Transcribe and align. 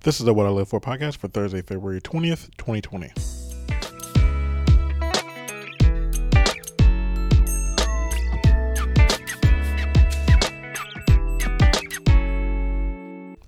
This 0.00 0.18
is 0.18 0.26
the 0.26 0.34
What 0.34 0.46
I 0.46 0.50
Live 0.50 0.68
For 0.68 0.80
podcast 0.80 1.18
for 1.18 1.28
Thursday, 1.28 1.62
February 1.62 2.00
20th, 2.00 2.50
2020. 2.58 3.12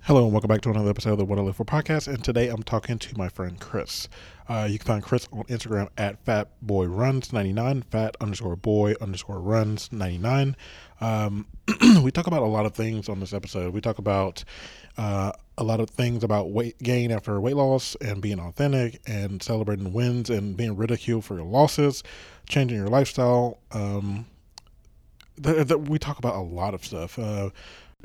Hello 0.05 0.23
and 0.23 0.31
welcome 0.31 0.49
back 0.49 0.61
to 0.61 0.69
another 0.69 0.91
episode 0.91 1.13
of 1.13 1.17
the 1.17 1.25
What 1.25 1.39
I 1.39 1.41
Live 1.41 1.55
For 1.55 1.65
podcast. 1.65 2.07
And 2.07 2.23
today 2.23 2.49
I'm 2.49 2.61
talking 2.61 2.99
to 2.99 3.17
my 3.17 3.27
friend 3.27 3.59
Chris. 3.59 4.07
Uh, 4.47 4.67
you 4.69 4.77
can 4.77 4.85
find 4.85 5.03
Chris 5.03 5.27
on 5.33 5.45
Instagram 5.45 5.89
at 5.97 6.23
fatboyruns99, 6.23 7.83
fat 7.85 8.15
underscore 8.21 8.55
boy 8.55 8.93
underscore 9.01 9.39
runs 9.39 9.91
99. 9.91 10.55
Um, 11.01 11.47
we 12.03 12.11
talk 12.11 12.27
about 12.27 12.43
a 12.43 12.45
lot 12.45 12.67
of 12.67 12.75
things 12.75 13.09
on 13.09 13.19
this 13.19 13.33
episode. 13.33 13.73
We 13.73 13.81
talk 13.81 13.97
about 13.97 14.43
uh, 14.95 15.31
a 15.57 15.63
lot 15.63 15.79
of 15.79 15.89
things 15.89 16.23
about 16.23 16.51
weight 16.51 16.77
gain 16.83 17.09
after 17.09 17.41
weight 17.41 17.55
loss 17.55 17.95
and 17.95 18.21
being 18.21 18.39
authentic 18.39 19.01
and 19.07 19.41
celebrating 19.41 19.91
wins 19.91 20.29
and 20.29 20.55
being 20.55 20.75
ridiculed 20.75 21.25
for 21.25 21.33
your 21.33 21.45
losses, 21.45 22.03
changing 22.47 22.77
your 22.77 22.89
lifestyle. 22.89 23.57
Um, 23.71 24.27
th- 25.41 25.67
th- 25.67 25.79
we 25.79 25.97
talk 25.97 26.19
about 26.19 26.35
a 26.35 26.41
lot 26.41 26.75
of 26.75 26.85
stuff. 26.85 27.17
Uh, 27.17 27.49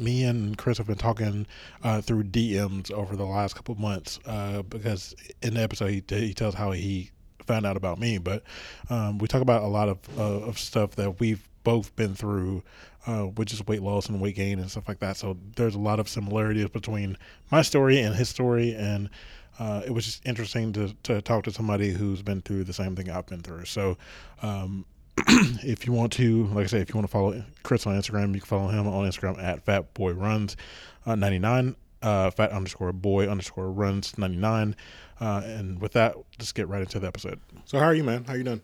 me 0.00 0.24
and 0.24 0.56
Chris 0.56 0.78
have 0.78 0.86
been 0.86 0.96
talking 0.96 1.46
uh, 1.82 2.00
through 2.00 2.24
DMs 2.24 2.90
over 2.90 3.16
the 3.16 3.24
last 3.24 3.54
couple 3.54 3.74
months 3.76 4.18
uh, 4.26 4.62
because 4.62 5.14
in 5.42 5.54
the 5.54 5.62
episode 5.62 5.90
he, 5.90 6.02
he 6.08 6.34
tells 6.34 6.54
how 6.54 6.72
he 6.72 7.10
found 7.46 7.66
out 7.66 7.76
about 7.76 7.98
me, 7.98 8.18
but 8.18 8.42
um, 8.90 9.18
we 9.18 9.26
talk 9.26 9.42
about 9.42 9.62
a 9.62 9.66
lot 9.66 9.88
of 9.88 9.98
uh, 10.18 10.46
of 10.46 10.58
stuff 10.58 10.92
that 10.96 11.20
we've 11.20 11.48
both 11.64 11.94
been 11.96 12.14
through, 12.14 12.62
uh, 13.06 13.22
which 13.22 13.52
is 13.52 13.66
weight 13.66 13.82
loss 13.82 14.08
and 14.08 14.20
weight 14.20 14.36
gain 14.36 14.58
and 14.58 14.70
stuff 14.70 14.88
like 14.88 15.00
that. 15.00 15.16
So 15.16 15.36
there's 15.56 15.74
a 15.74 15.80
lot 15.80 16.00
of 16.00 16.08
similarities 16.08 16.68
between 16.68 17.16
my 17.50 17.62
story 17.62 18.00
and 18.00 18.14
his 18.14 18.28
story, 18.28 18.74
and 18.74 19.10
uh, 19.58 19.82
it 19.84 19.90
was 19.90 20.04
just 20.04 20.26
interesting 20.26 20.72
to 20.74 20.94
to 21.04 21.20
talk 21.22 21.44
to 21.44 21.52
somebody 21.52 21.90
who's 21.90 22.22
been 22.22 22.40
through 22.40 22.64
the 22.64 22.72
same 22.72 22.96
thing 22.96 23.10
I've 23.10 23.26
been 23.26 23.42
through. 23.42 23.66
So. 23.66 23.98
Um, 24.42 24.86
if 25.62 25.86
you 25.86 25.92
want 25.92 26.12
to, 26.14 26.46
like 26.46 26.64
I 26.64 26.66
say, 26.66 26.80
if 26.80 26.88
you 26.88 26.94
want 26.94 27.06
to 27.06 27.10
follow 27.10 27.44
Chris 27.62 27.86
on 27.86 28.00
Instagram, 28.00 28.34
you 28.34 28.40
can 28.40 28.48
follow 28.48 28.68
him 28.68 28.86
on 28.86 29.06
Instagram 29.06 29.42
at 29.42 29.64
fatboyruns99, 29.64 31.74
uh, 32.02 32.30
fat 32.30 32.52
underscore 32.52 32.92
boy 32.92 33.28
underscore 33.28 33.70
runs 33.70 34.16
99. 34.16 34.76
Uh, 35.20 35.42
and 35.44 35.80
with 35.80 35.92
that, 35.92 36.16
let's 36.38 36.52
get 36.52 36.68
right 36.68 36.80
into 36.80 36.98
the 36.98 37.06
episode. 37.06 37.40
So, 37.64 37.78
how 37.78 37.86
are 37.86 37.94
you, 37.94 38.04
man? 38.04 38.24
How 38.24 38.34
you 38.34 38.44
doing? 38.44 38.62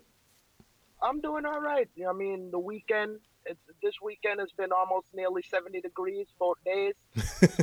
I'm 1.03 1.21
doing 1.21 1.45
all 1.45 1.61
right. 1.61 1.89
I 2.09 2.13
mean, 2.13 2.51
the 2.51 2.59
weekend, 2.59 3.19
it's, 3.45 3.61
this 3.83 3.95
weekend 4.03 4.41
has 4.41 4.51
been 4.57 4.73
almost 4.73 5.09
nearly 5.15 5.43
70 5.43 5.81
degrees 5.81 6.27
both 6.39 6.57
days. 6.65 6.95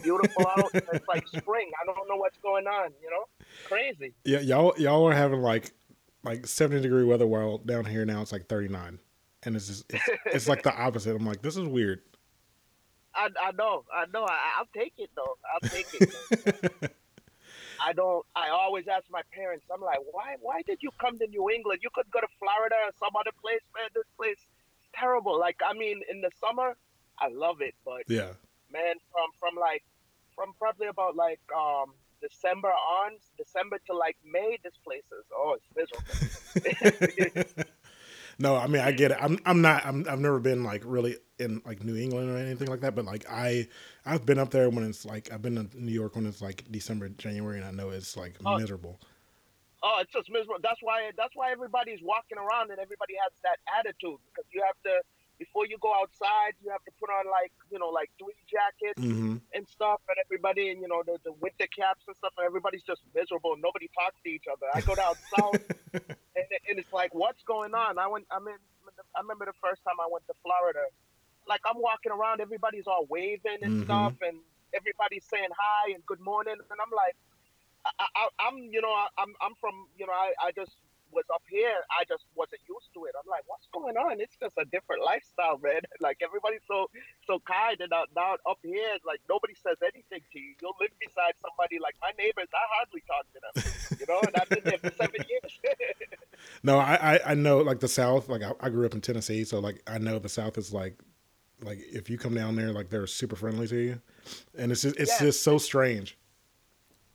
Beautiful 0.03 0.47
out. 0.47 0.69
It's 0.73 1.07
like 1.07 1.28
spring. 1.28 1.72
I 1.81 1.85
don't 1.85 2.07
know 2.07 2.17
what's 2.17 2.38
going 2.38 2.67
on, 2.67 2.91
you 3.02 3.09
know? 3.09 3.25
Crazy. 3.67 4.13
Yeah, 4.23 4.39
y'all 4.39 4.73
y'all 4.78 5.07
are 5.07 5.13
having 5.13 5.41
like 5.41 5.73
like 6.23 6.47
70 6.47 6.81
degree 6.81 7.03
weather 7.03 7.27
while 7.27 7.57
down 7.57 7.85
here 7.85 8.05
now 8.05 8.21
it's 8.21 8.31
like 8.31 8.47
39 8.47 8.99
and 9.43 9.55
it's 9.55 9.67
just 9.67 9.85
it's, 9.89 10.09
it's 10.25 10.47
like 10.47 10.63
the 10.63 10.73
opposite 10.75 11.16
i'm 11.16 11.25
like 11.25 11.41
this 11.41 11.57
is 11.57 11.67
weird 11.67 12.02
I, 13.16 13.29
I 13.41 13.52
know, 13.52 13.85
I 13.93 14.05
know. 14.11 14.23
I, 14.25 14.57
I'll 14.57 14.69
take 14.73 14.94
it 14.97 15.09
though. 15.16 15.38
I'll 15.53 15.69
take 15.69 15.88
it. 15.94 16.94
I 17.79 17.94
don't. 17.94 18.25
I 18.35 18.49
always 18.49 18.88
ask 18.88 19.05
my 19.11 19.21
parents. 19.31 19.66
I'm 19.73 19.81
like, 19.81 19.99
why? 20.11 20.35
Why 20.41 20.61
did 20.66 20.79
you 20.81 20.89
come 20.99 21.17
to 21.19 21.27
New 21.27 21.49
England? 21.49 21.81
You 21.83 21.89
could 21.94 22.09
go 22.11 22.19
to 22.21 22.27
Florida 22.39 22.75
or 22.85 22.91
some 22.97 23.16
other 23.19 23.31
place, 23.41 23.61
man. 23.75 23.89
This 23.94 24.07
place 24.17 24.38
is 24.38 24.89
terrible. 24.95 25.39
Like, 25.39 25.59
I 25.66 25.73
mean, 25.77 26.01
in 26.09 26.21
the 26.21 26.31
summer, 26.39 26.75
I 27.19 27.27
love 27.27 27.57
it, 27.61 27.75
but 27.85 28.03
yeah, 28.07 28.33
man, 28.71 28.95
from 29.11 29.29
from 29.39 29.55
like 29.59 29.83
from 30.35 30.53
probably 30.57 30.88
about 30.88 31.16
like 31.16 31.41
um 31.55 31.94
December 32.23 32.69
on, 32.69 33.13
December 33.38 33.77
to 33.88 33.93
like 33.95 34.17
May, 34.25 34.57
this 34.63 34.73
place 34.83 35.03
is 35.11 35.25
oh, 35.35 35.57
it's 35.57 35.67
miserable. 35.75 36.16
no, 38.39 38.56
I 38.56 38.67
mean 38.67 38.81
I 38.81 38.91
get 38.91 39.11
it. 39.11 39.17
I'm 39.22 39.38
I'm 39.45 39.61
not 39.61 39.85
I'm 39.85 40.06
I've 40.09 40.19
never 40.19 40.39
been 40.39 40.63
like 40.63 40.84
really 40.85 41.17
in 41.39 41.61
like 41.66 41.84
New 41.84 41.95
England 41.97 42.29
or 42.29 42.38
anything 42.38 42.67
like 42.67 42.81
that, 42.81 42.95
but 42.95 43.06
like 43.06 43.25
I 43.29 43.67
I've 44.06 44.25
been 44.25 44.39
up 44.39 44.51
there 44.51 44.69
when 44.69 44.84
it's 44.85 45.06
like 45.06 45.31
I've 45.31 45.41
been 45.41 45.57
in 45.57 45.69
New 45.75 45.91
York 45.91 46.16
when 46.16 46.25
it's 46.25 46.41
like 46.41 46.63
December, 46.72 47.09
January, 47.09 47.57
and 47.57 47.66
I 47.67 47.72
know 47.72 47.89
it's 47.89 48.16
like 48.17 48.35
Oh. 48.45 48.57
miserable. 48.57 49.00
oh, 49.84 49.97
it's 50.01 50.13
just 50.13 50.29
miserable. 50.31 50.61
That's 50.63 50.79
why 50.81 51.11
that's 51.17 51.35
why 51.35 51.51
everybody's 51.51 52.00
walking 52.01 52.38
around 52.38 52.72
and 52.72 52.79
everybody 52.79 53.13
has 53.22 53.34
that 53.44 53.59
attitude 53.79 54.19
because 54.31 54.45
you 54.53 54.63
have 54.66 54.79
to 54.85 55.01
before 55.39 55.66
you 55.67 55.77
go 55.81 55.91
outside, 56.01 56.53
you 56.63 56.69
have 56.71 56.83
to 56.85 56.94
put 56.99 57.09
on 57.09 57.25
like 57.31 57.51
you 57.71 57.79
know 57.79 57.89
like 57.89 58.11
three 58.19 58.39
jackets 58.49 59.09
hmm 59.09 59.38
and 59.53 59.67
stuff, 59.67 60.01
and 60.09 60.17
everybody 60.25 60.69
and 60.71 60.81
you 60.81 60.88
know 60.88 61.03
the, 61.05 61.17
the 61.25 61.33
winter 61.41 61.67
caps 61.73 62.05
and 62.07 62.16
stuff, 62.17 62.33
and 62.38 62.45
everybody's 62.45 62.83
just 62.83 63.01
miserable. 63.16 63.55
Nobody 63.57 63.89
talks 63.97 64.19
to 64.25 64.29
each 64.29 64.45
other. 64.51 64.67
I 64.75 64.81
go 64.81 64.95
down 64.95 65.16
south. 65.33 65.61
and, 66.35 66.45
and 66.69 66.79
it's 66.79 66.91
like, 66.93 67.13
what's 67.13 67.43
going 67.43 67.73
on? 67.75 67.97
I 67.99 68.07
went. 68.07 68.25
I 68.31 68.39
mean, 68.39 68.57
I 69.16 69.22
remember 69.22 69.45
the 69.45 69.57
first 69.61 69.83
time 69.83 69.97
I 70.01 70.07
went 70.11 70.25
to 70.27 70.35
Florida. 70.43 70.85
Like 71.47 71.61
I'm 71.66 71.79
walking 71.81 72.11
around, 72.11 72.41
everybody's 72.41 72.88
all 72.88 73.05
waving 73.09 73.61
and 73.63 73.75
Mhm. 73.75 73.85
stuff, 73.85 74.13
and 74.22 74.38
everybody's 74.73 75.25
saying 75.25 75.51
hi 75.55 75.93
and 75.93 76.05
good 76.05 76.22
morning, 76.22 76.55
and 76.57 76.79
I'm 76.81 76.93
like, 76.95 77.16
I, 77.85 78.05
I, 78.16 78.23
I'm, 78.47 78.57
you 78.72 78.81
know, 78.81 78.91
I, 78.91 79.07
I'm, 79.19 79.33
I'm 79.41 79.55
from, 79.59 79.88
you 79.97 80.07
know, 80.07 80.13
I, 80.13 80.33
I 80.41 80.51
just 80.55 80.72
was 81.11 81.25
up 81.33 81.43
here. 81.49 81.83
I 81.91 82.05
just 82.07 82.25
wasn't 82.35 82.61
used 82.69 82.89
to 82.95 83.05
it. 83.05 83.12
Going 83.93 84.05
on? 84.05 84.19
It's 84.19 84.35
just 84.37 84.55
a 84.57 84.65
different 84.65 85.03
lifestyle, 85.03 85.59
man. 85.61 85.81
Like 86.01 86.17
everybody's 86.21 86.61
so, 86.67 86.89
so 87.25 87.39
kind, 87.47 87.79
and 87.79 87.89
now, 87.89 88.03
now 88.15 88.35
up 88.49 88.59
here, 88.61 88.97
like 89.07 89.21
nobody 89.29 89.53
says 89.55 89.77
anything 89.81 90.19
to 90.33 90.39
you. 90.39 90.53
You'll 90.61 90.75
live 90.81 90.91
beside 90.99 91.33
somebody 91.41 91.79
like 91.79 91.95
my 92.01 92.11
neighbors. 92.17 92.49
I 92.53 92.65
hardly 92.75 93.03
talk 93.07 93.25
to 93.31 93.39
them, 93.39 93.97
you 93.99 94.05
know, 94.09 94.19
and 94.19 94.35
I've 94.35 94.49
been 94.49 94.63
there 94.65 94.79
for 94.79 94.95
seven 94.95 95.21
years. 95.29 95.59
No, 96.61 96.77
I, 96.77 97.15
I 97.15 97.19
I 97.27 97.33
know 97.35 97.59
like 97.59 97.79
the 97.79 97.87
South. 97.87 98.27
Like 98.27 98.41
I, 98.41 98.51
I 98.59 98.69
grew 98.69 98.85
up 98.85 98.93
in 98.93 98.99
Tennessee, 98.99 99.45
so 99.45 99.59
like 99.59 99.81
I 99.87 99.97
know 99.97 100.19
the 100.19 100.27
South 100.27 100.57
is 100.57 100.73
like 100.73 100.97
like 101.61 101.79
if 101.79 102.09
you 102.09 102.17
come 102.17 102.35
down 102.35 102.55
there, 102.55 102.73
like 102.73 102.89
they're 102.89 103.07
super 103.07 103.35
friendly 103.37 103.67
to 103.67 103.77
you, 103.77 104.01
and 104.57 104.71
it's 104.71 104.81
just 104.81 104.97
it's 104.97 105.17
just 105.19 105.43
so 105.43 105.57
strange. 105.57 106.17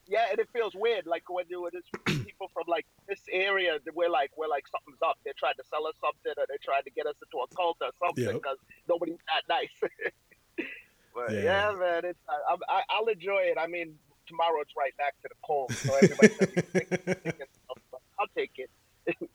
Yeah, 0.09 0.25
and 0.31 0.39
it 0.41 0.49
feels 0.55 0.73
weird, 0.75 1.07
like 1.07 1.25
when 1.29 1.45
you 1.49 1.69
it's 1.73 1.89
people 2.25 2.49
from 2.55 2.65
like 2.67 2.87
this 3.09 3.21
area, 3.31 3.79
that 3.85 3.95
we're 3.95 4.09
like 4.09 4.31
we're 4.37 4.49
like 4.49 4.65
something's 4.69 5.03
up. 5.05 5.17
They're 5.25 5.37
trying 5.39 5.61
to 5.61 5.65
sell 5.69 5.87
us 5.87 5.95
something, 6.01 6.33
or 6.37 6.47
they're 6.49 6.65
trying 6.65 6.85
to 6.85 6.91
get 6.91 7.07
us 7.07 7.17
into 7.21 7.45
a 7.45 7.49
cult 7.55 7.77
or 7.83 7.93
something 8.01 8.25
Yep. 8.25 8.41
because 8.41 8.59
nobody's 8.89 9.21
that 9.29 9.45
nice. 9.53 9.77
but 11.15 11.33
Yeah. 11.35 11.45
yeah. 11.45 11.73
man, 11.79 12.03
it's 12.09 12.21
I, 12.29 12.57
I, 12.69 12.83
I'll 12.91 13.07
enjoy 13.07 13.53
it. 13.53 13.59
I 13.61 13.67
mean, 13.67 13.95
tomorrow 14.27 14.61
it's 14.63 14.73
right 14.77 14.97
back 14.97 15.13
to 15.23 15.29
the 15.29 15.37
cold, 15.45 15.77
so 15.85 15.93
everybody's 15.95 16.37
gonna 16.41 16.57
be 16.57 16.63
sick 16.73 16.89
and 17.05 17.49
stuff, 17.53 17.79
but 17.93 18.01
I'll 18.19 18.33
take 18.37 18.53
it. 18.57 18.71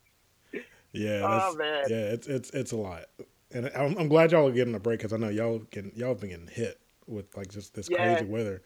Yeah, 0.93 1.21
Oh, 1.23 1.55
man. 1.55 1.85
yeah, 1.89 2.13
it's 2.13 2.27
it's 2.27 2.49
it's 2.51 2.71
a 2.71 2.77
lot, 2.77 3.05
and 3.51 3.71
I'm, 3.75 3.97
I'm 3.97 4.07
glad 4.07 4.31
y'all 4.31 4.47
are 4.47 4.51
getting 4.51 4.75
a 4.75 4.79
break 4.79 4.99
because 4.99 5.11
I 5.11 5.17
know 5.17 5.29
y'all 5.29 5.57
getting 5.71 5.91
y'all 5.95 6.09
have 6.09 6.19
been 6.19 6.29
getting 6.29 6.47
hit 6.47 6.79
with 7.07 7.35
like 7.35 7.49
just 7.49 7.73
this 7.73 7.89
Yeah. 7.89 7.97
crazy 7.97 8.25
weather. 8.25 8.61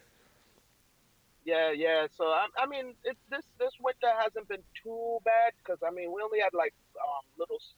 Yeah, 1.47 1.71
yeah. 1.71 2.07
So 2.13 2.25
I, 2.25 2.45
I 2.59 2.65
mean, 2.67 2.87
it, 3.05 3.15
this 3.31 3.45
this 3.57 3.71
winter 3.79 4.11
hasn't 4.21 4.49
been 4.49 4.63
too 4.83 5.19
bad 5.23 5.53
because 5.57 5.79
I 5.81 5.91
mean 5.91 6.11
we 6.13 6.21
only 6.21 6.39
had 6.41 6.53
like 6.53 6.73
um, 6.99 7.23
little 7.39 7.55
s- 7.55 7.73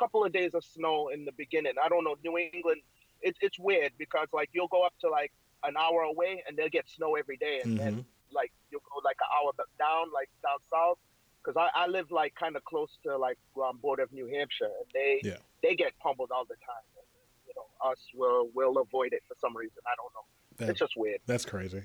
couple 0.00 0.24
of 0.24 0.32
days 0.32 0.52
of 0.54 0.64
snow 0.64 1.08
in 1.14 1.24
the 1.24 1.30
beginning. 1.32 1.74
I 1.82 1.88
don't 1.88 2.02
know 2.02 2.16
New 2.24 2.36
England. 2.38 2.80
It, 3.22 3.36
it's 3.40 3.56
weird 3.58 3.92
because 3.98 4.26
like 4.32 4.50
you'll 4.52 4.66
go 4.76 4.84
up 4.84 4.94
to 5.02 5.08
like 5.08 5.30
an 5.62 5.74
hour 5.78 6.02
away 6.02 6.42
and 6.48 6.56
they'll 6.58 6.68
get 6.78 6.88
snow 6.88 7.14
every 7.14 7.36
day, 7.36 7.60
and 7.62 7.78
then 7.78 7.94
Mhm. 7.98 8.04
like 8.32 8.52
you'll 8.72 8.82
go 8.92 9.00
like 9.04 9.16
an 9.20 9.30
hour 9.36 9.52
down, 9.78 10.10
like 10.12 10.28
down 10.42 10.58
south. 10.68 10.98
Because 11.40 11.56
I, 11.56 11.84
I 11.84 11.86
live 11.86 12.10
like 12.10 12.34
kind 12.34 12.56
of 12.56 12.64
close 12.64 12.90
to 13.04 13.16
like 13.16 13.38
um, 13.64 13.76
border 13.78 14.02
of 14.02 14.12
New 14.12 14.26
Hampshire, 14.26 14.64
and 14.80 14.88
they 14.92 15.20
Yeah. 15.22 15.36
they 15.62 15.76
get 15.76 15.96
pummeled 16.00 16.32
all 16.32 16.46
the 16.46 16.56
time. 16.66 16.86
And, 16.98 17.06
you 17.46 17.54
know, 17.54 17.66
us 17.92 18.00
will 18.12 18.48
will 18.54 18.78
avoid 18.78 19.12
it 19.12 19.22
for 19.28 19.36
some 19.40 19.56
reason. 19.56 19.78
I 19.86 19.94
don't 20.00 20.12
know. 20.16 20.26
That, 20.58 20.70
It's 20.70 20.80
just 20.80 20.96
weird. 20.96 21.20
that's 21.26 21.44
crazy. 21.44 21.84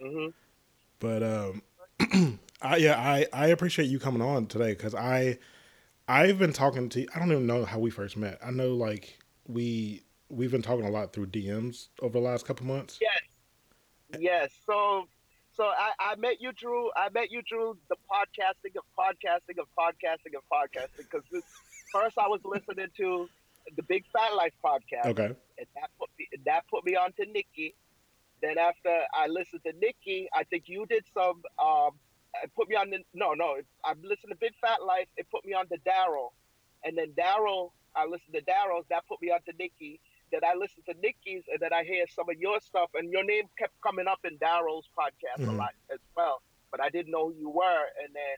Hmm 0.00 0.28
But 0.98 1.22
um, 1.22 1.62
I 2.62 2.76
yeah, 2.76 2.98
I 2.98 3.26
I 3.32 3.46
appreciate 3.48 3.86
you 3.86 3.98
coming 3.98 4.22
on 4.22 4.46
today 4.46 4.70
because 4.70 4.94
I 4.94 5.38
I've 6.08 6.38
been 6.38 6.52
talking 6.52 6.88
to 6.90 7.06
I 7.14 7.18
don't 7.18 7.32
even 7.32 7.46
know 7.46 7.64
how 7.64 7.78
we 7.78 7.90
first 7.90 8.16
met. 8.16 8.38
I 8.44 8.50
know 8.50 8.74
like 8.74 9.18
we 9.46 10.02
we've 10.28 10.50
been 10.50 10.62
talking 10.62 10.86
a 10.86 10.90
lot 10.90 11.12
through 11.12 11.26
DMs 11.26 11.88
over 12.00 12.12
the 12.18 12.24
last 12.24 12.46
couple 12.46 12.66
months. 12.66 12.98
Yes. 13.00 14.20
Yes. 14.20 14.50
So 14.66 15.08
so 15.52 15.64
I, 15.64 15.92
I 15.98 16.16
met 16.16 16.40
you 16.40 16.52
through 16.58 16.90
I 16.96 17.08
met 17.10 17.30
you 17.30 17.42
through 17.48 17.78
the 17.88 17.96
podcasting 18.10 18.76
of 18.76 18.84
podcasting 18.98 19.58
of 19.60 19.66
podcasting 19.78 20.36
of 20.36 20.44
podcasting 20.52 21.08
because 21.10 21.24
first 21.92 22.18
I 22.18 22.28
was 22.28 22.40
listening 22.44 22.88
to 22.98 23.28
the 23.76 23.82
Big 23.82 24.04
Fat 24.12 24.34
Life 24.36 24.52
podcast 24.64 25.06
Okay. 25.10 25.26
and 25.58 25.66
that 25.74 25.90
put 25.98 26.10
me 26.18 26.28
that 26.44 26.62
put 26.70 26.84
me 26.84 26.94
on 26.96 27.12
to 27.14 27.26
Nikki. 27.26 27.74
Then 28.42 28.58
after 28.58 28.94
I 29.14 29.26
listened 29.28 29.62
to 29.66 29.72
Nikki, 29.80 30.28
I 30.34 30.44
think 30.44 30.64
you 30.66 30.86
did 30.86 31.04
some 31.12 31.42
um 31.58 31.90
it 32.42 32.50
put 32.54 32.68
me 32.68 32.76
on 32.76 32.90
the 32.90 32.98
no 33.14 33.32
no 33.32 33.56
I 33.84 33.94
listened 34.02 34.30
to 34.30 34.36
Big 34.36 34.52
Fat 34.60 34.82
Life. 34.82 35.08
It 35.16 35.26
put 35.30 35.44
me 35.44 35.54
on 35.54 35.68
to 35.68 35.78
Daryl, 35.78 36.30
and 36.84 36.96
then 36.96 37.12
Daryl 37.12 37.70
I 37.94 38.04
listened 38.06 38.34
to 38.34 38.42
Daryl's. 38.42 38.86
That 38.90 39.06
put 39.08 39.22
me 39.22 39.30
on 39.30 39.40
to 39.48 39.52
Nikki. 39.58 40.00
that 40.32 40.42
I 40.44 40.54
listened 40.54 40.84
to 40.86 40.94
Nikki's 41.00 41.44
and 41.50 41.60
that 41.60 41.72
I 41.72 41.82
hear 41.84 42.04
some 42.08 42.28
of 42.28 42.36
your 42.38 42.60
stuff, 42.60 42.90
and 42.94 43.10
your 43.10 43.24
name 43.24 43.44
kept 43.58 43.80
coming 43.80 44.06
up 44.06 44.20
in 44.24 44.38
Daryl's 44.38 44.88
podcast 44.98 45.42
mm-hmm. 45.42 45.54
a 45.54 45.56
lot 45.56 45.74
as 45.92 46.00
well. 46.16 46.42
But 46.70 46.80
I 46.80 46.90
didn't 46.90 47.12
know 47.12 47.28
who 47.28 47.34
you 47.38 47.48
were, 47.48 47.84
and 48.02 48.14
then 48.14 48.36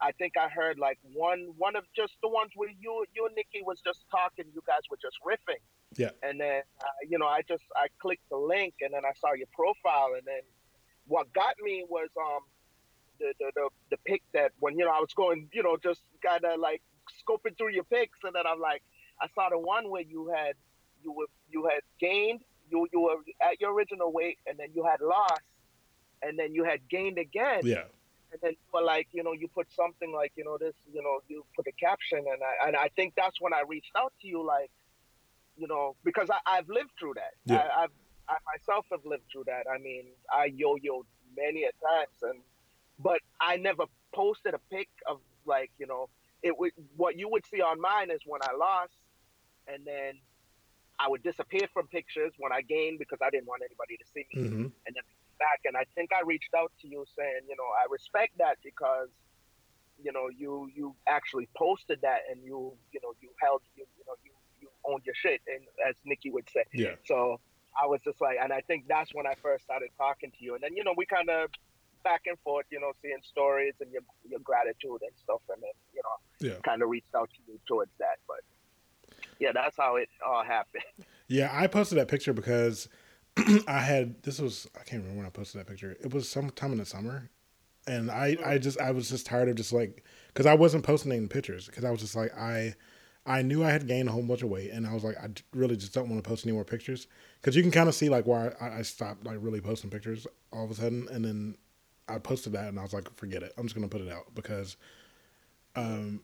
I 0.00 0.12
think 0.12 0.34
I 0.36 0.48
heard 0.48 0.78
like 0.78 0.98
one 1.12 1.48
one 1.56 1.74
of 1.74 1.84
just 1.94 2.14
the 2.22 2.28
ones 2.28 2.52
where 2.54 2.68
you 2.68 3.04
you 3.14 3.26
and 3.26 3.34
Nikki 3.34 3.62
was 3.64 3.80
just 3.80 4.04
talking. 4.10 4.44
You 4.54 4.62
guys 4.66 4.82
were 4.90 4.98
just 5.00 5.18
riffing. 5.26 5.60
Yeah. 5.96 6.10
And 6.22 6.40
then 6.40 6.62
uh, 6.80 6.86
you 7.08 7.18
know 7.18 7.26
I 7.26 7.42
just 7.48 7.64
I 7.74 7.86
clicked 7.98 8.28
the 8.30 8.36
link 8.36 8.74
and 8.80 8.94
then 8.94 9.04
I 9.04 9.12
saw 9.20 9.32
your 9.32 9.48
profile 9.52 10.10
and 10.16 10.22
then 10.24 10.42
what 11.06 11.32
got 11.32 11.54
me 11.62 11.84
was 11.88 12.08
um 12.16 12.40
the 13.18 13.32
the 13.40 13.50
the, 13.54 13.68
the 13.90 13.96
pic 14.04 14.22
that 14.34 14.52
when 14.60 14.78
you 14.78 14.84
know 14.84 14.92
I 14.92 15.00
was 15.00 15.12
going 15.14 15.48
you 15.52 15.62
know 15.62 15.76
just 15.82 16.02
kind 16.24 16.44
of 16.44 16.60
like 16.60 16.82
scoping 17.26 17.56
through 17.56 17.72
your 17.72 17.84
pics 17.84 18.18
and 18.22 18.34
then 18.34 18.44
I'm 18.46 18.60
like 18.60 18.82
I 19.20 19.26
saw 19.34 19.48
the 19.48 19.58
one 19.58 19.90
where 19.90 20.02
you 20.02 20.32
had 20.34 20.54
you 21.02 21.10
were 21.12 21.26
you 21.50 21.64
had 21.64 21.80
gained 21.98 22.40
you 22.70 22.86
you 22.92 23.00
were 23.00 23.16
at 23.40 23.60
your 23.60 23.72
original 23.72 24.12
weight 24.12 24.38
and 24.46 24.56
then 24.58 24.68
you 24.74 24.84
had 24.84 25.00
lost 25.00 25.42
and 26.22 26.38
then 26.38 26.54
you 26.54 26.62
had 26.62 26.88
gained 26.88 27.18
again. 27.18 27.62
Yeah 27.64 27.84
and 28.32 28.40
then 28.42 28.56
but 28.72 28.84
like 28.84 29.08
you 29.12 29.22
know 29.22 29.32
you 29.32 29.48
put 29.48 29.70
something 29.72 30.12
like 30.12 30.32
you 30.36 30.44
know 30.44 30.58
this 30.58 30.74
you 30.92 31.02
know 31.02 31.20
you 31.28 31.44
put 31.56 31.66
a 31.66 31.72
caption 31.72 32.18
and 32.18 32.42
I 32.42 32.68
and 32.68 32.76
I 32.76 32.88
think 32.96 33.14
that's 33.16 33.40
when 33.40 33.52
I 33.54 33.62
reached 33.66 33.92
out 33.96 34.12
to 34.22 34.28
you 34.28 34.44
like 34.44 34.70
you 35.56 35.66
know 35.66 35.96
because 36.04 36.28
I, 36.30 36.38
I've 36.46 36.68
lived 36.68 36.90
through 36.98 37.14
that 37.14 37.34
yeah. 37.44 37.68
I, 37.76 37.84
I've 37.84 37.90
I 38.28 38.36
myself 38.54 38.86
have 38.92 39.04
lived 39.04 39.24
through 39.32 39.44
that 39.46 39.64
I 39.72 39.78
mean 39.78 40.04
I 40.32 40.46
yo-yo 40.46 41.04
many 41.36 41.64
a 41.64 41.72
times 41.86 42.22
and 42.22 42.40
but 42.98 43.20
I 43.40 43.56
never 43.56 43.84
posted 44.14 44.54
a 44.54 44.60
pic 44.70 44.88
of 45.06 45.20
like 45.46 45.70
you 45.78 45.86
know 45.86 46.08
it 46.42 46.58
would 46.58 46.72
what 46.96 47.18
you 47.18 47.28
would 47.28 47.46
see 47.46 47.60
on 47.60 47.80
mine 47.80 48.10
is 48.10 48.20
when 48.26 48.40
I 48.42 48.54
lost 48.54 48.92
and 49.66 49.84
then 49.86 50.14
I 51.00 51.08
would 51.08 51.22
disappear 51.22 51.68
from 51.72 51.86
pictures 51.86 52.32
when 52.38 52.52
I 52.52 52.62
gained 52.62 52.98
because 52.98 53.18
I 53.22 53.30
didn't 53.30 53.46
want 53.46 53.62
anybody 53.62 53.96
to 53.96 54.04
see 54.12 54.26
me 54.34 54.42
mm-hmm. 54.42 54.62
and 54.86 54.96
then 54.96 55.02
back. 55.38 55.60
And 55.64 55.76
I 55.76 55.84
think 55.94 56.10
I 56.12 56.24
reached 56.24 56.54
out 56.56 56.72
to 56.82 56.88
you 56.88 57.04
saying, 57.16 57.48
you 57.48 57.56
know, 57.56 57.68
I 57.78 57.90
respect 57.90 58.38
that 58.38 58.58
because, 58.62 59.08
you 60.02 60.12
know, 60.12 60.28
you 60.28 60.70
you 60.74 60.94
actually 61.06 61.48
posted 61.56 62.00
that 62.02 62.20
and 62.30 62.42
you 62.44 62.72
you 62.92 63.00
know 63.02 63.14
you 63.20 63.30
held 63.40 63.62
you 63.76 63.84
you 63.96 64.04
know 64.06 64.14
you 64.24 64.32
you 64.60 64.68
owned 64.84 65.02
your 65.04 65.14
shit 65.14 65.40
and 65.46 65.64
as 65.88 65.96
Nikki 66.04 66.30
would 66.30 66.48
say. 66.50 66.64
Yeah. 66.72 66.94
So 67.04 67.40
I 67.80 67.86
was 67.86 68.00
just 68.04 68.20
like, 68.20 68.38
and 68.42 68.52
I 68.52 68.60
think 68.62 68.86
that's 68.88 69.14
when 69.14 69.26
I 69.26 69.34
first 69.42 69.64
started 69.64 69.90
talking 69.96 70.30
to 70.30 70.44
you. 70.44 70.54
And 70.54 70.62
then 70.62 70.76
you 70.76 70.84
know 70.84 70.94
we 70.96 71.06
kind 71.06 71.30
of 71.30 71.50
back 72.04 72.22
and 72.26 72.38
forth, 72.40 72.66
you 72.70 72.80
know, 72.80 72.92
seeing 73.02 73.18
stories 73.22 73.74
and 73.80 73.90
your 73.92 74.02
your 74.28 74.40
gratitude 74.40 75.02
and 75.02 75.12
stuff, 75.22 75.40
and 75.52 75.62
then 75.62 75.70
you 75.94 76.02
know, 76.04 76.48
yeah. 76.48 76.60
kind 76.62 76.82
of 76.82 76.88
reached 76.88 77.14
out 77.16 77.30
to 77.30 77.52
you 77.52 77.58
towards 77.66 77.90
that. 77.98 78.18
But 78.26 78.40
yeah, 79.38 79.52
that's 79.52 79.76
how 79.76 79.96
it 79.96 80.08
all 80.26 80.44
happened. 80.44 80.84
Yeah, 81.30 81.50
I 81.52 81.66
posted 81.66 81.98
that 81.98 82.08
picture 82.08 82.32
because 82.32 82.88
I 83.66 83.80
had 83.80 84.22
this 84.22 84.40
was 84.40 84.68
I 84.74 84.82
can't 84.84 85.02
remember 85.02 85.18
when 85.18 85.26
I 85.26 85.30
posted 85.30 85.60
that 85.60 85.66
picture. 85.66 85.96
It 86.00 86.12
was 86.12 86.28
sometime 86.28 86.72
in 86.72 86.78
the 86.78 86.86
summer, 86.86 87.30
and 87.86 88.10
I 88.10 88.36
I 88.44 88.58
mm. 88.58 88.62
just 88.62 88.80
I 88.80 88.90
was 88.90 89.08
just 89.08 89.26
tired 89.26 89.48
of 89.48 89.56
just 89.56 89.72
like 89.72 90.04
because 90.28 90.46
I 90.46 90.54
wasn't 90.54 90.84
posting 90.84 91.12
any 91.12 91.26
pictures 91.26 91.66
because 91.66 91.84
I 91.84 91.90
was 91.90 92.00
just 92.00 92.16
like 92.16 92.36
I 92.36 92.74
I 93.26 93.42
knew 93.42 93.62
I 93.62 93.70
had 93.70 93.86
gained 93.86 94.08
a 94.08 94.12
whole 94.12 94.22
bunch 94.22 94.42
of 94.42 94.48
weight, 94.48 94.70
and 94.70 94.86
I 94.86 94.94
was 94.94 95.04
like 95.04 95.16
I 95.18 95.28
really 95.52 95.76
just 95.76 95.92
don't 95.94 96.08
want 96.08 96.22
to 96.22 96.28
post 96.28 96.46
any 96.46 96.52
more 96.52 96.64
pictures 96.64 97.06
because 97.40 97.54
you 97.54 97.62
can 97.62 97.70
kind 97.70 97.88
of 97.88 97.94
see 97.94 98.08
like 98.08 98.26
why 98.26 98.50
I, 98.60 98.78
I 98.78 98.82
stopped 98.82 99.24
like 99.24 99.38
really 99.40 99.60
posting 99.60 99.90
pictures 99.90 100.26
all 100.52 100.64
of 100.64 100.70
a 100.70 100.74
sudden, 100.74 101.08
and 101.10 101.24
then 101.24 101.56
I 102.08 102.18
posted 102.18 102.52
that 102.54 102.68
and 102.68 102.78
I 102.78 102.82
was 102.82 102.94
like 102.94 103.14
forget 103.16 103.42
it, 103.42 103.52
I'm 103.56 103.64
just 103.64 103.74
gonna 103.74 103.88
put 103.88 104.00
it 104.00 104.10
out 104.10 104.34
because 104.34 104.76
um 105.76 106.22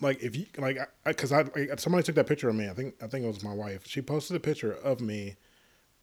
like 0.00 0.22
if 0.22 0.36
you 0.36 0.46
like 0.58 0.78
because 1.04 1.32
I, 1.32 1.40
I, 1.40 1.68
I, 1.72 1.76
somebody 1.76 2.02
took 2.02 2.16
that 2.16 2.26
picture 2.26 2.48
of 2.48 2.54
me. 2.54 2.68
I 2.68 2.74
think 2.74 2.94
I 3.02 3.06
think 3.06 3.24
it 3.24 3.28
was 3.28 3.42
my 3.42 3.54
wife. 3.54 3.86
She 3.86 4.02
posted 4.02 4.36
a 4.36 4.40
picture 4.40 4.72
of 4.72 5.00
me 5.00 5.36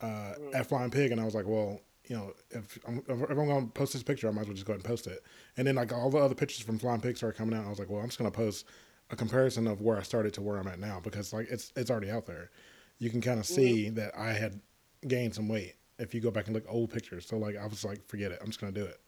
uh, 0.01 0.33
at 0.53 0.67
Flying 0.67 0.91
Pig, 0.91 1.11
and 1.11 1.19
I 1.19 1.25
was 1.25 1.35
like, 1.35 1.47
well, 1.47 1.81
you 2.07 2.15
know, 2.15 2.33
if 2.51 2.79
I'm, 2.87 3.03
if 3.07 3.09
I'm 3.29 3.35
going 3.35 3.67
to 3.67 3.71
post 3.71 3.93
this 3.93 4.03
picture, 4.03 4.27
I 4.27 4.31
might 4.31 4.41
as 4.41 4.47
well 4.47 4.55
just 4.55 4.65
go 4.65 4.73
ahead 4.73 4.81
and 4.81 4.89
post 4.89 5.07
it. 5.07 5.23
And 5.57 5.67
then 5.67 5.75
like 5.75 5.93
all 5.93 6.09
the 6.09 6.17
other 6.17 6.35
pictures 6.35 6.65
from 6.65 6.79
Flying 6.79 7.01
Pig 7.01 7.17
started 7.17 7.37
coming 7.37 7.57
out. 7.57 7.65
I 7.65 7.69
was 7.69 7.79
like, 7.79 7.89
well, 7.89 8.01
I'm 8.01 8.07
just 8.07 8.17
going 8.17 8.31
to 8.31 8.35
post 8.35 8.65
a 9.11 9.15
comparison 9.15 9.67
of 9.67 9.81
where 9.81 9.97
I 9.97 10.01
started 10.01 10.33
to 10.35 10.41
where 10.41 10.57
I'm 10.57 10.67
at 10.67 10.79
now 10.79 10.99
because 10.99 11.33
like 11.33 11.47
it's 11.49 11.71
it's 11.75 11.91
already 11.91 12.09
out 12.09 12.25
there. 12.25 12.49
You 12.97 13.09
can 13.09 13.21
kind 13.21 13.39
of 13.39 13.45
see 13.45 13.89
mm. 13.89 13.95
that 13.95 14.17
I 14.17 14.33
had 14.33 14.59
gained 15.07 15.35
some 15.35 15.47
weight 15.47 15.75
if 15.99 16.13
you 16.13 16.21
go 16.21 16.31
back 16.31 16.47
and 16.47 16.55
look 16.55 16.65
old 16.67 16.91
pictures. 16.91 17.27
So 17.27 17.37
like 17.37 17.55
I 17.57 17.65
was 17.65 17.85
like, 17.85 18.05
forget 18.07 18.31
it, 18.31 18.39
I'm 18.41 18.47
just 18.47 18.59
going 18.59 18.73
to 18.73 18.79
do 18.79 18.85
it. 18.85 18.99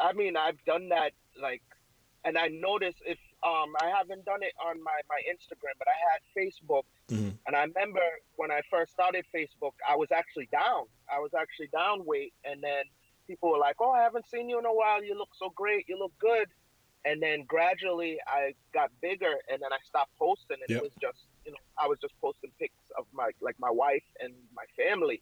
I 0.00 0.12
mean, 0.12 0.36
I've 0.36 0.64
done 0.64 0.88
that 0.90 1.12
like, 1.40 1.62
and 2.24 2.38
I 2.38 2.48
noticed 2.48 2.98
if 3.04 3.18
um, 3.44 3.74
I 3.80 3.90
haven't 3.90 4.24
done 4.24 4.42
it 4.42 4.52
on 4.64 4.82
my, 4.82 5.00
my 5.08 5.20
Instagram, 5.28 5.74
but 5.78 5.88
I 5.88 5.98
had 6.12 6.20
Facebook. 6.36 6.84
Mm-hmm. 7.10 7.30
And 7.46 7.56
I 7.56 7.64
remember 7.64 8.00
when 8.36 8.52
I 8.52 8.60
first 8.70 8.92
started 8.92 9.24
Facebook, 9.34 9.72
I 9.88 9.96
was 9.96 10.12
actually 10.12 10.48
down. 10.52 10.84
I 11.12 11.18
was 11.18 11.32
actually 11.34 11.68
down 11.68 12.06
weight. 12.06 12.34
And 12.44 12.62
then 12.62 12.84
people 13.26 13.50
were 13.50 13.58
like, 13.58 13.76
oh, 13.80 13.90
I 13.90 14.02
haven't 14.02 14.28
seen 14.28 14.48
you 14.48 14.58
in 14.60 14.64
a 14.64 14.72
while. 14.72 15.02
You 15.02 15.18
look 15.18 15.30
so 15.34 15.50
great. 15.56 15.86
You 15.88 15.98
look 15.98 16.12
good. 16.20 16.48
And 17.04 17.20
then 17.20 17.44
gradually 17.48 18.18
I 18.28 18.54
got 18.72 18.92
bigger 19.00 19.34
and 19.50 19.60
then 19.60 19.72
I 19.72 19.78
stopped 19.84 20.16
posting. 20.18 20.58
And 20.60 20.70
yep. 20.70 20.78
it 20.78 20.82
was 20.84 20.92
just, 21.00 21.26
you 21.44 21.50
know, 21.50 21.58
I 21.76 21.88
was 21.88 21.98
just 22.00 22.14
posting 22.20 22.52
pics 22.60 22.78
of 22.96 23.06
my, 23.12 23.30
like 23.40 23.56
my 23.58 23.70
wife 23.70 24.04
and 24.20 24.32
my 24.54 24.64
family. 24.76 25.20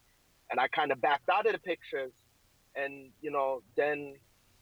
And 0.50 0.60
I 0.60 0.68
kind 0.68 0.92
of 0.92 1.00
backed 1.00 1.30
out 1.30 1.46
of 1.46 1.52
the 1.52 1.58
pictures. 1.58 2.12
And, 2.76 3.10
you 3.22 3.30
know, 3.30 3.62
then, 3.76 4.14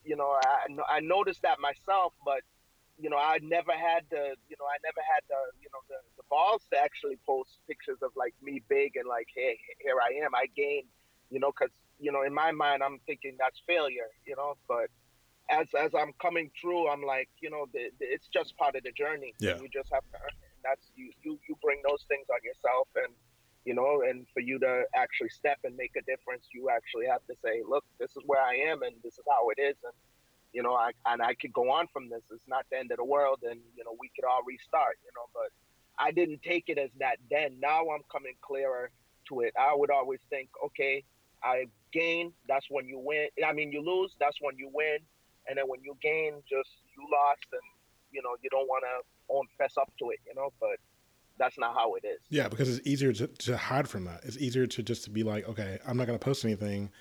you 0.05 0.15
know, 0.15 0.37
I, 0.41 0.95
I 0.97 0.99
noticed 1.01 1.41
that 1.41 1.59
myself, 1.59 2.13
but 2.23 2.39
you 2.99 3.09
know, 3.09 3.17
I 3.17 3.39
never 3.41 3.71
had 3.71 4.03
the, 4.09 4.35
you 4.49 4.57
know, 4.59 4.67
I 4.67 4.77
never 4.83 5.01
had 5.01 5.23
the, 5.29 5.39
you 5.61 5.69
know, 5.71 5.79
the, 5.87 5.95
the 6.17 6.23
balls 6.29 6.61
to 6.71 6.79
actually 6.79 7.17
post 7.25 7.51
pictures 7.67 7.99
of 8.01 8.11
like 8.15 8.33
me 8.43 8.61
big 8.67 8.97
and 8.97 9.07
like, 9.07 9.27
hey, 9.33 9.57
here 9.79 9.95
I 10.01 10.23
am. 10.23 10.35
I 10.35 10.47
gained, 10.55 10.87
you 11.29 11.39
know, 11.39 11.51
because 11.51 11.71
you 11.99 12.11
know, 12.11 12.23
in 12.23 12.33
my 12.33 12.51
mind, 12.51 12.81
I'm 12.81 12.99
thinking 13.05 13.35
that's 13.37 13.61
failure, 13.67 14.09
you 14.25 14.35
know. 14.35 14.55
But 14.67 14.87
as 15.49 15.67
as 15.77 15.91
I'm 15.93 16.13
coming 16.21 16.49
through, 16.59 16.87
I'm 16.87 17.03
like, 17.03 17.29
you 17.41 17.49
know, 17.49 17.67
the, 17.73 17.91
the, 17.99 18.05
it's 18.05 18.27
just 18.27 18.57
part 18.57 18.75
of 18.75 18.83
the 18.83 18.91
journey. 18.91 19.35
Yeah. 19.39 19.59
You 19.59 19.67
just 19.67 19.91
have 19.93 20.03
to 20.11 20.17
earn 20.17 20.35
it. 20.41 20.49
And 20.55 20.63
that's 20.63 20.91
you, 20.95 21.11
you, 21.23 21.39
you 21.47 21.55
bring 21.61 21.81
those 21.87 22.05
things 22.07 22.27
on 22.31 22.39
yourself, 22.43 22.87
and 22.95 23.13
you 23.65 23.73
know, 23.73 24.01
and 24.07 24.25
for 24.33 24.39
you 24.39 24.59
to 24.59 24.83
actually 24.95 25.29
step 25.29 25.59
and 25.63 25.75
make 25.75 25.91
a 25.97 26.01
difference, 26.01 26.47
you 26.53 26.69
actually 26.69 27.05
have 27.07 27.25
to 27.27 27.35
say, 27.43 27.61
look, 27.67 27.83
this 27.99 28.11
is 28.11 28.23
where 28.25 28.41
I 28.41 28.55
am, 28.71 28.81
and 28.81 28.95
this 29.03 29.13
is 29.19 29.25
how 29.27 29.49
it 29.49 29.61
is, 29.61 29.75
and 29.83 29.93
you 30.53 30.63
know, 30.63 30.73
I 30.73 30.91
and 31.05 31.21
I 31.21 31.33
could 31.35 31.53
go 31.53 31.71
on 31.71 31.87
from 31.93 32.09
this. 32.09 32.21
It's 32.31 32.47
not 32.47 32.65
the 32.71 32.77
end 32.77 32.91
of 32.91 32.97
the 32.97 33.05
world, 33.05 33.39
and 33.43 33.59
you 33.77 33.83
know, 33.83 33.95
we 33.99 34.09
could 34.15 34.25
all 34.25 34.41
restart. 34.45 34.97
You 35.03 35.11
know, 35.15 35.25
but 35.33 35.51
I 35.97 36.11
didn't 36.11 36.41
take 36.43 36.65
it 36.67 36.77
as 36.77 36.89
that 36.99 37.17
then. 37.29 37.59
Now 37.59 37.89
I'm 37.89 38.01
coming 38.11 38.33
clearer 38.41 38.89
to 39.29 39.41
it. 39.41 39.53
I 39.59 39.75
would 39.75 39.91
always 39.91 40.19
think, 40.29 40.49
okay, 40.65 41.03
I 41.43 41.65
gain, 41.91 42.33
that's 42.47 42.65
when 42.69 42.87
you 42.87 42.99
win. 42.99 43.27
I 43.45 43.53
mean, 43.53 43.71
you 43.71 43.81
lose, 43.81 44.15
that's 44.19 44.37
when 44.41 44.57
you 44.57 44.69
win, 44.73 44.99
and 45.47 45.57
then 45.57 45.67
when 45.67 45.81
you 45.83 45.95
gain, 46.01 46.33
just 46.49 46.69
you 46.95 47.05
lost, 47.11 47.45
and 47.51 47.61
you 48.11 48.21
know, 48.23 48.35
you 48.41 48.49
don't 48.49 48.67
want 48.67 48.83
to 48.83 49.33
own 49.33 49.45
fess 49.57 49.77
up 49.77 49.91
to 49.99 50.09
it. 50.09 50.19
You 50.27 50.33
know, 50.35 50.51
but 50.59 50.77
that's 51.37 51.57
not 51.57 51.73
how 51.73 51.95
it 51.95 52.05
is. 52.05 52.19
Yeah, 52.29 52.49
because 52.49 52.75
it's 52.75 52.85
easier 52.87 53.13
to, 53.13 53.27
to 53.27 53.57
hide 53.57 53.87
from 53.87 54.05
that. 54.05 54.21
It's 54.23 54.37
easier 54.37 54.67
to 54.67 54.83
just 54.83 55.05
to 55.05 55.09
be 55.09 55.23
like, 55.23 55.47
okay, 55.47 55.79
I'm 55.87 55.97
not 55.97 56.05
going 56.05 56.19
to 56.19 56.23
post 56.23 56.43
anything 56.43 56.91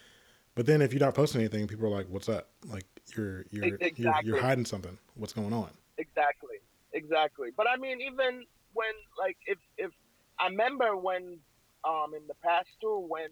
but 0.58 0.66
then 0.66 0.82
if 0.82 0.92
you're 0.92 0.98
not 0.98 1.14
posting 1.14 1.40
anything, 1.40 1.68
people 1.68 1.86
are 1.86 1.96
like, 1.96 2.08
"What's 2.08 2.28
up? 2.28 2.48
Like 2.66 2.84
you're 3.14 3.46
you're 3.52 3.76
exactly. 3.76 4.04
you're, 4.04 4.14
you're 4.24 4.40
hiding 4.40 4.64
something. 4.64 4.98
What's 5.14 5.32
going 5.32 5.52
on?" 5.52 5.70
Exactly, 5.98 6.56
exactly. 6.92 7.50
But 7.56 7.68
I 7.68 7.76
mean, 7.76 8.00
even 8.00 8.42
when 8.74 8.94
like 9.16 9.36
if 9.46 9.58
if 9.76 9.92
I 10.36 10.48
remember 10.48 10.96
when 10.96 11.38
um 11.84 12.10
in 12.12 12.26
the 12.26 12.34
past 12.42 12.66
too 12.80 13.06
when 13.06 13.28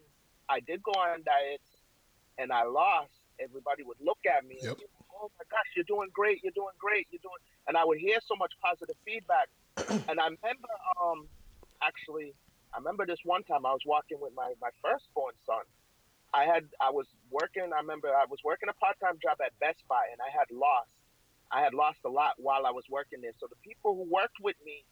I 0.49 0.61
did 0.61 0.85
go 0.85 0.92
on 0.92 1.25
diets 1.25 1.66
and 2.38 2.52
I 2.52 2.62
lost, 2.62 3.11
everybody 3.40 3.83
would 3.83 3.99
look 4.00 4.23
at 4.25 4.47
me 4.47 4.61
yep. 4.62 4.78
and 4.78 4.88
oh 5.12 5.28
my 5.37 5.45
gosh, 5.50 5.66
you're 5.75 5.90
doing 5.90 6.11
great, 6.12 6.45
you're 6.45 6.54
doing 6.54 6.78
great, 6.78 7.09
you're 7.11 7.26
doing 7.26 7.42
and 7.66 7.76
I 7.76 7.85
would 7.85 7.99
hear 7.99 8.18
so 8.25 8.37
much 8.37 8.52
positive 8.62 8.95
feedback. 9.04 9.49
and 10.09 10.21
I 10.21 10.30
remember 10.30 10.71
um 11.02 11.26
actually 11.83 12.35
I 12.73 12.78
remember 12.78 13.04
this 13.04 13.18
one 13.25 13.42
time 13.42 13.66
I 13.66 13.73
was 13.73 13.83
walking 13.85 14.18
with 14.21 14.33
my, 14.37 14.52
my 14.62 14.71
firstborn 14.80 15.35
son 15.45 15.66
I 16.37 16.45
had 16.45 16.64
I 16.80 16.90
was 16.90 17.06
working. 17.30 17.71
I 17.73 17.80
remember 17.80 18.09
I 18.09 18.26
was 18.28 18.40
working 18.45 18.68
a 18.68 18.76
part 18.76 18.97
time 19.00 19.18
job 19.23 19.38
at 19.45 19.52
Best 19.61 19.83
Buy, 19.88 20.02
and 20.12 20.21
I 20.21 20.30
had 20.30 20.49
lost. 20.50 20.92
I 21.50 21.62
had 21.62 21.75
lost 21.75 22.00
a 22.04 22.09
lot 22.09 22.35
while 22.38 22.66
I 22.66 22.73
was 22.73 22.85
working 22.90 23.21
there. 23.23 23.35
So 23.38 23.47
the 23.47 23.61
people 23.62 23.95
who 23.95 24.04
worked 24.11 24.42
with 24.42 24.56
me, 24.64 24.85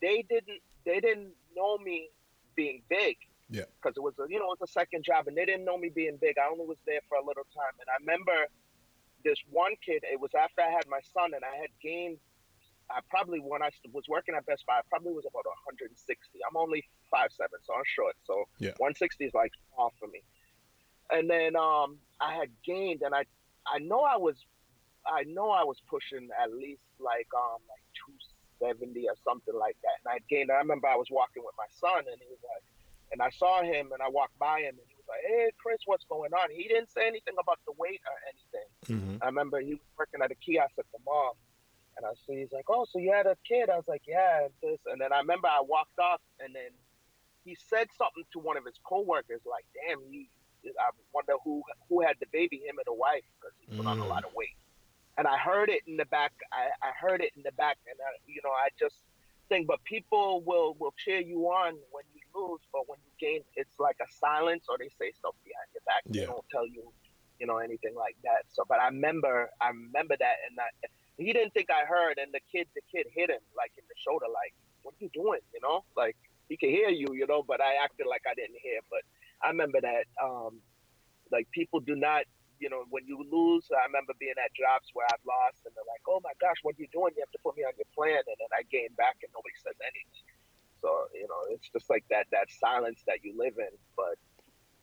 they 0.00 0.24
didn't 0.28 0.62
they 0.84 1.00
didn't 1.00 1.32
know 1.56 1.78
me 1.78 2.10
being 2.54 2.82
big. 2.88 3.16
Yeah. 3.50 3.64
Because 3.80 3.96
it 3.96 4.02
was 4.02 4.14
a 4.18 4.28
you 4.28 4.38
know 4.38 4.52
it 4.52 4.60
was 4.60 4.68
a 4.68 4.72
second 4.72 5.04
job, 5.04 5.26
and 5.26 5.36
they 5.36 5.44
didn't 5.44 5.64
know 5.64 5.78
me 5.78 5.90
being 5.90 6.18
big. 6.20 6.36
I 6.38 6.50
only 6.50 6.66
was 6.66 6.78
there 6.86 7.00
for 7.08 7.16
a 7.16 7.24
little 7.24 7.46
time, 7.54 7.74
and 7.80 7.88
I 7.88 7.96
remember 8.00 8.46
this 9.24 9.38
one 9.50 9.72
kid. 9.84 10.04
It 10.04 10.20
was 10.20 10.30
after 10.36 10.62
I 10.62 10.70
had 10.70 10.86
my 10.88 11.00
son, 11.14 11.32
and 11.34 11.44
I 11.44 11.56
had 11.56 11.70
gained. 11.82 12.18
I 12.88 13.04
probably 13.10 13.36
when 13.40 13.60
I 13.60 13.68
was 13.92 14.08
working 14.08 14.34
at 14.34 14.46
Best 14.46 14.64
Buy, 14.64 14.80
I 14.80 14.84
probably 14.88 15.12
was 15.12 15.28
about 15.28 15.44
160. 15.44 15.92
I'm 16.40 16.56
only 16.56 16.88
five 17.10 17.28
seven, 17.36 17.60
so 17.60 17.76
I'm 17.76 17.84
short. 17.84 18.16
So 18.24 18.48
yeah. 18.60 18.72
160 18.80 19.28
is 19.28 19.34
like 19.34 19.52
small 19.74 19.92
for 20.00 20.08
me 20.08 20.24
and 21.10 21.28
then 21.28 21.56
um, 21.56 21.98
I 22.20 22.34
had 22.34 22.50
gained, 22.64 23.02
and 23.02 23.14
I 23.14 23.24
I 23.66 23.78
know 23.78 24.00
I 24.00 24.16
was 24.16 24.36
I 25.06 25.24
know 25.24 25.50
I 25.50 25.64
was 25.64 25.78
pushing 25.88 26.28
at 26.42 26.52
least 26.52 26.82
like 27.00 27.28
um 27.36 27.60
like 27.68 27.80
70 28.60 29.08
or 29.08 29.16
something 29.24 29.54
like 29.54 29.76
that. 29.82 29.96
And 30.04 30.14
I 30.14 30.18
gained, 30.28 30.50
I 30.50 30.58
remember 30.58 30.88
I 30.88 30.96
was 30.96 31.08
walking 31.10 31.42
with 31.44 31.54
my 31.56 31.70
son 31.70 32.04
and 32.06 32.18
he 32.18 32.28
was 32.28 32.42
like, 32.42 32.64
and 33.10 33.22
I 33.22 33.30
saw 33.30 33.62
him 33.62 33.92
and 33.92 34.02
I 34.02 34.08
walked 34.08 34.38
by 34.38 34.60
him 34.60 34.76
and 34.76 34.86
he 34.86 34.94
was 34.94 35.08
like, 35.08 35.24
hey, 35.26 35.50
Chris, 35.56 35.80
what's 35.86 36.04
going 36.04 36.34
on? 36.34 36.50
He 36.50 36.68
didn't 36.68 36.90
say 36.90 37.06
anything 37.06 37.34
about 37.40 37.58
the 37.64 37.72
weight 37.78 38.02
or 38.04 38.16
anything. 38.28 38.68
Mm-hmm. 38.84 39.22
I 39.22 39.26
remember 39.26 39.60
he 39.60 39.80
was 39.80 39.88
working 39.96 40.20
at 40.22 40.30
a 40.30 40.34
kiosk 40.36 40.76
at 40.78 40.84
the 40.92 41.00
mall. 41.06 41.36
And 41.96 42.06
I 42.06 42.12
see 42.26 42.38
he's 42.38 42.52
like, 42.52 42.68
oh, 42.68 42.86
so 42.86 43.00
you 43.00 43.10
had 43.10 43.26
a 43.26 43.36
kid? 43.42 43.70
I 43.70 43.76
was 43.76 43.88
like, 43.88 44.02
yeah, 44.06 44.46
this. 44.62 44.78
And 44.86 45.00
then 45.00 45.12
I 45.12 45.18
remember 45.18 45.48
I 45.48 45.62
walked 45.66 45.98
off 45.98 46.20
and 46.38 46.54
then 46.54 46.70
he 47.44 47.56
said 47.56 47.88
something 47.96 48.24
to 48.32 48.38
one 48.38 48.56
of 48.56 48.64
his 48.64 48.78
coworkers, 48.84 49.40
like, 49.46 49.64
damn, 49.74 49.98
he, 50.10 50.28
I 50.66 50.90
wonder 51.12 51.34
who 51.44 51.62
who 51.88 52.02
had 52.02 52.16
the 52.20 52.26
baby, 52.32 52.58
him 52.66 52.78
and 52.78 52.86
the 52.86 52.94
wife, 52.94 53.24
because 53.40 53.54
he 53.58 53.66
put 53.76 53.86
on 53.86 53.98
a 53.98 54.06
Mm. 54.06 54.08
lot 54.08 54.24
of 54.24 54.32
weight. 54.34 54.56
And 55.16 55.26
I 55.26 55.36
heard 55.38 55.68
it 55.68 55.82
in 55.86 55.96
the 55.96 56.06
back. 56.06 56.32
I, 56.52 56.70
I 56.82 56.92
heard 57.00 57.20
it 57.22 57.32
in 57.36 57.42
the 57.42 57.52
back, 57.52 57.78
and 57.86 57.96
I, 58.00 58.10
you 58.26 58.40
know, 58.44 58.50
I 58.52 58.68
just 58.78 59.02
think. 59.48 59.66
But 59.66 59.82
people 59.84 60.42
will 60.44 60.74
will 60.78 60.94
cheer 60.96 61.20
you 61.20 61.40
on 61.50 61.74
when 61.90 62.04
you 62.14 62.22
lose, 62.34 62.62
but 62.72 62.88
when 62.88 62.98
you 63.04 63.12
gain, 63.18 63.42
it's 63.56 63.78
like 63.78 63.96
a 64.00 64.06
silence, 64.08 64.66
or 64.68 64.78
they 64.78 64.88
say 64.90 65.10
stuff 65.12 65.34
behind 65.44 65.68
your 65.74 65.82
back. 65.86 66.04
They 66.06 66.24
don't 66.26 66.46
tell 66.50 66.66
you, 66.66 66.92
you 67.38 67.46
know, 67.46 67.58
anything 67.58 67.94
like 67.96 68.16
that. 68.24 68.44
So, 68.48 68.64
but 68.68 68.78
I 68.80 68.86
remember, 68.88 69.50
I 69.60 69.70
remember 69.70 70.16
that, 70.18 70.36
and 70.48 70.58
I, 70.60 70.68
he 71.16 71.32
didn't 71.32 71.52
think 71.52 71.68
I 71.70 71.84
heard, 71.84 72.18
and 72.18 72.32
the 72.32 72.40
kid, 72.52 72.68
the 72.74 72.82
kid 72.94 73.06
hit 73.14 73.30
him 73.30 73.42
like 73.56 73.72
in 73.76 73.84
the 73.88 73.96
shoulder, 73.98 74.26
like, 74.30 74.54
"What 74.82 74.94
are 74.94 75.02
you 75.02 75.10
doing?" 75.12 75.42
You 75.52 75.60
know, 75.62 75.84
like 75.96 76.16
he 76.48 76.56
can 76.56 76.70
hear 76.70 76.90
you, 76.90 77.08
you 77.12 77.26
know, 77.26 77.42
but 77.42 77.60
I 77.60 77.74
acted 77.82 78.06
like 78.06 78.22
I 78.28 78.34
didn't 78.34 78.58
hear. 78.62 78.78
But 78.90 79.02
I 79.42 79.48
remember 79.48 79.80
that, 79.80 80.06
um, 80.22 80.60
like 81.30 81.46
people 81.52 81.80
do 81.80 81.94
not, 81.94 82.24
you 82.58 82.68
know, 82.68 82.82
when 82.90 83.06
you 83.06 83.22
lose. 83.30 83.68
I 83.70 83.86
remember 83.86 84.14
being 84.18 84.34
at 84.36 84.50
jobs 84.54 84.90
where 84.94 85.06
I've 85.06 85.22
lost, 85.22 85.62
and 85.66 85.72
they're 85.76 85.86
like, 85.86 86.02
"Oh 86.08 86.18
my 86.24 86.34
gosh, 86.40 86.58
what 86.62 86.74
are 86.74 86.82
you 86.82 86.90
doing? 86.90 87.14
You 87.14 87.22
have 87.22 87.30
to 87.30 87.42
put 87.44 87.56
me 87.56 87.62
on 87.62 87.72
your 87.78 87.88
plan," 87.94 88.18
and 88.18 88.38
then 88.38 88.50
I 88.50 88.66
gain 88.66 88.90
back, 88.98 89.20
and 89.22 89.30
nobody 89.30 89.54
says 89.62 89.78
anything. 89.78 90.26
So 90.82 90.90
you 91.14 91.26
know, 91.30 91.54
it's 91.54 91.68
just 91.70 91.90
like 91.90 92.04
that 92.10 92.26
that 92.32 92.50
silence 92.50 93.02
that 93.06 93.22
you 93.22 93.36
live 93.38 93.54
in. 93.58 93.74
But 93.94 94.18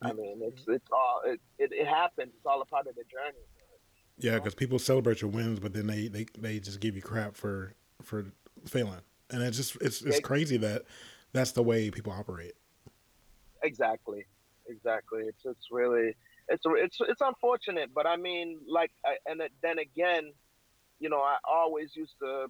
I 0.02 0.14
mean, 0.14 0.40
it's 0.42 0.64
it's 0.68 0.92
all 0.92 1.22
it, 1.26 1.40
it, 1.60 1.72
it 1.74 1.88
happens. 1.88 2.32
It's 2.36 2.46
all 2.46 2.62
a 2.62 2.66
part 2.66 2.88
of 2.88 2.96
the 2.96 3.04
journey. 3.12 3.44
Yeah, 4.18 4.36
because 4.36 4.56
people 4.56 4.80
celebrate 4.80 5.22
your 5.22 5.30
wins, 5.30 5.60
but 5.60 5.74
then 5.74 5.88
they, 5.88 6.08
they, 6.08 6.26
they 6.38 6.60
just 6.60 6.80
give 6.80 6.96
you 6.96 7.02
crap 7.02 7.36
for 7.36 7.74
for 8.02 8.26
failing, 8.66 9.02
and 9.30 9.44
it's 9.44 9.58
just 9.58 9.76
it's 9.82 10.02
it's 10.02 10.20
crazy 10.20 10.58
that 10.58 10.84
that's 11.34 11.52
the 11.52 11.64
way 11.64 11.90
people 11.92 12.14
operate. 12.14 12.54
Exactly, 13.62 14.26
exactly. 14.68 15.24
It's 15.24 15.46
it's 15.46 15.68
really 15.72 16.16
it's 16.50 16.64
it's 16.66 16.98
it's 17.02 17.22
unfortunate, 17.22 17.90
but 17.94 18.06
I 18.06 18.18
mean, 18.18 18.60
like, 18.68 18.92
I, 19.06 19.18
and 19.26 19.42
then 19.62 19.80
again, 19.80 20.32
you 21.00 21.10
know, 21.10 21.20
I 21.20 21.38
always 21.44 21.96
used 21.96 22.16
to, 22.22 22.48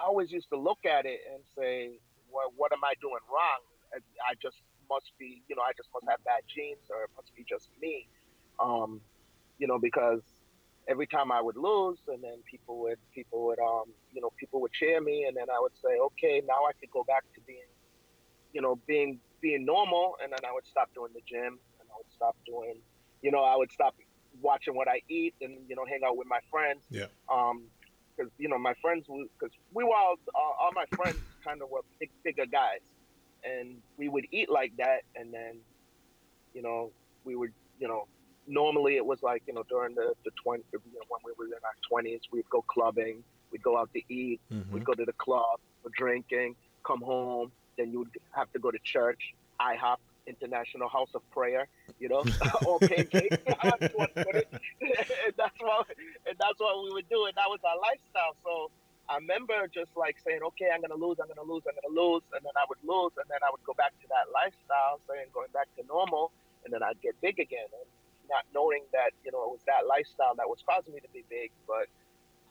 I 0.00 0.04
always 0.04 0.30
used 0.30 0.48
to 0.50 0.58
look 0.58 0.78
at 0.86 1.06
it 1.06 1.20
and 1.32 1.42
say, 1.56 1.98
well, 2.30 2.52
what 2.56 2.72
am 2.72 2.84
I 2.84 2.94
doing 3.00 3.20
wrong? 3.28 3.60
I, 3.94 4.32
just 4.40 4.56
must 4.88 5.12
be, 5.18 5.42
you 5.48 5.56
know, 5.56 5.62
I 5.62 5.72
just 5.76 5.90
must 5.92 6.06
have 6.08 6.24
bad 6.24 6.40
genes, 6.48 6.88
or 6.88 7.04
it 7.04 7.10
must 7.14 7.34
be 7.36 7.44
just 7.46 7.68
me, 7.80 8.08
um, 8.58 9.02
you 9.58 9.66
know, 9.66 9.78
because 9.78 10.22
every 10.88 11.06
time 11.06 11.30
I 11.30 11.42
would 11.42 11.56
lose, 11.56 11.98
and 12.08 12.22
then 12.24 12.38
people 12.50 12.80
would 12.80 12.98
people 13.14 13.44
would 13.46 13.58
um, 13.58 13.92
you 14.12 14.20
know, 14.22 14.30
people 14.38 14.60
would 14.62 14.72
cheer 14.72 15.00
me, 15.00 15.24
and 15.24 15.36
then 15.36 15.50
I 15.50 15.60
would 15.60 15.76
say, 15.76 15.98
okay, 15.98 16.42
now 16.46 16.64
I 16.68 16.72
could 16.80 16.90
go 16.90 17.04
back 17.04 17.24
to 17.34 17.40
being, 17.42 17.68
you 18.54 18.62
know, 18.62 18.78
being 18.86 19.20
being 19.42 19.64
normal, 19.66 20.16
and 20.22 20.32
then 20.32 20.38
I 20.48 20.52
would 20.52 20.66
stop 20.66 20.88
doing 20.94 21.10
the 21.12 21.20
gym, 21.28 21.58
and 21.78 21.86
I 21.92 21.96
would 21.98 22.12
stop 22.14 22.36
doing, 22.46 22.76
you 23.20 23.30
know, 23.30 23.42
I 23.42 23.56
would 23.56 23.70
stop 23.72 23.94
watching 24.40 24.74
what 24.74 24.88
I 24.88 25.02
eat, 25.08 25.34
and 25.42 25.58
you 25.68 25.76
know, 25.76 25.84
hang 25.84 26.00
out 26.06 26.16
with 26.16 26.28
my 26.28 26.40
friends. 26.50 26.84
Yeah. 26.90 27.06
Um, 27.28 27.64
because 28.16 28.30
you 28.38 28.48
know 28.48 28.58
my 28.58 28.74
friends, 28.82 29.06
because 29.06 29.54
we 29.72 29.84
were 29.84 29.94
all, 29.94 30.16
all 30.34 30.56
all 30.60 30.70
my 30.74 30.84
friends 30.96 31.18
kind 31.44 31.62
of 31.62 31.70
were 31.70 31.80
big, 31.98 32.10
bigger 32.22 32.46
guys, 32.46 32.84
and 33.42 33.76
we 33.96 34.08
would 34.08 34.26
eat 34.30 34.50
like 34.50 34.72
that, 34.76 35.00
and 35.16 35.32
then, 35.32 35.56
you 36.52 36.62
know, 36.62 36.92
we 37.24 37.36
would, 37.36 37.52
you 37.80 37.88
know, 37.88 38.06
normally 38.46 38.96
it 38.96 39.06
was 39.06 39.22
like 39.22 39.42
you 39.46 39.54
know 39.54 39.64
during 39.68 39.94
the 39.94 40.12
the 40.24 40.30
twenty, 40.42 40.62
you 40.72 40.78
know, 40.78 41.00
when 41.08 41.20
we 41.24 41.32
were 41.38 41.46
in 41.46 41.52
our 41.64 41.76
twenties, 41.88 42.20
we'd 42.30 42.48
go 42.50 42.62
clubbing, 42.62 43.24
we'd 43.50 43.62
go 43.62 43.78
out 43.78 43.90
to 43.94 44.02
eat, 44.12 44.40
Mm-hmm. 44.52 44.74
We'd 44.74 44.84
go 44.84 44.92
to 44.92 45.04
the 45.04 45.14
club, 45.14 45.58
for 45.82 45.90
drinking, 45.96 46.54
come 46.86 47.00
home, 47.00 47.50
then 47.76 47.90
you 47.90 48.00
would 48.00 48.10
have 48.32 48.52
to 48.52 48.58
go 48.58 48.70
to 48.70 48.78
church, 48.82 49.34
IHOP, 49.60 49.98
International 50.26 50.88
House 50.88 51.10
of 51.14 51.22
Prayer, 51.30 51.66
you 51.98 52.08
know, 52.08 52.24
or 52.66 52.78
pancakes. 52.78 53.36
however 53.58 53.90
you 53.90 53.98
want 53.98 54.14
to 54.14 54.24
put 54.24 54.34
it. 54.36 54.48
and 54.52 55.34
that's 55.36 55.58
what 55.60 55.86
and 56.26 56.36
that's 56.38 56.58
what 56.58 56.84
we 56.84 56.92
would 56.92 57.08
do, 57.08 57.26
and 57.26 57.34
that 57.36 57.48
was 57.48 57.60
our 57.64 57.78
lifestyle. 57.80 58.36
So 58.44 58.70
I 59.08 59.16
remember 59.16 59.66
just 59.72 59.90
like 59.96 60.16
saying, 60.24 60.40
okay, 60.54 60.70
I'm 60.72 60.80
gonna 60.80 60.98
lose, 60.98 61.18
I'm 61.20 61.28
gonna 61.28 61.46
lose, 61.46 61.62
I'm 61.66 61.74
gonna 61.74 61.94
lose, 61.94 62.22
and 62.34 62.44
then 62.44 62.54
I 62.56 62.64
would 62.68 62.82
lose, 62.84 63.12
and 63.18 63.26
then 63.28 63.42
I 63.42 63.50
would 63.50 63.64
go 63.64 63.74
back 63.74 63.92
to 64.02 64.06
that 64.08 64.30
lifestyle, 64.32 65.00
saying 65.08 65.26
going 65.34 65.50
back 65.52 65.68
to 65.76 65.82
normal, 65.86 66.30
and 66.64 66.72
then 66.72 66.82
I'd 66.82 67.00
get 67.02 67.18
big 67.20 67.38
again, 67.40 67.66
and 67.72 67.88
not 68.30 68.46
knowing 68.54 68.84
that 68.92 69.10
you 69.24 69.32
know 69.32 69.42
it 69.50 69.50
was 69.50 69.64
that 69.66 69.86
lifestyle 69.86 70.34
that 70.36 70.48
was 70.48 70.62
causing 70.62 70.94
me 70.94 71.00
to 71.00 71.10
be 71.10 71.24
big, 71.28 71.50
but 71.66 71.90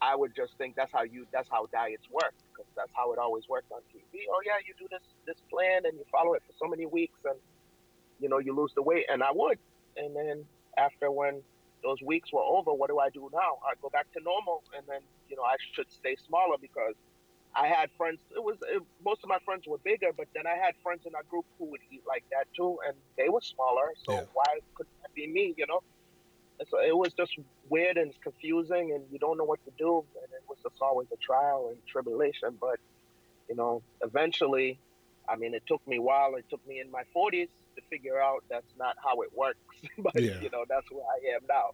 I 0.01 0.15
would 0.15 0.35
just 0.35 0.57
think 0.57 0.75
that's 0.75 0.91
how 0.91 1.03
you 1.03 1.25
that's 1.31 1.49
how 1.49 1.67
diets 1.71 2.09
work 2.11 2.33
because 2.61 2.77
that's 2.77 2.95
how 2.95 3.11
it 3.13 3.19
always 3.19 3.45
worked 3.49 3.71
on 3.71 3.81
TV. 3.89 4.23
Oh 4.29 4.41
yeah, 4.45 4.59
you 4.65 4.73
do 4.77 4.87
this 4.89 5.05
this 5.25 5.41
plan 5.49 5.85
and 5.85 5.97
you 5.97 6.05
follow 6.11 6.33
it 6.33 6.43
for 6.45 6.53
so 6.57 6.69
many 6.69 6.85
weeks 6.85 7.19
and 7.25 7.37
you 8.19 8.29
know 8.29 8.37
you 8.37 8.55
lose 8.55 8.73
the 8.75 8.83
weight 8.83 9.05
and 9.09 9.23
I 9.23 9.31
would 9.33 9.57
and 9.97 10.15
then 10.15 10.45
after 10.77 11.11
when 11.11 11.43
those 11.83 11.97
weeks 12.05 12.31
were 12.31 12.45
over, 12.45 12.71
what 12.73 12.89
do 12.93 12.99
I 12.99 13.09
do 13.09 13.27
now? 13.33 13.57
I 13.65 13.73
go 13.81 13.89
back 13.89 14.05
to 14.13 14.19
normal 14.23 14.61
and 14.77 14.85
then 14.87 15.01
you 15.27 15.35
know 15.35 15.43
I 15.43 15.55
should 15.73 15.89
stay 15.91 16.15
smaller 16.27 16.57
because 16.61 16.93
I 17.55 17.67
had 17.67 17.89
friends. 17.97 18.21
It 18.31 18.43
was 18.43 18.57
it, 18.69 18.81
most 19.03 19.21
of 19.23 19.29
my 19.29 19.39
friends 19.43 19.63
were 19.67 19.79
bigger, 19.83 20.11
but 20.15 20.27
then 20.35 20.47
I 20.47 20.55
had 20.55 20.73
friends 20.83 21.03
in 21.05 21.13
our 21.15 21.23
group 21.27 21.45
who 21.59 21.65
would 21.71 21.81
eat 21.91 22.03
like 22.07 22.23
that 22.31 22.47
too, 22.55 22.77
and 22.87 22.95
they 23.17 23.27
were 23.27 23.41
smaller. 23.41 23.91
So 24.05 24.13
Yeah. 24.13 24.25
why 24.33 24.51
couldn't 24.75 24.95
that 25.01 25.13
be 25.13 25.27
me? 25.27 25.53
You 25.57 25.67
know. 25.67 25.81
So 26.69 26.79
it 26.79 26.95
was 26.95 27.13
just 27.13 27.31
weird 27.69 27.97
and 27.97 28.13
confusing, 28.21 28.91
and 28.93 29.03
you 29.11 29.19
don't 29.19 29.37
know 29.37 29.43
what 29.43 29.63
to 29.65 29.71
do. 29.77 30.03
And 30.21 30.31
it 30.33 30.43
was 30.47 30.57
just 30.63 30.81
always 30.81 31.07
a 31.11 31.17
trial 31.17 31.69
and 31.69 31.77
tribulation. 31.87 32.57
But 32.59 32.79
you 33.49 33.55
know, 33.55 33.81
eventually, 34.01 34.79
I 35.27 35.35
mean, 35.35 35.53
it 35.53 35.63
took 35.67 35.85
me 35.87 35.97
a 35.97 36.01
while. 36.01 36.35
It 36.35 36.45
took 36.49 36.65
me 36.67 36.79
in 36.79 36.91
my 36.91 37.03
40s 37.15 37.49
to 37.75 37.81
figure 37.89 38.21
out 38.21 38.43
that's 38.49 38.73
not 38.77 38.95
how 39.03 39.21
it 39.21 39.29
works. 39.35 39.59
but 39.97 40.15
Yeah. 40.15 40.39
you 40.41 40.49
know, 40.51 40.65
that's 40.69 40.89
where 40.91 41.03
I 41.03 41.35
am 41.35 41.41
now. 41.47 41.71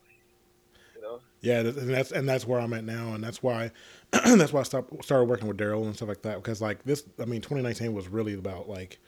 You 0.96 1.02
know. 1.02 1.20
Yeah, 1.42 1.60
and 1.60 1.94
that's 1.94 2.12
and 2.12 2.28
that's 2.28 2.48
where 2.48 2.60
I'm 2.60 2.74
at 2.74 2.84
now, 2.84 3.14
and 3.14 3.24
that's 3.24 3.44
why 3.44 3.72
that's 4.12 4.52
why 4.54 4.62
I 4.62 4.64
stopped 4.64 5.04
started 5.04 5.26
working 5.26 5.48
with 5.48 5.58
Daryl 5.58 5.86
and 5.86 5.96
stuff 5.96 6.10
like 6.10 6.24
that 6.24 6.38
because 6.38 6.62
like 6.62 6.84
this, 6.84 7.04
I 7.20 7.26
mean, 7.26 7.42
2019 7.42 7.94
was 7.94 8.08
really 8.08 8.34
about 8.34 8.68
like 8.68 9.00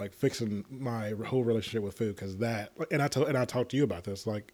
like 0.00 0.12
fixing 0.12 0.64
my 0.70 1.14
whole 1.24 1.44
relationship 1.44 1.82
with 1.82 1.96
food 1.96 2.16
because 2.16 2.38
that 2.38 2.72
and 2.90 3.00
I 3.00 3.08
told 3.08 3.28
and 3.28 3.38
I 3.38 3.44
talked 3.44 3.70
to 3.70 3.76
you 3.76 3.84
about 3.84 4.02
this 4.04 4.26
like 4.26 4.52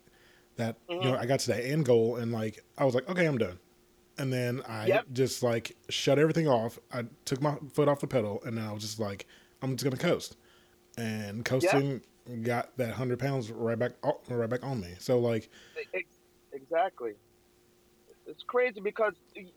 that 0.56 0.76
you 0.88 0.96
mm-hmm. 0.96 1.08
know 1.08 1.16
I 1.16 1.26
got 1.26 1.40
to 1.40 1.48
that 1.48 1.64
end 1.64 1.84
goal 1.84 2.16
and 2.16 2.32
like 2.32 2.64
I 2.76 2.84
was 2.84 2.94
like 2.94 3.08
okay 3.08 3.26
I'm 3.26 3.38
done, 3.38 3.58
and 4.18 4.32
then 4.32 4.62
I 4.68 4.86
Yep. 4.86 5.06
just 5.12 5.42
like 5.42 5.76
shut 5.88 6.18
everything 6.18 6.48
off. 6.48 6.78
I 6.92 7.04
took 7.24 7.40
my 7.40 7.56
foot 7.72 7.88
off 7.88 8.00
the 8.00 8.06
pedal, 8.06 8.42
and 8.44 8.56
then 8.56 8.64
I 8.64 8.72
was 8.72 8.82
just 8.82 8.98
like 8.98 9.26
I'm 9.62 9.76
just 9.76 9.84
gonna 9.84 9.96
coast, 9.96 10.36
and 10.96 11.44
coasting 11.44 12.02
got 12.42 12.76
that 12.76 12.92
hundred 12.92 13.18
pounds 13.18 13.50
right 13.50 13.78
back 13.78 13.92
right 14.28 14.48
back 14.48 14.64
on 14.64 14.80
me. 14.80 14.94
So 14.98 15.18
like 15.18 15.50
Exactly. 16.52 17.12
It's 18.26 18.42
crazy 18.46 18.80
because 18.80 19.14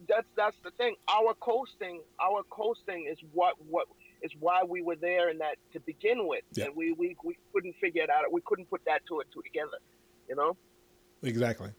that's 0.08 0.28
that's 0.36 0.58
the 0.64 0.72
thing. 0.72 0.96
Our 1.08 1.34
coasting, 1.36 2.02
our 2.20 2.44
coasting 2.50 3.08
is 3.12 3.18
what 3.34 3.56
what 3.70 3.88
is 4.22 4.32
why 4.40 4.64
we 4.64 4.82
were 4.82 4.96
there 4.96 5.30
in 5.30 5.38
that 5.40 5.58
to 5.74 5.80
begin 5.82 6.28
with, 6.28 6.44
Yeah. 6.54 6.66
and 6.66 6.76
we, 6.76 6.94
we 6.94 7.16
we 7.24 7.38
couldn't 7.54 7.76
figure 7.80 8.04
it 8.04 8.10
out. 8.10 8.32
We 8.32 8.42
couldn't 8.42 8.70
put 8.70 8.82
that 8.86 9.02
two 9.08 9.20
and 9.20 9.30
two 9.32 9.42
together. 9.42 9.78
You 10.28 10.36
know. 10.36 10.58
Exactly. 11.24 11.70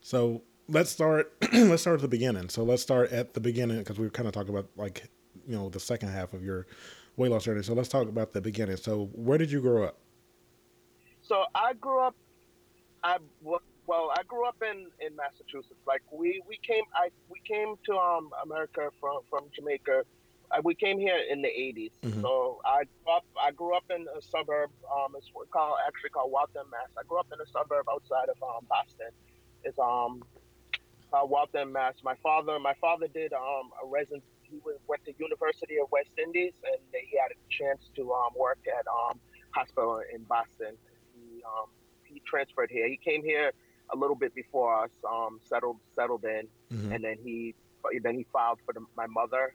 So 0.00 0.42
let's 0.68 0.90
start. 0.90 1.32
let's 1.52 1.82
start 1.82 1.96
at 1.96 2.02
the 2.02 2.08
beginning. 2.08 2.48
So 2.48 2.64
let's 2.64 2.82
start 2.82 3.12
at 3.12 3.34
the 3.34 3.40
beginning 3.40 3.78
because 3.78 3.98
we 3.98 4.06
were 4.06 4.10
kind 4.10 4.26
of 4.26 4.34
talking 4.34 4.50
about 4.50 4.68
like 4.76 5.04
you 5.46 5.54
know 5.54 5.68
the 5.68 5.80
second 5.80 6.08
half 6.08 6.32
of 6.32 6.42
your 6.42 6.66
weight 7.16 7.30
loss 7.30 7.44
journey. 7.44 7.62
So 7.62 7.74
let's 7.74 7.88
talk 7.88 8.08
about 8.08 8.32
the 8.32 8.40
beginning. 8.40 8.76
So 8.76 9.10
where 9.12 9.38
did 9.38 9.50
you 9.50 9.60
grow 9.60 9.84
up? 9.84 9.98
So 11.22 11.44
I 11.54 11.74
grew 11.74 12.00
up. 12.00 12.16
I 13.04 13.18
well, 13.86 14.12
I 14.16 14.22
grew 14.26 14.46
up 14.46 14.62
in, 14.62 14.86
in 15.04 15.14
Massachusetts. 15.16 15.80
Like 15.86 16.02
we, 16.12 16.40
we 16.48 16.58
came 16.66 16.84
I 16.94 17.08
we 17.28 17.40
came 17.46 17.74
to 17.86 17.92
um 17.96 18.30
America 18.44 18.88
from 19.00 19.20
from 19.28 19.44
Jamaica. 19.54 20.04
We 20.62 20.74
came 20.74 20.98
here 20.98 21.16
in 21.30 21.40
the 21.40 21.48
80s. 21.48 21.92
Mhm. 22.02 22.20
So 22.20 22.60
I 22.64 22.84
grew 22.84 23.12
up 23.14 23.24
I 23.40 23.50
grew 23.52 23.74
up 23.74 23.84
in 23.90 24.06
a 24.16 24.20
suburb. 24.20 24.70
Um, 24.94 25.14
it's 25.16 25.30
called 25.50 25.78
actually 25.86 26.10
called 26.10 26.30
Waltham, 26.30 26.68
Mass. 26.70 26.90
I 26.98 27.02
grew 27.04 27.18
up 27.18 27.26
in 27.32 27.40
a 27.40 27.46
suburb 27.46 27.88
outside 27.88 28.28
of 28.28 28.42
um 28.42 28.66
Boston. 28.68 29.10
It's 29.64 29.78
um 29.78 30.22
uh, 31.12 31.24
Waltham, 31.24 31.72
Mass. 31.72 31.94
My 32.02 32.16
father 32.16 32.58
my 32.58 32.74
father 32.74 33.08
did 33.08 33.32
um 33.32 33.70
a 33.82 33.86
residency. 33.86 34.26
He 34.42 34.58
went, 34.64 34.78
went 34.86 35.04
to 35.06 35.12
University 35.18 35.78
of 35.78 35.90
West 35.90 36.10
Indies, 36.18 36.52
and 36.64 36.76
he 36.92 37.16
had 37.16 37.30
a 37.32 37.38
chance 37.48 37.88
to 37.96 38.12
um 38.12 38.32
work 38.36 38.58
at 38.68 38.86
um 38.86 39.20
hospital 39.52 40.02
in 40.14 40.22
Boston. 40.24 40.76
He 41.14 41.42
um 41.44 41.68
he 42.04 42.20
transferred 42.26 42.70
here. 42.70 42.86
He 42.88 42.98
came 42.98 43.22
here 43.22 43.52
a 43.90 43.96
little 43.96 44.16
bit 44.16 44.34
before 44.34 44.84
us, 44.84 44.90
um, 45.10 45.40
settled 45.44 45.78
settled 45.94 46.24
in, 46.24 46.48
Mhm. 46.70 46.94
and 46.94 47.04
then 47.04 47.16
he 47.24 47.54
then 48.02 48.14
he 48.16 48.24
filed 48.32 48.58
for 48.64 48.72
the, 48.72 48.80
my 48.96 49.06
mother, 49.06 49.54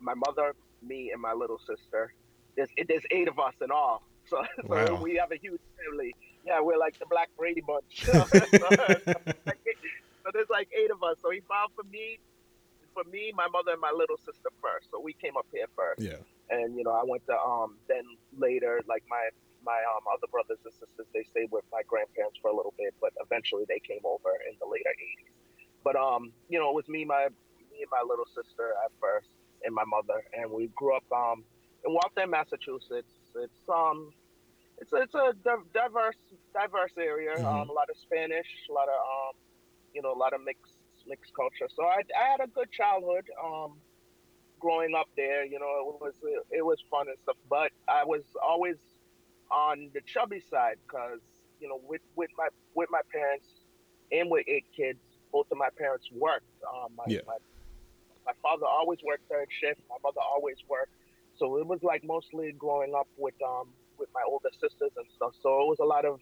my 0.00 0.14
mother, 0.14 0.54
me, 0.82 1.10
and 1.12 1.20
my 1.20 1.32
little 1.32 1.58
sister. 1.58 2.12
There's 2.56 2.70
there's 2.88 3.04
eight 3.10 3.28
of 3.28 3.38
us 3.38 3.54
in 3.62 3.70
all, 3.70 4.02
so, 4.30 4.42
so 4.66 4.94
Wow. 4.94 5.00
we 5.02 5.16
have 5.16 5.30
a 5.32 5.36
huge 5.36 5.60
family. 5.76 6.14
Yeah, 6.44 6.60
we're 6.60 6.78
like 6.78 6.98
the 6.98 7.06
Black 7.10 7.28
Brady 7.36 7.60
Bunch. 7.66 8.04
so, 8.06 8.24
so 8.30 10.26
there's 10.32 10.50
like 10.50 10.68
eight 10.76 10.90
of 10.90 11.02
us. 11.02 11.16
So 11.20 11.30
he 11.30 11.40
filed 11.48 11.72
for 11.74 11.84
me, 11.90 12.18
for 12.94 13.04
me, 13.10 13.32
my 13.36 13.46
mother, 13.48 13.72
and 13.72 13.80
my 13.80 13.92
little 13.92 14.16
sister 14.16 14.50
first. 14.62 14.88
So 14.90 15.00
we 15.00 15.12
came 15.14 15.36
up 15.36 15.46
here 15.52 15.66
first 15.76 16.00
Yeah. 16.02 16.20
and 16.50 16.76
you 16.76 16.84
know 16.84 16.92
I 16.92 17.02
went 17.04 17.26
to 17.26 17.36
um 17.36 17.76
then 17.88 18.04
later 18.38 18.80
like 18.88 19.02
my 19.10 19.28
my 19.64 19.80
um 19.92 20.04
other 20.12 20.28
brothers 20.30 20.58
and 20.64 20.72
sisters 20.72 21.06
they 21.12 21.24
stayed 21.24 21.50
with 21.50 21.64
my 21.72 21.82
grandparents 21.90 22.38
for 22.40 22.50
a 22.50 22.56
little 22.56 22.74
bit 22.78 22.94
but 23.00 23.10
eventually 23.20 23.64
they 23.68 23.80
came 23.82 24.00
over 24.06 24.30
in 24.48 24.54
the 24.62 24.66
later 24.70 24.94
80s 24.94 25.34
but 25.82 25.96
um 25.98 26.30
you 26.48 26.58
know 26.60 26.70
it 26.70 26.76
was 26.78 26.86
me 26.88 27.02
my 27.04 27.26
me 27.72 27.82
and 27.82 27.90
my 27.90 27.98
little 28.06 28.28
sister 28.30 28.78
at 28.86 28.92
first 29.02 29.26
and 29.66 29.74
my 29.74 29.84
mother 29.84 30.22
and 30.34 30.50
we 30.50 30.68
grew 30.76 30.96
up 30.96 31.04
um 31.12 31.44
in 31.86 31.92
Waltham 31.94 32.30
Massachusetts 32.30 33.14
it's 33.36 33.62
um 33.68 34.10
it's 34.78 34.92
it's 34.94 35.14
a 35.14 35.32
diverse 35.74 36.16
diverse 36.54 36.92
area 36.98 37.34
Mhm. 37.36 37.46
um 37.52 37.68
a 37.70 37.72
lot 37.72 37.88
of 37.90 37.96
Spanish 37.98 38.48
a 38.70 38.72
lot 38.72 38.88
of 38.88 38.98
um 39.14 39.34
you 39.94 40.02
know 40.02 40.12
a 40.12 40.20
lot 40.24 40.32
of 40.34 40.40
mixed 40.44 40.78
mixed 41.06 41.32
culture 41.34 41.68
so 41.74 41.84
I, 41.84 42.00
I 42.18 42.30
had 42.32 42.40
a 42.40 42.48
good 42.48 42.70
childhood 42.72 43.26
um 43.42 43.80
growing 44.60 44.94
up 44.94 45.06
there, 45.16 45.44
you 45.44 45.58
know, 45.58 45.72
it 45.94 46.00
was 46.00 46.14
it 46.50 46.64
was 46.64 46.78
fun 46.90 47.06
and 47.08 47.18
stuff. 47.22 47.36
But 47.48 47.72
I 47.88 48.04
was 48.04 48.22
always 48.42 48.76
on 49.50 49.90
the 49.94 50.00
chubby 50.06 50.40
side 50.40 50.76
because 50.86 51.20
you 51.60 51.68
know, 51.68 51.80
with 51.82 52.02
with 52.16 52.30
my 52.38 52.48
with 52.74 52.88
my 52.90 53.00
parents 53.12 53.46
and 54.12 54.30
with 54.30 54.44
eight 54.48 54.66
kids, 54.74 55.00
both 55.32 55.46
of 55.50 55.58
my 55.58 55.68
parents 55.78 56.06
worked. 56.12 56.46
Um, 56.74 56.96
my, 56.96 57.04
Yeah. 57.06 57.20
my 57.26 57.36
my 58.26 58.34
father 58.42 58.66
always 58.66 58.98
worked 59.04 59.24
third 59.30 59.48
shift. 59.50 59.80
My 59.88 59.96
mother 60.02 60.20
always 60.20 60.58
worked. 60.68 60.92
So 61.36 61.58
it 61.58 61.66
was 61.66 61.80
like 61.82 62.02
mostly 62.04 62.52
growing 62.58 62.94
up 62.98 63.08
with 63.16 63.34
um 63.46 63.74
with 63.98 64.10
my 64.14 64.22
older 64.26 64.50
sisters 64.60 64.92
and 64.96 65.06
stuff. 65.14 65.32
So 65.40 65.48
it 65.62 65.68
was 65.68 65.80
a 65.80 65.86
lot 65.86 66.04
of 66.04 66.20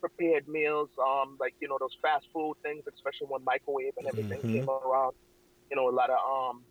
prepared 0.00 0.48
meals, 0.48 0.90
um, 1.00 1.36
like 1.40 1.54
you 1.60 1.68
know 1.68 1.78
those 1.80 1.96
fast 2.02 2.26
food 2.32 2.54
things, 2.62 2.84
especially 2.92 3.28
when 3.28 3.44
microwave 3.44 3.94
and 3.98 4.08
everything 4.08 4.44
Mhm. 4.44 4.66
came 4.66 4.68
around. 4.70 5.06
You 5.70 5.76
know, 5.76 5.88
a 5.88 5.94
lot 5.94 6.10
of 6.10 6.10
um 6.16 6.66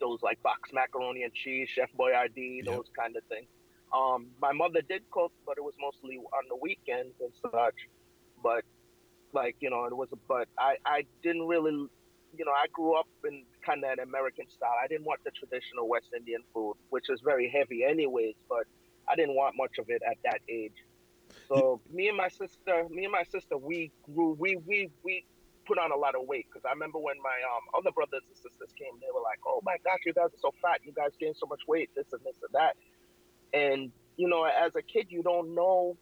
those 0.00 0.18
like 0.22 0.40
box 0.42 0.70
macaroni 0.72 1.22
and 1.22 1.32
cheese, 1.34 1.68
Chef 1.70 1.90
Boyardee, 1.98 2.62
Yep. 2.62 2.82
those 2.82 2.86
kind 2.98 3.16
of 3.16 3.24
things. 3.28 3.48
Um, 3.94 4.32
my 4.40 4.52
mother 4.52 4.82
did 4.88 5.02
cook, 5.10 5.32
but 5.46 5.56
it 5.58 5.62
was 5.64 5.74
mostly 5.80 6.16
on 6.18 6.44
the 6.48 6.56
weekends 6.60 7.16
and 7.20 7.32
such. 7.42 7.70
But 8.36 8.56
like 9.32 9.56
you 9.60 9.70
know, 9.70 9.84
it 9.86 9.94
was. 9.96 10.08
a 10.12 10.16
But 10.28 10.48
I 10.58 10.76
I 10.84 11.04
didn't 11.22 11.46
really, 11.46 11.72
you 11.72 12.44
know, 12.44 12.52
I 12.52 12.66
grew 12.72 12.98
up 12.98 13.08
in 13.24 13.46
kind 13.64 13.84
of 13.84 13.90
an 13.90 14.00
American 14.00 14.48
style. 14.48 14.76
I 14.82 14.88
didn't 14.88 15.06
want 15.06 15.20
the 15.24 15.32
traditional 15.32 15.88
West 15.88 16.08
Indian 16.16 16.42
food, 16.54 16.74
which 16.90 17.06
is 17.08 17.20
very 17.24 17.50
heavy 17.52 17.84
anyways. 17.84 18.36
But 18.48 18.64
I 19.08 19.16
didn't 19.16 19.36
want 19.36 19.56
much 19.56 19.78
of 19.78 19.86
it 19.88 20.02
at 20.06 20.18
that 20.24 20.40
age. 20.48 20.76
So 21.48 21.82
me 21.90 22.08
and 22.08 22.16
my 22.16 22.28
sister, 22.28 22.84
me 22.90 23.04
and 23.04 23.12
my 23.12 23.24
sister, 23.24 23.58
we 23.58 23.92
grew, 24.02 24.36
we 24.38 24.56
we 24.66 24.90
we 25.04 25.24
put 25.66 25.78
on 25.78 25.92
a 25.92 25.96
lot 25.96 26.14
of 26.14 26.22
weight 26.26 26.46
because 26.50 26.64
I 26.66 26.72
remember 26.72 26.98
when 26.98 27.16
my 27.22 27.38
um 27.54 27.64
other 27.78 27.92
brothers 27.92 28.22
and 28.28 28.36
sisters 28.36 28.72
came, 28.78 28.94
they 29.00 29.10
were 29.14 29.22
like, 29.22 29.40
"Oh 29.46 29.60
my 29.64 29.76
gosh, 29.84 30.00
you 30.06 30.14
guys 30.14 30.30
are 30.32 30.42
so 30.42 30.52
fat! 30.62 30.80
You 30.84 30.92
guys 30.94 31.10
gained 31.20 31.36
so 31.36 31.46
much 31.46 31.60
weight! 31.68 31.90
This 31.96 32.06
and 32.12 32.22
this 32.24 32.38
and 32.42 32.54
that." 32.54 32.74
And 33.52 33.92
you 34.16 34.28
know, 34.28 34.44
as 34.44 34.74
a 34.76 34.82
kid, 34.82 35.06
you 35.10 35.22
don't 35.22 35.54
know, 35.54 35.96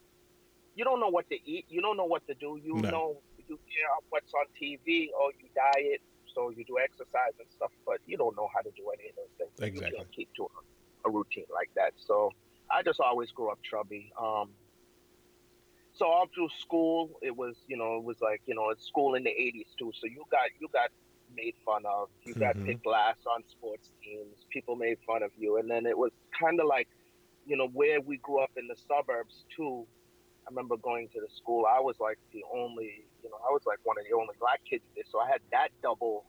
you 0.75 0.85
don't 0.85 1.01
know 1.01 1.09
what 1.11 1.27
to 1.31 1.37
eat, 1.37 1.67
you 1.69 1.81
don't 1.83 1.97
know 1.97 2.07
what 2.07 2.23
to 2.29 2.35
do. 2.35 2.59
You 2.63 2.83
No. 2.83 2.91
know, 2.91 3.21
you 3.39 3.59
hear 3.67 3.89
what's 4.11 4.33
on 4.35 4.47
TV, 4.61 5.09
or 5.19 5.33
you 5.41 5.49
diet, 5.55 6.01
so 6.39 6.51
you 6.51 6.65
do 6.65 6.79
exercise 6.79 7.35
and 7.41 7.49
stuff, 7.51 7.73
but 7.85 7.99
you 8.07 8.17
don't 8.17 8.37
know 8.37 8.49
how 8.55 8.63
to 8.63 8.71
do 8.77 8.87
any 8.95 9.11
of 9.11 9.17
those 9.17 9.35
things. 9.39 9.59
You 9.75 9.83
Exactly. 9.83 9.99
can't 9.99 10.11
keep 10.15 10.31
to 10.37 10.45
a, 10.45 11.09
a 11.09 11.11
routine 11.11 11.51
like 11.53 11.71
that. 11.75 11.95
So 11.97 12.31
I 12.71 12.83
just 12.83 13.01
always 13.01 13.31
grew 13.33 13.51
up 13.51 13.59
chubby. 13.63 14.13
Um, 14.21 14.55
so 15.93 16.07
all 16.07 16.27
through 16.35 16.51
school, 16.61 17.19
it 17.23 17.37
was 17.37 17.57
you 17.67 17.77
know 17.77 17.97
it 17.97 18.05
was 18.05 18.19
like 18.21 18.43
you 18.47 18.55
know 18.55 18.71
it's 18.71 18.87
school 18.87 19.15
in 19.15 19.25
the 19.25 19.31
'80s 19.31 19.75
too. 19.79 19.91
So 19.95 20.07
you 20.07 20.25
got 20.31 20.47
you 20.61 20.69
got 20.73 20.91
made 21.35 21.55
fun 21.65 21.83
of. 21.87 22.09
You 22.25 22.35
got 22.37 22.57
Mhm. 22.57 22.65
picked 22.65 22.87
last 22.87 23.27
on 23.27 23.43
sports 23.49 23.91
teams. 24.03 24.47
People 24.53 24.77
made 24.77 24.99
fun 25.07 25.23
of 25.23 25.33
you, 25.37 25.59
and 25.59 25.69
then 25.71 25.87
it 25.87 25.99
was 25.99 26.13
kind 26.39 26.61
of 26.61 26.67
like 26.67 26.89
you 27.45 27.57
know 27.57 27.69
where 27.69 28.01
we 28.01 28.19
grew 28.19 28.41
up 28.41 28.53
in 28.57 28.69
the 28.69 28.77
suburbs 28.77 29.45
too. 29.57 29.87
I 30.47 30.51
remember 30.51 30.77
going 30.77 31.09
to 31.15 31.21
the 31.21 31.29
school. 31.35 31.67
I 31.67 31.81
was 31.81 31.97
like 32.01 32.19
the 32.33 32.45
only 32.55 33.08
you 33.23 33.29
know 33.31 33.39
I 33.43 33.51
was 33.53 33.63
like 33.67 33.79
one 33.85 33.97
of 33.99 34.05
the 34.09 34.15
only 34.17 34.35
black 34.41 34.61
kids 34.69 34.85
in 34.89 34.93
there, 34.97 35.09
so 35.11 35.21
I 35.21 35.29
had 35.31 35.41
that 35.53 35.69
double 35.83 36.25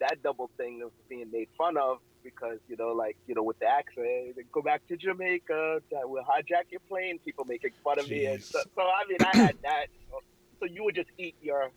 that 0.00 0.22
double 0.22 0.50
thing 0.56 0.82
of 0.84 0.92
being 1.08 1.30
made 1.32 1.48
fun 1.56 1.76
of 1.76 1.98
because 2.22 2.58
you 2.68 2.76
know 2.76 2.92
like 2.92 3.16
you 3.26 3.34
know 3.34 3.42
with 3.42 3.58
the 3.60 3.66
accent 3.66 4.36
go 4.52 4.60
back 4.60 4.82
to 4.88 4.96
jamaica 4.96 5.80
we'll 6.04 6.22
hijack 6.24 6.66
your 6.70 6.80
plane 6.88 7.18
people 7.24 7.44
making 7.46 7.70
fun 7.84 7.98
of 7.98 8.08
me 8.08 8.26
and 8.26 8.42
so, 8.52 8.58
so 8.74 8.82
i 8.82 9.02
mean 9.08 9.18
i 9.22 9.34
had 9.34 9.54
that. 9.62 9.86
So, 10.10 10.18
so 10.60 10.66
you 10.72 10.84
would 10.84 10.94
just 10.94 11.08
eat 11.18 11.36
your 11.40 11.70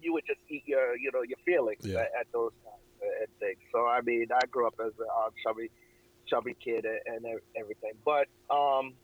you 0.00 0.12
would 0.12 0.24
just 0.26 0.40
eat 0.50 0.62
your 0.66 0.96
you 0.96 1.10
know 1.12 1.22
your 1.22 1.38
feelings 1.44 1.80
Yeah. 1.84 2.00
at, 2.00 2.20
at 2.20 2.26
those 2.32 2.52
times 2.64 3.20
and 3.20 3.28
things. 3.40 3.58
So 3.72 3.86
i 3.86 4.00
mean 4.02 4.26
i 4.34 4.44
grew 4.50 4.66
up 4.66 4.74
as 4.80 4.92
a 4.98 5.04
uh, 5.04 5.30
chubby 5.42 5.70
chubby 6.26 6.56
kid 6.62 6.84
and, 6.84 7.24
and 7.24 7.40
everything. 7.56 7.92
But 8.04 8.26
um 8.50 8.94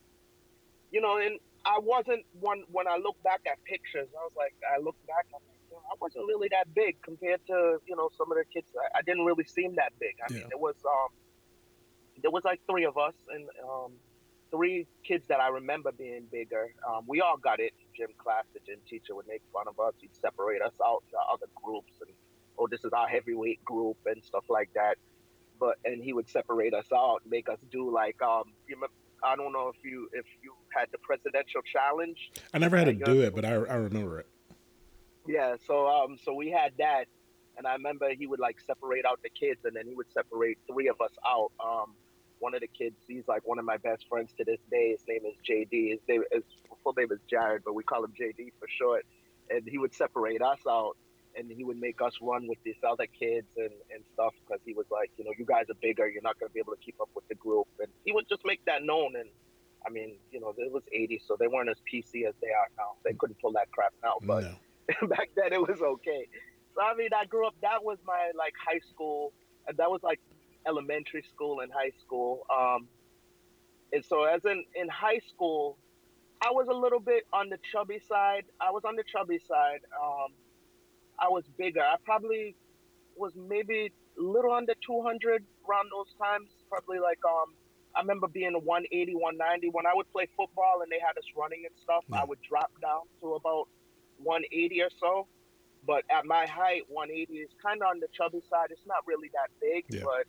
you 0.90 1.00
know 1.00 1.18
and 1.18 1.38
i 1.66 1.78
wasn't 1.78 2.24
one 2.32 2.62
when 2.70 2.86
i 2.86 2.96
look 2.96 3.16
back 3.22 3.40
at 3.46 3.56
pictures 3.64 4.08
i 4.18 4.22
was 4.22 4.32
like 4.36 4.54
i 4.74 4.78
look 4.80 4.96
back 5.06 5.26
I'm 5.34 5.40
like, 5.48 5.60
you 5.70 5.76
know, 5.76 5.82
i 5.92 5.94
wasn't 6.00 6.26
really 6.28 6.48
that 6.50 6.72
big 6.74 6.96
compared 7.02 7.40
to 7.46 7.78
you 7.86 7.96
know 7.96 8.10
some 8.16 8.30
of 8.30 8.36
the 8.38 8.44
kids. 8.52 8.68
I, 8.76 8.98
I 8.98 9.02
didn't 9.02 9.24
really 9.24 9.44
seem 9.44 9.74
that 9.76 9.92
big. 10.00 10.14
I 10.24 10.32
mean 10.32 10.42
Yeah. 10.42 10.48
there 10.50 10.58
was 10.58 10.76
um 10.84 11.10
there 12.22 12.30
was 12.30 12.44
like 12.44 12.60
three 12.70 12.84
of 12.84 12.96
us 12.96 13.14
and 13.28 13.44
um 13.68 13.92
three 14.50 14.86
kids 15.04 15.26
that 15.28 15.40
i 15.40 15.48
remember 15.48 15.90
being 15.92 16.26
bigger. 16.30 16.72
Um 16.88 17.02
we 17.08 17.20
all 17.20 17.36
got 17.36 17.60
it 17.60 17.72
gym 17.96 18.10
class 18.18 18.44
the 18.54 18.60
gym 18.66 18.80
teacher 18.88 19.14
would 19.14 19.26
make 19.26 19.42
fun 19.52 19.66
of 19.68 19.78
us 19.80 19.94
he'd 20.00 20.14
separate 20.14 20.62
us 20.62 20.74
out 20.84 21.02
to 21.10 21.16
other 21.32 21.46
groups 21.62 21.92
and 22.06 22.14
oh 22.58 22.68
this 22.70 22.84
is 22.84 22.92
our 22.92 23.08
heavyweight 23.08 23.64
group 23.64 23.96
and 24.06 24.22
stuff 24.22 24.44
like 24.48 24.70
that. 24.74 24.96
But 25.58 25.76
and 25.84 26.02
he 26.02 26.12
would 26.12 26.28
separate 26.28 26.74
us 26.74 26.86
out 26.92 27.20
and 27.22 27.30
make 27.30 27.48
us 27.48 27.58
do 27.70 27.90
like 27.92 28.20
um 28.22 28.44
you 28.68 28.76
remember, 28.76 28.94
I 29.24 29.36
don't 29.36 29.52
know 29.52 29.72
if 29.74 29.84
you 29.84 30.08
if 30.12 30.26
you 30.42 30.52
had 30.76 30.88
the 30.92 30.98
presidential 30.98 31.62
challenge. 31.62 32.30
I 32.52 32.58
never 32.58 32.76
had 32.76 32.86
to 32.86 32.92
do 32.92 33.22
it, 33.22 33.34
but 33.34 33.44
I, 33.44 33.52
I 33.52 33.76
remember 33.76 34.20
it. 34.20 34.26
Yeah, 35.26 35.56
so 35.66 35.86
um 35.86 36.18
so 36.22 36.34
we 36.34 36.50
had 36.50 36.72
that 36.78 37.06
and 37.56 37.66
I 37.66 37.72
remember 37.72 38.10
he 38.10 38.26
would 38.26 38.40
like 38.40 38.60
separate 38.60 39.06
out 39.06 39.20
the 39.22 39.30
kids 39.30 39.60
and 39.64 39.74
then 39.74 39.86
he 39.86 39.94
would 39.94 40.12
separate 40.12 40.58
three 40.70 40.88
of 40.88 41.00
us 41.00 41.12
out. 41.26 41.50
Um 41.64 41.94
one 42.40 42.54
of 42.54 42.60
the 42.60 42.68
kids, 42.68 42.96
he's 43.08 43.26
like 43.26 43.46
one 43.46 43.58
of 43.58 43.64
my 43.64 43.78
best 43.78 44.06
friends 44.08 44.32
to 44.36 44.44
this 44.44 44.60
day. 44.70 44.90
His 44.90 45.04
name 45.08 45.22
is 45.24 45.34
JD. 45.48 45.90
His 45.92 46.00
name 46.08 46.22
his 46.30 46.42
full 46.82 46.92
name 46.96 47.10
is 47.10 47.20
Jared, 47.28 47.62
but 47.64 47.74
we 47.74 47.82
call 47.82 48.04
him 48.04 48.12
JD 48.12 48.52
for 48.58 48.68
short. 48.68 49.06
And 49.50 49.62
he 49.66 49.78
would 49.78 49.94
separate 49.94 50.42
us 50.42 50.60
out 50.68 50.96
and 51.36 51.50
he 51.50 51.64
would 51.64 51.80
make 51.80 52.00
us 52.00 52.14
run 52.20 52.46
with 52.48 52.58
these 52.64 52.76
other 52.88 53.06
kids 53.06 53.46
and, 53.56 53.70
and 53.92 54.04
stuff 54.12 54.32
because 54.46 54.60
he 54.64 54.72
was 54.72 54.86
like, 54.90 55.10
you 55.16 55.24
know, 55.24 55.32
you 55.38 55.44
guys 55.44 55.64
are 55.70 55.78
bigger, 55.80 56.08
you're 56.08 56.22
not 56.22 56.38
going 56.38 56.48
to 56.48 56.54
be 56.54 56.60
able 56.60 56.72
to 56.72 56.80
keep 56.84 57.00
up 57.00 57.08
with 57.14 57.26
the 57.28 57.34
group. 57.34 57.66
And 57.80 57.88
he 58.04 58.12
would 58.12 58.28
just 58.28 58.42
make 58.44 58.64
that 58.66 58.82
known. 58.82 59.16
And 59.16 59.28
I 59.86 59.90
mean, 59.90 60.16
you 60.30 60.40
know, 60.40 60.54
it 60.56 60.72
was 60.72 60.84
80, 60.92 61.22
so 61.26 61.36
they 61.38 61.48
weren't 61.48 61.68
as 61.68 61.76
PC 61.92 62.26
as 62.26 62.34
they 62.40 62.48
are 62.48 62.68
now. 62.78 62.92
They 63.04 63.14
couldn't 63.14 63.40
pull 63.40 63.52
that 63.52 63.70
crap 63.72 63.92
now, 64.02 64.14
but 64.22 64.44
No. 64.44 64.54
back 65.08 65.30
then 65.34 65.52
it 65.52 65.60
was 65.60 65.80
okay. 65.80 66.28
So 66.74 66.82
I 66.82 66.94
mean, 66.94 67.10
I 67.16 67.24
grew 67.24 67.46
up. 67.46 67.54
That 67.62 67.82
was 67.82 67.98
my 68.04 68.32
like 68.36 68.52
high 68.66 68.80
school, 68.90 69.32
and 69.66 69.76
that 69.78 69.90
was 69.90 70.02
like 70.02 70.20
elementary 70.66 71.24
school 71.32 71.60
and 71.60 71.72
high 71.72 71.92
school. 72.00 72.46
Um, 72.54 72.88
and 73.92 74.04
so 74.04 74.24
as 74.24 74.44
in 74.44 74.64
in 74.74 74.88
high 74.88 75.20
school, 75.28 75.78
I 76.42 76.50
was 76.50 76.68
a 76.68 76.74
little 76.74 77.00
bit 77.00 77.24
on 77.32 77.48
the 77.48 77.58
chubby 77.72 78.00
side. 78.06 78.44
I 78.60 78.70
was 78.72 78.82
on 78.84 78.96
the 78.96 79.04
chubby 79.04 79.40
side. 79.48 79.80
Um, 80.02 80.32
I 81.24 81.28
was 81.28 81.44
bigger. 81.56 81.80
I 81.80 81.96
probably 82.04 82.54
was 83.16 83.32
maybe 83.36 83.92
a 84.18 84.22
little 84.22 84.52
under 84.52 84.74
200 84.86 85.44
around 85.68 85.88
those 85.90 86.12
times. 86.20 86.50
Probably 86.68 86.98
like 86.98 87.18
um, 87.24 87.54
I 87.96 88.00
remember 88.00 88.28
being 88.28 88.52
180, 88.52 89.14
190 89.14 89.70
when 89.70 89.86
I 89.86 89.92
would 89.94 90.10
play 90.12 90.28
football 90.36 90.80
and 90.82 90.90
they 90.92 91.00
had 91.00 91.16
us 91.16 91.24
running 91.36 91.62
and 91.64 91.74
stuff. 91.82 92.04
Yeah. 92.10 92.20
I 92.22 92.24
would 92.24 92.40
drop 92.42 92.70
down 92.82 93.02
to 93.22 93.34
about 93.34 93.68
180 94.22 94.82
or 94.82 94.90
so. 95.00 95.26
But 95.86 96.04
at 96.10 96.24
my 96.24 96.46
height, 96.46 96.82
180 96.88 97.32
is 97.34 97.50
kind 97.62 97.82
of 97.82 97.88
on 97.88 98.00
the 98.00 98.08
chubby 98.16 98.40
side. 98.50 98.68
It's 98.70 98.86
not 98.86 99.06
really 99.06 99.30
that 99.32 99.50
big, 99.60 99.84
Yeah. 99.88 100.04
but 100.04 100.24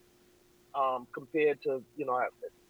um, 0.80 1.08
compared 1.14 1.62
to 1.64 1.82
you 1.96 2.06
know 2.06 2.20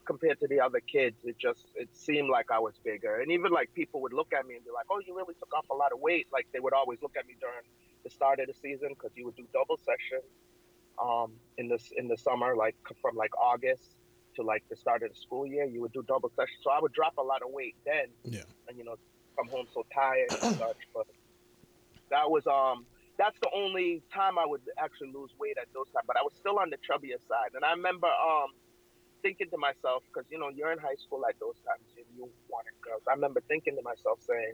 compared 0.05 0.39
to 0.39 0.47
the 0.47 0.59
other 0.59 0.79
kids, 0.79 1.17
it 1.23 1.37
just 1.37 1.65
it 1.75 1.89
seemed 1.93 2.29
like 2.29 2.51
I 2.51 2.59
was 2.59 2.75
bigger. 2.83 3.19
And 3.21 3.31
even 3.31 3.51
like 3.51 3.73
people 3.73 4.01
would 4.01 4.13
look 4.13 4.31
at 4.37 4.45
me 4.45 4.55
and 4.55 4.63
be 4.63 4.71
like, 4.71 4.85
"Oh, 4.89 4.99
you 5.05 5.15
really 5.15 5.35
took 5.35 5.53
off 5.53 5.65
a 5.71 5.75
lot 5.75 5.91
of 5.91 5.99
weight." 5.99 6.27
Like 6.31 6.47
they 6.53 6.59
would 6.59 6.73
always 6.73 7.01
look 7.01 7.15
at 7.17 7.25
me 7.27 7.35
during 7.39 7.65
the 8.03 8.09
start 8.09 8.39
of 8.39 8.47
the 8.47 8.53
season 8.53 8.89
because 8.89 9.11
you 9.15 9.25
would 9.25 9.35
do 9.35 9.47
double 9.53 9.77
sessions 9.77 10.29
um, 11.01 11.33
in 11.57 11.67
this 11.67 11.91
in 11.97 12.07
the 12.07 12.17
summer, 12.17 12.55
like 12.55 12.75
from 13.01 13.15
like 13.15 13.31
August 13.37 13.95
to 14.35 14.43
like 14.43 14.63
the 14.69 14.75
start 14.75 15.03
of 15.03 15.09
the 15.09 15.15
school 15.15 15.45
year. 15.45 15.65
You 15.65 15.81
would 15.81 15.93
do 15.93 16.03
double 16.07 16.29
sessions, 16.35 16.59
so 16.63 16.71
I 16.71 16.79
would 16.79 16.93
drop 16.93 17.13
a 17.17 17.23
lot 17.23 17.41
of 17.41 17.49
weight 17.51 17.75
then 17.85 18.07
Yeah. 18.23 18.43
and 18.67 18.77
you 18.77 18.83
know 18.83 18.95
come 19.37 19.47
home 19.49 19.67
so 19.73 19.83
tired 19.93 20.29
and 20.31 20.57
such. 20.57 20.81
But 20.93 21.07
that 22.09 22.29
was 22.29 22.45
um 22.47 22.85
that's 23.17 23.39
the 23.41 23.49
only 23.55 24.03
time 24.13 24.37
I 24.37 24.45
would 24.45 24.61
actually 24.77 25.11
lose 25.13 25.31
weight 25.39 25.57
at 25.57 25.67
those 25.73 25.87
times. 25.91 26.03
But 26.05 26.17
I 26.17 26.23
was 26.23 26.33
still 26.35 26.59
on 26.59 26.69
the 26.69 26.77
chubbier 26.77 27.19
side, 27.27 27.55
and 27.55 27.63
I 27.63 27.71
remember 27.71 28.07
um, 28.07 28.51
thinking 29.25 29.49
to 29.49 29.57
myself, 29.57 30.03
because 30.07 30.29
you 30.29 30.37
know 30.37 30.49
you're 30.49 30.71
in 30.71 30.77
high 30.77 30.99
school 31.03 31.25
at 31.27 31.33
those 31.39 31.57
times, 31.65 31.89
and 31.97 32.05
you 32.15 32.29
wanted 32.47 32.77
girls. 32.79 33.01
I 33.09 33.13
remember 33.13 33.41
thinking 33.47 33.75
to 33.75 33.81
myself, 33.81 34.19
saying, 34.21 34.53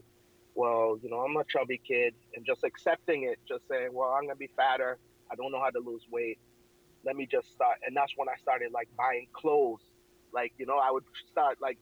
"Well, 0.56 0.98
you 1.04 1.10
know, 1.10 1.20
I'm 1.26 1.36
a 1.36 1.44
chubby 1.44 1.78
kid," 1.78 2.14
and 2.34 2.46
just 2.46 2.64
accepting 2.64 3.24
it, 3.24 3.38
just 3.46 3.68
saying, 3.68 3.90
"Well, 3.92 4.12
I'm 4.16 4.24
gonna 4.24 4.44
be 4.48 4.52
fatter. 4.56 4.98
I 5.30 5.36
don't 5.36 5.52
know 5.52 5.60
how 5.60 5.72
to 5.72 5.80
lose 5.80 6.06
weight. 6.10 6.40
Let 7.04 7.18
me 7.18 7.26
just 7.26 7.52
start." 7.52 7.80
And 7.86 7.94
that's 7.94 8.14
when 8.16 8.30
I 8.30 8.38
started 8.38 8.72
like 8.72 8.88
buying 8.96 9.28
clothes. 9.34 9.84
Like 10.32 10.54
you 10.58 10.66
know, 10.66 10.78
I 10.78 10.90
would 10.90 11.04
start 11.30 11.60
like 11.62 11.78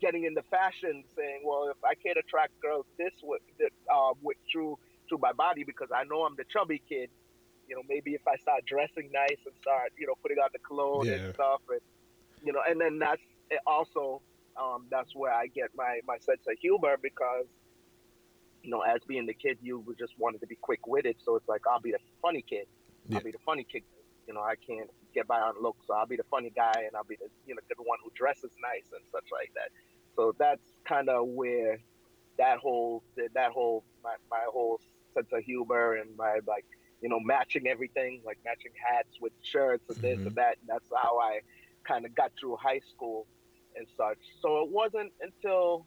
getting 0.00 0.24
into 0.24 0.42
fashion, 0.44 1.04
saying, 1.14 1.42
"Well, 1.44 1.68
if 1.68 1.84
I 1.84 1.94
can't 1.94 2.16
attract 2.16 2.58
girls 2.60 2.86
this 2.96 3.12
way, 3.22 3.38
uh, 3.92 4.14
with 4.22 4.38
through 4.50 4.78
through 5.10 5.18
my 5.18 5.32
body 5.32 5.62
because 5.64 5.90
I 5.94 6.04
know 6.04 6.24
I'm 6.24 6.36
the 6.36 6.44
chubby 6.44 6.80
kid. 6.88 7.10
You 7.68 7.76
know, 7.76 7.82
maybe 7.86 8.14
if 8.14 8.26
I 8.26 8.36
start 8.36 8.64
dressing 8.64 9.10
nice 9.12 9.40
and 9.44 9.54
start, 9.60 9.92
you 9.98 10.06
know, 10.06 10.14
putting 10.22 10.38
on 10.38 10.48
the 10.52 10.58
clothes 10.58 11.06
yeah. 11.06 11.14
and 11.14 11.34
stuff, 11.34 11.60
and 11.70 11.80
you 12.44 12.52
know, 12.52 12.60
and 12.68 12.80
then 12.80 12.98
that's 12.98 13.22
also 13.66 14.22
um, 14.60 14.86
that's 14.90 15.14
where 15.14 15.32
I 15.32 15.46
get 15.46 15.70
my 15.76 16.00
my 16.06 16.18
sense 16.18 16.42
of 16.48 16.58
humor 16.58 16.96
because 17.02 17.46
you 18.62 18.70
know, 18.70 18.80
as 18.80 19.00
being 19.06 19.26
the 19.26 19.34
kid, 19.34 19.58
you 19.60 19.84
just 19.98 20.14
wanted 20.18 20.40
to 20.40 20.46
be 20.46 20.56
quick 20.56 20.86
witted, 20.86 21.16
so 21.22 21.36
it's 21.36 21.48
like 21.48 21.62
I'll 21.70 21.80
be 21.80 21.92
the 21.92 21.98
funny 22.22 22.42
kid. 22.42 22.66
Yeah. 23.08 23.18
I'll 23.18 23.24
be 23.24 23.32
the 23.32 23.44
funny 23.44 23.64
kid. 23.64 23.82
You 24.26 24.32
know, 24.32 24.40
I 24.40 24.54
can't 24.56 24.88
get 25.14 25.26
by 25.26 25.40
on 25.40 25.62
looks, 25.62 25.86
so 25.86 25.94
I'll 25.94 26.06
be 26.06 26.16
the 26.16 26.24
funny 26.30 26.50
guy, 26.54 26.72
and 26.76 26.96
I'll 26.96 27.04
be 27.04 27.16
the 27.16 27.28
you 27.46 27.54
know 27.54 27.60
the 27.68 27.82
one 27.82 27.98
who 28.02 28.10
dresses 28.14 28.50
nice 28.62 28.90
and 28.92 29.02
such 29.12 29.26
like 29.32 29.52
that. 29.54 29.70
So 30.16 30.34
that's 30.38 30.62
kind 30.84 31.08
of 31.08 31.26
where 31.28 31.78
that 32.38 32.58
whole 32.58 33.02
that 33.34 33.50
whole 33.52 33.84
my, 34.02 34.14
my 34.30 34.44
whole 34.50 34.80
sense 35.12 35.28
of 35.32 35.44
humor 35.44 35.94
and 35.94 36.16
my 36.16 36.40
like 36.46 36.64
you 37.00 37.08
know 37.08 37.20
matching 37.20 37.66
everything 37.66 38.22
like 38.24 38.38
matching 38.44 38.72
hats 38.74 39.20
with 39.20 39.32
shirts 39.42 39.84
and 39.88 39.98
this 39.98 40.18
mm-hmm. 40.18 40.28
and 40.28 40.36
that 40.36 40.56
and 40.60 40.68
that's 40.68 40.88
how 40.94 41.18
i 41.18 41.40
kind 41.86 42.04
of 42.04 42.14
got 42.14 42.32
through 42.38 42.56
high 42.56 42.80
school 42.94 43.26
and 43.76 43.86
such 43.96 44.18
so 44.40 44.62
it 44.62 44.70
wasn't 44.70 45.12
until 45.20 45.86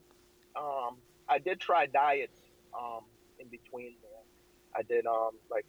um, 0.56 0.98
i 1.30 1.38
did 1.38 1.60
try 1.60 1.86
diets 1.86 2.40
um, 2.78 3.02
in 3.40 3.48
between 3.48 3.96
there 4.02 4.76
i 4.76 4.84
did 4.84 5.06
um, 5.06 5.32
like 5.50 5.66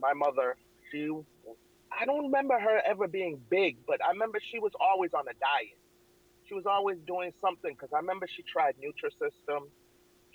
my 0.00 0.12
mother 0.12 0.56
she 0.90 1.10
i 1.98 2.04
don't 2.04 2.24
remember 2.24 2.58
her 2.58 2.80
ever 2.86 3.08
being 3.08 3.40
big 3.50 3.76
but 3.86 4.04
i 4.04 4.10
remember 4.10 4.38
she 4.40 4.58
was 4.58 4.72
always 4.80 5.12
on 5.14 5.22
a 5.28 5.34
diet 5.40 5.78
she 6.46 6.54
was 6.54 6.66
always 6.66 6.98
doing 7.06 7.32
something 7.40 7.72
because 7.72 7.92
i 7.92 7.98
remember 7.98 8.26
she 8.28 8.42
tried 8.42 8.74
nutrisystem 8.76 9.66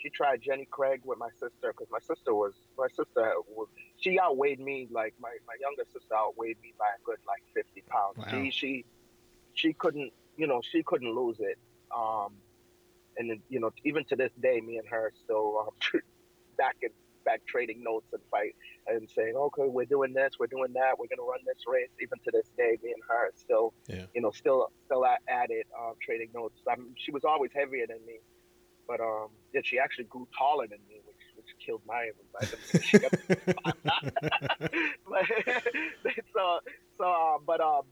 she 0.01 0.09
tried 0.09 0.41
Jenny 0.41 0.67
Craig 0.69 1.01
with 1.05 1.19
my 1.19 1.29
sister 1.39 1.73
because 1.73 1.87
my 1.91 1.99
sister 1.99 2.33
was 2.33 2.53
my 2.77 2.87
sister 2.87 3.33
was 3.47 3.67
she 3.97 4.19
outweighed 4.19 4.59
me 4.59 4.87
like 4.91 5.13
my 5.19 5.29
my 5.47 5.53
younger 5.61 5.83
sister 5.93 6.15
outweighed 6.15 6.57
me 6.61 6.73
by 6.77 6.85
a 6.85 7.01
good 7.05 7.17
like 7.27 7.43
fifty 7.53 7.83
pounds. 7.87 8.17
Wow. 8.17 8.25
She 8.31 8.51
she 8.51 8.85
she 9.53 9.73
couldn't 9.73 10.11
you 10.37 10.47
know 10.47 10.61
she 10.71 10.83
couldn't 10.83 11.13
lose 11.13 11.37
it. 11.39 11.57
Um, 11.95 12.33
and 13.17 13.29
then, 13.29 13.41
you 13.49 13.59
know 13.59 13.71
even 13.83 14.05
to 14.05 14.15
this 14.15 14.31
day, 14.41 14.61
me 14.61 14.77
and 14.77 14.87
her 14.87 15.11
still 15.23 15.67
um, 15.67 16.01
back 16.57 16.77
and 16.81 16.91
back 17.23 17.41
trading 17.45 17.83
notes 17.83 18.07
and 18.13 18.21
fight 18.31 18.55
and 18.87 19.09
saying, 19.09 19.35
okay, 19.35 19.67
we're 19.67 19.85
doing 19.85 20.13
this, 20.13 20.33
we're 20.39 20.47
doing 20.47 20.73
that, 20.73 20.97
we're 20.97 21.07
gonna 21.07 21.27
run 21.27 21.39
this 21.45 21.63
race. 21.67 21.89
Even 22.01 22.17
to 22.25 22.31
this 22.31 22.49
day, 22.57 22.77
me 22.83 22.91
and 22.93 23.03
her 23.07 23.31
still, 23.35 23.73
yeah. 23.87 24.05
you 24.13 24.21
know, 24.21 24.31
still 24.31 24.71
still 24.85 25.05
at, 25.05 25.19
at 25.27 25.49
it, 25.49 25.67
um, 25.77 25.93
trading 26.01 26.29
notes. 26.33 26.59
I 26.69 26.75
mean, 26.75 26.95
she 26.97 27.11
was 27.11 27.23
always 27.23 27.51
heavier 27.53 27.85
than 27.87 28.03
me, 28.05 28.19
but 28.87 28.99
um, 28.99 29.27
yeah, 29.53 29.61
she 29.63 29.79
actually 29.79 30.05
grew 30.05 30.27
taller 30.37 30.67
than 30.67 30.79
me, 30.89 31.01
which 31.05 31.15
which 31.35 31.47
killed 31.65 31.81
my 31.87 32.11
but, 35.09 35.25
so 36.33 36.59
so 36.97 37.03
uh, 37.03 37.37
but 37.45 37.61
um, 37.61 37.83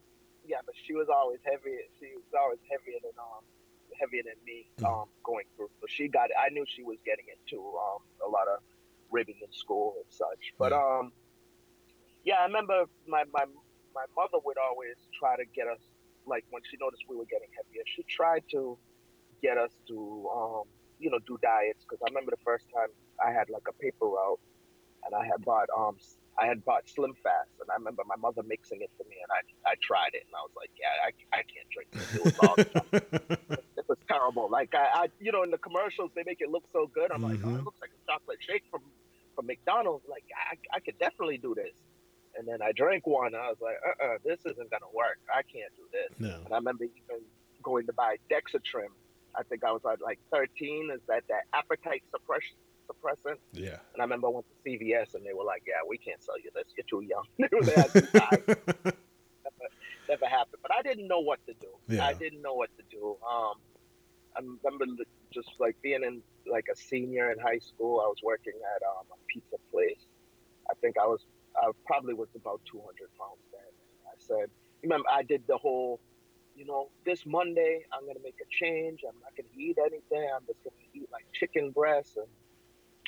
yeah, 0.50 0.66
but 0.66 0.74
she 0.74 0.98
was 0.98 1.08
always 1.14 1.40
heavy. 1.46 1.78
She 2.02 2.18
was 2.18 2.34
always 2.34 2.58
heavier 2.66 2.98
than 3.06 3.14
um 3.22 3.46
heavier 3.94 4.26
than 4.26 4.42
me 4.42 4.66
mm. 4.82 4.90
um 4.90 5.08
going 5.22 5.46
through. 5.56 5.70
So 5.80 5.86
she 5.86 6.10
got. 6.10 6.34
It. 6.34 6.38
I 6.42 6.50
knew 6.50 6.66
she 6.66 6.82
was 6.82 6.98
getting 7.06 7.30
into 7.30 7.62
um 7.78 8.02
a 8.26 8.30
lot 8.30 8.50
of 8.50 8.66
ribbing 9.14 9.38
in 9.46 9.52
school 9.54 9.94
and 10.02 10.10
such. 10.10 10.58
But 10.58 10.74
um, 10.74 11.14
yeah, 12.26 12.42
I 12.42 12.46
remember 12.50 12.90
my 13.06 13.24
my 13.30 13.46
my 13.94 14.06
mother 14.18 14.42
would 14.44 14.58
always 14.58 14.98
try 15.14 15.38
to 15.38 15.46
get 15.54 15.70
us 15.70 15.82
like 16.26 16.44
when 16.50 16.66
she 16.66 16.78
noticed 16.82 17.06
we 17.08 17.16
were 17.16 17.30
getting 17.30 17.50
heavier, 17.54 17.86
she 17.86 18.04
tried 18.10 18.44
to 18.52 18.78
get 19.42 19.58
us 19.58 19.72
to 19.88 19.96
um 20.34 20.66
you 21.00 21.10
know, 21.10 21.20
do 21.26 21.40
diets 21.42 21.86
because 21.86 22.00
I 22.04 22.10
remember 22.12 22.32
the 22.32 22.44
first 22.44 22.66
time 22.76 22.90
I 23.24 23.32
had 23.32 23.50
like 23.50 23.64
a 23.70 23.74
paper 23.74 24.06
route 24.06 24.40
and 25.06 25.16
I 25.16 25.26
had 25.26 25.46
bought 25.46 25.70
um 25.78 25.96
I 26.40 26.48
had 26.48 26.64
bought 26.64 26.88
Slim 26.88 27.14
Fast 27.24 27.50
and 27.60 27.70
I 27.70 27.76
remember 27.76 28.04
my 28.08 28.16
mother 28.16 28.44
mixing 28.44 28.82
it 28.82 28.92
for 28.98 29.04
me 29.10 29.18
and 29.22 29.32
I 29.32 29.72
I 29.72 29.76
tried 29.82 30.14
it 30.14 30.24
and 30.26 30.34
I 30.36 30.42
was 30.42 30.54
like, 30.56 30.72
yeah, 30.80 30.94
I, 31.04 31.12
I 31.36 31.42
can't 31.44 31.70
drink 31.70 31.90
this. 31.92 32.16
It 32.16 32.24
was 32.24 33.58
it 33.78 33.86
was 33.88 33.98
terrible. 34.08 34.50
Like 34.50 34.74
I, 34.74 35.06
I 35.06 35.08
you 35.20 35.32
know 35.32 35.44
in 35.44 35.52
the 35.52 35.58
commercials 35.58 36.12
they 36.16 36.24
make 36.26 36.42
it 36.42 36.50
look 36.50 36.64
so 36.72 36.88
good. 36.94 37.12
I'm 37.12 37.22
mm-hmm. 37.22 37.32
like, 37.32 37.40
oh, 37.44 37.50
it 37.50 37.54
mm-hmm. 37.54 37.66
looks 37.66 37.82
like 37.82 37.92
a 37.92 38.12
chocolate 38.12 38.40
shake 38.42 38.64
from 38.72 38.82
from 39.36 39.48
McDonald's. 39.48 40.06
Like 40.08 40.26
I 40.34 40.78
I 40.78 40.80
could 40.80 40.98
definitely 41.00 41.38
do 41.38 41.56
this. 41.56 41.74
And 42.38 42.48
then 42.48 42.62
I 42.62 42.72
drank 42.72 43.06
one. 43.06 43.36
I 43.36 43.50
was 43.50 43.58
like, 43.60 43.76
uh, 43.84 44.04
uh 44.04 44.18
this 44.24 44.40
isn't 44.46 44.70
gonna 44.70 44.94
work. 44.94 45.20
I 45.28 45.42
can't 45.44 45.74
do 45.76 45.84
this. 45.92 46.20
No. 46.20 46.40
And 46.46 46.54
I 46.54 46.58
remember 46.58 46.86
even 46.86 47.24
going 47.64 47.86
to 47.88 47.94
buy 47.94 48.16
Dexatrim 48.32 48.94
I 49.36 49.44
think 49.44 49.64
I 49.64 49.72
was 49.72 49.82
like 49.84 50.20
13. 50.32 50.92
Is 50.94 51.02
that 51.08 51.24
that 51.30 51.44
appetite 51.54 52.04
suppression? 52.12 52.58
Suppressant. 52.90 53.38
Yeah. 53.54 53.78
And 53.94 54.02
I 54.02 54.04
remember 54.04 54.28
I 54.28 54.32
went 54.32 54.46
to 54.50 54.70
CVS 54.70 55.16
and 55.16 55.26
they 55.26 55.34
were 55.34 55.44
like, 55.44 55.64
"Yeah, 55.68 55.82
we 55.88 55.98
can't 55.98 56.22
sell 56.24 56.40
you 56.40 56.50
this. 56.54 56.66
You're 56.76 56.86
too 56.90 57.02
young." 57.06 57.26
never, 57.38 57.52
never 60.08 60.26
happened. 60.26 60.62
But 60.62 60.74
I 60.74 60.82
didn't 60.82 61.08
know 61.08 61.20
what 61.20 61.46
to 61.48 61.54
do. 61.54 61.68
Yeah. 61.88 62.06
I 62.06 62.14
didn't 62.14 62.42
know 62.42 62.54
what 62.54 62.70
to 62.78 62.84
do. 62.90 63.18
Um, 63.28 63.56
I 64.36 64.42
remember 64.42 64.86
just 65.34 65.50
like 65.60 65.76
being 65.82 66.04
in 66.04 66.22
like 66.50 66.66
a 66.72 66.76
senior 66.76 67.32
in 67.32 67.40
high 67.40 67.60
school. 67.60 68.02
I 68.04 68.08
was 68.08 68.18
working 68.24 68.54
at 68.76 68.82
um, 68.84 69.06
a 69.12 69.18
pizza 69.28 69.58
place. 69.72 70.06
I 70.70 70.74
think 70.82 70.98
I 71.02 71.06
was 71.06 71.22
I 71.56 71.72
probably 71.86 72.14
was 72.14 72.30
about 72.36 72.62
200 72.72 72.86
pounds 73.20 73.44
then. 73.52 73.62
I 74.08 74.16
said, 74.18 74.50
remember, 74.84 75.10
I 75.10 75.24
did 75.24 75.44
the 75.48 75.58
whole 75.58 76.00
you 76.60 76.66
know, 76.66 76.90
this 77.06 77.26
Monday 77.26 77.86
I'm 77.94 78.06
gonna 78.06 78.20
make 78.22 78.36
a 78.42 78.50
change. 78.52 79.00
I'm 79.08 79.16
not 79.22 79.32
gonna 79.38 79.48
eat 79.58 79.78
anything. 79.80 80.30
I'm 80.36 80.46
just 80.46 80.62
gonna 80.64 80.76
eat 80.94 81.08
like 81.12 81.26
chicken 81.34 81.72
breasts 81.72 82.18
and 82.18 82.28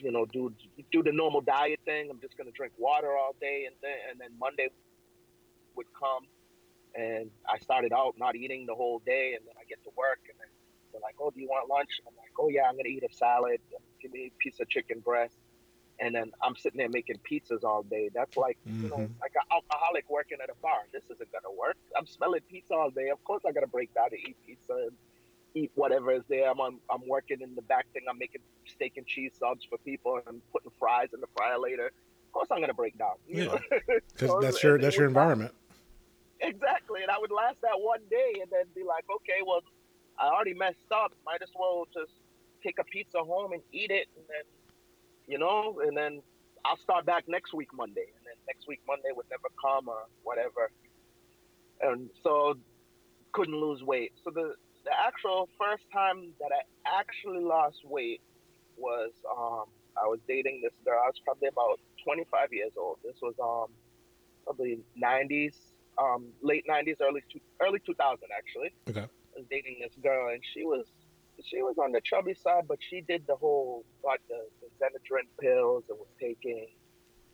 you 0.01 0.11
know 0.11 0.25
do 0.25 0.53
do 0.91 1.03
the 1.03 1.11
normal 1.11 1.41
diet 1.41 1.79
thing. 1.85 2.09
I'm 2.09 2.19
just 2.19 2.37
gonna 2.37 2.51
drink 2.51 2.73
water 2.77 3.11
all 3.15 3.35
day 3.39 3.65
and 3.67 3.75
then 3.81 3.97
and 4.09 4.19
then 4.19 4.29
Monday 4.39 4.67
would 5.75 5.87
come 5.97 6.27
and 6.95 7.29
I 7.47 7.57
started 7.59 7.93
out 7.93 8.15
not 8.17 8.35
eating 8.35 8.65
the 8.65 8.75
whole 8.75 8.99
day 9.05 9.33
and 9.37 9.45
then 9.45 9.53
I 9.59 9.63
get 9.69 9.83
to 9.83 9.91
work 9.95 10.19
and 10.29 10.37
then 10.39 10.47
they're 10.91 11.01
like, 11.01 11.15
oh, 11.21 11.31
do 11.31 11.39
you 11.39 11.47
want 11.47 11.69
lunch? 11.69 12.01
I'm 12.05 12.13
like, 12.17 12.31
oh 12.39 12.49
yeah, 12.49 12.63
I'm 12.67 12.75
gonna 12.75 12.89
eat 12.89 13.03
a 13.03 13.13
salad. 13.13 13.59
Give 14.01 14.11
me 14.11 14.31
a 14.31 14.43
piece 14.43 14.59
of 14.59 14.67
chicken 14.67 14.99
breast 14.99 15.37
and 15.99 16.15
then 16.15 16.31
I'm 16.41 16.55
sitting 16.55 16.79
there 16.79 16.89
making 16.89 17.17
pizzas 17.29 17.63
all 17.63 17.83
day. 17.83 18.09
That's 18.13 18.35
like 18.35 18.57
mm-hmm. 18.67 18.83
you 18.83 18.89
know, 18.89 18.95
mm-hmm. 18.97 19.21
like 19.21 19.33
an 19.35 19.45
alcoholic 19.51 20.09
working 20.09 20.39
at 20.43 20.49
a 20.49 20.55
bar. 20.61 20.81
This 20.91 21.03
isn't 21.05 21.31
gonna 21.31 21.55
work. 21.57 21.77
I'm 21.97 22.07
smelling 22.07 22.41
pizza 22.49 22.73
all 22.73 22.89
day. 22.89 23.09
Of 23.09 23.23
course, 23.23 23.43
I 23.47 23.51
gotta 23.51 23.67
break 23.67 23.93
down 23.93 24.09
to 24.09 24.17
eat 24.17 24.35
pizza 24.45 24.73
and 24.73 24.91
eat 25.53 25.71
whatever 25.75 26.11
is 26.11 26.23
there. 26.29 26.49
I'm 26.49 26.59
on, 26.59 26.77
I'm 26.89 27.07
working 27.07 27.41
in 27.41 27.55
the 27.55 27.61
back 27.61 27.85
thing. 27.93 28.03
I'm 28.09 28.17
making 28.17 28.41
steak 28.65 28.93
and 28.97 29.05
cheese 29.05 29.31
subs 29.39 29.65
for 29.69 29.77
people 29.79 30.19
and 30.27 30.41
putting 30.51 30.71
fries 30.79 31.09
in 31.13 31.21
the 31.21 31.27
fryer 31.35 31.59
later. 31.59 31.87
Of 31.87 32.31
course, 32.33 32.47
I'm 32.51 32.61
gonna 32.61 32.73
break 32.73 32.97
down. 32.97 33.15
yeah, 33.27 33.57
so 34.15 34.39
that's 34.41 34.63
your 34.63 34.77
that's 34.77 34.95
your 34.95 35.07
environment. 35.07 35.53
Exactly, 36.39 37.01
and 37.01 37.11
I 37.11 37.19
would 37.19 37.31
last 37.31 37.57
that 37.61 37.77
one 37.77 37.99
day 38.09 38.39
and 38.41 38.49
then 38.49 38.65
be 38.73 38.83
like, 38.83 39.05
okay, 39.13 39.41
well, 39.45 39.61
I 40.17 40.27
already 40.27 40.53
messed 40.53 40.77
up. 40.91 41.13
Might 41.25 41.41
as 41.41 41.49
well 41.59 41.87
just 41.93 42.13
take 42.63 42.79
a 42.79 42.83
pizza 42.83 43.19
home 43.19 43.51
and 43.51 43.61
eat 43.73 43.91
it, 43.91 44.07
and 44.15 44.25
then 44.29 44.43
you 45.27 45.37
know, 45.37 45.81
and 45.85 45.95
then 45.95 46.21
I'll 46.63 46.77
start 46.77 47.05
back 47.05 47.25
next 47.27 47.53
week 47.53 47.69
Monday, 47.73 48.07
and 48.15 48.25
then 48.25 48.35
next 48.47 48.67
week 48.67 48.79
Monday 48.87 49.09
would 49.13 49.27
never 49.29 49.49
come 49.61 49.89
or 49.89 50.05
whatever, 50.23 50.71
and 51.81 52.09
so 52.23 52.55
couldn't 53.33 53.55
lose 53.59 53.83
weight. 53.83 54.13
So 54.23 54.31
the 54.31 54.55
the 54.83 54.91
actual 54.97 55.49
first 55.59 55.83
time 55.93 56.33
that 56.39 56.51
I 56.51 56.99
actually 56.99 57.43
lost 57.43 57.77
weight 57.83 58.21
was 58.77 59.11
um, 59.29 59.65
I 59.97 60.07
was 60.07 60.19
dating 60.27 60.61
this 60.63 60.73
girl. 60.85 60.99
I 61.03 61.07
was 61.07 61.19
probably 61.23 61.49
about 61.49 61.79
25 62.03 62.51
years 62.51 62.71
old. 62.77 62.97
This 63.03 63.15
was 63.21 63.35
um 63.41 63.73
probably 64.45 64.79
90s, 65.01 65.55
um 65.97 66.27
late 66.41 66.65
90s, 66.69 66.97
early 67.01 67.21
two, 67.31 67.39
early 67.61 67.79
2000 67.85 68.19
actually. 68.35 68.73
Okay. 68.89 69.07
I 69.07 69.37
was 69.37 69.45
dating 69.49 69.77
this 69.81 69.95
girl, 70.01 70.29
and 70.33 70.41
she 70.53 70.63
was 70.63 70.85
she 71.43 71.61
was 71.61 71.75
on 71.77 71.91
the 71.91 72.01
chubby 72.01 72.33
side, 72.33 72.67
but 72.67 72.77
she 72.89 73.01
did 73.01 73.25
the 73.27 73.35
whole 73.35 73.83
got 74.03 74.19
the, 74.29 74.47
the 74.61 74.67
Xenadrine 74.77 75.29
pills 75.39 75.83
and 75.89 75.97
was 75.97 76.09
taking 76.19 76.67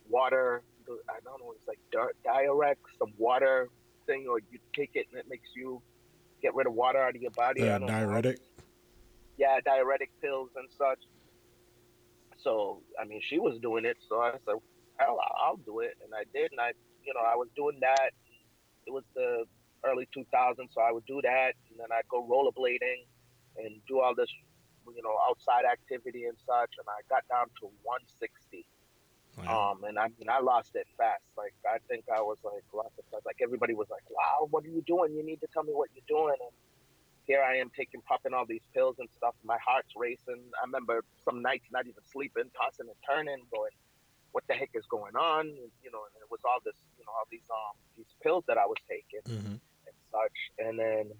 water. 0.08 0.62
I 1.10 1.20
don't 1.22 1.40
know, 1.40 1.52
it's 1.52 1.68
like 1.68 1.78
Diurex, 2.24 2.76
some 2.98 3.12
water 3.18 3.68
thing, 4.06 4.26
or 4.26 4.38
you 4.50 4.58
take 4.74 4.92
it 4.94 5.06
and 5.10 5.20
it 5.20 5.26
makes 5.28 5.50
you 5.54 5.82
get 6.42 6.54
rid 6.54 6.66
of 6.66 6.74
water 6.74 6.98
out 6.98 7.16
of 7.16 7.22
your 7.22 7.30
body. 7.30 7.68
Uh, 7.68 7.78
diuretic. 7.78 8.38
Know. 8.38 8.64
Yeah, 9.38 9.60
diuretic 9.64 10.10
pills 10.20 10.50
and 10.56 10.68
such. 10.76 10.98
So 12.38 12.82
I 13.00 13.04
mean, 13.04 13.20
she 13.28 13.38
was 13.38 13.58
doing 13.60 13.84
it. 13.84 13.96
So 14.08 14.20
I 14.20 14.32
said, 14.44 14.56
hell, 14.98 15.18
I'll 15.40 15.56
do 15.56 15.80
it, 15.80 15.96
and 16.04 16.12
I 16.14 16.24
did, 16.34 16.50
and 16.52 16.60
I, 16.60 16.72
you 17.04 17.14
know, 17.14 17.20
I 17.20 17.36
was 17.36 17.48
doing 17.56 17.78
that. 17.80 18.10
It 18.86 18.92
was 18.92 19.04
the 19.14 19.44
early 19.84 20.08
2000s, 20.16 20.26
so 20.74 20.80
I 20.80 20.92
would 20.92 21.06
do 21.06 21.20
that, 21.22 21.54
and 21.70 21.78
then 21.78 21.86
I'd 21.92 22.08
go 22.10 22.26
rollerblading 22.26 23.06
and 23.56 23.80
do 23.86 24.00
all 24.00 24.14
this, 24.14 24.30
you 24.94 25.02
know, 25.02 25.14
outside 25.28 25.64
activity 25.70 26.24
and 26.24 26.36
such, 26.46 26.74
and 26.78 26.86
I 26.88 27.00
got 27.08 27.22
down 27.28 27.46
to 27.60 27.70
160. 27.82 28.66
Wow. 29.38 29.72
Um, 29.72 29.84
and 29.84 29.98
I 29.98 30.08
mean, 30.18 30.28
I 30.30 30.40
lost 30.40 30.74
it 30.74 30.86
fast. 30.96 31.22
Like, 31.36 31.54
I 31.64 31.78
think 31.88 32.04
I 32.10 32.20
was 32.20 32.38
like, 32.42 32.64
lost 32.74 32.98
it 32.98 33.04
fast. 33.10 33.24
Like, 33.24 33.38
everybody 33.42 33.74
was 33.74 33.86
like, 33.90 34.02
wow, 34.10 34.48
what 34.50 34.64
are 34.64 34.72
you 34.74 34.82
doing? 34.86 35.14
You 35.14 35.24
need 35.24 35.40
to 35.40 35.48
tell 35.52 35.62
me 35.62 35.72
what 35.72 35.90
you're 35.94 36.10
doing. 36.10 36.36
And 36.40 36.54
here 37.26 37.42
I 37.42 37.56
am 37.56 37.70
taking, 37.76 38.02
popping 38.02 38.34
all 38.34 38.46
these 38.46 38.66
pills 38.74 38.96
and 38.98 39.08
stuff. 39.16 39.34
My 39.44 39.58
heart's 39.64 39.92
racing. 39.94 40.42
I 40.58 40.66
remember 40.66 41.04
some 41.24 41.42
nights 41.42 41.68
not 41.70 41.86
even 41.86 42.02
sleeping, 42.10 42.50
tossing 42.56 42.90
and 42.90 42.98
turning, 43.06 43.46
going, 43.54 43.70
what 44.32 44.44
the 44.48 44.54
heck 44.54 44.70
is 44.74 44.86
going 44.90 45.14
on? 45.14 45.46
And, 45.46 45.70
you 45.82 45.90
know, 45.92 46.02
and 46.02 46.18
it 46.18 46.30
was 46.30 46.40
all 46.44 46.58
this, 46.64 46.76
you 46.98 47.04
know, 47.06 47.12
all 47.12 47.28
these, 47.30 47.46
um, 47.50 47.76
these 47.96 48.12
pills 48.22 48.44
that 48.48 48.58
I 48.58 48.66
was 48.66 48.80
taking 48.88 49.22
hmm 49.24 49.56
and 49.86 49.96
such. 50.10 50.38
And 50.58 50.78
then, 50.78 51.12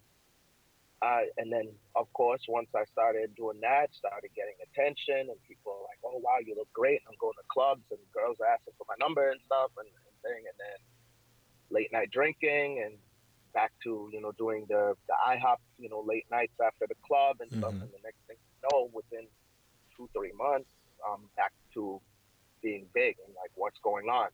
I, 1.00 1.28
and 1.38 1.52
then 1.52 1.70
of 1.94 2.12
course, 2.12 2.42
once 2.48 2.68
I 2.74 2.84
started 2.90 3.34
doing 3.36 3.60
that, 3.60 3.94
started 3.94 4.30
getting 4.34 4.58
attention, 4.62 5.30
and 5.30 5.38
people 5.46 5.72
were 5.72 5.86
like, 5.86 6.00
"Oh 6.04 6.18
wow, 6.18 6.38
you 6.44 6.54
look 6.56 6.72
great!" 6.72 7.02
I'm 7.06 7.14
going 7.20 7.34
to 7.38 7.46
clubs, 7.52 7.84
and 7.90 8.00
girls 8.12 8.38
are 8.40 8.50
asking 8.50 8.74
for 8.78 8.86
my 8.88 8.98
number 8.98 9.30
and 9.30 9.40
stuff, 9.46 9.70
and, 9.78 9.86
and 9.86 10.16
thing. 10.22 10.42
And 10.50 10.58
then 10.58 10.78
late 11.70 11.92
night 11.92 12.10
drinking, 12.10 12.82
and 12.84 12.98
back 13.54 13.72
to 13.84 14.10
you 14.12 14.20
know 14.20 14.32
doing 14.32 14.66
the 14.68 14.94
the 15.06 15.14
IHOP, 15.14 15.58
you 15.78 15.88
know, 15.88 16.00
late 16.00 16.26
nights 16.30 16.58
after 16.58 16.86
the 16.86 16.96
club 17.06 17.36
and 17.40 17.50
stuff. 17.52 17.72
Mhm. 17.74 17.82
And 17.82 17.92
the 17.92 18.02
next 18.02 18.18
thing 18.26 18.36
you 18.36 18.68
know, 18.72 18.90
within 18.92 19.28
two 19.96 20.08
three 20.12 20.32
months, 20.32 20.70
I'm 21.06 21.28
back 21.36 21.52
to 21.74 22.00
being 22.60 22.86
big 22.92 23.16
and 23.24 23.34
like 23.36 23.52
what's 23.54 23.78
going 23.80 24.08
on. 24.08 24.30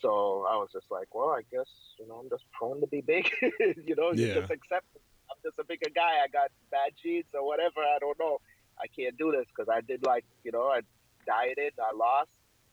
So 0.00 0.46
I 0.48 0.56
was 0.56 0.70
just 0.72 0.90
like, 0.90 1.14
well, 1.14 1.30
I 1.30 1.42
guess 1.50 1.68
you 1.98 2.06
know 2.08 2.16
I'm 2.16 2.30
just 2.30 2.44
prone 2.52 2.80
to 2.80 2.86
be 2.86 3.00
big. 3.00 3.30
you 3.42 3.94
know, 3.96 4.12
you 4.12 4.28
Yeah. 4.28 4.34
just 4.34 4.50
accept 4.50 4.86
it. 4.94 5.02
I'm 5.30 5.38
just 5.44 5.58
a 5.58 5.64
bigger 5.64 5.90
guy. 5.94 6.22
I 6.24 6.28
got 6.32 6.50
bad 6.70 6.92
genes 7.02 7.26
or 7.34 7.46
whatever. 7.46 7.80
I 7.80 7.98
don't 8.00 8.18
know. 8.18 8.38
I 8.80 8.86
can't 8.96 9.16
do 9.18 9.32
this 9.32 9.46
because 9.48 9.68
I 9.68 9.80
did 9.80 10.04
like 10.06 10.24
you 10.44 10.52
know 10.52 10.64
I 10.64 10.80
dieted, 11.26 11.74
I 11.78 11.94
lost, 11.96 12.30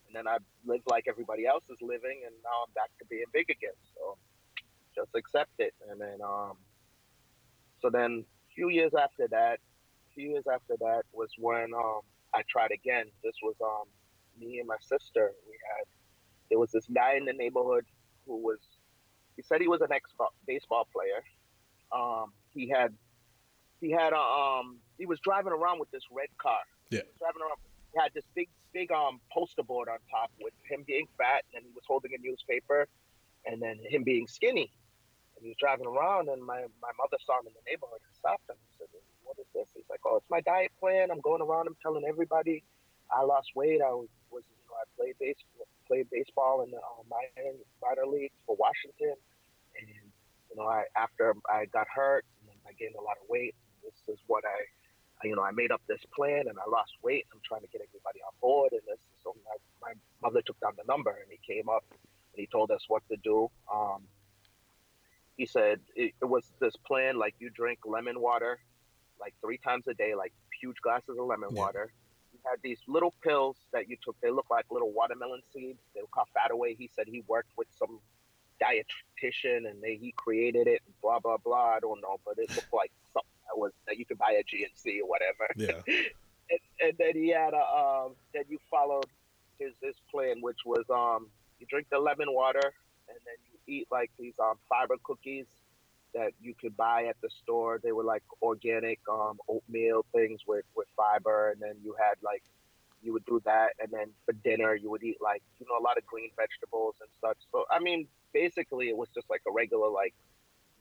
and 0.08 0.16
then 0.16 0.28
I 0.28 0.38
lived 0.66 0.84
like 0.88 1.06
everybody 1.08 1.46
else 1.46 1.64
is 1.70 1.78
living, 1.82 2.22
and 2.26 2.34
now 2.44 2.66
I'm 2.68 2.74
back 2.74 2.92
to 3.00 3.06
being 3.10 3.26
big 3.34 3.50
again. 3.50 3.78
So 3.96 4.18
just 4.96 5.10
accept 5.16 5.52
it. 5.60 5.74
And 5.90 6.00
then 6.00 6.20
um, 6.24 6.58
so 7.82 7.90
then 7.90 8.26
a 8.26 8.54
few 8.54 8.70
years 8.70 8.94
after 8.94 9.28
that, 9.30 9.60
a 9.60 10.14
few 10.14 10.32
years 10.32 10.46
after 10.52 10.76
that 10.80 11.04
was 11.12 11.30
when 11.38 11.74
um 11.74 12.02
I 12.34 12.44
tried 12.50 12.72
again. 12.72 13.06
This 13.24 13.36
was 13.42 13.56
um 13.64 13.88
me 14.40 14.60
and 14.60 14.68
my 14.68 14.78
sister. 14.82 15.32
We 15.48 15.58
had 15.78 15.86
there 16.50 16.60
was 16.60 16.72
this 16.72 16.86
guy 16.94 17.16
in 17.16 17.26
the 17.26 17.34
neighborhood 17.34 17.86
who 18.26 18.38
was 18.38 18.60
he 19.36 19.42
said 19.42 19.62
he 19.62 19.68
was 19.68 19.82
an 19.82 19.92
ex 19.92 20.12
baseball 20.48 20.88
player. 20.94 21.24
Um, 21.92 22.32
he 22.54 22.70
had 22.70 22.94
he 23.82 23.92
had 23.92 24.14
a 24.14 24.20
um 24.20 24.80
he 24.98 25.06
was 25.06 25.20
driving 25.20 25.52
around 25.52 25.80
with 25.80 25.92
this 25.92 26.04
red 26.12 26.30
car. 26.38 26.64
Yeah. 26.90 27.02
Driving 27.20 27.42
around 27.42 27.58
he 27.94 28.00
had 28.00 28.12
this 28.14 28.26
big 28.36 28.50
big 28.74 28.92
um 28.92 29.20
poster 29.32 29.64
board 29.64 29.90
on 29.90 29.98
top 30.10 30.32
with 30.42 30.54
him 30.70 30.84
being 30.88 31.08
fat 31.18 31.44
and 31.54 31.64
he 31.64 31.72
was 31.74 31.84
holding 31.88 32.12
a 32.14 32.22
newspaper 32.22 32.88
and 33.46 33.62
then 33.62 33.78
him 33.84 34.04
being 34.04 34.28
skinny. 34.28 34.72
And 35.36 35.44
he 35.44 35.50
was 35.50 35.58
driving 35.60 35.86
around 35.86 36.30
and 36.30 36.42
my, 36.42 36.64
my 36.82 36.94
mother 36.98 37.20
saw 37.26 37.40
him 37.40 37.48
in 37.48 37.54
the 37.54 37.66
neighborhood 37.70 38.00
and 38.00 38.16
stopped 38.16 38.48
him 38.50 38.56
and 38.56 38.72
said, 38.80 38.88
What 39.24 39.38
is 39.38 39.48
this? 39.54 39.68
He's 39.76 39.90
like, 39.90 40.00
Oh, 40.06 40.18
it's 40.18 40.30
my 40.30 40.42
diet 40.42 40.72
plan. 40.80 41.12
I'm 41.12 41.22
going 41.22 41.42
around 41.42 41.68
I'm 41.68 41.78
telling 41.84 42.04
everybody 42.08 42.64
I 43.12 43.22
lost 43.24 43.52
weight. 43.54 43.82
I 43.84 43.92
was, 43.92 44.10
was 44.32 44.44
you 44.48 44.64
know, 44.66 44.76
I 44.80 44.84
played 44.96 45.16
base 45.20 45.38
played 45.88 46.08
baseball 46.12 46.64
in 46.64 46.72
the 46.72 46.78
uh, 46.78 47.04
minor 47.10 47.52
minor 47.82 48.06
leagues 48.08 48.36
for 48.46 48.56
Washington 48.58 49.14
and 49.80 49.90
you 50.50 50.56
know, 50.58 50.68
I 50.68 50.84
after 50.96 51.36
I 51.50 51.66
got 51.66 51.88
hurt 51.94 52.24
and 52.40 52.50
then 52.50 52.56
I 52.68 52.72
gained 52.74 52.96
a 52.96 53.02
lot 53.02 53.18
of 53.22 53.28
weight. 53.30 53.56
This 53.84 54.16
is 54.16 54.20
what 54.28 54.44
I, 54.46 54.58
I, 55.24 55.28
you 55.28 55.36
know, 55.36 55.44
I 55.44 55.52
made 55.52 55.72
up 55.72 55.82
this 55.88 56.02
plan 56.16 56.46
and 56.48 56.58
I 56.58 56.70
lost 56.70 56.94
weight. 57.04 57.26
I'm 57.34 57.42
trying 57.44 57.62
to 57.62 57.68
get 57.68 57.82
everybody 57.82 58.20
on 58.22 58.34
board, 58.42 58.72
and 58.72 58.82
this. 58.88 59.00
So 59.24 59.36
my, 59.46 59.58
my 59.90 59.94
mother 60.22 60.42
took 60.42 60.60
down 60.62 60.74
the 60.78 60.84
number 60.88 61.12
and 61.12 61.28
he 61.30 61.40
came 61.54 61.68
up 61.68 61.84
and 61.92 62.00
he 62.38 62.48
told 62.48 62.72
us 62.72 62.86
what 62.88 63.04
to 63.12 63.18
do. 63.24 63.50
Um, 63.74 64.04
he 65.36 65.46
said 65.46 65.82
it, 65.96 66.14
it 66.22 66.26
was 66.26 66.46
this 66.62 66.76
plan 66.88 67.18
like 67.20 67.36
you 67.40 67.50
drink 67.50 67.80
lemon 67.86 68.22
water 68.22 68.60
like 69.20 69.34
three 69.42 69.58
times 69.58 69.88
a 69.88 69.94
day, 69.94 70.16
like 70.16 70.34
huge 70.62 70.78
glasses 70.82 71.18
of 71.20 71.26
lemon 71.26 71.50
Yeah. 71.52 71.62
water. 71.62 71.94
Had 72.50 72.60
these 72.64 72.80
little 72.88 73.14
pills 73.24 73.58
that 73.74 73.90
you 73.90 73.98
took. 74.04 74.16
They 74.22 74.30
look 74.30 74.46
like 74.50 74.66
little 74.70 74.92
watermelon 74.92 75.42
seeds. 75.52 75.80
They 75.94 76.02
were 76.02 76.08
called 76.08 76.28
Fat 76.34 76.52
Away. 76.52 76.76
He 76.78 76.90
said 76.96 77.08
he 77.08 77.24
worked 77.28 77.50
with 77.58 77.68
some 77.78 78.00
dietitian 78.62 79.70
and 79.70 79.82
they, 79.82 79.96
he 79.96 80.14
created 80.16 80.68
it. 80.68 80.82
Blah 81.02 81.20
blah 81.20 81.38
blah. 81.38 81.76
I 81.76 81.80
don't 81.80 82.02
know, 82.02 82.20
but 82.26 82.38
it 82.38 82.50
looked 82.56 82.74
like 82.74 82.92
something 83.14 83.30
that 83.48 83.58
was 83.58 83.72
that 83.88 83.98
you 83.98 84.06
could 84.06 84.18
buy 84.18 84.38
at 84.40 84.46
GNC 84.46 85.02
or 85.02 85.08
whatever. 85.08 85.48
Yeah. 85.56 85.96
And, 86.48 86.60
and 86.80 86.94
then 87.00 87.16
he 87.16 87.30
had 87.30 87.56
a 87.56 87.66
um. 87.76 88.14
Then 88.32 88.44
you 88.48 88.60
followed 88.70 89.08
his 89.58 89.74
his 89.82 89.96
plan, 90.12 90.42
which 90.42 90.60
was 90.64 90.86
um. 90.92 91.30
You 91.60 91.66
drink 91.66 91.88
the 91.90 91.98
lemon 91.98 92.32
water 92.32 92.72
and 93.10 93.18
then 93.26 93.36
you 93.48 93.74
eat 93.74 93.88
like 93.92 94.12
these 94.20 94.36
um 94.40 94.58
fiber 94.70 94.96
cookies 95.04 95.48
that 96.16 96.32
you 96.42 96.56
could 96.60 96.76
buy 96.76 97.06
at 97.06 97.18
the 97.22 97.30
store. 97.44 97.80
They 97.84 97.92
were 97.92 98.04
like 98.04 98.24
organic 98.42 99.00
um 99.12 99.40
oatmeal 99.48 100.06
things 100.14 100.42
with 100.48 100.66
with 100.76 100.88
fiber, 100.98 101.52
and 101.52 101.62
then 101.62 101.76
you 101.84 101.96
had 102.00 102.16
like 102.24 102.44
you 103.02 103.14
would 103.14 103.26
do 103.26 103.42
that, 103.46 103.72
and 103.80 103.92
then 103.92 104.08
for 104.26 104.34
dinner 104.34 104.74
you 104.76 104.90
would 104.90 105.04
eat 105.04 105.18
like 105.22 105.44
you 105.60 105.66
know 105.70 105.78
a 105.78 105.84
lot 105.84 105.98
of 105.98 106.06
green 106.06 106.32
vegetables 106.36 106.96
and 107.02 107.10
such. 107.22 107.38
So 107.52 107.66
I 107.70 107.80
mean, 107.80 108.08
basically 108.34 108.90
it 108.90 108.98
was 108.98 109.10
just 109.14 109.30
like 109.30 109.42
a 109.48 109.52
regular 109.52 109.90
like 109.90 110.14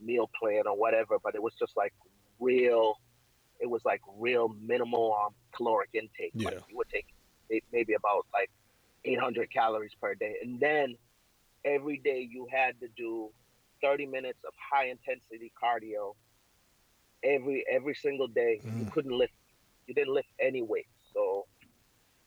meal 0.01 0.31
plan 0.41 0.63
or 0.67 0.77
whatever, 0.77 1.19
but 1.23 1.35
it 1.35 1.43
was 1.43 1.55
just 1.59 1.77
like 1.77 1.93
real. 2.41 2.99
It 3.61 3.71
was 3.71 3.83
like 3.85 4.01
real 4.19 4.49
minimal 4.61 5.15
um, 5.15 5.35
caloric 5.55 5.91
intake. 5.93 6.35
Like 6.45 6.55
Yeah. 6.55 6.61
you 6.69 6.77
would 6.77 6.89
take 6.89 7.07
maybe 7.73 7.95
about 7.95 8.27
like 8.33 8.51
800 9.05 9.51
calories 9.53 9.93
per 10.01 10.15
day, 10.15 10.37
and 10.43 10.59
then 10.61 10.97
every 11.65 11.99
day 11.99 12.27
you 12.31 12.47
had 12.51 12.79
to 12.81 12.89
do 12.97 13.31
30 13.85 14.07
minutes 14.07 14.41
of 14.49 14.55
high 14.73 14.87
intensity 14.87 15.53
cardio 15.63 16.15
every 17.23 17.65
every 17.71 17.95
single 17.95 18.29
day. 18.29 18.61
You 18.65 18.85
Mm. 18.87 18.93
couldn't 18.93 19.17
lift. 19.23 19.35
You 19.87 19.95
didn't 19.95 20.15
lift 20.15 20.31
any 20.41 20.63
weight. 20.63 20.89
So 21.13 21.47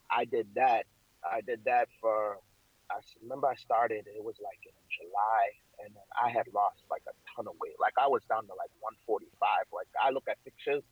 I 0.09 0.25
did 0.25 0.47
that. 0.55 0.85
I 1.23 1.41
did 1.41 1.63
that 1.65 1.87
for. 1.99 2.39
I 2.89 2.97
remember 3.21 3.47
I 3.47 3.55
started. 3.55 4.07
It 4.07 4.23
was 4.23 4.37
like 4.39 4.61
in 4.65 4.77
July, 4.97 5.45
and 5.83 5.89
then 5.95 6.07
I 6.25 6.29
had 6.29 6.47
lost 6.53 6.81
like 6.89 7.03
a 7.07 7.15
ton 7.35 7.47
of 7.47 7.55
weight. 7.59 7.75
Like 7.79 7.95
I 7.99 8.07
was 8.07 8.23
down 8.29 8.43
to 8.47 8.53
like 8.63 8.71
145. 8.79 9.65
Like 9.73 9.87
I 10.01 10.09
look 10.11 10.27
at 10.29 10.37
pictures. 10.45 10.83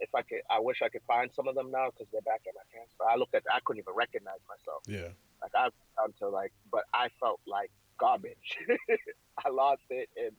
If 0.00 0.12
I 0.14 0.22
could, 0.22 0.42
I 0.50 0.58
wish 0.58 0.82
I 0.82 0.88
could 0.88 1.02
find 1.06 1.30
some 1.32 1.46
of 1.48 1.54
them 1.54 1.70
now 1.70 1.86
because 1.90 2.08
they're 2.12 2.22
back 2.32 2.42
in 2.46 2.52
my 2.54 2.66
hands. 2.76 2.90
But 2.98 3.08
I 3.12 3.16
looked 3.16 3.34
at. 3.34 3.42
I 3.52 3.60
couldn't 3.64 3.80
even 3.84 3.94
recognize 3.94 4.40
myself. 4.48 4.82
Yeah. 4.86 5.10
Like 5.42 5.54
I 5.54 5.68
down 5.98 6.12
to 6.20 6.28
like, 6.28 6.52
but 6.70 6.84
I 6.94 7.06
felt 7.20 7.40
like 7.46 7.70
garbage. 7.98 8.58
I 9.44 9.48
lost 9.50 9.82
it, 9.90 10.08
and 10.16 10.32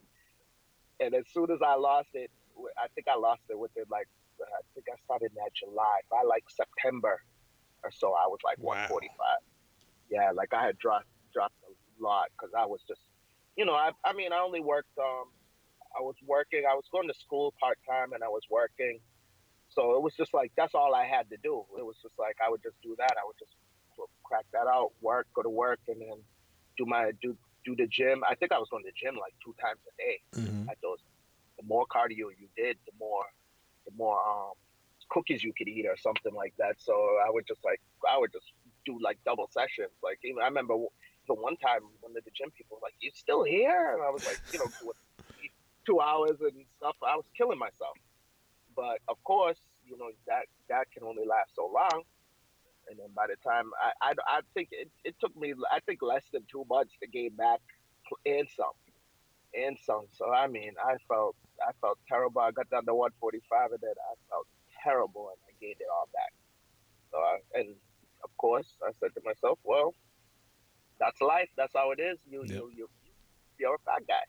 and 0.99 1.15
as 1.15 1.25
soon 1.33 1.51
as 1.51 1.59
I 1.65 1.75
lost 1.75 2.09
it, 2.13 2.31
I 2.77 2.87
think 2.95 3.07
I 3.07 3.17
lost 3.17 3.41
it 3.49 3.57
within 3.57 3.83
like 3.89 4.07
I 4.41 4.61
think 4.73 4.87
I 4.91 4.95
started 5.03 5.31
in 5.31 5.35
that 5.35 5.53
July. 5.53 5.99
By 6.09 6.23
like 6.27 6.43
September 6.49 7.21
or 7.83 7.91
so, 7.91 8.13
I 8.13 8.27
was 8.27 8.39
like 8.43 8.57
Wow. 8.59 8.87
145. 8.89 9.09
Yeah, 10.09 10.31
like 10.31 10.53
I 10.53 10.65
had 10.65 10.77
dropped 10.77 11.07
dropped 11.33 11.55
a 11.67 12.03
lot 12.03 12.27
because 12.31 12.53
I 12.57 12.65
was 12.65 12.81
just, 12.87 13.01
you 13.57 13.65
know, 13.65 13.73
I 13.73 13.91
I 14.03 14.13
mean 14.13 14.31
I 14.31 14.39
only 14.39 14.61
worked 14.61 14.97
um 14.97 15.31
I 15.97 16.01
was 16.01 16.15
working. 16.27 16.63
I 16.69 16.75
was 16.75 16.85
going 16.91 17.07
to 17.07 17.13
school 17.13 17.53
part 17.59 17.79
time, 17.89 18.11
and 18.13 18.23
I 18.23 18.27
was 18.27 18.43
working. 18.49 18.99
So 19.69 19.95
it 19.95 20.01
was 20.01 20.13
just 20.15 20.33
like 20.33 20.51
that's 20.55 20.75
all 20.75 20.93
I 20.93 21.05
had 21.05 21.29
to 21.29 21.37
do. 21.43 21.63
It 21.77 21.85
was 21.85 21.95
just 22.01 22.15
like 22.19 22.37
I 22.45 22.49
would 22.49 22.61
just 22.63 22.75
do 22.83 22.95
that. 22.97 23.11
I 23.11 23.23
would 23.25 23.37
just 23.39 23.55
crack 24.23 24.45
that 24.53 24.67
out, 24.67 24.91
work, 25.01 25.27
go 25.33 25.41
to 25.41 25.49
work, 25.49 25.79
and 25.87 26.01
then 26.01 26.17
do 26.77 26.85
my 26.85 27.11
do 27.21 27.37
do 27.65 27.75
the 27.75 27.87
gym. 27.87 28.23
I 28.29 28.35
think 28.35 28.51
I 28.51 28.59
was 28.59 28.69
going 28.69 28.83
to 28.83 28.89
the 28.91 28.97
gym 28.97 29.15
like 29.15 29.33
two 29.43 29.55
times 29.61 29.79
a 29.89 29.93
day. 29.97 30.15
hmm 30.35 30.69
At 30.69 30.77
those, 30.81 30.99
the 31.57 31.65
more 31.65 31.85
cardio 31.87 32.29
you 32.41 32.47
did, 32.55 32.77
the 32.85 32.93
more 32.99 33.25
the 33.85 33.93
more 33.95 34.19
um 34.19 34.53
cookies 35.09 35.43
you 35.43 35.53
could 35.57 35.67
eat 35.67 35.85
or 35.85 35.97
something 35.97 36.33
like 36.33 36.53
that. 36.57 36.75
So 36.79 36.93
I 37.25 37.29
would 37.29 37.45
just 37.47 37.63
like 37.63 37.81
I 38.09 38.17
would 38.17 38.31
just 38.31 38.51
do 38.85 38.97
like 39.01 39.17
double 39.25 39.49
sessions. 39.51 39.93
Like 40.03 40.19
even 40.23 40.41
I 40.41 40.45
remember 40.45 40.75
the 41.27 41.33
one 41.33 41.57
time 41.57 41.81
one 42.01 42.13
of 42.17 42.23
the 42.23 42.31
gym 42.31 42.51
people 42.57 42.77
were 42.77 42.85
like, 42.85 42.95
"You 42.99 43.11
still 43.13 43.43
here?" 43.43 43.93
And 43.93 44.01
I 44.03 44.09
was 44.09 44.23
like, 44.25 44.39
you 44.51 44.59
know, 44.59 44.69
two 45.85 45.99
hours 46.01 46.37
and 46.41 46.65
stuff. 46.77 46.95
I 47.05 47.15
was 47.15 47.25
killing 47.37 47.59
myself. 47.59 47.97
But 48.75 48.99
of 49.07 49.17
course, 49.23 49.57
you 49.85 49.97
know 49.97 50.09
that 50.27 50.45
that 50.69 50.91
can 50.91 51.03
only 51.03 51.25
last 51.25 51.55
so 51.55 51.65
long. 51.73 52.03
And 52.89 52.99
then 52.99 53.09
by 53.15 53.27
the 53.27 53.37
time 53.47 53.71
I 53.81 54.11
I, 54.11 54.39
I 54.39 54.39
think 54.53 54.69
it, 54.71 54.89
it 55.03 55.15
took 55.19 55.35
me 55.35 55.53
I 55.71 55.79
think 55.81 56.01
less 56.01 56.23
than 56.33 56.43
two 56.51 56.65
months 56.69 56.93
to 57.01 57.07
gain 57.09 57.35
back 57.35 57.61
and 58.25 58.47
some 58.55 58.75
and 59.53 59.77
some. 59.85 60.05
So 60.13 60.31
I 60.31 60.47
mean 60.47 60.73
I 60.83 60.97
felt 61.07 61.35
I 61.61 61.71
felt 61.81 61.99
terrible. 62.07 62.41
I 62.41 62.51
got 62.51 62.69
down 62.69 62.85
to 62.85 62.93
145 62.95 63.71
and 63.71 63.81
then 63.81 63.97
I 63.97 64.13
felt 64.29 64.47
terrible 64.83 65.29
and 65.31 65.39
I 65.47 65.51
gained 65.61 65.79
it 65.79 65.89
all 65.91 66.09
back. 66.13 66.33
So 67.11 67.17
I, 67.17 67.35
and 67.59 67.75
of 68.23 68.31
course 68.37 68.77
I 68.83 68.91
said 68.99 69.13
to 69.15 69.21
myself, 69.25 69.59
well, 69.63 69.93
that's 70.99 71.19
life. 71.21 71.49
That's 71.57 71.73
how 71.75 71.91
it 71.91 71.99
is. 71.99 72.19
You 72.27 72.43
Yep. 72.45 72.49
you 72.51 72.71
you 72.75 72.87
you're 73.59 73.75
a 73.75 73.83
fat 73.85 74.03
guy. 74.07 74.25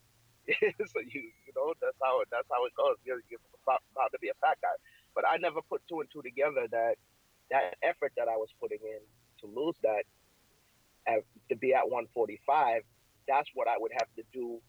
so 0.91 0.99
you 1.03 1.23
you 1.47 1.53
know 1.57 1.75
that's 1.83 1.99
how 2.03 2.21
it 2.23 2.29
that's 2.31 2.49
how 2.51 2.65
it 2.67 2.75
goes. 2.77 2.97
You're, 3.05 3.23
you're 3.31 3.43
about, 3.67 3.83
about 3.93 4.11
to 4.13 4.19
be 4.21 4.29
a 4.31 4.39
fat 4.41 4.59
guy. 4.63 4.75
But 5.15 5.25
I 5.29 5.39
never 5.39 5.61
put 5.69 5.83
two 5.89 6.01
and 6.01 6.11
two 6.13 6.23
together 6.23 6.67
that 6.71 6.97
that 7.51 7.77
effort 7.83 8.13
that 8.17 8.29
I 8.29 8.37
was 8.37 8.49
putting 8.61 8.79
in 8.83 9.01
to 9.41 9.47
lose 9.47 9.77
that 9.83 10.05
at, 11.07 11.25
to 11.49 11.57
be 11.57 11.75
at 11.75 11.85
145. 11.85 12.83
That's 13.29 13.49
what 13.55 13.69
I 13.69 13.77
would 13.79 13.93
have 13.93 14.09
to 14.17 14.23
do 14.33 14.61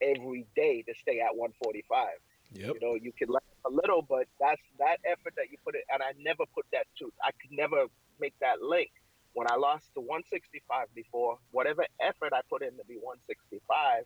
every 0.00 0.46
day 0.54 0.82
to 0.82 0.94
stay 1.00 1.20
at 1.20 1.36
145. 1.36 2.08
Yep. 2.52 2.74
You 2.74 2.80
know, 2.80 2.94
you 2.94 3.12
can 3.12 3.28
learn 3.28 3.40
a 3.66 3.70
little, 3.70 4.02
but 4.02 4.26
that's 4.40 4.62
that 4.78 4.98
effort 5.04 5.34
that 5.36 5.50
you 5.50 5.58
put 5.64 5.74
it. 5.74 5.82
And 5.92 6.02
I 6.02 6.12
never 6.18 6.44
put 6.54 6.66
that 6.72 6.86
to. 6.98 7.12
I 7.22 7.30
could 7.40 7.52
never 7.52 7.86
make 8.20 8.34
that 8.40 8.62
link. 8.62 8.90
When 9.34 9.46
I 9.50 9.56
lost 9.56 9.92
to 9.94 10.00
165 10.00 10.86
before, 10.94 11.38
whatever 11.50 11.84
effort 12.00 12.32
I 12.32 12.40
put 12.48 12.62
in 12.62 12.70
to 12.78 12.84
be 12.88 12.96
165, 12.96 14.04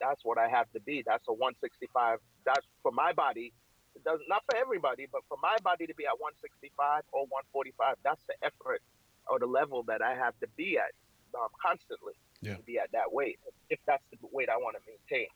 that's 0.00 0.24
what 0.24 0.38
I 0.38 0.48
have 0.48 0.70
to 0.72 0.80
be. 0.80 1.02
That's 1.04 1.26
a 1.28 1.32
165. 1.32 2.18
That's 2.44 2.66
for 2.82 2.92
my 2.92 3.12
body. 3.12 3.52
It 3.94 4.04
does 4.04 4.20
not 4.28 4.42
for 4.50 4.56
everybody, 4.56 5.06
but 5.10 5.22
for 5.28 5.36
my 5.42 5.56
body 5.62 5.86
to 5.86 5.94
be 5.94 6.06
at 6.06 6.18
165 6.18 7.02
or 7.12 7.22
145, 7.26 7.96
that's 8.02 8.22
the 8.26 8.34
effort 8.42 8.80
or 9.28 9.38
the 9.38 9.46
level 9.46 9.82
that 9.84 10.02
I 10.02 10.14
have 10.14 10.38
to 10.40 10.46
be 10.56 10.78
at 10.78 10.92
um, 11.34 11.48
constantly 11.60 12.14
Yeah. 12.40 12.56
to 12.56 12.62
be 12.62 12.78
at 12.78 12.90
that 12.92 13.12
weight. 13.12 13.38
If 13.70 13.78
that's 13.86 14.02
the 14.10 14.18
weight 14.32 14.48
I 14.48 14.56
want 14.56 14.76
to 14.76 14.82
maintain. 14.86 15.28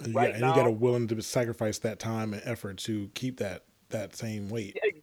And, 0.00 0.14
Right 0.14 0.28
yeah, 0.28 0.34
and 0.36 0.40
you 0.44 0.54
got 0.54 0.64
to 0.64 0.70
now- 0.70 0.70
willing 0.70 1.08
to 1.08 1.20
sacrifice 1.22 1.78
that 1.80 1.98
time 1.98 2.32
and 2.34 2.42
effort 2.44 2.78
to 2.78 3.08
keep 3.14 3.38
that 3.38 3.64
that 3.90 4.14
same 4.16 4.48
weight. 4.48 4.76
Ex- 4.84 4.98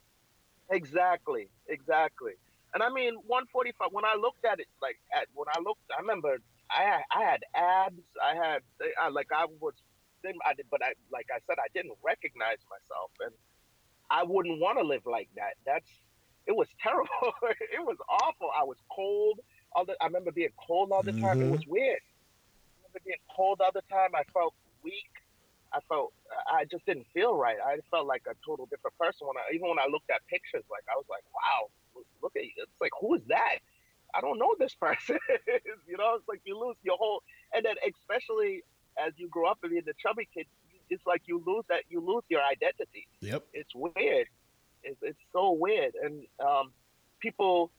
Exactly, 0.69 1.49
exactly. 1.67 2.33
And 2.73 2.81
I 2.81 2.89
mean, 2.89 3.13
145. 3.27 3.89
When 3.91 4.05
I 4.05 4.15
looked 4.15 4.43
at 4.45 4.59
it, 4.59 4.67
like 4.81 4.97
at 5.15 5.27
when 5.33 5.47
I 5.55 5.59
looked, 5.61 5.81
I 5.95 6.01
remember 6.01 6.37
I 6.71 6.81
had, 6.83 7.01
I 7.11 7.23
had 7.23 7.43
abs. 7.53 8.01
I 8.21 8.35
had 8.35 8.61
I, 8.99 9.09
like 9.09 9.27
I 9.31 9.45
was, 9.59 9.73
I 10.45 10.53
did, 10.53 10.65
but 10.71 10.81
I 10.83 10.93
like 11.11 11.27
I 11.33 11.39
said, 11.47 11.57
I 11.59 11.67
didn't 11.73 11.97
recognize 12.03 12.59
myself, 12.69 13.11
and 13.19 13.33
I 14.09 14.23
wouldn't 14.23 14.59
want 14.59 14.77
to 14.79 14.83
live 14.85 15.05
like 15.05 15.29
that. 15.35 15.55
That's 15.65 15.89
it 16.47 16.55
was 16.55 16.67
terrible. 16.81 17.33
it 17.71 17.83
was 17.83 17.97
awful. 18.09 18.49
I 18.57 18.63
was 18.63 18.77
cold. 18.93 19.39
All 19.73 19.85
the, 19.85 19.95
I 20.01 20.05
remember 20.05 20.31
being 20.31 20.53
cold 20.67 20.91
all 20.91 21.03
the 21.03 21.13
time. 21.13 21.37
Mhm. 21.37 21.47
It 21.47 21.51
was 21.51 21.65
weird. 21.67 21.99
I 21.99 22.87
remember 22.87 22.99
being 23.05 23.23
cold 23.35 23.61
all 23.61 23.71
the 23.73 23.83
time. 23.89 24.15
I 24.15 24.23
felt 24.33 24.53
weak. 24.83 25.11
I 25.73 25.79
felt 25.89 26.13
I 26.47 26.65
just 26.65 26.85
didn't 26.85 27.07
feel 27.13 27.35
right. 27.35 27.57
I 27.65 27.79
felt 27.89 28.05
like 28.05 28.23
a 28.29 28.35
total 28.45 28.67
different 28.67 28.97
person 28.97 29.27
when 29.27 29.37
I 29.37 29.53
even 29.53 29.67
when 29.69 29.79
I 29.79 29.87
looked 29.89 30.09
at 30.11 30.25
pictures. 30.27 30.63
Like 30.69 30.83
I 30.91 30.95
was 30.95 31.05
like, 31.09 31.23
wow, 31.33 31.69
look 32.21 32.35
at 32.35 32.43
you. 32.43 32.51
It's 32.57 32.79
like 32.81 32.91
who 32.99 33.15
is 33.15 33.21
that? 33.27 33.59
I 34.13 34.21
don't 34.21 34.37
know 34.37 34.53
this 34.59 34.75
person. 34.75 35.17
you 35.87 35.97
know, 35.97 36.15
it's 36.15 36.27
like 36.27 36.41
you 36.45 36.59
lose 36.59 36.77
your 36.83 36.97
whole, 36.97 37.23
and 37.53 37.65
then 37.65 37.75
especially 37.89 38.63
as 38.97 39.13
you 39.17 39.27
grow 39.29 39.49
up 39.49 39.59
and 39.63 39.71
being 39.71 39.83
the 39.85 39.93
chubby 40.01 40.27
kid, 40.33 40.45
it's 40.89 41.03
like 41.05 41.21
you 41.25 41.41
lose 41.45 41.63
that 41.69 41.83
you 41.89 41.99
lose 42.01 42.23
your 42.29 42.41
identity. 42.43 43.07
Yep. 43.21 43.43
It's 43.53 43.73
weird. 43.73 44.27
It's, 44.83 44.97
it's 45.01 45.17
so 45.31 45.51
weird, 45.51 45.93
and 46.03 46.25
um, 46.39 46.71
people 47.19 47.71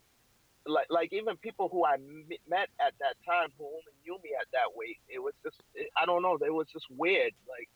like 0.66 0.86
like 0.88 1.12
even 1.12 1.36
people 1.36 1.68
who 1.70 1.84
I 1.84 1.94
m- 1.94 2.24
met 2.48 2.68
at 2.80 2.94
that 3.00 3.16
time 3.28 3.50
who 3.58 3.66
only 3.66 3.92
knew 4.04 4.16
me 4.24 4.30
at 4.40 4.46
that 4.52 4.74
weight, 4.74 4.96
it 5.08 5.18
was 5.22 5.34
just 5.44 5.56
it, 5.74 5.90
I 5.96 6.06
don't 6.06 6.22
know. 6.22 6.38
It 6.44 6.52
was 6.52 6.66
just 6.72 6.86
weird. 6.90 7.32
Like 7.48 7.68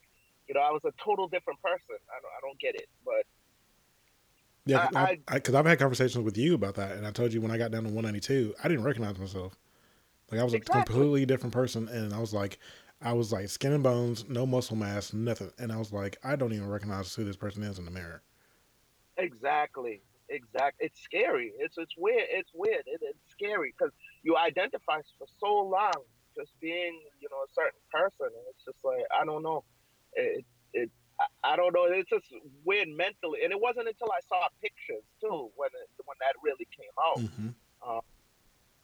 you 0.49 0.55
know, 0.55 0.61
I 0.61 0.71
was 0.71 0.81
a 0.87 0.93
total 1.05 1.29
different 1.29 1.61
person. 1.63 1.97
I 2.09 2.17
don't 2.23 2.33
I 2.33 2.41
don't 2.43 2.59
get 2.59 2.75
it, 2.75 2.89
but 3.05 3.25
Yeah, 4.65 4.89
I- 4.95 5.19
because 5.35 5.55
I've 5.55 5.67
had 5.67 5.79
conversations 5.79 6.25
with 6.25 6.39
you 6.39 6.55
about 6.55 6.75
that, 6.77 6.93
and 6.93 7.07
I 7.07 7.11
told 7.11 7.33
you 7.33 7.41
when 7.43 7.51
I 7.51 7.59
got 7.59 7.71
down 7.71 7.83
to 7.85 7.91
192, 7.91 8.55
I 8.65 8.69
didn't 8.69 8.85
recognize 8.85 9.19
myself. 9.19 9.57
Like 10.31 10.41
I 10.41 10.45
was 10.45 10.55
a 10.55 10.61
completely 10.61 11.27
different 11.27 11.53
person, 11.53 11.89
and 11.89 12.13
I 12.15 12.19
was 12.19 12.33
like, 12.35 12.59
I 13.01 13.13
was 13.13 13.33
like 13.33 13.49
skin 13.49 13.73
and 13.73 13.83
bones, 13.83 14.29
no 14.29 14.47
muscle 14.47 14.77
mass, 14.77 15.13
nothing, 15.13 15.53
and 15.59 15.73
I 15.73 15.77
was 15.77 15.93
like, 15.93 16.19
I 16.25 16.37
don't 16.37 16.53
even 16.53 16.69
recognize 16.69 17.15
who 17.15 17.25
this 17.25 17.37
person 17.37 17.63
is 17.63 17.79
in 17.79 17.85
the 17.85 17.91
mirror. 17.91 18.23
Exactly. 19.17 20.03
Exactly. 20.31 20.87
It's 20.87 21.01
scary. 21.01 21.53
It's 21.59 21.77
it's 21.79 21.95
weird. 21.97 22.27
It's 22.31 22.51
weird. 22.55 22.83
It, 22.87 23.01
it's 23.03 23.31
scary 23.31 23.75
because 23.77 23.93
you 24.23 24.37
identify 24.37 25.01
for 25.19 25.27
so 25.41 25.55
long 25.69 26.05
just 26.37 26.53
being, 26.61 27.01
you 27.21 27.29
know, 27.31 27.43
a 27.45 27.51
certain 27.53 27.81
person, 27.91 28.27
and 28.29 28.45
it's 28.51 28.65
just 28.65 28.79
like 28.85 29.03
I 29.13 29.25
don't 29.25 29.43
know. 29.43 29.65
It 30.15 30.45
it 30.75 30.91
I- 31.21 31.55
I 31.55 31.57
don't 31.57 31.75
know. 31.75 31.85
It's 31.87 32.11
just 32.11 32.27
weird 32.65 32.89
mentally, 32.89 33.41
and 33.45 33.53
it 33.53 33.61
wasn't 33.61 33.89
until 33.89 34.13
I 34.13 34.21
saw 34.29 34.47
pictures 34.63 35.05
too 35.21 35.51
when 35.57 35.71
it, 35.75 35.89
when 36.05 36.17
that 36.21 36.35
really 36.45 36.69
came 36.77 36.95
out, 37.01 37.25
hmm 37.31 37.49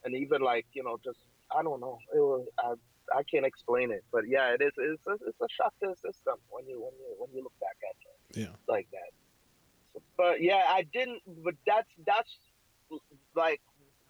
and 0.05 0.15
even 0.15 0.41
like 0.43 0.67
you 0.73 0.83
know, 0.85 0.99
just 1.05 1.19
I 1.57 1.63
don't 1.63 1.81
know. 1.81 1.99
It 2.15 2.19
was 2.19 2.47
I 2.59 2.75
I 3.15 3.23
can't 3.25 3.45
explain 3.45 3.91
it, 3.91 4.05
but 4.13 4.25
yeah, 4.29 4.55
it 4.55 4.63
is. 4.63 4.73
It's 4.77 5.07
a, 5.07 5.13
it's 5.27 5.41
a 5.41 5.49
shock 5.51 5.73
to 5.83 5.89
the 5.91 5.97
system 5.97 6.35
when 6.51 6.67
you 6.67 6.81
when 6.81 6.93
you 6.99 7.15
when 7.19 7.31
you 7.35 7.43
look 7.43 7.53
back 7.61 7.77
at 7.83 7.97
it 8.01 8.41
Yeah. 8.41 8.55
like 8.69 8.89
that. 8.93 9.11
So, 9.93 10.03
but 10.17 10.41
yeah, 10.43 10.63
I 10.69 10.85
didn't. 10.93 11.23
But 11.45 11.55
that's 11.67 11.91
that's 12.07 12.33
like 13.35 13.61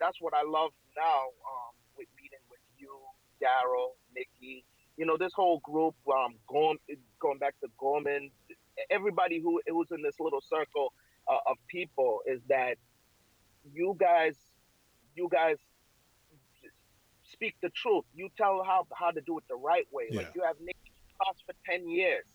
that's 0.01 0.21
what 0.21 0.35
I 0.35 0.43
love 0.47 0.71
now. 0.97 1.21
Um, 1.51 1.73
with 1.97 2.09
meeting 2.21 2.43
with 2.51 2.61
you, 2.79 2.95
Daryl, 3.43 3.95
Nikki, 4.15 4.65
you 4.97 5.07
know, 5.07 5.17
this 5.17 5.33
whole 5.35 5.59
group. 5.61 5.95
Um, 6.09 6.35
going 6.49 6.79
going 7.21 7.39
back 7.39 7.55
to 7.63 7.69
Gorman, 7.79 8.31
everybody 8.91 9.41
who 9.41 9.61
it 9.67 9.73
was 9.73 9.89
in 9.91 10.03
this 10.03 10.21
little 10.21 10.41
circle 10.43 10.93
uh, 11.29 11.39
of 11.51 11.57
people 11.69 12.21
is 12.27 12.41
that 12.49 12.77
you 13.73 13.97
guys, 13.99 14.37
you 15.15 15.29
guys 15.33 15.57
speak 17.35 17.55
the 17.63 17.71
truth. 17.71 18.05
You 18.15 18.29
tell 18.37 18.63
how 18.65 18.87
how 19.01 19.11
to 19.11 19.21
do 19.21 19.39
it 19.39 19.45
the 19.49 19.57
right 19.57 19.87
way. 19.93 20.07
Like 20.19 20.31
you 20.35 20.43
have 20.43 20.57
Nikki 20.61 20.93
Cross 21.19 21.39
for 21.47 21.55
ten 21.69 21.89
years. 21.89 22.27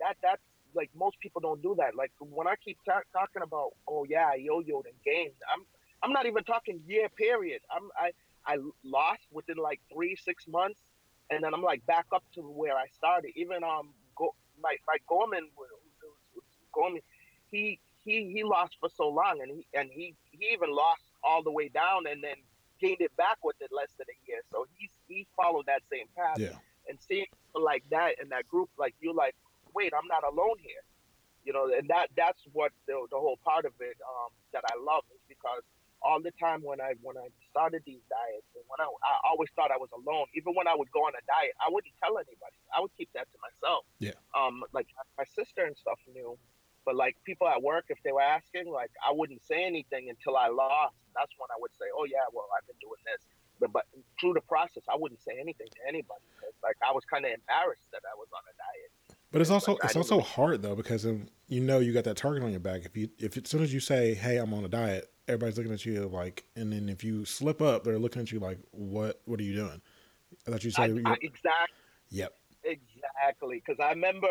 That 0.00 0.16
that's 0.22 0.42
like 0.74 0.90
most 0.94 1.16
people 1.20 1.40
don't 1.40 1.62
do 1.62 1.74
that. 1.78 1.94
Like 1.94 2.12
when 2.20 2.46
I 2.46 2.54
keep 2.64 2.78
ta- 2.88 3.08
talking 3.12 3.42
about, 3.42 3.70
oh 3.88 4.04
yeah, 4.08 4.30
I 4.32 4.36
yo-yoed 4.36 4.86
and 4.86 4.98
gained. 5.04 5.38
I'm 5.52 5.62
I'm 6.02 6.12
not 6.12 6.26
even 6.26 6.44
talking 6.44 6.80
year 6.86 7.08
period. 7.10 7.60
I'm 7.74 7.88
I 7.96 8.08
I 8.46 8.56
lost 8.84 9.26
within 9.32 9.56
like 9.56 9.80
three 9.92 10.16
six 10.16 10.46
months, 10.48 10.80
and 11.30 11.42
then 11.42 11.52
I'm 11.54 11.62
like 11.62 11.84
back 11.86 12.06
up 12.14 12.24
to 12.34 12.42
where 12.42 12.76
I 12.76 12.86
started. 12.96 13.32
Even 13.36 13.64
um 13.64 13.90
go 14.16 14.34
my 14.62 14.76
my 14.86 14.96
Gorman 15.08 15.48
Gorman 16.72 17.00
he 17.50 17.80
he 18.04 18.30
he 18.32 18.44
lost 18.44 18.76
for 18.80 18.88
so 18.94 19.08
long, 19.08 19.40
and 19.42 19.50
he 19.50 19.66
and 19.74 19.90
he 19.92 20.14
he 20.30 20.48
even 20.52 20.70
lost 20.74 21.02
all 21.22 21.42
the 21.42 21.50
way 21.50 21.68
down, 21.68 22.06
and 22.06 22.22
then 22.22 22.36
gained 22.80 23.00
it 23.00 23.14
back 23.16 23.38
within 23.42 23.68
less 23.74 23.90
than 23.98 24.06
a 24.08 24.18
year. 24.28 24.40
So 24.52 24.66
he's 24.76 24.90
he 25.06 25.26
followed 25.36 25.66
that 25.66 25.82
same 25.90 26.06
path 26.16 26.38
Yeah. 26.38 26.58
and 26.88 26.98
seeing 27.00 27.26
people 27.30 27.64
like 27.64 27.84
that 27.90 28.20
in 28.22 28.28
that 28.30 28.48
group, 28.48 28.70
like 28.78 28.94
you're 29.00 29.14
like, 29.14 29.34
wait, 29.74 29.92
I'm 29.96 30.06
not 30.08 30.24
alone 30.24 30.56
here, 30.58 30.82
you 31.44 31.52
know, 31.52 31.70
and 31.72 31.88
that 31.88 32.08
that's 32.16 32.40
what 32.52 32.72
the, 32.86 32.94
the 33.10 33.16
whole 33.18 33.38
part 33.44 33.64
of 33.64 33.72
it 33.80 33.96
um, 34.06 34.30
that 34.52 34.64
I 34.66 34.76
love 34.80 35.04
is 35.14 35.20
because 35.28 35.62
all 36.00 36.22
the 36.22 36.30
time 36.38 36.62
when 36.62 36.80
I 36.80 36.94
when 37.02 37.16
I 37.18 37.26
started 37.50 37.82
these 37.84 38.02
diets 38.08 38.46
and 38.54 38.62
when 38.70 38.78
I, 38.78 38.86
I 38.86 39.18
always 39.28 39.50
thought 39.56 39.70
I 39.70 39.76
was 39.78 39.90
alone, 39.90 40.26
even 40.34 40.54
when 40.54 40.68
I 40.68 40.74
would 40.74 40.90
go 40.92 41.00
on 41.00 41.12
a 41.18 41.24
diet, 41.26 41.54
I 41.58 41.68
wouldn't 41.70 41.92
tell 42.02 42.14
anybody. 42.18 42.54
I 42.74 42.80
would 42.80 42.94
keep 42.96 43.10
that 43.14 43.26
to 43.32 43.38
myself. 43.42 43.84
Yeah. 43.98 44.14
Um, 44.38 44.62
like 44.72 44.86
my 45.18 45.24
sister 45.34 45.64
and 45.64 45.76
stuff 45.76 45.98
knew, 46.14 46.38
but 46.88 46.96
like 46.96 47.20
people 47.28 47.44
at 47.44 47.60
work, 47.60 47.92
if 47.92 48.00
they 48.00 48.12
were 48.16 48.24
asking, 48.24 48.72
like 48.72 48.88
I 49.04 49.12
wouldn't 49.12 49.44
say 49.44 49.60
anything 49.68 50.08
until 50.08 50.40
I 50.40 50.48
lost. 50.48 50.96
That's 51.12 51.34
when 51.36 51.52
I 51.52 51.60
would 51.60 51.74
say, 51.76 51.84
oh 51.92 52.08
yeah, 52.08 52.24
well 52.32 52.48
I've 52.56 52.64
been 52.64 52.80
doing 52.80 53.04
this 53.04 53.20
but, 53.60 53.72
but 53.72 53.86
through 54.20 54.34
the 54.34 54.40
process, 54.40 54.82
I 54.88 54.96
wouldn't 54.96 55.22
say 55.22 55.32
anything 55.40 55.66
to 55.66 55.88
anybody 55.88 56.22
because 56.36 56.54
like 56.62 56.76
I 56.86 56.92
was 56.92 57.04
kind 57.04 57.24
of 57.24 57.32
embarrassed 57.32 57.90
that 57.92 58.02
I 58.04 58.16
was 58.16 58.28
on 58.32 58.42
a 58.46 58.54
diet. 58.56 59.16
But 59.30 59.40
it's 59.40 59.50
also 59.50 59.72
Like, 59.72 59.84
it's 59.84 59.96
also 59.96 60.20
hard 60.20 60.62
though 60.62 60.74
because 60.74 61.04
you 61.04 61.60
know 61.60 61.80
you 61.80 61.92
got 61.92 62.04
that 62.04 62.16
target 62.16 62.42
on 62.42 62.50
your 62.50 62.60
back. 62.60 62.84
If 62.84 62.96
you 62.96 63.10
if 63.18 63.36
as 63.36 63.48
soon 63.48 63.62
as 63.62 63.72
you 63.74 63.80
say, 63.80 64.14
"Hey, 64.14 64.38
I'm 64.38 64.54
on 64.54 64.64
a 64.64 64.68
diet," 64.68 65.10
everybody's 65.26 65.58
looking 65.58 65.72
at 65.72 65.84
you 65.84 66.08
like, 66.08 66.44
and 66.56 66.72
then 66.72 66.88
if 66.88 67.04
you 67.04 67.24
slip 67.24 67.60
up, 67.60 67.84
they're 67.84 67.98
looking 67.98 68.22
at 68.22 68.32
you 68.32 68.38
like, 68.38 68.58
"What? 68.70 69.20
What 69.26 69.38
are 69.40 69.42
you 69.42 69.54
doing?" 69.54 69.82
I 70.46 70.50
thought 70.50 70.64
you 70.64 70.70
said, 70.70 70.90
I, 71.04 71.16
exactly, 71.20 71.76
"Yep, 72.10 72.32
exactly. 72.64 73.62
Because 73.64 73.80
I 73.80 73.90
remember 73.90 74.28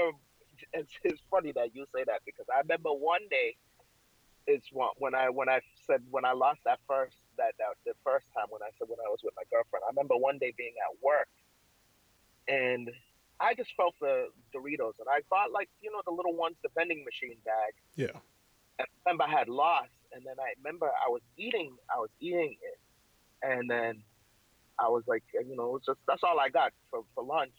it's, 0.73 0.91
it's 1.03 1.21
funny 1.29 1.51
that 1.53 1.75
you 1.75 1.85
say 1.93 2.03
that 2.05 2.21
because 2.25 2.45
I 2.53 2.59
remember 2.59 2.89
one 2.89 3.27
day 3.29 3.55
it's 4.47 4.67
when 4.71 4.87
when 4.97 5.13
I 5.13 5.29
when 5.29 5.49
I 5.49 5.59
said 5.85 6.01
when 6.09 6.23
I 6.23 6.31
lost 6.31 6.59
that 6.65 6.79
first 6.87 7.17
that, 7.37 7.53
that 7.59 7.75
the 7.85 7.93
first 8.03 8.25
time 8.35 8.47
when 8.49 8.61
I 8.61 8.71
said 8.79 8.87
when 8.87 8.99
I 9.05 9.09
was 9.09 9.19
with 9.23 9.33
my 9.35 9.43
girlfriend. 9.51 9.83
I 9.85 9.91
remember 9.91 10.15
one 10.15 10.37
day 10.37 10.53
being 10.57 10.73
at 10.79 10.95
work 11.03 11.27
and 12.47 12.89
I 13.39 13.53
just 13.53 13.69
felt 13.75 13.93
the 13.99 14.29
Doritos 14.55 14.97
and 14.99 15.07
I 15.11 15.19
bought 15.29 15.51
like 15.51 15.69
you 15.81 15.91
know 15.91 16.01
the 16.05 16.11
little 16.13 16.33
ones 16.33 16.55
the 16.63 16.69
vending 16.75 17.03
machine 17.03 17.37
bag 17.43 17.75
yeah, 17.95 18.17
I 18.79 18.83
remember 19.05 19.23
I 19.23 19.39
had 19.39 19.49
lost, 19.49 19.89
and 20.13 20.23
then 20.25 20.35
I 20.39 20.53
remember 20.57 20.87
I 20.87 21.09
was 21.09 21.21
eating, 21.37 21.75
I 21.93 21.99
was 21.99 22.09
eating 22.19 22.55
it, 22.61 22.79
and 23.41 23.69
then 23.69 24.03
I 24.79 24.89
was 24.89 25.03
like, 25.07 25.23
you 25.33 25.55
know, 25.55 25.65
it 25.65 25.73
was 25.73 25.81
just 25.85 25.99
that's 26.07 26.23
all 26.23 26.39
I 26.39 26.49
got 26.49 26.73
for, 26.89 27.03
for 27.15 27.23
lunch. 27.23 27.53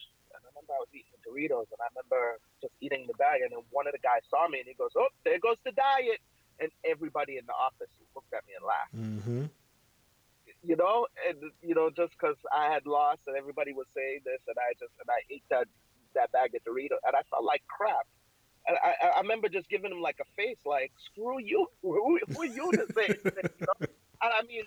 Remember 0.59 0.75
I 0.75 0.83
was 0.83 0.91
eating 0.91 1.15
Doritos, 1.23 1.71
and 1.71 1.79
I 1.79 1.87
remember 1.95 2.43
just 2.59 2.75
eating 2.83 3.07
the 3.07 3.15
bag, 3.15 3.47
and 3.47 3.55
then 3.55 3.63
one 3.71 3.87
of 3.87 3.95
the 3.95 4.03
guys 4.03 4.27
saw 4.27 4.51
me, 4.51 4.59
and 4.59 4.67
he 4.67 4.75
goes, 4.75 4.91
"Oh, 4.99 5.07
there 5.23 5.39
goes 5.39 5.63
the 5.63 5.71
diet," 5.73 6.19
and 6.59 6.71
everybody 6.83 7.39
in 7.39 7.47
the 7.47 7.55
office 7.55 7.91
looked 8.15 8.35
at 8.35 8.43
me 8.47 8.59
and 8.59 8.65
laughed. 8.67 8.95
mm-hmm, 8.99 9.47
you 10.67 10.77
know, 10.77 11.07
and 11.29 11.39
you 11.63 11.75
know, 11.75 11.91
just 11.91 12.13
because 12.19 12.37
I 12.51 12.73
had 12.73 12.87
lost 12.87 13.23
and 13.27 13.37
everybody 13.37 13.73
was 13.73 13.87
saying 13.95 14.27
this, 14.27 14.43
and 14.51 14.57
I 14.59 14.75
just 14.75 14.93
and 14.99 15.07
I 15.07 15.23
ate 15.31 15.47
that 15.51 15.71
that 16.15 16.33
bag 16.33 16.55
of 16.55 16.63
Dorito, 16.65 16.99
and 17.07 17.15
I 17.15 17.23
felt 17.31 17.45
like 17.45 17.63
crap. 17.69 18.07
And 18.67 18.77
I, 18.83 19.17
I 19.17 19.21
remember 19.21 19.49
just 19.49 19.69
giving 19.71 19.93
him 19.93 20.03
like 20.03 20.19
a 20.21 20.29
face, 20.37 20.59
like 20.67 20.93
"screw 21.07 21.39
you, 21.41 21.69
who, 21.83 22.19
who 22.29 22.43
are 22.43 22.47
you 22.47 22.73
to 22.73 22.87
say?" 22.93 23.15
you 23.25 23.33
know? 23.61 23.87
And 24.21 24.33
I 24.35 24.43
mean, 24.49 24.65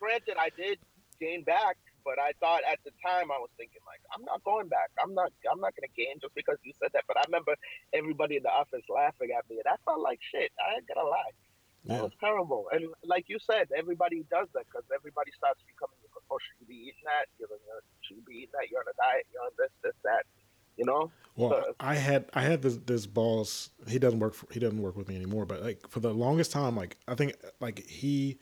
granted, 0.00 0.36
I 0.40 0.50
did 0.56 0.78
gain 1.20 1.44
back, 1.44 1.76
but 2.04 2.20
I 2.20 2.36
thought 2.38 2.60
at 2.68 2.78
the 2.84 2.92
time 3.00 3.32
I 3.32 3.40
was 3.40 3.50
thinking 3.56 3.80
like, 3.88 4.04
I'm 4.12 4.24
not 4.28 4.44
going 4.44 4.68
back. 4.68 4.92
I'm 5.00 5.16
not. 5.16 5.32
I'm 5.50 5.60
not 5.60 5.72
going 5.74 5.88
to 5.88 5.94
gain 5.96 6.20
just 6.20 6.36
because 6.36 6.60
you 6.62 6.72
said 6.76 6.92
that. 6.92 7.08
But 7.08 7.16
I 7.16 7.24
remember 7.26 7.56
everybody 7.92 8.36
in 8.36 8.44
the 8.44 8.52
office 8.52 8.84
laughing 8.92 9.32
at 9.32 9.48
me, 9.48 9.58
and 9.64 9.68
I 9.68 9.80
felt 9.88 10.04
like 10.04 10.20
shit. 10.20 10.52
I 10.60 10.76
ain't 10.76 10.86
gonna 10.86 11.08
lie. 11.08 11.34
That 11.86 12.02
was 12.02 12.12
terrible. 12.20 12.68
And 12.72 12.86
like 13.04 13.28
you 13.28 13.38
said, 13.38 13.68
everybody 13.76 14.24
does 14.30 14.48
that 14.54 14.64
because 14.66 14.84
everybody 14.94 15.30
starts 15.36 15.60
becoming, 15.68 15.96
oh, 16.30 16.38
should 16.40 16.56
you 16.60 16.66
be 16.66 16.80
eating 16.88 17.04
that? 17.04 17.28
You're 17.38 17.48
gonna, 17.48 17.60
should 18.00 18.16
you 18.16 18.24
be 18.24 18.48
eating 18.48 18.56
that? 18.56 18.70
You're 18.70 18.80
on 18.80 18.88
a 18.88 18.96
diet. 18.96 19.26
You're 19.32 19.42
on 19.42 19.52
this, 19.58 19.68
this, 19.82 19.92
that. 20.04 20.24
You 20.76 20.86
know. 20.86 21.12
Well, 21.36 21.50
so, 21.50 21.74
I 21.78 21.94
had 21.94 22.26
I 22.34 22.40
had 22.40 22.62
this 22.62 22.78
this 22.78 23.06
boss. 23.06 23.70
He 23.86 23.98
doesn't 23.98 24.18
work. 24.18 24.34
For, 24.34 24.46
he 24.52 24.58
doesn't 24.58 24.80
work 24.80 24.96
with 24.96 25.08
me 25.08 25.16
anymore. 25.16 25.46
But 25.46 25.62
like 25.62 25.88
for 25.88 26.00
the 26.00 26.12
longest 26.12 26.52
time, 26.52 26.74
like 26.74 26.96
I 27.06 27.14
think 27.14 27.34
like 27.60 27.86
he, 27.86 28.38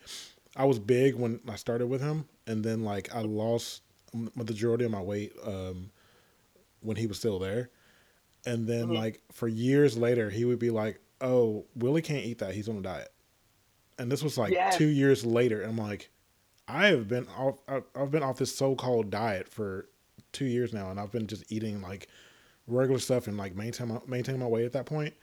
I 0.55 0.65
was 0.65 0.79
big 0.79 1.15
when 1.15 1.39
I 1.47 1.55
started 1.55 1.87
with 1.87 2.01
him, 2.01 2.25
and 2.47 2.63
then 2.63 2.83
like 2.83 3.13
I 3.13 3.21
lost 3.21 3.81
the 4.13 4.29
majority 4.35 4.85
of 4.85 4.91
my 4.91 5.01
weight 5.01 5.33
um, 5.45 5.89
when 6.81 6.97
he 6.97 7.07
was 7.07 7.17
still 7.17 7.39
there, 7.39 7.69
and 8.45 8.67
then 8.67 8.85
mm-hmm. 8.85 8.95
like 8.95 9.21
for 9.31 9.47
years 9.47 9.97
later, 9.97 10.29
he 10.29 10.45
would 10.45 10.59
be 10.59 10.69
like, 10.69 10.99
"Oh, 11.21 11.65
Willie 11.75 12.01
can't 12.01 12.25
eat 12.25 12.39
that. 12.39 12.53
He's 12.53 12.69
on 12.69 12.77
a 12.77 12.81
diet." 12.81 13.13
and 13.99 14.11
this 14.11 14.23
was 14.23 14.37
like 14.37 14.51
yes. 14.51 14.77
two 14.77 14.87
years 14.87 15.25
later. 15.25 15.61
And 15.61 15.71
I'm 15.71 15.85
like, 15.85 16.09
I 16.67 16.87
have 16.87 17.07
been 17.07 17.27
off. 17.37 17.59
I've 17.95 18.11
been 18.11 18.23
off 18.23 18.37
this 18.37 18.55
so-called 18.55 19.09
diet 19.09 19.47
for 19.47 19.87
two 20.31 20.45
years 20.45 20.73
now, 20.73 20.89
and 20.89 20.99
I've 20.99 21.11
been 21.11 21.27
just 21.27 21.51
eating 21.51 21.81
like 21.81 22.07
regular 22.67 22.99
stuff 22.99 23.27
and 23.27 23.37
like 23.37 23.55
maintain 23.55 23.89
my, 23.89 23.99
maintaining 24.07 24.39
my 24.39 24.47
weight 24.47 24.65
at 24.65 24.73
that 24.73 24.85
point. 24.85 25.13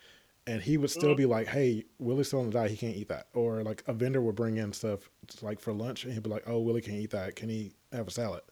And 0.47 0.63
he 0.63 0.77
would 0.79 0.91
still 0.91 1.15
mm. 1.15 1.19
be 1.19 1.27
like, 1.27 1.47
"Hey, 1.47 1.85
Willie's 1.99 2.29
still 2.29 2.41
on 2.41 2.47
the 2.47 2.53
diet. 2.53 2.71
He 2.71 2.77
can't 2.77 2.97
eat 2.97 3.09
that." 3.09 3.29
Or 3.35 3.63
like 3.63 3.85
a 3.87 3.93
vendor 3.93 4.21
would 4.21 4.35
bring 4.35 4.57
in 4.57 4.73
stuff 4.73 5.11
like 5.43 5.61
for 5.61 5.73
lunch, 5.73 6.05
and 6.05 6.13
he'd 6.13 6.23
be 6.23 6.31
like, 6.31 6.45
"Oh, 6.47 6.61
Willie 6.61 6.81
can't 6.81 6.97
eat 6.97 7.11
that. 7.11 7.37
Can 7.37 7.49
he 7.49 7.73
have 7.93 8.09
a 8.09 8.11
salad?" 8.11 8.43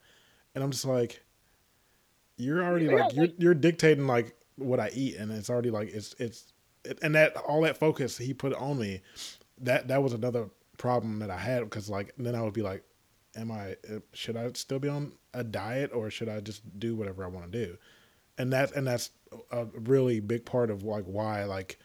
And 0.54 0.62
I'm 0.62 0.70
just 0.70 0.84
like, 0.84 1.22
"You're 2.36 2.62
already 2.62 2.86
yeah, 2.86 2.92
like 2.92 3.14
you're 3.14 3.28
you're 3.38 3.54
dictating 3.54 4.06
like 4.06 4.36
what 4.56 4.78
I 4.78 4.90
eat, 4.94 5.16
and 5.16 5.32
it's 5.32 5.50
already 5.50 5.70
like 5.70 5.88
it's 5.88 6.14
it's." 6.18 6.52
and 7.02 7.14
that 7.14 7.36
all 7.36 7.62
that 7.62 7.76
focus 7.76 8.16
he 8.16 8.32
put 8.32 8.54
on 8.54 8.78
me 8.78 9.00
that 9.60 9.88
that 9.88 10.02
was 10.02 10.12
another 10.12 10.48
problem 10.78 11.18
that 11.18 11.30
I 11.30 11.36
had 11.36 11.64
because 11.64 11.90
like 11.90 12.14
then 12.16 12.34
I 12.34 12.42
would 12.42 12.54
be 12.54 12.62
like, 12.62 12.84
am 13.36 13.50
I 13.50 13.72
uh, 13.72 14.00
should 14.12 14.36
I 14.36 14.50
still 14.52 14.78
be 14.78 14.88
on 14.88 15.12
a 15.34 15.44
diet 15.44 15.90
or 15.92 16.10
should 16.10 16.28
I 16.28 16.40
just 16.40 16.78
do 16.78 16.96
whatever 16.96 17.24
I 17.24 17.28
want 17.28 17.50
to 17.50 17.66
do? 17.66 17.76
And 18.38 18.52
that 18.52 18.72
and 18.72 18.86
that's 18.86 19.10
a 19.50 19.66
really 19.74 20.20
big 20.20 20.44
part 20.44 20.70
of 20.70 20.84
like 20.84 21.04
why 21.04 21.44
like 21.44 21.78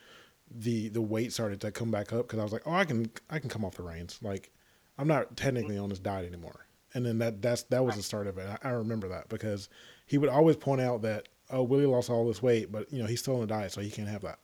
the 0.50 0.90
the 0.90 1.02
weight 1.02 1.34
started 1.34 1.60
to 1.62 1.72
come 1.72 1.92
back 1.92 2.14
up 2.14 2.28
because 2.28 2.40
I 2.40 2.44
was 2.44 2.54
like, 2.54 2.64
oh, 2.66 2.74
I 2.74 2.86
can 2.86 3.10
I 3.30 3.40
can 3.40 3.50
come 3.50 3.66
off 3.66 3.76
the 3.76 3.84
reins. 3.84 4.20
Like 4.22 4.52
I'm 4.98 5.08
not 5.08 5.36
technically 5.36 5.78
on 5.78 5.90
this 5.90 6.00
diet 6.00 6.28
anymore. 6.28 6.68
And 6.94 7.06
then 7.06 7.18
that 7.20 7.42
that's 7.42 7.64
that 7.64 7.84
was 7.84 7.96
the 7.96 8.04
start 8.04 8.28
of 8.28 8.38
it. 8.38 8.48
I, 8.64 8.70
I 8.70 8.72
remember 8.72 9.08
that 9.10 9.30
because 9.30 9.68
he 10.06 10.18
would 10.18 10.30
always 10.30 10.56
point 10.56 10.82
out 10.82 11.02
that 11.02 11.28
oh 11.50 11.64
Willie 11.64 11.88
lost 11.88 12.10
all 12.10 12.28
this 12.28 12.42
weight, 12.42 12.72
but 12.72 12.92
you 12.94 13.02
know 13.02 13.08
he's 13.08 13.20
still 13.20 13.38
on 13.38 13.44
a 13.44 13.48
diet, 13.48 13.72
so 13.72 13.82
he 13.82 13.90
can't 13.90 14.08
have 14.10 14.22
that. 14.22 14.40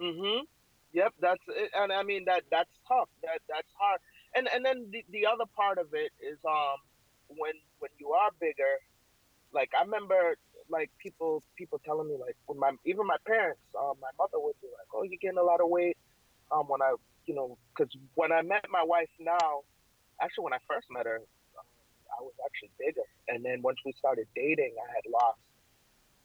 Mhm. 0.00 0.42
Yep, 0.92 1.14
that's 1.20 1.42
it. 1.48 1.70
and 1.74 1.92
I 1.92 2.02
mean 2.02 2.24
that 2.24 2.42
that's 2.50 2.70
tough. 2.88 3.08
That 3.22 3.40
that's 3.48 3.68
hard. 3.78 4.00
And 4.34 4.48
and 4.48 4.64
then 4.64 4.88
the, 4.90 5.04
the 5.10 5.26
other 5.26 5.44
part 5.54 5.78
of 5.78 5.86
it 5.92 6.10
is 6.20 6.38
um 6.44 6.78
when 7.28 7.52
when 7.78 7.90
you 7.98 8.10
are 8.12 8.30
bigger, 8.40 8.78
like 9.52 9.70
I 9.78 9.82
remember 9.84 10.36
like 10.70 10.90
people 10.98 11.42
people 11.56 11.80
telling 11.84 12.08
me 12.08 12.16
like 12.20 12.36
when 12.46 12.58
my 12.58 12.72
even 12.84 13.06
my 13.06 13.16
parents, 13.26 13.60
um, 13.78 13.94
my 14.00 14.10
mother 14.18 14.38
would 14.38 14.56
be 14.60 14.68
like, 14.68 14.88
oh, 14.94 15.02
you're 15.02 15.20
getting 15.20 15.38
a 15.38 15.42
lot 15.42 15.60
of 15.60 15.68
weight. 15.68 15.96
Um, 16.52 16.64
when 16.68 16.82
I 16.82 16.94
you 17.26 17.34
know 17.34 17.58
because 17.76 17.92
when 18.14 18.32
I 18.32 18.42
met 18.42 18.64
my 18.70 18.82
wife 18.84 19.10
now, 19.18 19.62
actually 20.20 20.44
when 20.44 20.54
I 20.54 20.62
first 20.68 20.86
met 20.90 21.06
her, 21.06 21.16
um, 21.16 21.66
I 22.18 22.22
was 22.22 22.34
actually 22.44 22.70
bigger, 22.78 23.06
and 23.28 23.44
then 23.44 23.62
once 23.62 23.78
we 23.84 23.92
started 23.92 24.26
dating, 24.34 24.74
I 24.78 24.88
had 24.94 25.04
lost 25.10 25.40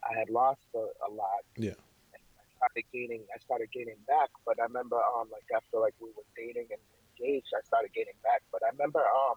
I 0.03 0.19
had 0.19 0.29
lost 0.29 0.61
a, 0.75 0.79
a 0.79 1.09
lot. 1.11 1.43
Yeah 1.57 1.79
I 2.15 2.45
started 2.57 2.85
gaining 2.93 3.23
I 3.33 3.39
started 3.39 3.69
gaining 3.71 3.99
back. 4.07 4.29
But 4.45 4.59
I 4.59 4.63
remember 4.63 4.97
um 4.97 5.27
like 5.31 5.47
after 5.55 5.79
like 5.79 5.95
we 5.99 6.09
were 6.15 6.27
dating 6.35 6.67
and 6.71 6.81
engaged, 7.19 7.51
I 7.55 7.61
started 7.65 7.91
gaining 7.93 8.17
back. 8.23 8.41
But 8.51 8.63
I 8.63 8.69
remember 8.71 8.99
um 8.99 9.35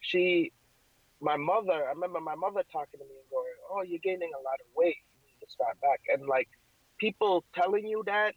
she 0.00 0.52
my 1.20 1.36
mother 1.36 1.86
I 1.86 1.92
remember 1.94 2.20
my 2.20 2.34
mother 2.34 2.62
talking 2.72 2.98
to 3.00 3.06
me 3.06 3.14
and 3.18 3.30
going, 3.30 3.51
Oh, 3.72 3.82
you're 3.82 4.04
gaining 4.04 4.30
a 4.36 4.42
lot 4.44 4.60
of 4.60 4.68
weight, 4.76 5.00
you 5.16 5.32
need 5.32 5.40
to 5.40 5.50
start 5.50 5.80
back 5.80 6.00
and 6.12 6.26
like 6.26 6.48
people 6.98 7.44
telling 7.54 7.86
you 7.86 8.02
that 8.06 8.34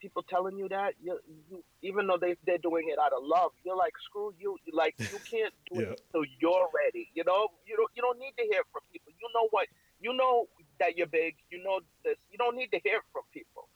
people 0.00 0.22
telling 0.28 0.56
you 0.56 0.68
that 0.68 0.94
you, 1.02 1.18
you 1.48 1.64
even 1.82 2.06
though 2.06 2.18
they 2.20 2.36
they're 2.46 2.62
doing 2.62 2.86
it 2.88 2.98
out 2.98 3.12
of 3.12 3.22
love, 3.22 3.50
you're 3.64 3.76
like 3.76 3.92
screw 4.04 4.32
you. 4.38 4.56
you 4.64 4.72
like 4.76 4.94
you 4.98 5.20
can't 5.30 5.54
do 5.72 5.80
yeah. 5.80 5.92
it 5.92 6.00
until 6.12 6.24
you're 6.38 6.68
ready. 6.74 7.08
You 7.14 7.24
know, 7.24 7.48
you 7.66 7.76
don't 7.76 7.90
you 7.94 8.02
don't 8.02 8.18
need 8.18 8.34
to 8.38 8.44
hear 8.44 8.62
from 8.72 8.82
people. 8.92 9.12
You 9.18 9.28
know 9.34 9.48
what 9.50 9.66
you 10.00 10.12
know 10.14 10.46
that 10.80 10.96
you're 10.96 11.06
big. 11.06 11.36
You 11.50 11.62
know 11.62 11.80
this. 12.04 12.16
You 12.30 12.38
don't 12.38 12.56
need 12.56 12.70
to 12.72 12.80
hear 12.84 13.00
from 13.12 13.22
people. 13.32 13.68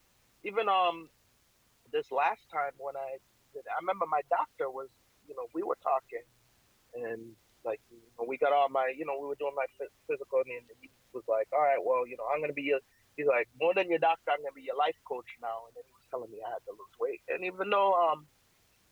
Even 0.44 0.68
um, 0.68 1.08
this 1.92 2.10
last 2.10 2.40
time 2.52 2.72
when 2.78 2.96
I 2.96 3.18
did, 3.52 3.64
I 3.68 3.80
remember 3.80 4.06
my 4.08 4.22
doctor 4.30 4.70
was, 4.70 4.88
you 5.28 5.34
know, 5.34 5.46
we 5.54 5.62
were 5.62 5.76
talking, 5.82 6.24
and 6.94 7.34
we 8.26 8.38
got 8.38 8.52
all 8.52 8.68
my, 8.68 8.92
you 8.96 9.04
know, 9.04 9.16
we 9.20 9.26
were 9.26 9.38
doing 9.38 9.54
my 9.56 9.66
physical, 10.08 10.40
and 10.44 10.64
he 10.80 10.90
was 11.12 11.24
like, 11.28 11.48
all 11.52 11.62
right, 11.62 11.80
well, 11.80 12.06
you 12.06 12.16
know, 12.16 12.24
I'm 12.32 12.40
gonna 12.40 12.56
be 12.56 12.68
your. 12.74 12.80
He's 13.16 13.26
like, 13.26 13.48
more 13.60 13.74
than 13.74 13.90
your 13.90 13.98
doctor, 13.98 14.30
I'm 14.30 14.40
gonna 14.40 14.56
be 14.56 14.62
your 14.62 14.76
life 14.76 14.96
coach 15.04 15.28
now. 15.42 15.68
And 15.68 15.76
then 15.76 15.84
he 15.84 15.92
was 15.92 16.06
telling 16.08 16.30
me 16.30 16.38
I 16.40 16.50
had 16.50 16.64
to 16.64 16.72
lose 16.72 16.94
weight, 17.00 17.20
and 17.28 17.44
even 17.44 17.70
though 17.70 17.92
um, 17.94 18.26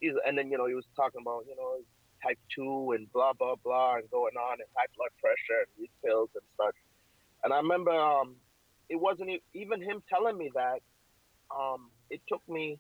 he's, 0.00 0.14
and 0.26 0.36
then 0.36 0.50
you 0.50 0.58
know 0.58 0.66
he 0.66 0.74
was 0.74 0.86
talking 0.96 1.20
about, 1.22 1.44
you 1.48 1.56
know, 1.56 1.80
type 2.22 2.38
two 2.54 2.92
and 2.92 3.10
blah 3.12 3.32
blah 3.32 3.54
blah 3.62 3.96
and 3.96 4.10
going 4.10 4.36
on 4.36 4.60
and 4.60 4.68
high 4.74 4.90
blood 4.96 5.10
pressure 5.22 5.62
and 5.62 5.70
these 5.78 5.94
pills 6.04 6.30
and 6.34 6.44
such. 6.56 6.74
And 7.44 7.52
I 7.52 7.58
remember 7.58 7.92
um, 7.92 8.36
it 8.88 8.96
wasn't 8.96 9.30
even 9.54 9.82
him 9.82 10.02
telling 10.08 10.36
me 10.36 10.50
that. 10.54 10.80
Um, 11.48 11.90
it 12.10 12.20
took 12.28 12.46
me, 12.48 12.78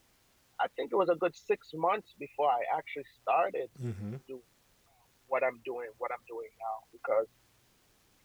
I 0.60 0.66
think 0.76 0.92
it 0.92 0.96
was 0.96 1.08
a 1.08 1.14
good 1.14 1.34
six 1.34 1.72
months 1.74 2.08
before 2.18 2.50
I 2.50 2.60
actually 2.76 3.06
started 3.22 3.70
mm-hmm. 3.82 4.12
to 4.12 4.20
do 4.26 4.40
what 5.28 5.42
I'm 5.44 5.60
doing, 5.64 5.88
what 5.98 6.10
I'm 6.12 6.24
doing 6.28 6.50
now, 6.58 6.76
because 6.92 7.26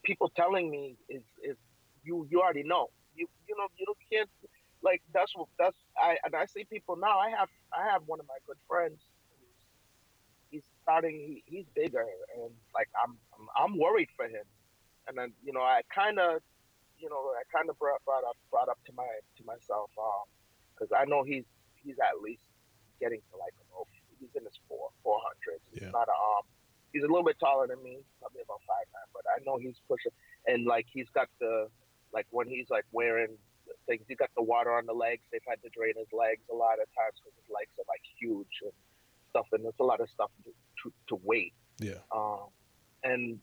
people 0.04 0.32
telling 0.36 0.70
me 0.70 0.96
is 1.10 1.24
is 1.44 1.58
you 2.04 2.28
you 2.30 2.42
already 2.42 2.64
know 2.64 2.90
you 3.16 3.28
you 3.48 3.56
know 3.58 3.68
you 3.78 3.94
can't 4.12 4.30
like 4.82 5.02
that's 5.14 5.36
what 5.36 5.48
that's 5.58 5.78
I 5.98 6.18
and 6.24 6.36
I 6.36 6.46
see 6.46 6.66
people 6.66 6.96
now. 6.96 7.20
I 7.20 7.30
have 7.30 7.50
I 7.72 7.92
have 7.92 8.04
one 8.06 8.20
of 8.20 8.28
my 8.28 8.40
good 8.48 8.58
friends. 8.68 9.00
He's 10.50 10.64
starting. 10.84 11.16
He, 11.16 11.44
he's 11.46 11.66
bigger, 11.76 12.06
and 12.36 12.52
like 12.76 12.90
I'm, 13.02 13.18
I'm 13.34 13.48
I'm 13.58 13.78
worried 13.80 14.10
for 14.16 14.26
him 14.26 14.46
and 15.08 15.18
then 15.18 15.34
you 15.44 15.54
know 15.54 15.62
I 15.62 15.82
kind 15.94 16.20
of 16.20 16.40
you 17.00 17.10
know 17.10 17.36
I 17.36 17.44
kind 17.52 17.70
of 17.70 17.78
brought, 17.80 18.04
brought 18.06 18.24
up 18.24 18.38
brought 18.52 18.70
up 18.70 18.80
to 18.88 18.92
my 18.96 19.08
to 19.38 19.42
myself 19.44 19.92
because 20.74 20.92
um, 20.92 20.98
I 21.00 21.06
know 21.06 21.24
he's 21.24 21.46
he's 21.76 22.00
at 22.00 22.22
least 22.22 22.44
getting 23.00 23.20
to 23.32 23.36
like 23.38 23.54
a 23.60 23.64
he's 24.20 24.32
in 24.36 24.44
his 24.46 24.58
four 24.68 24.90
four 25.04 25.20
hundreds. 25.20 25.64
He's 25.72 25.84
yeah. 25.84 25.96
not 25.96 26.08
a 26.08 26.16
um 26.16 26.46
he's 26.94 27.04
a 27.04 27.08
little 27.08 27.24
bit 27.24 27.38
taller 27.40 27.68
than 27.68 27.82
me, 27.84 28.00
probably 28.22 28.42
about 28.42 28.62
five 28.64 28.88
nine, 28.94 29.10
but 29.12 29.24
I 29.28 29.44
know 29.44 29.58
he's 29.58 29.82
pushing 29.90 30.14
and 30.48 30.66
like 30.66 30.86
he's 30.92 31.10
got 31.10 31.28
the 31.40 31.68
like 32.14 32.28
when 32.30 32.48
he's 32.48 32.70
like 32.70 32.86
wearing 32.92 33.36
things, 33.88 34.06
he 34.08 34.16
got 34.16 34.30
the 34.36 34.44
water 34.44 34.72
on 34.72 34.86
the 34.86 34.94
legs. 34.94 35.24
They've 35.32 35.42
had 35.48 35.62
to 35.64 35.70
drain 35.70 35.94
his 35.98 36.08
legs 36.14 36.44
a 36.52 36.56
lot 36.56 36.80
of 36.80 36.88
times 36.94 37.20
because 37.20 37.34
his 37.36 37.50
legs 37.50 37.74
are 37.80 37.88
like 37.90 38.02
huge 38.20 38.62
and 38.64 38.72
stuff, 39.30 39.48
and 39.52 39.66
there's 39.66 39.80
a 39.80 39.84
lot 39.84 40.00
of 40.00 40.10
stuff 40.10 40.32
to 40.46 40.52
to, 40.84 40.94
to 41.10 41.16
weight. 41.24 41.54
Yeah. 41.80 42.06
Um, 42.14 42.54
and 43.04 43.40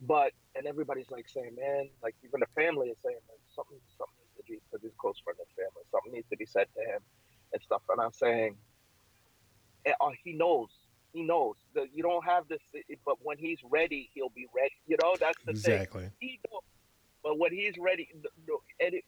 but 0.00 0.32
and 0.54 0.66
everybody's 0.66 1.10
like 1.10 1.28
saying, 1.28 1.56
man, 1.58 1.90
like 2.02 2.14
even 2.24 2.40
the 2.40 2.52
family 2.54 2.88
is 2.88 2.96
saying 3.02 3.18
like 3.28 3.42
something 3.54 3.78
something 3.98 4.22
needs 4.22 4.36
to 4.38 4.44
be 4.46 4.56
to 4.70 4.78
this 4.82 4.94
close 4.98 5.18
friend 5.24 5.38
and 5.38 5.50
family, 5.56 5.82
something 5.90 6.12
needs 6.12 6.28
to 6.30 6.36
be 6.36 6.46
said 6.46 6.66
to 6.76 6.80
him 6.80 7.02
and 7.52 7.62
stuff. 7.62 7.82
And 7.88 8.00
I'm 8.00 8.12
saying, 8.12 8.56
uh, 9.86 10.10
he 10.22 10.32
knows, 10.32 10.68
he 11.12 11.22
knows 11.22 11.56
that 11.74 11.88
you 11.94 12.02
don't 12.02 12.24
have 12.24 12.48
this, 12.48 12.60
but 13.04 13.16
when 13.22 13.38
he's 13.38 13.58
ready, 13.70 14.10
he'll 14.14 14.30
be 14.30 14.46
ready. 14.54 14.74
You 14.86 14.96
know, 15.02 15.16
that's 15.18 15.38
the 15.44 15.52
exactly. 15.52 16.02
thing. 16.02 16.12
He 16.20 16.40
knows, 16.50 16.62
but 17.22 17.38
when 17.38 17.52
he's 17.52 17.74
ready, 17.78 18.08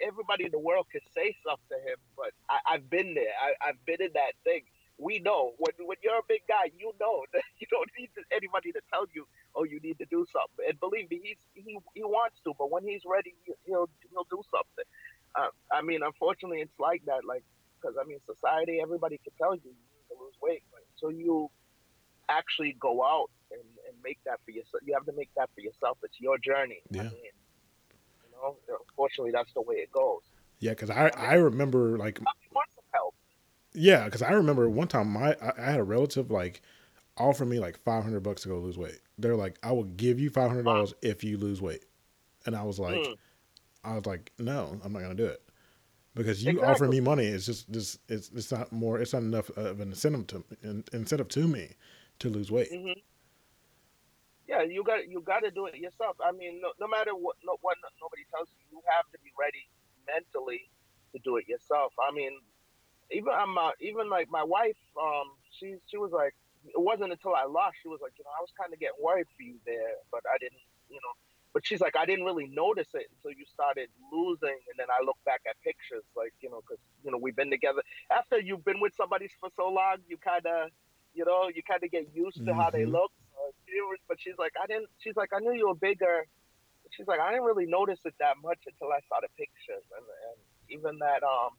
everybody 0.00 0.44
in 0.44 0.50
the 0.50 0.58
world 0.58 0.86
could 0.90 1.02
say 1.14 1.36
stuff 1.40 1.60
to 1.68 1.76
him. 1.76 1.98
But 2.16 2.32
I, 2.48 2.72
have 2.72 2.90
been 2.90 3.14
there. 3.14 3.32
I, 3.40 3.68
I've 3.68 3.84
been 3.86 4.02
in 4.02 4.12
that 4.14 4.32
thing 4.44 4.62
we 5.00 5.18
know 5.18 5.52
when 5.56 5.72
when 5.80 5.96
you're 6.04 6.20
a 6.20 6.28
big 6.28 6.44
guy, 6.46 6.70
you 6.76 6.92
know 7.00 7.24
that 7.32 7.42
you 7.58 7.66
don't 7.70 7.88
need 7.98 8.10
anybody 8.30 8.70
to 8.72 8.80
tell 8.92 9.06
you, 9.12 9.26
oh, 9.56 9.64
you 9.64 9.80
need 9.80 9.98
to 9.98 10.06
do 10.06 10.26
something. 10.30 10.64
And 10.68 10.78
believe 10.78 11.10
me, 11.10 11.20
he's 11.24 11.40
he 11.54 11.78
he 11.94 12.04
wants 12.04 12.36
to, 12.44 12.52
but 12.58 12.70
when 12.70 12.84
he's 12.84 13.02
ready, 13.08 13.34
he'll 13.64 13.88
he'll 14.12 14.28
do 14.30 14.42
something. 14.52 14.88
Uh, 15.34 15.48
I 15.72 15.80
mean, 15.82 16.02
unfortunately, 16.04 16.60
it's 16.60 16.78
like 16.78 17.02
that, 17.06 17.24
like 17.24 17.42
because 17.80 17.96
I 17.96 18.04
mean, 18.06 18.20
society, 18.28 18.78
everybody 18.82 19.18
can 19.24 19.32
tell 19.40 19.56
you 19.56 19.64
you 19.64 19.88
need 19.96 20.06
to 20.12 20.16
lose 20.20 20.36
weight, 20.42 20.62
but 20.70 20.84
so 20.96 21.08
you, 21.08 21.48
actually 22.30 22.76
go 22.80 23.02
out 23.04 23.30
and, 23.50 23.60
and 23.86 23.96
make 24.02 24.18
that 24.24 24.40
for 24.44 24.50
yourself. 24.50 24.82
You 24.84 24.94
have 24.94 25.06
to 25.06 25.12
make 25.12 25.30
that 25.36 25.50
for 25.54 25.60
yourself. 25.60 25.98
It's 26.02 26.20
your 26.20 26.38
journey. 26.38 26.80
Yeah. 26.90 27.02
I 27.02 27.04
mean, 27.04 27.12
you 28.24 28.30
know, 28.32 28.56
unfortunately, 28.88 29.32
that's 29.32 29.52
the 29.54 29.62
way 29.62 29.76
it 29.76 29.92
goes. 29.92 30.20
Yeah, 30.58 30.70
because 30.70 30.90
I 30.90 31.08
I 31.16 31.34
remember 31.34 31.96
like 31.96 32.20
I 32.20 32.24
want 32.52 32.68
some 32.74 32.80
yeah, 33.72 34.04
because 34.04 34.22
I 34.22 34.32
remember 34.32 34.68
one 34.68 34.88
time 34.88 35.08
my 35.12 35.36
I, 35.40 35.52
I 35.56 35.70
had 35.70 35.80
a 35.80 35.84
relative 35.84 36.30
like 36.30 36.60
offer 37.16 37.44
me 37.44 37.58
like 37.58 37.78
five 37.78 38.02
hundred 38.02 38.20
bucks 38.20 38.42
to 38.42 38.48
go 38.48 38.58
lose 38.58 38.76
weight. 38.76 39.00
They're 39.18 39.36
like, 39.36 39.58
I 39.62 39.72
will 39.72 39.84
give 39.84 40.18
you 40.18 40.30
five 40.30 40.48
hundred 40.48 40.64
dollars 40.64 40.94
if 41.02 41.22
you 41.22 41.38
lose 41.38 41.62
weight, 41.62 41.84
and 42.46 42.56
I 42.56 42.62
was 42.62 42.78
like, 42.78 42.96
Mm. 42.96 43.16
I 43.84 43.94
was 43.94 44.06
like, 44.06 44.32
no, 44.38 44.78
I'm 44.84 44.92
not 44.92 45.02
gonna 45.02 45.14
do 45.14 45.26
it 45.26 45.42
because 46.14 46.42
you 46.44 46.50
Exactly. 46.50 46.74
offer 46.74 46.88
me 46.88 47.00
money. 47.00 47.26
It's 47.26 47.46
just 47.46 47.72
this 47.72 47.98
it's 48.08 48.30
it's 48.34 48.50
not 48.50 48.72
more. 48.72 48.98
It's 48.98 49.12
not 49.12 49.22
enough 49.22 49.50
of 49.50 49.80
an 49.80 49.90
incentive 49.90 50.26
to 50.28 50.44
in, 50.62 50.84
incentive 50.92 51.28
to 51.28 51.46
me 51.46 51.76
to 52.20 52.30
lose 52.30 52.50
weight. 52.50 52.70
hmm 52.70 52.92
Yeah, 54.48 54.62
you 54.62 54.82
got 54.84 55.08
you 55.08 55.22
got 55.22 55.40
to 55.44 55.50
do 55.50 55.66
it 55.66 55.76
yourself. 55.76 56.16
I 56.24 56.32
mean, 56.32 56.60
no, 56.60 56.72
no 56.80 56.88
matter 56.88 57.12
what, 57.14 57.36
no, 57.44 57.56
what 57.62 57.78
nobody 58.02 58.24
tells 58.34 58.48
you, 58.50 58.58
you 58.70 58.82
have 58.90 59.06
to 59.12 59.18
be 59.22 59.30
ready 59.38 59.68
mentally 60.06 60.70
to 61.14 61.18
do 61.22 61.36
it 61.36 61.48
yourself. 61.48 61.92
I 62.00 62.12
mean, 62.12 62.32
even 63.12 63.32
I'm 63.32 63.56
uh, 63.58 63.72
even 63.80 64.10
like 64.10 64.28
my 64.30 64.42
wife, 64.44 64.78
um, 65.00 65.36
she 65.58 65.76
she 65.86 65.98
was 65.98 66.10
like, 66.12 66.34
it 66.66 66.80
wasn't 66.80 67.12
until 67.12 67.34
I 67.34 67.44
lost, 67.46 67.76
she 67.82 67.88
was 67.88 68.00
like, 68.02 68.12
you 68.18 68.24
know, 68.24 68.34
I 68.36 68.42
was 68.42 68.50
kind 68.58 68.72
of 68.72 68.80
getting 68.80 68.98
worried 69.02 69.26
for 69.36 69.42
you 69.42 69.56
there, 69.66 70.02
but 70.10 70.22
I 70.26 70.38
didn't, 70.38 70.62
you 70.90 70.96
know. 70.98 71.14
But 71.52 71.66
she's 71.66 71.80
like, 71.80 71.96
I 71.96 72.06
didn't 72.06 72.24
really 72.24 72.46
notice 72.46 72.88
it 72.94 73.06
until 73.10 73.36
you 73.36 73.44
started 73.46 73.88
losing, 74.12 74.54
and 74.70 74.76
then 74.78 74.86
I 74.90 75.02
look 75.04 75.18
back 75.26 75.42
at 75.50 75.56
pictures, 75.62 76.04
like 76.16 76.34
you 76.40 76.50
know, 76.50 76.62
because 76.62 76.82
you 77.04 77.10
know 77.10 77.18
we've 77.18 77.36
been 77.36 77.50
together. 77.50 77.82
After 78.10 78.38
you've 78.38 78.64
been 78.64 78.80
with 78.80 78.94
somebody 78.96 79.28
for 79.40 79.50
so 79.56 79.68
long, 79.70 79.98
you 80.08 80.16
kind 80.18 80.46
of, 80.46 80.70
you 81.14 81.24
know, 81.24 81.48
you 81.48 81.62
kind 81.62 81.82
of 81.82 81.90
get 81.90 82.06
used 82.14 82.38
to 82.44 82.54
how 82.54 82.70
they 82.70 82.84
Mhm. 82.84 82.92
look. 82.92 83.12
So 83.34 83.40
she 83.66 83.80
was, 83.80 83.98
but 84.08 84.20
she's 84.20 84.38
like, 84.38 84.52
I 84.62 84.66
didn't. 84.66 84.88
She's 84.98 85.16
like, 85.16 85.32
I 85.32 85.40
knew 85.40 85.52
you 85.52 85.68
were 85.68 85.74
bigger. 85.74 86.26
She's 86.90 87.06
like, 87.06 87.20
I 87.20 87.30
didn't 87.30 87.44
really 87.44 87.66
notice 87.66 88.00
it 88.04 88.14
that 88.18 88.36
much 88.42 88.58
until 88.66 88.92
I 88.92 89.00
saw 89.08 89.20
the 89.20 89.28
pictures, 89.38 89.84
and, 89.96 90.04
and 90.04 90.38
even 90.68 90.98
that, 90.98 91.22
um, 91.22 91.54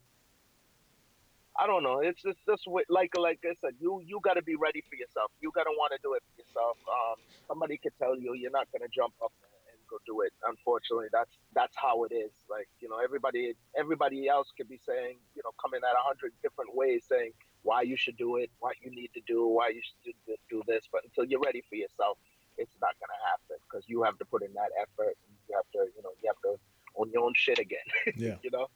I 1.60 1.68
don't 1.68 1.84
know. 1.84 2.00
It's 2.00 2.22
just 2.22 2.40
just 2.48 2.64
like 2.90 3.12
like 3.18 3.40
I 3.44 3.54
said, 3.60 3.76
you 3.80 4.02
you 4.06 4.20
got 4.24 4.36
to 4.36 4.42
be 4.44 4.56
ready 4.56 4.82
for 4.90 4.96
yourself. 4.96 5.32
You 5.42 5.52
got 5.52 5.64
to 5.66 5.74
want 5.76 5.92
to 5.92 6.00
do 6.02 6.14
it 6.16 6.24
for 6.24 6.36
yourself. 6.40 6.78
Um, 6.88 7.18
somebody 7.48 7.78
could 7.78 7.96
tell 8.00 8.16
you 8.18 8.34
you're 8.34 8.52
not 8.56 8.72
going 8.72 8.82
to 8.82 8.92
jump 8.94 9.14
up 9.24 9.32
and 9.44 9.78
go 9.92 9.98
do 10.08 10.22
it. 10.22 10.32
Unfortunately, 10.48 11.08
that's 11.12 11.32
that's 11.54 11.76
how 11.76 12.04
it 12.06 12.14
is. 12.16 12.32
Like 12.50 12.68
you 12.80 12.88
know, 12.88 13.00
everybody 13.04 13.54
everybody 13.78 14.28
else 14.28 14.48
could 14.56 14.70
be 14.70 14.80
saying 14.80 15.20
you 15.36 15.42
know 15.44 15.52
coming 15.62 15.82
at 15.84 15.92
a 15.92 16.04
hundred 16.08 16.32
different 16.42 16.74
ways 16.76 17.06
saying 17.08 17.32
why 17.64 17.82
you 17.82 17.96
should 17.96 18.18
do 18.18 18.38
it, 18.38 18.50
what 18.60 18.76
you 18.82 18.92
need 18.92 19.10
to 19.14 19.22
do, 19.28 19.48
why 19.48 19.70
you 19.70 19.82
should 19.82 20.14
do, 20.50 20.62
this. 20.68 20.88
But 20.92 21.04
until 21.04 21.26
you're 21.26 21.40
ready 21.40 21.64
for 21.70 21.76
yourself, 21.76 22.18
it's 22.58 22.76
not 22.82 22.94
going 23.00 23.10
to 23.10 23.30
happen 23.30 23.64
because 23.70 23.86
you 23.88 24.04
have 24.04 24.18
to 24.20 24.26
put 24.26 24.44
in 24.44 24.54
that 24.54 24.70
effort. 24.82 25.16
And 25.28 25.36
you 25.50 25.56
have 25.56 25.66
to 25.74 25.92
you 25.96 26.04
know 26.04 26.12
you 26.22 26.30
have 26.30 26.42
to 26.44 26.60
own 26.96 27.10
your 27.14 27.24
own 27.24 27.34
shit 27.36 27.60
again. 27.60 27.80
Yeah. 28.16 28.36
you 28.44 28.52
know. 28.52 28.68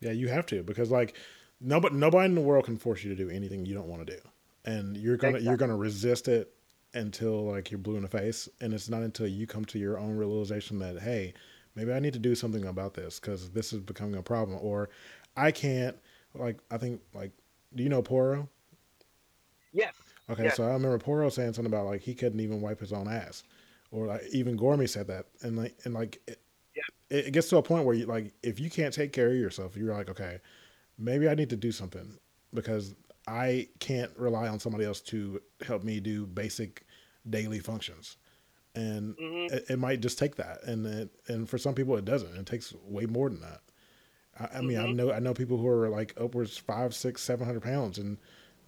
Yeah, 0.00 0.12
you 0.12 0.28
have 0.28 0.46
to 0.46 0.62
because 0.62 0.90
like 0.90 1.14
nobody 1.60 1.94
nobody 1.96 2.26
in 2.26 2.34
the 2.34 2.40
world 2.40 2.64
can 2.64 2.76
force 2.76 3.04
you 3.04 3.14
to 3.14 3.16
do 3.16 3.30
anything 3.30 3.66
you 3.66 3.74
don't 3.74 3.88
want 3.88 4.06
to 4.06 4.16
do, 4.16 4.20
and 4.64 4.96
you're 4.96 5.16
gonna 5.16 5.38
you're 5.38 5.56
gonna 5.56 5.76
resist 5.76 6.28
it 6.28 6.54
until 6.94 7.44
like 7.44 7.70
you're 7.70 7.78
blue 7.78 7.96
in 7.96 8.02
the 8.02 8.08
face, 8.08 8.48
and 8.60 8.72
it's 8.72 8.88
not 8.88 9.02
until 9.02 9.26
you 9.26 9.46
come 9.46 9.64
to 9.66 9.78
your 9.78 9.98
own 9.98 10.16
realization 10.16 10.78
that 10.78 11.00
hey, 11.00 11.34
maybe 11.74 11.92
I 11.92 12.00
need 12.00 12.14
to 12.14 12.18
do 12.18 12.34
something 12.34 12.64
about 12.64 12.94
this 12.94 13.20
because 13.20 13.50
this 13.50 13.72
is 13.72 13.80
becoming 13.80 14.16
a 14.16 14.22
problem, 14.22 14.58
or 14.60 14.88
I 15.36 15.50
can't 15.52 15.96
like 16.34 16.58
I 16.70 16.78
think 16.78 17.00
like 17.12 17.32
do 17.74 17.82
you 17.82 17.88
know 17.88 18.02
Poro? 18.02 18.48
Yes. 19.72 19.94
Okay, 20.28 20.44
Yes. 20.44 20.56
so 20.56 20.64
I 20.64 20.72
remember 20.72 20.98
Poro 20.98 21.30
saying 21.30 21.54
something 21.54 21.72
about 21.72 21.86
like 21.86 22.02
he 22.02 22.14
couldn't 22.14 22.40
even 22.40 22.60
wipe 22.60 22.80
his 22.80 22.92
own 22.92 23.08
ass, 23.08 23.42
or 23.90 24.06
like 24.06 24.22
even 24.32 24.58
Gormy 24.58 24.88
said 24.88 25.06
that, 25.08 25.26
and 25.42 25.56
like 25.56 25.76
and 25.84 25.94
like 25.94 26.20
it, 26.26 26.40
Yeah. 26.76 26.82
it, 27.10 27.26
it 27.26 27.30
gets 27.32 27.48
to 27.50 27.56
a 27.56 27.62
point 27.62 27.84
where 27.84 27.94
you 27.94 28.06
like 28.06 28.32
if 28.42 28.60
you 28.60 28.70
can't 28.70 28.94
take 28.94 29.12
care 29.12 29.28
of 29.28 29.36
yourself, 29.36 29.76
you're 29.76 29.94
like 29.94 30.08
okay, 30.10 30.38
maybe 30.98 31.28
I 31.28 31.34
need 31.34 31.50
to 31.50 31.56
do 31.56 31.72
something 31.72 32.18
because 32.54 32.94
I 33.26 33.68
can't 33.80 34.12
rely 34.16 34.48
on 34.48 34.58
somebody 34.60 34.84
else 34.84 35.00
to 35.02 35.40
help 35.66 35.84
me 35.84 36.00
do 36.00 36.26
basic 36.26 36.84
daily 37.28 37.58
functions, 37.60 38.16
and 38.74 39.16
hmm 39.18 39.46
it, 39.48 39.64
it 39.70 39.78
might 39.78 40.00
just 40.00 40.18
take 40.18 40.36
that, 40.36 40.62
and 40.64 40.86
it, 40.86 41.10
and 41.28 41.48
for 41.48 41.58
some 41.58 41.74
people 41.74 41.96
it 41.96 42.04
doesn't. 42.04 42.36
It 42.36 42.46
takes 42.46 42.72
way 42.84 43.06
more 43.06 43.28
than 43.30 43.40
that. 43.40 43.60
I, 44.40 44.58
I 44.58 44.62
mean, 44.62 44.78
I 44.78 44.86
Mhm. 44.86 44.96
know 44.96 45.12
I 45.12 45.20
know 45.20 45.34
people 45.34 45.58
who 45.58 45.68
are 45.68 45.88
like 45.88 46.14
upwards 46.20 46.56
five, 46.58 46.94
six, 46.94 47.22
seven 47.22 47.46
hundred 47.46 47.62
pounds, 47.62 47.98
and 47.98 48.18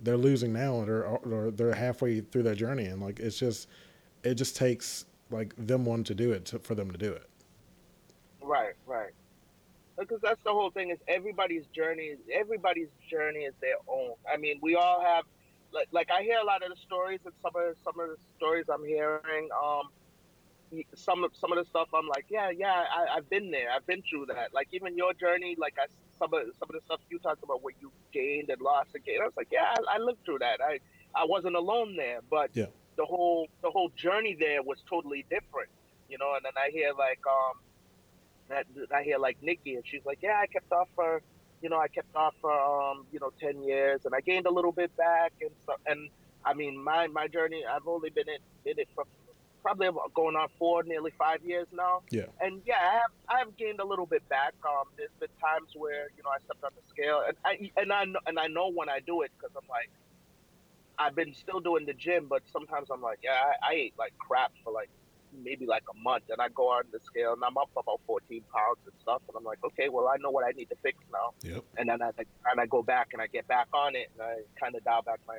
they're 0.00 0.16
losing 0.16 0.52
now, 0.52 0.78
and 0.80 0.88
they're 0.88 1.06
or 1.06 1.50
they're 1.50 1.74
halfway 1.74 2.20
through 2.20 2.44
their 2.44 2.54
journey, 2.54 2.86
and 2.86 3.02
like 3.02 3.20
it's 3.20 3.38
just 3.38 3.68
it 4.22 4.34
just 4.34 4.56
takes 4.56 5.06
like 5.30 5.54
them 5.56 5.84
wanting 5.84 6.04
to 6.04 6.14
do 6.14 6.32
it 6.32 6.44
to, 6.46 6.58
for 6.58 6.74
them 6.74 6.90
to 6.92 6.98
do 6.98 7.12
it. 7.12 7.28
Right, 8.42 8.74
right. 8.86 9.12
Because 9.98 10.20
that's 10.22 10.42
the 10.44 10.52
whole 10.52 10.70
thing 10.70 10.90
is 10.90 10.98
everybody's 11.08 11.66
journey 11.68 12.04
is 12.04 12.18
everybody's 12.32 12.88
journey 13.10 13.40
is 13.40 13.54
their 13.60 13.76
own. 13.88 14.14
I 14.32 14.36
mean, 14.38 14.58
we 14.62 14.74
all 14.74 15.00
have 15.02 15.24
like 15.72 15.88
like 15.92 16.10
I 16.10 16.22
hear 16.22 16.38
a 16.38 16.44
lot 16.44 16.62
of 16.62 16.70
the 16.70 16.76
stories 16.76 17.20
and 17.24 17.34
some 17.42 17.52
of 17.56 17.76
some 17.84 18.00
of 18.00 18.08
the 18.10 18.16
stories 18.36 18.66
I'm 18.72 18.84
hearing. 18.84 19.48
Um, 19.52 19.90
some 20.94 21.24
of 21.24 21.32
some 21.34 21.52
of 21.52 21.58
the 21.58 21.64
stuff 21.64 21.88
I'm 21.94 22.08
like, 22.08 22.26
yeah, 22.30 22.50
yeah, 22.50 22.84
I, 22.94 23.16
I've 23.16 23.28
been 23.30 23.50
there. 23.50 23.70
I've 23.74 23.86
been 23.86 24.02
through 24.08 24.26
that. 24.26 24.50
Like 24.54 24.68
even 24.72 24.96
your 24.96 25.12
journey, 25.14 25.56
like 25.58 25.74
I 25.78 25.86
some 26.18 26.32
of 26.34 26.42
some 26.58 26.68
of 26.70 26.74
the 26.74 26.80
stuff 26.84 27.00
you 27.10 27.18
talked 27.20 27.42
about 27.44 27.62
what 27.62 27.74
you 27.80 27.92
gained 28.12 28.50
and 28.50 28.60
lost 28.62 28.90
and 28.94 29.04
gained. 29.04 29.22
I 29.22 29.26
was 29.26 29.36
like, 29.36 29.48
yeah, 29.52 29.64
I, 29.64 29.96
I 29.96 29.98
lived 29.98 30.20
through 30.24 30.40
that. 30.40 30.60
I 30.62 30.78
I 31.16 31.24
wasn't 31.26 31.56
alone 31.56 31.96
there, 31.96 32.20
but 32.30 32.50
Yeah. 32.54 32.66
the 32.96 33.04
whole 33.04 33.48
the 33.62 33.70
whole 33.70 33.90
journey 33.96 34.36
there 34.38 34.62
was 34.62 34.82
totally 34.88 35.26
different. 35.30 35.70
You 36.08 36.18
know, 36.18 36.34
and 36.34 36.44
then 36.44 36.52
I 36.56 36.70
hear 36.70 36.92
like 36.98 37.20
um 37.28 37.54
that 38.48 38.66
I 38.94 39.02
hear 39.02 39.18
like 39.18 39.38
Nikki, 39.42 39.74
and 39.74 39.84
she's 39.86 40.04
like, 40.04 40.18
"Yeah, 40.22 40.38
I 40.42 40.46
kept 40.48 40.70
off 40.72 40.88
for, 40.94 41.22
you 41.62 41.70
know, 41.70 41.78
I 41.78 41.88
kept 41.88 42.14
off 42.14 42.34
for, 42.40 42.52
um, 42.52 43.06
you 43.10 43.20
know, 43.20 43.30
ten 43.40 43.62
years, 43.62 44.02
and 44.04 44.14
I 44.14 44.20
gained 44.20 44.46
a 44.46 44.50
little 44.52 44.72
bit 44.72 44.94
back, 44.96 45.32
and 45.40 45.50
so, 45.66 45.74
and 45.86 46.10
I 46.44 46.54
mean, 46.54 46.82
my 46.82 47.06
my 47.08 47.28
journey, 47.28 47.64
I've 47.66 47.86
only 47.86 48.10
been 48.10 48.28
in, 48.28 48.72
in 48.72 48.78
it 48.78 48.88
for 48.94 49.04
probably 49.62 49.86
about 49.86 50.12
going 50.14 50.36
on 50.36 50.48
four, 50.58 50.82
nearly 50.82 51.12
five 51.18 51.44
years 51.44 51.66
now. 51.72 52.02
Yeah. 52.10 52.26
And 52.40 52.60
yeah, 52.66 52.76
I 52.80 52.92
have 52.94 53.12
I 53.28 53.38
have 53.38 53.56
gained 53.56 53.80
a 53.80 53.84
little 53.84 54.06
bit 54.06 54.28
back. 54.28 54.54
Um, 54.64 54.84
there's 54.96 55.10
been 55.20 55.28
times 55.40 55.70
where 55.74 56.08
you 56.16 56.22
know 56.22 56.30
I 56.30 56.38
stepped 56.44 56.64
on 56.64 56.72
the 56.74 56.88
scale, 56.88 57.22
and 57.26 57.36
I 57.44 57.70
and 57.80 57.92
I 57.92 58.04
know, 58.04 58.20
and 58.26 58.38
I 58.38 58.48
know 58.48 58.70
when 58.70 58.88
I 58.88 59.00
do 59.00 59.22
it 59.22 59.30
because 59.38 59.54
I'm 59.56 59.68
like, 59.68 59.90
I've 60.98 61.14
been 61.14 61.34
still 61.34 61.60
doing 61.60 61.86
the 61.86 61.94
gym, 61.94 62.26
but 62.28 62.42
sometimes 62.52 62.88
I'm 62.90 63.00
like, 63.00 63.20
yeah, 63.22 63.32
I, 63.62 63.72
I 63.72 63.74
ate 63.74 63.94
like 63.98 64.12
crap 64.18 64.52
for 64.64 64.72
like 64.72 64.90
maybe 65.42 65.66
like 65.66 65.84
a 65.90 65.98
month 65.98 66.24
and 66.28 66.40
I 66.40 66.48
go 66.48 66.68
on 66.68 66.84
the 66.92 67.00
scale 67.04 67.32
and 67.32 67.42
I'm 67.42 67.56
up 67.56 67.70
about 67.76 68.00
14 68.06 68.42
pounds 68.52 68.78
and 68.84 68.92
stuff. 69.00 69.22
And 69.28 69.36
I'm 69.36 69.44
like, 69.44 69.58
okay, 69.64 69.88
well, 69.88 70.08
I 70.08 70.16
know 70.18 70.30
what 70.30 70.44
I 70.44 70.50
need 70.50 70.68
to 70.70 70.76
fix 70.82 70.98
now. 71.12 71.32
Yep. 71.42 71.64
And 71.78 71.88
then 71.88 72.02
I 72.02 72.10
and 72.50 72.60
I 72.60 72.66
go 72.66 72.82
back 72.82 73.08
and 73.12 73.22
I 73.22 73.26
get 73.26 73.48
back 73.48 73.68
on 73.72 73.96
it 73.96 74.10
and 74.14 74.22
I 74.22 74.34
kind 74.60 74.74
of 74.74 74.84
dial 74.84 75.02
back 75.02 75.20
my, 75.26 75.38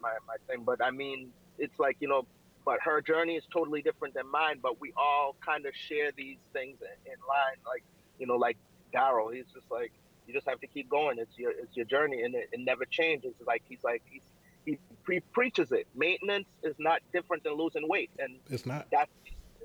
my, 0.00 0.12
my 0.26 0.36
thing. 0.46 0.62
But 0.64 0.82
I 0.82 0.90
mean, 0.90 1.32
it's 1.58 1.78
like, 1.78 1.96
you 2.00 2.08
know, 2.08 2.26
but 2.66 2.80
her 2.82 3.00
journey 3.00 3.36
is 3.36 3.44
totally 3.50 3.80
different 3.80 4.12
than 4.14 4.28
mine, 4.30 4.58
but 4.60 4.80
we 4.80 4.92
all 4.96 5.36
kind 5.40 5.64
of 5.64 5.74
share 5.74 6.10
these 6.16 6.38
things 6.52 6.76
in, 6.82 7.12
in 7.12 7.18
line. 7.26 7.56
Like, 7.64 7.84
you 8.18 8.26
know, 8.26 8.34
like 8.36 8.58
Daryl, 8.92 9.32
he's 9.32 9.46
just 9.54 9.70
like, 9.70 9.92
you 10.26 10.34
just 10.34 10.48
have 10.48 10.60
to 10.60 10.66
keep 10.66 10.90
going. 10.90 11.18
It's 11.18 11.38
your, 11.38 11.52
it's 11.52 11.76
your 11.76 11.86
journey 11.86 12.22
and 12.22 12.34
it, 12.34 12.48
it 12.52 12.60
never 12.60 12.84
changes. 12.84 13.34
Like, 13.46 13.62
he's 13.68 13.84
like, 13.84 14.02
he's, 14.10 14.24
he 14.64 14.78
pre- 15.04 15.20
preaches 15.20 15.70
it. 15.70 15.86
Maintenance 15.94 16.48
is 16.64 16.74
not 16.78 17.00
different 17.12 17.44
than 17.44 17.54
losing 17.54 17.88
weight. 17.88 18.10
And 18.18 18.36
It's 18.50 18.66
not. 18.66 18.88
that's 18.90 19.12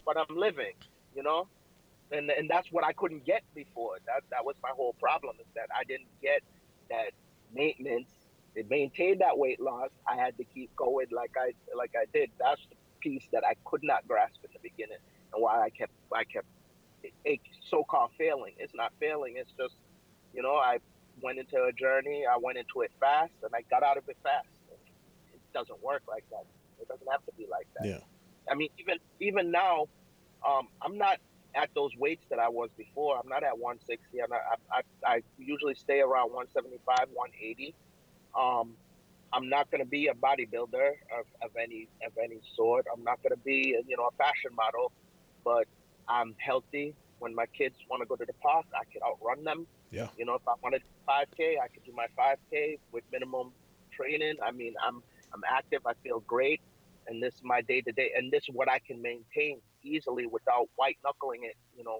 what 0.03 0.15
I'm 0.17 0.37
living, 0.37 0.73
you 1.15 1.23
know, 1.23 1.47
and 2.11 2.29
and 2.29 2.49
that's 2.49 2.71
what 2.71 2.83
I 2.85 2.93
couldn't 2.93 3.25
get 3.25 3.43
before. 3.55 3.97
That 4.05 4.23
that 4.29 4.45
was 4.45 4.55
my 4.61 4.69
whole 4.75 4.93
problem 4.93 5.35
is 5.39 5.47
that 5.55 5.67
I 5.75 5.83
didn't 5.83 6.07
get 6.21 6.41
that 6.89 7.11
maintenance. 7.53 8.09
It 8.55 8.69
maintained 8.69 9.21
that 9.21 9.37
weight 9.37 9.59
loss. 9.59 9.89
I 10.07 10.15
had 10.15 10.37
to 10.37 10.43
keep 10.43 10.75
going 10.75 11.07
like 11.11 11.31
I 11.39 11.53
like 11.75 11.91
I 11.95 12.05
did. 12.13 12.29
That's 12.39 12.61
the 12.69 12.75
piece 13.01 13.25
that 13.31 13.43
I 13.45 13.55
could 13.65 13.83
not 13.83 14.07
grasp 14.07 14.37
in 14.43 14.49
the 14.53 14.59
beginning, 14.59 14.97
and 15.33 15.41
why 15.41 15.61
I 15.61 15.69
kept 15.69 15.91
I 16.13 16.23
kept 16.23 16.47
so-called 17.69 18.11
failing. 18.17 18.53
It's 18.57 18.73
not 18.75 18.93
failing. 18.99 19.35
It's 19.37 19.51
just 19.57 19.75
you 20.33 20.41
know 20.41 20.55
I 20.55 20.77
went 21.21 21.39
into 21.39 21.63
a 21.63 21.71
journey. 21.71 22.23
I 22.25 22.37
went 22.37 22.57
into 22.57 22.81
it 22.81 22.91
fast, 22.99 23.33
and 23.43 23.51
I 23.53 23.61
got 23.69 23.83
out 23.83 23.97
of 23.97 24.07
it 24.07 24.17
fast. 24.23 24.47
It 25.33 25.39
doesn't 25.53 25.83
work 25.83 26.03
like 26.07 26.23
that. 26.31 26.45
It 26.79 26.87
doesn't 26.87 27.07
have 27.11 27.25
to 27.25 27.31
be 27.37 27.47
like 27.49 27.67
that. 27.77 27.87
Yeah. 27.87 27.99
I 28.49 28.55
mean, 28.55 28.69
even 28.79 28.97
even 29.19 29.51
now, 29.51 29.87
um, 30.47 30.67
I'm 30.81 30.97
not 30.97 31.19
at 31.55 31.69
those 31.75 31.91
weights 31.97 32.25
that 32.29 32.39
I 32.39 32.49
was 32.49 32.69
before. 32.77 33.19
I'm 33.21 33.29
not 33.29 33.43
at 33.43 33.57
160. 33.57 34.21
I'm 34.21 34.29
not, 34.29 34.39
I, 34.71 34.77
I, 35.05 35.15
I 35.15 35.23
usually 35.37 35.75
stay 35.75 35.99
around 35.99 36.31
175, 36.31 37.09
180. 37.13 37.75
Um, 38.39 38.73
I'm 39.33 39.47
not 39.49 39.71
going 39.71 39.79
to 39.83 39.89
be 39.89 40.07
a 40.07 40.13
bodybuilder 40.13 40.89
of, 41.17 41.25
of 41.41 41.51
any 41.59 41.87
of 42.05 42.13
any 42.21 42.39
sort. 42.55 42.85
I'm 42.93 43.03
not 43.03 43.21
going 43.23 43.31
to 43.31 43.43
be, 43.43 43.75
you 43.87 43.97
know, 43.97 44.09
a 44.13 44.15
fashion 44.17 44.51
model, 44.55 44.91
but 45.43 45.65
I'm 46.07 46.35
healthy. 46.37 46.93
When 47.19 47.33
my 47.35 47.45
kids 47.45 47.75
want 47.89 48.01
to 48.01 48.07
go 48.07 48.15
to 48.15 48.25
the 48.25 48.33
park, 48.41 48.65
I 48.73 48.83
can 48.91 49.01
outrun 49.03 49.43
them. 49.43 49.67
Yeah. 49.91 50.07
You 50.17 50.25
know, 50.25 50.35
if 50.35 50.41
I 50.47 50.53
wanted 50.63 50.81
5K, 51.07 51.59
I 51.63 51.67
could 51.67 51.83
do 51.85 51.93
my 51.93 52.07
5K 52.17 52.79
with 52.91 53.03
minimum 53.11 53.51
training. 53.95 54.35
I 54.43 54.51
mean, 54.51 54.73
I'm 54.85 55.03
I'm 55.33 55.43
active. 55.49 55.81
I 55.85 55.93
feel 56.03 56.19
great. 56.21 56.61
and 57.07 57.21
this 57.21 57.35
is 57.35 57.41
my 57.43 57.61
day 57.61 57.81
to 57.81 57.91
day, 57.91 58.11
and 58.15 58.31
this 58.31 58.43
is 58.43 58.49
what 58.53 58.69
I 58.69 58.79
can 58.79 59.01
maintain 59.01 59.59
easily 59.83 60.25
without 60.25 60.67
white 60.75 60.97
knuckling 61.03 61.41
it, 61.43 61.55
you 61.77 61.83
know, 61.83 61.99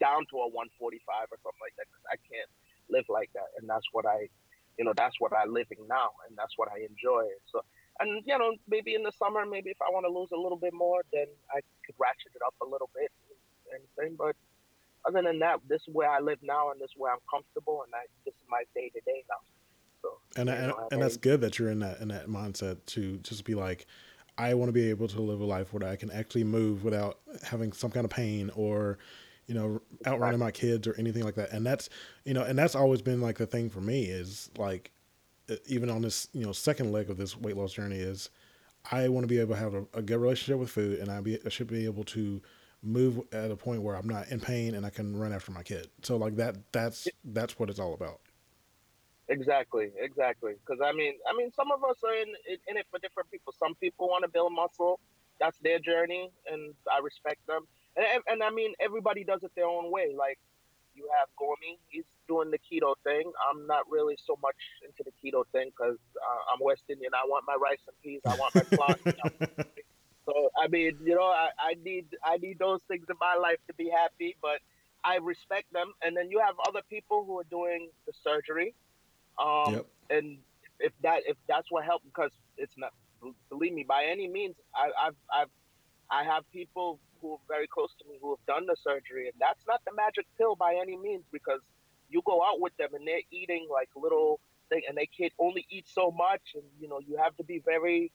down 0.00 0.26
to 0.30 0.36
a 0.38 0.48
145 0.48 1.28
or 1.30 1.38
something 1.42 1.60
like 1.60 1.74
that. 1.76 1.86
Because 1.90 2.06
I 2.10 2.16
can't 2.28 2.50
live 2.88 3.04
like 3.08 3.30
that, 3.34 3.48
and 3.58 3.68
that's 3.68 3.86
what 3.92 4.06
I, 4.06 4.28
you 4.78 4.84
know, 4.84 4.92
that's 4.96 5.16
what 5.18 5.32
I'm 5.32 5.52
living 5.52 5.78
now, 5.88 6.10
and 6.28 6.36
that's 6.36 6.54
what 6.56 6.68
I 6.70 6.80
enjoy. 6.80 7.24
So, 7.50 7.62
and 8.00 8.22
you 8.26 8.36
know, 8.38 8.52
maybe 8.68 8.94
in 8.94 9.02
the 9.02 9.12
summer, 9.12 9.46
maybe 9.46 9.70
if 9.70 9.80
I 9.80 9.90
want 9.90 10.04
to 10.06 10.12
lose 10.12 10.30
a 10.32 10.36
little 10.36 10.58
bit 10.58 10.74
more, 10.74 11.02
then 11.12 11.26
I 11.50 11.60
could 11.84 11.94
ratchet 11.98 12.32
it 12.34 12.42
up 12.46 12.54
a 12.62 12.64
little 12.64 12.90
bit, 12.94 13.10
anything. 13.72 14.16
But 14.16 14.36
other 15.06 15.22
than 15.22 15.38
that, 15.40 15.60
this 15.68 15.82
is 15.82 15.94
where 15.94 16.10
I 16.10 16.20
live 16.20 16.38
now, 16.42 16.70
and 16.70 16.80
this 16.80 16.90
is 16.90 16.96
where 16.96 17.12
I'm 17.12 17.24
comfortable, 17.30 17.82
and 17.84 17.94
I 17.94 18.04
this 18.24 18.34
is 18.34 18.46
my 18.48 18.62
day 18.74 18.90
to 18.90 19.00
day 19.00 19.24
now. 19.28 19.40
So, 20.02 20.18
and 20.40 20.50
and, 20.50 20.72
and 20.90 21.02
that's 21.02 21.16
good 21.16 21.40
that 21.40 21.58
you're 21.58 21.70
in 21.70 21.80
that 21.80 22.00
in 22.00 22.08
that 22.08 22.28
mindset 22.28 22.84
to 22.86 23.16
just 23.18 23.44
be 23.44 23.54
like, 23.54 23.86
I 24.38 24.54
want 24.54 24.68
to 24.68 24.72
be 24.72 24.90
able 24.90 25.08
to 25.08 25.20
live 25.20 25.40
a 25.40 25.44
life 25.44 25.72
where 25.72 25.88
I 25.88 25.96
can 25.96 26.10
actually 26.10 26.44
move 26.44 26.84
without 26.84 27.18
having 27.42 27.72
some 27.72 27.90
kind 27.90 28.04
of 28.04 28.10
pain 28.10 28.50
or, 28.54 28.98
you 29.46 29.54
know, 29.54 29.80
outrunning 30.06 30.40
my 30.40 30.50
kids 30.50 30.86
or 30.86 30.94
anything 30.98 31.24
like 31.24 31.34
that. 31.36 31.52
And 31.52 31.64
that's, 31.64 31.88
you 32.24 32.34
know, 32.34 32.42
and 32.42 32.58
that's 32.58 32.74
always 32.74 33.02
been 33.02 33.20
like 33.20 33.38
the 33.38 33.46
thing 33.46 33.70
for 33.70 33.80
me 33.80 34.04
is 34.04 34.50
like, 34.56 34.90
even 35.66 35.90
on 35.90 36.02
this, 36.02 36.28
you 36.32 36.44
know, 36.44 36.52
second 36.52 36.90
leg 36.90 37.08
of 37.08 37.16
this 37.16 37.36
weight 37.36 37.56
loss 37.56 37.72
journey 37.72 37.98
is 37.98 38.30
I 38.90 39.08
want 39.08 39.24
to 39.24 39.28
be 39.28 39.38
able 39.38 39.54
to 39.54 39.60
have 39.60 39.74
a, 39.74 39.84
a 39.94 40.02
good 40.02 40.18
relationship 40.18 40.58
with 40.58 40.70
food 40.70 40.98
and 40.98 41.10
I, 41.10 41.20
be, 41.20 41.38
I 41.44 41.48
should 41.48 41.68
be 41.68 41.84
able 41.84 42.04
to 42.04 42.42
move 42.82 43.20
at 43.32 43.50
a 43.50 43.56
point 43.56 43.82
where 43.82 43.94
I'm 43.96 44.08
not 44.08 44.28
in 44.28 44.40
pain 44.40 44.74
and 44.74 44.84
I 44.84 44.90
can 44.90 45.16
run 45.16 45.32
after 45.32 45.52
my 45.52 45.62
kid. 45.62 45.88
So 46.02 46.16
like 46.16 46.36
that, 46.36 46.56
that's, 46.72 47.06
that's 47.24 47.58
what 47.58 47.70
it's 47.70 47.78
all 47.78 47.94
about. 47.94 48.20
Exactly, 49.28 49.90
exactly. 49.98 50.54
Because 50.64 50.80
I 50.84 50.92
mean, 50.92 51.14
I 51.28 51.36
mean, 51.36 51.50
some 51.52 51.72
of 51.72 51.82
us 51.82 51.96
are 52.04 52.14
in 52.14 52.28
in 52.68 52.76
it 52.76 52.86
for 52.90 53.00
different 53.00 53.28
people. 53.30 53.52
Some 53.58 53.74
people 53.74 54.08
want 54.08 54.22
to 54.22 54.28
build 54.28 54.52
muscle. 54.52 55.00
That's 55.40 55.58
their 55.58 55.80
journey, 55.80 56.30
and 56.50 56.74
I 56.90 57.00
respect 57.02 57.44
them. 57.46 57.66
And, 57.96 58.22
and, 58.28 58.42
I 58.42 58.50
mean, 58.50 58.74
everybody 58.80 59.24
does 59.24 59.42
it 59.42 59.52
their 59.56 59.66
own 59.66 59.90
way. 59.90 60.14
Like 60.16 60.38
you 60.94 61.08
have 61.18 61.28
Gormy, 61.40 61.78
he's 61.88 62.04
doing 62.28 62.50
the 62.50 62.58
keto 62.58 62.94
thing. 63.04 63.30
I'm 63.50 63.66
not 63.66 63.84
really 63.90 64.16
so 64.26 64.38
much 64.42 64.56
into 64.84 65.02
the 65.04 65.12
keto 65.22 65.44
thing 65.52 65.70
because 65.70 65.98
uh, 66.16 66.52
I'm 66.52 66.60
West 66.60 66.82
Indian. 66.88 67.12
I 67.14 67.26
want 67.26 67.44
my 67.46 67.56
rice 67.60 67.78
and 67.86 67.96
peas. 68.02 68.20
I 68.26 68.36
want 68.36 68.54
my 68.54 68.62
plants. 68.62 69.02
so 70.26 70.50
I 70.62 70.68
mean, 70.68 70.98
you 71.04 71.14
know, 71.14 71.26
I, 71.26 71.48
I 71.58 71.74
need 71.84 72.06
I 72.24 72.36
need 72.38 72.58
those 72.58 72.80
things 72.88 73.06
in 73.08 73.16
my 73.20 73.34
life 73.40 73.58
to 73.68 73.74
be 73.74 73.90
happy. 73.90 74.36
But 74.42 74.60
I 75.04 75.16
respect 75.16 75.72
them. 75.72 75.92
And 76.02 76.16
then 76.16 76.30
you 76.30 76.40
have 76.40 76.56
other 76.68 76.80
people 76.90 77.24
who 77.24 77.38
are 77.38 77.48
doing 77.50 77.88
the 78.06 78.12
surgery 78.24 78.74
um, 79.38 79.74
yep. 79.74 79.86
And 80.10 80.38
if 80.80 80.92
that 81.02 81.22
if 81.26 81.36
that's 81.48 81.70
what 81.70 81.84
helped, 81.84 82.04
because 82.04 82.30
it's 82.56 82.72
not 82.76 82.92
believe 83.48 83.72
me 83.72 83.84
by 83.86 84.04
any 84.10 84.28
means, 84.28 84.54
I, 84.74 84.90
I've 85.06 85.16
I've 85.32 85.48
I 86.10 86.24
have 86.24 86.44
people 86.52 86.98
who 87.26 87.34
are 87.34 87.48
very 87.48 87.66
close 87.66 87.92
to 87.98 88.08
me 88.08 88.18
who 88.20 88.30
have 88.30 88.44
done 88.46 88.66
the 88.66 88.76
surgery, 88.76 89.26
and 89.26 89.34
that's 89.40 89.64
not 89.66 89.80
the 89.84 89.92
magic 89.94 90.26
pill 90.38 90.54
by 90.54 90.78
any 90.80 90.96
means 90.96 91.24
because 91.32 91.60
you 92.08 92.22
go 92.24 92.42
out 92.42 92.60
with 92.60 92.76
them 92.76 92.94
and 92.94 93.06
they're 93.06 93.26
eating 93.30 93.66
like 93.70 93.88
little 93.96 94.38
thing, 94.68 94.82
and 94.88 94.96
they 94.96 95.06
can't 95.06 95.32
only 95.38 95.66
eat 95.70 95.86
so 95.88 96.10
much, 96.10 96.42
and 96.54 96.64
you 96.80 96.88
know 96.88 97.00
you 97.00 97.16
have 97.16 97.36
to 97.36 97.44
be 97.44 97.58
very, 97.64 98.12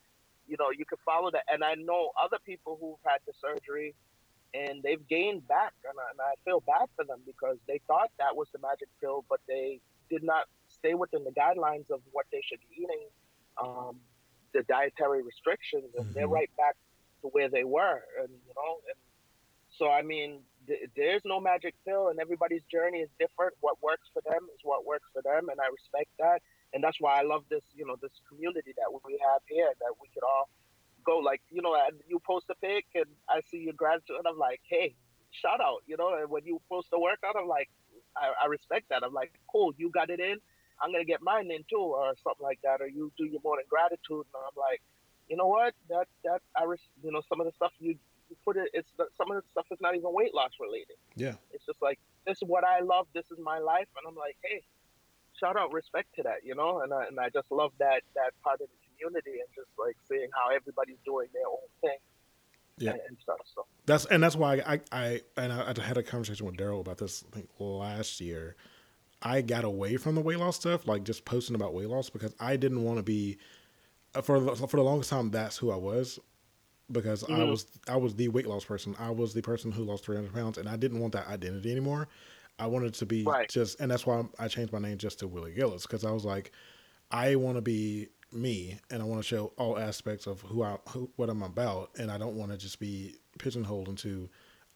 you 0.47 0.55
know, 0.59 0.69
you 0.71 0.85
can 0.85 0.97
follow 1.05 1.31
that. 1.31 1.43
And 1.51 1.63
I 1.63 1.75
know 1.75 2.11
other 2.21 2.37
people 2.45 2.77
who've 2.79 3.03
had 3.05 3.19
the 3.27 3.33
surgery, 3.33 3.93
and 4.53 4.81
they've 4.83 5.05
gained 5.07 5.47
back, 5.47 5.73
and 5.83 5.95
I, 5.99 6.11
and 6.11 6.19
I 6.21 6.33
feel 6.45 6.61
bad 6.61 6.87
for 6.95 7.05
them 7.05 7.19
because 7.25 7.57
they 7.67 7.81
thought 7.87 8.09
that 8.19 8.35
was 8.35 8.47
the 8.53 8.59
magic 8.59 8.87
pill, 8.99 9.25
but 9.29 9.39
they 9.47 9.79
did 10.09 10.23
not 10.23 10.45
stay 10.67 10.93
within 10.93 11.23
the 11.23 11.31
guidelines 11.31 11.89
of 11.89 12.01
what 12.11 12.25
they 12.31 12.41
should 12.43 12.59
be 12.59 12.83
eating, 12.83 13.07
um, 13.61 13.95
the 14.53 14.63
dietary 14.63 15.21
restrictions, 15.23 15.91
and 15.95 16.05
mm-hmm. 16.05 16.13
they're 16.13 16.27
right 16.27 16.49
back 16.57 16.75
to 17.21 17.27
where 17.27 17.49
they 17.49 17.63
were. 17.63 18.01
And 18.19 18.29
you 18.29 18.53
know, 18.55 18.73
and 18.87 18.99
so 19.69 19.89
I 19.89 20.01
mean, 20.01 20.41
th- 20.67 20.89
there's 20.95 21.21
no 21.25 21.39
magic 21.39 21.75
pill, 21.85 22.09
and 22.09 22.19
everybody's 22.19 22.63
journey 22.71 22.99
is 22.99 23.09
different. 23.19 23.53
What 23.61 23.81
works 23.81 24.09
for 24.13 24.21
them 24.29 24.47
is 24.53 24.59
what 24.63 24.85
works 24.85 25.09
for 25.13 25.21
them, 25.21 25.49
and 25.49 25.59
I 25.59 25.67
respect 25.71 26.09
that. 26.19 26.41
And 26.73 26.83
that's 26.83 26.97
why 26.99 27.19
I 27.19 27.23
love 27.23 27.43
this, 27.49 27.63
you 27.73 27.85
know, 27.85 27.97
this 28.01 28.15
community 28.29 28.73
that 28.77 28.87
we 29.05 29.19
have 29.19 29.41
here, 29.47 29.71
that 29.79 29.93
we 30.01 30.07
could 30.13 30.23
all 30.23 30.49
go. 31.05 31.17
Like, 31.19 31.41
you 31.49 31.61
know, 31.61 31.75
and 31.75 31.99
you 32.07 32.19
post 32.25 32.45
a 32.49 32.55
pic, 32.55 32.85
and 32.95 33.05
I 33.29 33.41
see 33.49 33.57
your 33.57 33.73
gratitude, 33.73 34.17
and 34.17 34.27
I'm 34.27 34.37
like, 34.37 34.61
hey, 34.69 34.95
shout 35.31 35.59
out, 35.61 35.83
you 35.85 35.97
know. 35.97 36.15
And 36.15 36.29
when 36.29 36.45
you 36.45 36.61
post 36.69 36.87
a 36.93 36.99
workout, 36.99 37.35
I'm 37.37 37.47
like, 37.47 37.69
I, 38.15 38.31
I 38.43 38.47
respect 38.47 38.89
that. 38.89 39.03
I'm 39.03 39.13
like, 39.13 39.33
cool, 39.51 39.73
you 39.77 39.89
got 39.91 40.09
it 40.09 40.19
in. 40.19 40.37
I'm 40.81 40.91
gonna 40.91 41.05
get 41.05 41.21
mine 41.21 41.51
in 41.51 41.63
too, 41.69 41.77
or 41.77 42.13
something 42.23 42.43
like 42.43 42.59
that, 42.63 42.81
or 42.81 42.87
you 42.87 43.11
do 43.17 43.25
your 43.25 43.41
morning 43.43 43.65
gratitude, 43.69 44.25
and 44.33 44.43
I'm 44.43 44.57
like, 44.57 44.81
you 45.31 45.37
know 45.37 45.47
what, 45.47 45.73
that 45.87 46.07
that 46.25 46.41
I, 46.57 46.63
you 47.01 47.11
know, 47.11 47.21
some 47.29 47.39
of 47.39 47.47
the 47.47 47.53
stuff 47.55 47.71
you, 47.79 47.95
you 48.29 48.35
put 48.43 48.57
it, 48.57 48.67
it's 48.73 48.89
some 49.17 49.31
of 49.31 49.41
the 49.41 49.43
stuff 49.53 49.65
is 49.71 49.79
not 49.79 49.95
even 49.95 50.11
weight 50.11 50.33
loss 50.35 50.51
related. 50.59 50.97
Yeah, 51.15 51.35
it's 51.51 51.65
just 51.65 51.81
like 51.81 51.99
this 52.27 52.35
is 52.41 52.43
what 52.45 52.65
I 52.65 52.81
love, 52.81 53.07
this 53.15 53.23
is 53.31 53.39
my 53.41 53.59
life, 53.59 53.87
and 53.95 54.03
I'm 54.05 54.15
like, 54.15 54.35
hey, 54.43 54.61
shout 55.39 55.55
out, 55.55 55.71
respect 55.71 56.09
to 56.17 56.23
that, 56.23 56.43
you 56.43 56.53
know, 56.53 56.81
and 56.81 56.93
I, 56.93 57.07
and 57.07 57.17
I 57.17 57.29
just 57.29 57.49
love 57.49 57.71
that 57.79 58.01
that 58.15 58.31
part 58.43 58.59
of 58.59 58.67
the 58.67 58.79
community 58.91 59.39
and 59.39 59.47
just 59.55 59.71
like 59.79 59.95
seeing 60.09 60.27
how 60.33 60.53
everybody's 60.53 60.99
doing 61.05 61.27
their 61.33 61.47
own 61.47 61.71
thing. 61.79 61.97
Yeah. 62.77 62.91
And, 63.07 63.17
stuff. 63.21 63.37
So 63.55 63.65
that's 63.85 64.05
and 64.05 64.23
that's 64.23 64.35
why 64.35 64.55
I 64.65 64.81
I 64.91 65.21
and 65.37 65.53
I, 65.53 65.73
I 65.77 65.81
had 65.81 65.97
a 65.97 66.03
conversation 66.03 66.45
with 66.45 66.57
Daryl 66.57 66.81
about 66.81 66.97
this 66.97 67.23
I 67.31 67.35
think 67.35 67.49
last 67.59 68.19
year 68.19 68.55
I 69.21 69.41
got 69.41 69.63
away 69.63 69.97
from 69.97 70.15
the 70.15 70.21
weight 70.21 70.39
loss 70.39 70.55
stuff, 70.55 70.87
like 70.87 71.03
just 71.03 71.23
posting 71.23 71.55
about 71.55 71.73
weight 71.73 71.89
loss, 71.89 72.09
because 72.09 72.33
I 72.39 72.57
didn't 72.57 72.83
want 72.83 72.97
to 72.97 73.03
be 73.03 73.37
for 74.23 74.39
the, 74.39 74.55
for 74.55 74.77
the 74.77 74.83
longest 74.83 75.09
time. 75.09 75.31
That's 75.31 75.57
who 75.57 75.71
I 75.71 75.75
was 75.75 76.19
because 76.91 77.23
mm-hmm. 77.23 77.41
I 77.41 77.43
was 77.43 77.65
I 77.87 77.95
was 77.97 78.15
the 78.15 78.27
weight 78.29 78.47
loss 78.47 78.65
person. 78.65 78.95
I 78.99 79.09
was 79.09 79.33
the 79.33 79.41
person 79.41 79.71
who 79.71 79.83
lost 79.83 80.05
300 80.05 80.33
pounds, 80.33 80.57
and 80.57 80.67
I 80.67 80.75
didn't 80.75 80.99
want 80.99 81.13
that 81.13 81.27
identity 81.27 81.71
anymore. 81.71 82.07
I 82.59 82.67
wanted 82.67 82.93
to 82.95 83.05
be 83.05 83.23
right. 83.23 83.49
just, 83.49 83.79
and 83.79 83.89
that's 83.89 84.05
why 84.05 84.23
I 84.37 84.47
changed 84.47 84.71
my 84.71 84.79
name 84.79 84.97
just 84.97 85.19
to 85.19 85.27
Willie 85.27 85.53
Gillis 85.53 85.83
because 85.83 86.05
I 86.05 86.11
was 86.11 86.25
like, 86.25 86.51
I 87.09 87.35
want 87.35 87.57
to 87.57 87.61
be 87.61 88.09
me, 88.31 88.79
and 88.91 89.01
I 89.01 89.05
want 89.05 89.21
to 89.21 89.27
show 89.27 89.51
all 89.57 89.79
aspects 89.79 90.27
of 90.27 90.41
who 90.41 90.63
I 90.63 90.77
who 90.89 91.09
what 91.15 91.29
I'm 91.29 91.43
about, 91.43 91.91
and 91.97 92.11
I 92.11 92.17
don't 92.17 92.35
want 92.35 92.51
to 92.51 92.57
just 92.57 92.79
be 92.79 93.15
pigeonholed 93.39 93.87
into 93.87 94.29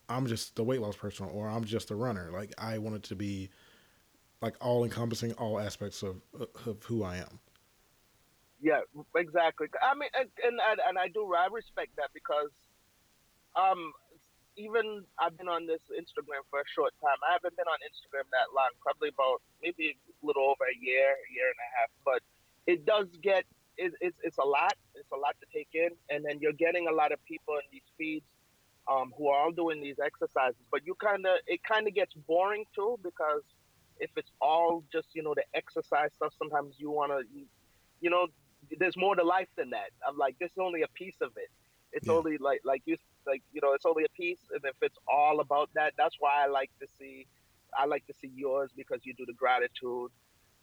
I'm 0.09 0.27
just 0.27 0.55
the 0.55 0.63
weight 0.63 0.81
loss 0.81 0.95
person 0.95 1.27
or 1.27 1.47
I'm 1.47 1.63
just 1.63 1.91
a 1.91 1.95
runner. 1.95 2.29
Like 2.31 2.53
I 2.57 2.77
wanted 2.77 3.03
to 3.03 3.15
be 3.15 3.49
like 4.41 4.55
all 4.61 4.83
encompassing 4.83 5.33
all 5.33 5.59
aspects 5.59 6.03
of 6.03 6.21
of 6.65 6.83
who 6.83 7.03
I 7.03 7.17
am. 7.17 7.39
Yeah, 8.66 8.82
exactly. 9.16 9.70
I 9.78 9.93
mean, 9.93 10.09
and 10.18 10.26
and, 10.41 10.57
and 10.57 10.97
I 10.97 11.07
do 11.13 11.22
I 11.38 11.53
respect 11.53 11.93
that 12.01 12.09
because, 12.18 12.49
um, 13.53 13.93
even 14.57 15.05
I've 15.22 15.38
been 15.38 15.47
on 15.47 15.68
this 15.70 15.86
Instagram 15.93 16.41
for 16.49 16.66
a 16.66 16.70
short 16.74 16.89
time. 16.97 17.22
I 17.30 17.38
haven't 17.38 17.53
been 17.53 17.70
on 17.70 17.78
Instagram 17.86 18.26
that 18.34 18.57
long, 18.57 18.74
probably 18.82 19.13
about 19.13 19.45
maybe 19.61 19.93
a 19.93 20.26
little 20.26 20.49
over 20.49 20.66
a 20.66 20.78
year, 20.82 21.13
a 21.13 21.30
year 21.30 21.45
and 21.53 21.61
a 21.61 21.70
half. 21.78 21.91
But 22.01 22.22
it 22.66 22.88
does 22.89 23.05
get 23.22 23.45
it, 23.78 23.93
it's 24.01 24.18
it's 24.24 24.39
a 24.41 24.47
lot. 24.57 24.74
It's 24.95 25.13
a 25.13 25.20
lot 25.22 25.38
to 25.41 25.47
take 25.53 25.70
in, 25.78 25.93
and 26.09 26.26
then 26.26 26.41
you're 26.41 26.57
getting 26.57 26.88
a 26.89 26.95
lot 26.95 27.11
of 27.13 27.22
people 27.26 27.53
in 27.61 27.66
these 27.72 27.86
feeds. 27.99 28.26
Um, 28.88 29.13
who 29.18 29.30
are 29.30 29.45
all 29.45 29.51
doing 29.51 29.82
these 29.82 29.97
exercises, 29.97 30.61
but 30.72 30.86
you 30.86 30.93
kind 31.01 31.26
of 31.26 31.38
it 31.47 31.61
kind 31.63 31.88
of 31.88 31.95
gets 31.95 32.13
boring 32.13 32.66
too 32.76 32.99
because 33.01 33.41
if 33.99 34.11
it's 34.16 34.30
all 34.41 34.84
just 34.93 35.07
you 35.13 35.24
know 35.24 35.34
the 35.34 35.43
exercise 35.55 36.11
stuff 36.16 36.34
sometimes 36.38 36.76
you 36.78 36.91
want 36.91 37.11
to 37.11 37.26
you, 37.36 37.45
you, 37.99 38.11
know 38.11 38.28
there's 38.80 38.97
more 38.97 39.16
to 39.16 39.24
life 39.24 39.47
than 39.57 39.70
that 39.70 39.91
i'm 40.07 40.18
like 40.18 40.38
this 40.39 40.51
is 40.51 40.57
only 40.59 40.82
a 40.82 40.88
piece 40.89 41.16
of 41.22 41.32
it 41.38 41.49
it's 41.91 42.07
yeah. 42.07 42.13
only 42.13 42.38
like 42.38 42.61
like 42.63 42.82
you 42.86 42.97
like 43.26 43.41
you 43.53 43.61
know 43.61 43.74
it's 43.74 43.86
only 43.86 44.03
a 44.03 44.09
piece 44.09 44.39
and 44.51 44.61
if 44.63 44.76
it's 44.82 44.97
all 45.07 45.39
about 45.39 45.70
that 45.74 45.93
that's 45.97 46.16
why 46.20 46.43
i 46.43 46.47
like 46.47 46.70
to 46.80 46.88
see 46.99 47.26
i 47.78 47.86
like 47.86 48.05
to 48.07 48.13
see 48.22 48.32
yours 48.36 48.72
because 48.76 48.99
you 49.03 49.13
do 49.13 49.26
the 49.26 49.34
gratitude 49.34 50.11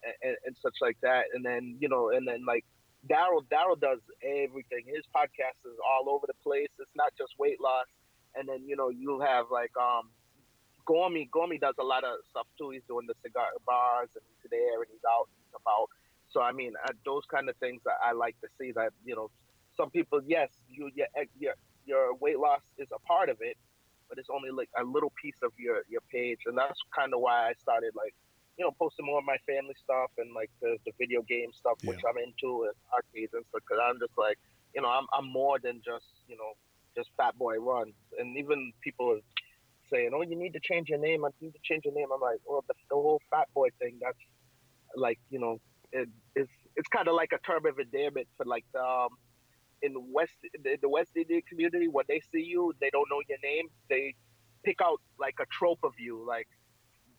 and, 0.05 0.15
and, 0.23 0.37
and 0.47 0.57
such 0.57 0.77
like 0.81 0.97
that 1.03 1.25
and 1.35 1.45
then 1.45 1.77
you 1.81 1.89
know 1.89 2.11
and 2.11 2.27
then 2.27 2.45
like 2.47 2.65
daryl 3.09 3.43
daryl 3.51 3.79
does 3.81 4.01
everything 4.23 4.85
his 4.87 5.05
podcast 5.15 5.59
is 5.65 5.79
all 5.85 6.09
over 6.09 6.27
the 6.27 6.35
place 6.43 6.69
it's 6.79 6.95
not 6.95 7.13
just 7.17 7.33
weight 7.39 7.61
loss 7.61 7.87
and 8.35 8.49
then 8.49 8.63
you 8.67 8.77
know 8.77 8.91
you'll 8.91 9.21
have 9.21 9.47
like 9.51 9.73
um 9.77 10.09
Gormy, 10.87 11.31
Gormy 11.31 11.61
does 11.61 11.77
a 11.79 11.85
lot 11.85 12.05
of 12.05 12.19
stuff 12.31 12.47
too. 12.59 12.71
He's 12.71 12.83
doing 12.89 13.07
the 13.07 13.15
cigar 13.23 13.47
bars 13.67 14.09
and 14.15 14.25
he's 14.27 14.51
there 14.51 14.83
and 14.83 14.91
he's 14.91 15.05
out 15.07 15.29
and 15.31 15.55
about. 15.63 15.89
So 16.33 16.41
I 16.41 16.53
mean, 16.53 16.73
uh, 16.85 16.93
those 17.05 17.25
kind 17.31 17.49
of 17.49 17.57
things 17.57 17.83
I, 17.87 18.11
I, 18.11 18.13
like 18.13 18.41
to 18.41 18.49
see. 18.59 18.73
That 18.73 18.93
you 19.05 19.15
know, 19.15 19.31
some 19.77 19.91
people, 19.91 20.21
yes, 20.27 20.49
you 20.69 20.91
your, 20.95 21.07
your 21.39 21.55
your 21.85 22.15
weight 22.15 22.39
loss 22.39 22.61
is 22.79 22.89
a 22.95 22.99
part 23.01 23.29
of 23.29 23.37
it, 23.41 23.57
but 24.09 24.19
it's 24.19 24.31
only 24.31 24.51
like 24.51 24.71
a 24.79 24.85
little 24.85 25.13
piece 25.21 25.37
of 25.43 25.53
your 25.59 25.83
your 25.89 26.01
page, 26.11 26.41
and 26.47 26.57
that's 26.57 26.81
kind 26.97 27.13
of 27.15 27.21
why 27.21 27.51
I 27.51 27.53
started 27.61 27.93
like, 27.95 28.15
you 28.59 28.65
know, 28.65 28.73
posting 28.79 29.07
more 29.07 29.19
of 29.19 29.25
my 29.25 29.37
family 29.47 29.75
stuff 29.83 30.11
and 30.19 30.35
like 30.35 30.51
the, 30.61 30.77
the 30.87 30.93
video 30.99 31.23
game 31.23 31.53
stuff, 31.53 31.79
yeah. 31.83 31.91
which 31.91 32.01
I'm 32.09 32.17
into 32.17 32.65
and 32.65 32.75
arcades 32.93 33.35
and 33.35 33.45
stuff. 33.51 33.63
Because 33.69 33.83
I'm 33.85 33.99
just 34.01 34.17
like, 34.17 34.39
you 34.75 34.81
know, 34.81 34.89
I'm 34.89 35.07
I'm 35.13 35.31
more 35.31 35.59
than 35.59 35.83
just 35.85 36.07
you 36.29 36.37
know 36.37 36.53
just 36.97 37.11
Fat 37.17 37.37
Boy 37.39 37.57
runs, 37.59 37.95
and 38.19 38.39
even 38.39 38.73
people 38.81 39.21
saying, 39.91 40.11
"Oh, 40.15 40.23
you 40.23 40.37
need 40.37 40.55
to 40.55 40.61
change 40.61 40.89
your 40.89 40.99
name. 40.99 41.25
I 41.27 41.29
need 41.43 41.53
to 41.53 41.61
change 41.63 41.85
your 41.85 41.95
name." 41.95 42.09
I'm 42.15 42.21
like, 42.21 42.41
"Well, 42.47 42.65
the, 42.67 42.75
the 42.89 42.97
whole 42.97 43.21
fat 43.31 43.49
boy 43.55 43.69
thing. 43.79 43.99
That's 44.01 44.19
like, 44.97 45.19
you 45.31 45.39
know, 45.39 45.61
it, 45.93 46.09
it's 46.35 46.51
it's 46.77 46.89
kind 46.89 47.09
of 47.09 47.15
like 47.15 47.33
a 47.33 47.39
term 47.47 47.67
of 47.67 47.79
endearment 47.79 48.27
for 48.37 48.47
like 48.47 48.65
the 48.73 48.83
um, 48.83 49.11
in 49.83 49.93
West 50.13 50.33
the, 50.65 50.77
the 50.81 50.89
West 50.89 51.11
Indian 51.17 51.43
community 51.49 51.89
when 51.89 52.05
they 52.09 52.21
see 52.33 52.43
you, 52.43 52.73
they 52.81 52.91
don't 52.91 53.09
know 53.11 53.21
your 53.29 53.39
name. 53.43 53.67
They 53.91 54.15
pick 54.65 54.79
out 54.83 55.01
like 55.19 55.35
a 55.41 55.47
trope 55.51 55.81
of 55.85 55.93
you. 55.99 56.25
Like 56.27 56.49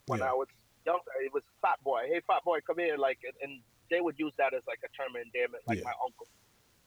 when 0.08 0.20
Yeah. 0.20 0.32
I 0.32 0.34
was 0.34 0.48
younger, 0.86 1.04
it 1.24 1.34
was 1.34 1.44
Fat 1.62 1.80
Boy. 1.84 2.04
Hey, 2.08 2.22
Fat 2.28 2.44
Boy, 2.44 2.60
come 2.66 2.80
here. 2.80 2.98
Like 2.98 3.20
and, 3.24 3.34
and 3.42 3.62
they 3.92 4.02
would 4.02 4.18
use 4.18 4.34
that 4.38 4.54
as 4.54 4.64
like 4.68 4.80
a 4.84 4.92
term 4.98 5.16
of 5.16 5.22
endearment. 5.22 5.64
Like 5.68 5.78
Yeah. 5.80 5.86
my 5.86 5.96
uncle 6.04 6.28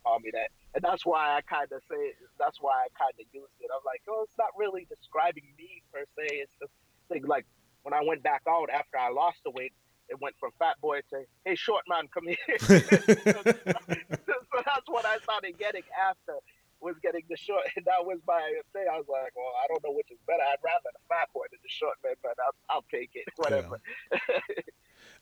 called 0.05 0.23
me 0.23 0.31
that, 0.33 0.51
and 0.75 0.83
that's 0.83 1.05
why 1.05 1.37
I 1.37 1.41
kind 1.43 1.71
of 1.71 1.83
say 1.91 2.15
that's 2.39 2.59
why 2.61 2.87
I 2.87 2.89
kind 2.99 3.15
of 3.19 3.27
used 3.33 3.57
it. 3.61 3.71
I'm 3.75 3.85
like, 3.85 4.03
oh, 4.09 4.23
it's 4.25 4.39
not 4.39 4.51
really 4.57 4.87
describing 4.89 5.45
me 5.59 5.83
per 5.93 6.05
se. 6.17 6.41
It's 6.43 6.53
just 6.61 6.73
like 7.27 7.47
when 7.83 7.95
I 7.95 8.03
went 8.03 8.23
back 8.23 8.43
out 8.49 8.69
after 8.71 8.99
I 8.99 9.11
lost 9.11 9.39
the 9.45 9.51
weight, 9.51 9.73
it 10.09 10.21
went 10.21 10.37
from 10.39 10.51
fat 10.59 10.81
boy 10.81 11.01
to 11.11 11.25
hey 11.45 11.55
short 11.55 11.85
man 11.89 12.09
come 12.13 12.27
here. 12.27 12.37
so 12.59 12.75
that's 14.65 14.89
what 14.89 15.05
I 15.05 15.19
started 15.19 15.59
getting 15.59 15.83
after 16.09 16.35
was 16.81 16.97
getting 17.03 17.23
the 17.29 17.37
short, 17.37 17.65
and 17.77 17.85
that 17.85 18.05
was 18.05 18.19
my 18.27 18.53
thing. 18.73 18.85
I 18.91 18.97
was 18.97 19.07
like, 19.09 19.33
well, 19.35 19.53
I 19.63 19.67
don't 19.69 19.83
know 19.85 19.93
which 19.93 20.11
is 20.11 20.19
better. 20.27 20.43
I'd 20.43 20.63
rather 20.63 20.91
the 20.93 21.01
fat 21.09 21.29
boy 21.33 21.45
than 21.51 21.61
the 21.63 21.69
short 21.69 21.97
man, 22.05 22.15
but 22.23 22.35
I'll, 22.45 22.77
I'll 22.77 22.85
take 22.91 23.11
it, 23.15 23.25
whatever. 23.37 23.81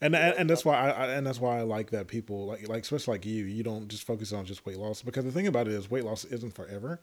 and, 0.01 0.15
and 0.15 0.37
and 0.37 0.51
that's 0.51 0.65
why 0.65 0.91
I, 0.91 1.07
and 1.15 1.27
that's 1.27 1.41
why 1.41 1.59
I 1.59 1.63
like 1.63 1.91
that 1.91 2.09
people 2.09 2.47
like 2.47 2.69
like 2.69 2.83
especially 2.83 3.15
like 3.15 3.27
you 3.27 3.45
you 3.45 3.63
don't 3.63 3.89
just 3.89 4.05
focus 4.05 4.33
on 4.33 4.45
just 4.45 4.67
weight 4.67 4.79
loss 4.79 5.03
because 5.03 5.25
the 5.25 5.33
thing 5.33 5.47
about 5.47 5.67
it 5.67 5.75
is 5.75 5.91
weight 5.91 6.05
loss 6.05 6.25
isn't 6.25 6.55
forever. 6.55 7.01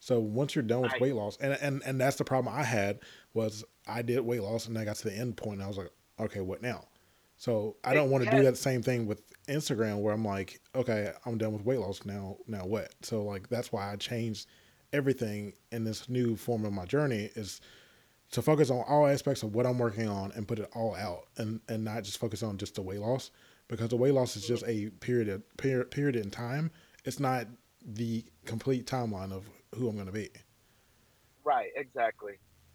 So 0.00 0.18
once 0.18 0.56
you're 0.56 0.64
done 0.64 0.82
with 0.82 1.00
weight 1.00 1.14
loss, 1.14 1.38
and 1.40 1.56
and 1.60 1.82
and 1.86 2.00
that's 2.00 2.16
the 2.16 2.24
problem 2.24 2.52
I 2.54 2.64
had 2.64 3.00
was 3.34 3.64
I 3.86 4.02
did 4.02 4.20
weight 4.20 4.42
loss 4.42 4.66
and 4.66 4.76
I 4.76 4.84
got 4.84 4.96
to 4.96 5.04
the 5.04 5.16
end 5.16 5.36
point 5.36 5.54
and 5.54 5.62
I 5.62 5.68
was 5.68 5.78
like, 5.78 5.90
okay, 6.18 6.40
what 6.40 6.60
now? 6.60 6.84
So 7.42 7.74
I 7.82 7.92
don't 7.92 8.08
want 8.08 8.22
to 8.22 8.30
do 8.30 8.44
that 8.44 8.56
same 8.56 8.84
thing 8.84 9.04
with 9.04 9.20
Instagram 9.48 10.00
where 10.00 10.14
I'm 10.14 10.24
like, 10.24 10.60
okay, 10.76 11.10
I'm 11.26 11.38
done 11.38 11.52
with 11.52 11.64
weight 11.64 11.80
loss 11.80 12.04
now. 12.04 12.36
Now 12.46 12.64
what? 12.66 12.94
So 13.02 13.24
like 13.24 13.48
that's 13.48 13.72
why 13.72 13.92
I 13.92 13.96
changed 13.96 14.46
everything 14.92 15.54
in 15.72 15.82
this 15.82 16.08
new 16.08 16.36
form 16.36 16.64
of 16.64 16.72
my 16.72 16.84
journey 16.84 17.30
is 17.34 17.60
to 18.30 18.42
focus 18.42 18.70
on 18.70 18.84
all 18.86 19.08
aspects 19.08 19.42
of 19.42 19.56
what 19.56 19.66
I'm 19.66 19.76
working 19.76 20.08
on 20.08 20.30
and 20.36 20.46
put 20.46 20.60
it 20.60 20.70
all 20.72 20.94
out 20.94 21.24
and, 21.36 21.60
and 21.68 21.82
not 21.84 22.04
just 22.04 22.18
focus 22.18 22.44
on 22.44 22.58
just 22.58 22.76
the 22.76 22.82
weight 22.82 23.00
loss 23.00 23.32
because 23.66 23.88
the 23.88 23.96
weight 23.96 24.14
loss 24.14 24.36
is 24.36 24.46
just 24.46 24.62
a 24.68 24.90
period 25.00 25.28
of, 25.28 25.42
period 25.56 25.90
period 25.90 26.14
in 26.14 26.30
time. 26.30 26.70
It's 27.04 27.18
not 27.18 27.48
the 27.84 28.24
complete 28.44 28.86
timeline 28.86 29.32
of 29.32 29.50
who 29.74 29.88
I'm 29.88 29.96
going 29.96 30.06
to 30.06 30.12
be. 30.12 30.30
Right, 31.42 31.70
exactly, 31.74 32.34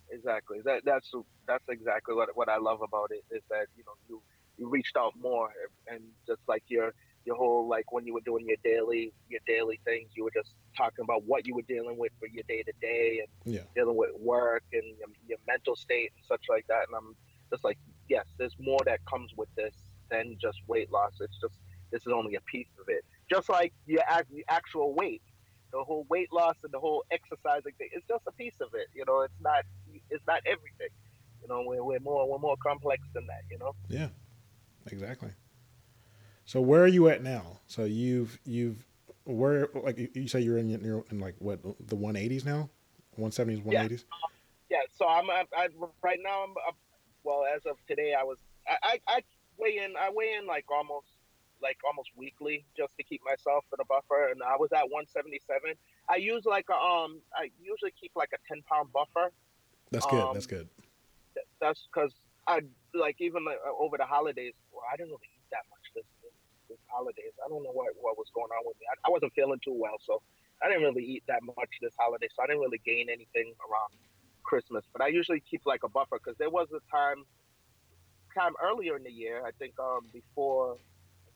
exactly. 0.10 0.60
That 0.66 0.82
that's 0.84 1.10
that's 1.48 1.64
exactly 1.70 2.16
what 2.16 2.36
what 2.36 2.50
I 2.50 2.58
love 2.58 2.82
about 2.82 3.12
it 3.12 3.24
is 3.34 3.44
that 3.50 3.68
you 3.78 3.86
know 3.86 3.94
you 4.10 4.22
you 4.58 4.70
reached 4.70 4.98
out 4.98 5.14
more 5.20 5.50
and 5.88 6.02
just 6.28 6.42
like 6.48 6.64
your 6.68 6.92
your 7.26 7.36
whole 7.36 7.68
like 7.68 7.92
when 7.92 8.06
you 8.06 8.14
were 8.14 8.22
doing 8.26 8.46
your 8.48 8.58
daily 8.64 9.14
your 9.28 9.42
daily 9.46 9.80
things, 9.86 10.10
you 10.16 10.24
were 10.24 10.32
just 10.36 10.54
talking 10.76 11.04
about 11.04 11.24
what 11.26 11.46
you 11.46 11.56
were 11.56 11.68
dealing 11.68 11.98
with 11.98 12.12
for 12.20 12.28
your 12.28 12.44
day 12.48 12.64
to 12.64 12.74
day 12.82 13.20
and 13.22 13.54
Yeah. 13.54 13.64
dealing 13.76 13.98
with 13.98 14.12
work 14.18 14.64
and 14.74 14.84
your, 14.98 15.10
your 15.28 15.38
mental 15.48 15.76
state 15.76 16.12
and 16.16 16.26
such 16.26 16.46
like 16.50 16.66
that. 16.68 16.88
And 16.88 16.96
I'm 16.96 17.16
just 17.52 17.64
like, 17.64 17.78
yes, 18.10 18.26
there's 18.38 18.56
more 18.60 18.80
that 18.86 19.00
comes 19.10 19.32
with 19.36 19.50
this 19.56 19.76
than 20.10 20.38
just 20.42 20.60
weight 20.68 20.92
loss. 20.92 21.14
It's 21.20 21.38
just 21.42 21.60
this 21.92 22.02
is 22.06 22.14
only 22.14 22.36
a 22.36 22.42
piece 22.42 22.72
of 22.80 22.86
it. 22.88 23.04
Just 23.30 23.50
like 23.50 23.74
your 23.86 24.04
the 24.30 24.46
actual 24.50 24.94
weight 24.96 25.22
the 25.74 25.84
whole 25.84 26.06
weight 26.10 26.32
loss 26.32 26.56
and 26.64 26.72
the 26.72 26.80
whole 26.80 27.04
exercising 27.12 27.74
thing. 27.78 27.90
It's 27.92 28.08
just 28.08 28.24
a 28.28 28.32
piece 28.32 28.56
of 28.62 28.70
it. 28.74 28.88
You 28.94 29.04
know, 29.06 29.22
it's 29.22 29.42
not 29.42 29.66
it's 30.10 30.24
not 30.28 30.40
everything. 30.46 30.94
You 31.42 31.50
know, 31.50 31.64
we're, 31.66 31.84
we're 31.84 32.00
more 32.00 32.30
we're 32.30 32.40
more 32.40 32.56
complex 32.64 33.02
than 33.14 33.26
that. 33.28 33.44
You 33.52 33.60
know. 33.60 33.74
Yeah. 33.90 34.10
Exactly. 34.92 35.32
So 36.46 36.62
where 36.62 36.82
are 36.82 36.88
you 36.88 37.10
at 37.10 37.22
now? 37.22 37.60
So 37.68 37.84
you've 37.84 38.40
you've 38.46 38.86
where 39.26 39.68
like 39.74 39.98
you- 40.14 40.28
say 40.28 40.40
you're 40.40 40.58
in 40.58 40.70
you're 40.70 41.04
in 41.12 41.20
like 41.20 41.36
what 41.40 41.62
the 41.64 41.96
180s 41.96 42.46
now? 42.46 42.70
170s, 43.20 43.64
180s? 43.64 44.06
Yeah. 44.70 44.78
yeah 44.78 44.78
So 44.98 45.08
I'm 45.08 45.30
I, 45.30 45.44
I, 45.56 45.68
right 46.02 46.20
now. 46.24 46.44
I'm 46.44 46.52
uh, 46.52 46.72
well 47.24 47.44
as 47.54 47.66
of 47.66 47.78
today. 47.88 48.16
I 48.18 48.24
was 48.24 48.38
I, 48.68 48.78
I 48.84 49.00
I 49.16 49.24
weigh 49.58 49.80
in. 49.84 49.96
I 49.98 50.10
weigh 50.14 50.36
in 50.40 50.46
like 50.48 50.66
almost 50.72 51.08
like 51.62 51.78
almost 51.86 52.10
weekly 52.16 52.66
just 52.78 52.96
to 52.98 53.04
keep 53.04 53.22
myself 53.26 53.66
in 53.74 53.80
a 53.82 53.86
buffer. 53.86 54.30
And 54.30 54.42
I 54.44 54.56
was 54.58 54.70
at 54.72 54.90
177. 54.90 55.74
I 56.10 56.16
use 56.16 56.46
like 56.46 56.66
a 56.70 56.76
um. 56.76 57.20
I 57.36 57.52
usually 57.60 57.94
keep 58.00 58.12
like 58.16 58.30
a 58.34 58.40
10 58.48 58.64
pound 58.72 58.94
buffer. 58.94 59.32
That's 59.92 60.06
good. 60.06 60.22
Um, 60.22 60.34
That's 60.34 60.48
good. 60.48 60.70
That's 61.60 61.88
because 61.92 62.14
I 62.48 62.62
like 62.94 63.18
even 63.20 63.44
like, 63.46 63.60
uh, 63.66 63.74
over 63.80 63.98
the 63.98 64.06
holidays. 64.06 64.54
Well, 64.72 64.84
I 64.92 64.96
didn't 64.98 65.12
really 65.12 65.32
eat 65.36 65.48
that 65.52 65.66
much 65.70 65.86
this 65.96 66.08
this, 66.24 66.36
this 66.70 66.82
holidays. 66.88 67.34
I 67.44 67.50
don't 67.50 67.64
know 67.64 67.72
what 67.76 67.92
what 68.00 68.18
was 68.18 68.28
going 68.34 68.52
on 68.52 68.64
with 68.66 68.78
me. 68.80 68.86
I, 68.92 68.96
I 69.08 69.10
wasn't 69.12 69.34
feeling 69.34 69.60
too 69.64 69.76
well, 69.76 69.98
so 70.04 70.22
I 70.64 70.68
didn't 70.70 70.84
really 70.84 71.04
eat 71.06 71.24
that 71.28 71.42
much 71.44 71.72
this 71.82 71.94
holiday. 72.00 72.28
So 72.36 72.44
I 72.44 72.48
didn't 72.48 72.62
really 72.62 72.82
gain 72.86 73.08
anything 73.10 73.54
around 73.66 73.92
Christmas. 74.44 74.86
But 74.94 75.02
I 75.04 75.08
usually 75.10 75.42
keep 75.42 75.62
like 75.66 75.84
a 75.84 75.90
buffer 75.90 76.18
because 76.24 76.38
there 76.38 76.50
was 76.50 76.68
a 76.72 76.82
time 76.90 77.24
time 78.36 78.54
earlier 78.64 78.96
in 78.98 79.04
the 79.04 79.12
year. 79.12 79.44
I 79.46 79.52
think 79.60 79.74
um 79.80 80.08
before 80.14 80.78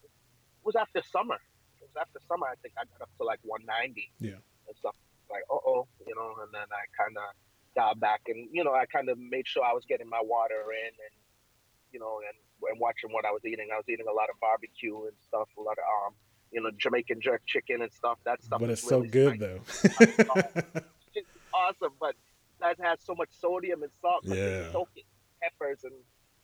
it 0.04 0.64
was 0.66 0.76
after 0.76 1.02
summer. 1.02 1.39
It 1.82 1.89
was 1.89 1.97
after 1.99 2.20
summer. 2.28 2.45
I 2.47 2.56
think 2.62 2.74
I 2.78 2.84
got 2.97 3.10
up 3.10 3.12
to 3.18 3.24
like 3.26 3.39
190 3.43 4.12
Yeah. 4.20 4.38
and 4.68 4.76
stuff. 4.78 4.95
Like, 5.30 5.43
uh 5.49 5.58
oh, 5.66 5.88
you 6.06 6.14
know, 6.16 6.36
and 6.43 6.52
then 6.54 6.68
I 6.70 6.84
kind 6.93 7.18
of 7.18 7.34
dialed 7.74 7.99
back 7.99 8.22
and, 8.28 8.49
you 8.52 8.64
know, 8.64 8.74
I 8.76 8.86
kind 8.86 9.08
of 9.10 9.18
made 9.18 9.47
sure 9.47 9.64
I 9.64 9.72
was 9.74 9.86
getting 9.88 10.10
my 10.10 10.20
water 10.22 10.60
in 10.76 10.91
and, 10.91 11.16
you 11.92 12.00
know, 12.00 12.20
and, 12.20 12.72
and 12.72 12.80
watching 12.80 13.12
what 13.12 13.26
I 13.26 13.32
was 13.32 13.42
eating. 13.46 13.68
I 13.74 13.78
was 13.78 13.86
eating 13.88 14.06
a 14.10 14.14
lot 14.14 14.30
of 14.30 14.39
barbecue 14.39 14.96
and 15.06 15.14
stuff, 15.28 15.48
a 15.58 15.62
lot 15.62 15.78
of, 15.78 16.08
um, 16.08 16.14
you 16.52 16.62
know, 16.62 16.72
Jamaican 16.78 17.22
jerk 17.22 17.42
chicken 17.46 17.82
and 17.82 17.92
stuff. 17.92 18.18
That 18.26 18.44
stuff 18.44 18.60
But 18.60 18.70
it's 18.70 18.84
so 18.88 19.02
good 19.04 19.39
though. 19.39 19.60
It's 21.14 21.28
awesome, 21.54 21.92
but 22.00 22.16
that 22.62 22.80
has 22.80 23.00
so 23.04 23.14
much 23.16 23.30
sodium 23.39 23.84
and 23.84 23.92
salt. 24.02 24.24
Yeah. 24.24 24.72
Soak 24.72 24.89
it 24.96 25.04
peppers 25.42 25.84
and 25.84 25.94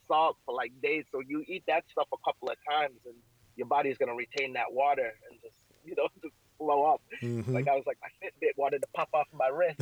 salt 0.08 0.38
for 0.46 0.54
like 0.54 0.72
days. 0.82 1.06
So 1.12 1.22
you 1.26 1.44
eat 1.48 1.64
that 1.68 1.84
stuff 1.90 2.08
a 2.12 2.18
couple 2.26 2.50
of 2.50 2.58
times 2.70 3.00
and 3.06 3.16
your 3.56 3.68
body's 3.68 3.98
going 3.98 4.10
to 4.10 4.16
retain 4.16 4.54
that 4.54 4.72
water 4.72 5.14
and 5.30 5.40
just, 5.42 5.56
you 5.86 5.96
know, 5.96 6.08
just 6.22 6.34
blow 6.60 6.84
up. 6.86 7.02
Mhm. 7.22 7.54
Like 7.54 7.68
I 7.68 7.76
was 7.76 7.86
like, 7.86 7.98
my 8.02 8.10
Fitbit 8.22 8.58
wanted 8.58 8.82
to 8.82 8.88
pop 8.96 9.10
off 9.14 9.28
my 9.34 9.48
wrist. 9.48 9.80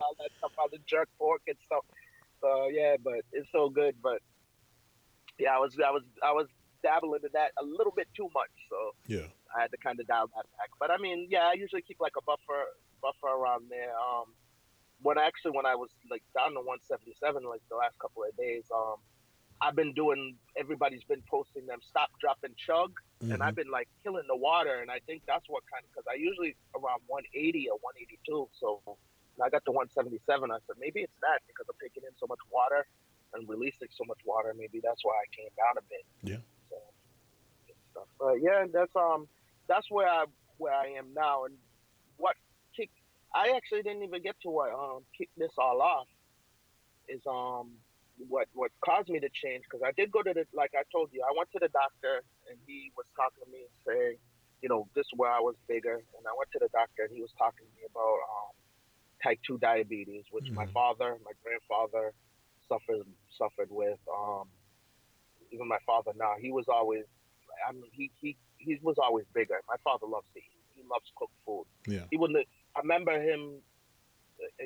all 0.00 0.14
that 0.18 0.30
stuff, 0.38 0.52
all 0.58 0.68
the 0.70 0.78
jerk 0.86 1.08
pork 1.18 1.42
and 1.48 1.56
stuff. 1.66 1.84
So 2.46 2.68
yeah, 2.68 2.96
but 3.02 3.20
it's 3.32 3.50
so 3.50 3.68
good. 3.68 3.96
But 4.02 4.20
yeah, 5.38 5.54
I 5.56 5.58
was 5.58 5.76
I 5.84 5.90
was 5.90 6.02
I 6.22 6.32
was 6.32 6.46
dabbling 6.82 7.20
in 7.24 7.30
that 7.32 7.50
a 7.60 7.64
little 7.64 7.92
bit 7.94 8.08
too 8.16 8.28
much, 8.34 8.54
so 8.70 8.94
yeah. 9.06 9.26
I 9.56 9.62
had 9.62 9.70
to 9.72 9.76
kind 9.78 9.98
of 9.98 10.06
dial 10.06 10.28
that 10.28 10.46
back. 10.58 10.70
But 10.78 10.90
I 10.90 10.98
mean, 10.98 11.26
yeah, 11.30 11.44
I 11.50 11.54
usually 11.54 11.82
keep 11.82 11.98
like 12.00 12.12
a 12.16 12.22
buffer 12.22 12.60
buffer 13.02 13.34
around 13.34 13.64
there. 13.68 13.90
Um, 13.98 14.26
when 15.02 15.18
actually 15.18 15.52
when 15.52 15.66
I 15.66 15.74
was 15.74 15.90
like 16.10 16.22
down 16.36 16.52
to 16.54 16.60
177, 16.60 17.44
like 17.44 17.62
the 17.68 17.76
last 17.76 17.98
couple 17.98 18.22
of 18.22 18.36
days, 18.36 18.64
um, 18.74 18.96
I've 19.60 19.74
been 19.76 19.92
doing. 19.92 20.36
Everybody's 20.56 21.04
been 21.04 21.22
posting 21.28 21.66
them 21.66 21.80
stop, 21.82 22.10
drop, 22.20 22.38
and 22.44 22.56
chug 22.56 22.92
and 23.22 23.32
Mhm. 23.32 23.42
I've 23.42 23.54
been 23.56 23.70
like 23.70 23.88
killing 24.02 24.24
the 24.28 24.36
water, 24.36 24.80
and 24.82 24.90
I 24.90 25.00
think 25.00 25.22
that's 25.26 25.48
what 25.48 25.62
kind 25.72 25.82
of 25.84 25.90
because 25.90 26.04
I 26.08 26.14
usually 26.14 26.54
around 26.76 27.00
180 27.08 27.68
or 27.70 27.78
182. 27.78 28.48
So 28.60 28.80
when 29.36 29.46
I 29.46 29.50
got 29.52 29.64
to 29.68 29.72
177. 29.72 30.50
I 30.50 30.58
said 30.66 30.76
maybe 30.80 31.04
it's 31.04 31.20
that 31.20 31.44
because 31.46 31.68
I'm 31.68 31.78
taking 31.80 32.02
in 32.04 32.12
so 32.16 32.26
much 32.28 32.40
water 32.50 32.84
and 33.36 33.44
releasing 33.48 33.88
so 33.92 34.04
much 34.08 34.20
water. 34.24 34.56
Maybe 34.56 34.80
that's 34.80 35.04
why 35.04 35.16
I 35.16 35.26
came 35.32 35.52
down 35.56 35.76
a 35.76 35.84
bit. 35.86 36.04
Yeah. 36.24 36.42
So 36.68 36.76
stuff. 37.92 38.08
But 38.18 38.40
yeah, 38.40 38.64
that's 38.72 38.92
um 38.96 39.28
that's 39.68 39.86
where 39.90 40.08
I 40.08 40.24
where 40.58 40.74
I 40.74 40.96
am 40.96 41.12
now, 41.14 41.44
and 41.44 41.54
what 42.16 42.36
kick 42.76 42.90
I 43.34 43.52
actually 43.56 43.82
didn't 43.82 44.02
even 44.02 44.22
get 44.22 44.36
to 44.42 44.50
what 44.50 44.72
um 44.72 45.04
kicked 45.16 45.36
this 45.36 45.52
all 45.58 45.80
off 45.80 46.08
is 47.08 47.20
um 47.28 47.76
what 48.28 48.48
what 48.56 48.72
caused 48.80 49.12
me 49.12 49.20
to 49.20 49.28
change 49.28 49.64
because 49.68 49.84
I 49.84 49.92
did 49.92 50.10
go 50.10 50.24
to 50.24 50.32
the 50.32 50.48
like 50.56 50.72
I 50.72 50.88
told 50.88 51.12
you 51.12 51.20
I 51.20 51.36
went 51.36 51.52
to 51.52 51.60
the 51.60 51.68
doctor 51.68 52.24
and 52.48 52.56
he 52.64 52.88
was 52.96 53.04
talking 53.12 53.44
to 53.44 53.48
me 53.52 53.68
and 53.68 53.76
saying 53.84 54.16
you 54.64 54.72
know 54.72 54.88
this 54.96 55.04
is 55.04 55.14
where 55.20 55.28
I 55.28 55.40
was 55.40 55.52
bigger 55.68 56.00
and 56.00 56.22
I 56.24 56.32
went 56.32 56.48
to 56.56 56.60
the 56.60 56.72
doctor 56.72 57.04
and 57.04 57.12
he 57.12 57.20
was 57.20 57.28
talking 57.36 57.68
to 57.68 57.72
me 57.76 57.84
about 57.84 58.18
um, 58.24 58.55
type 59.26 59.40
two 59.46 59.58
diabetes 59.70 60.24
which 60.34 60.48
my 60.60 60.66
Mhm. 60.66 60.72
father 60.78 61.10
my 61.28 61.34
grandfather 61.42 62.04
suffered 62.70 63.06
suffered 63.40 63.70
with 63.82 64.00
um, 64.18 64.46
even 65.52 65.66
my 65.76 65.78
father 65.90 66.12
now 66.26 66.34
he 66.44 66.50
was 66.58 66.66
always 66.76 67.04
I 67.68 67.72
mean 67.72 67.90
he 67.98 68.04
he 68.20 68.30
he 68.66 68.72
was 68.88 68.98
always 69.06 69.26
bigger. 69.38 69.58
My 69.72 69.78
father 69.86 70.06
loves 70.14 70.26
to 70.34 70.40
eat. 70.40 70.62
He 70.76 70.82
loves 70.94 71.08
cooked 71.18 71.38
food. 71.46 71.66
Yeah. 71.94 72.06
he 72.10 72.16
wouldn't 72.20 72.46
I 72.76 72.80
remember 72.86 73.14
him 73.30 73.40
uh, 74.42 74.64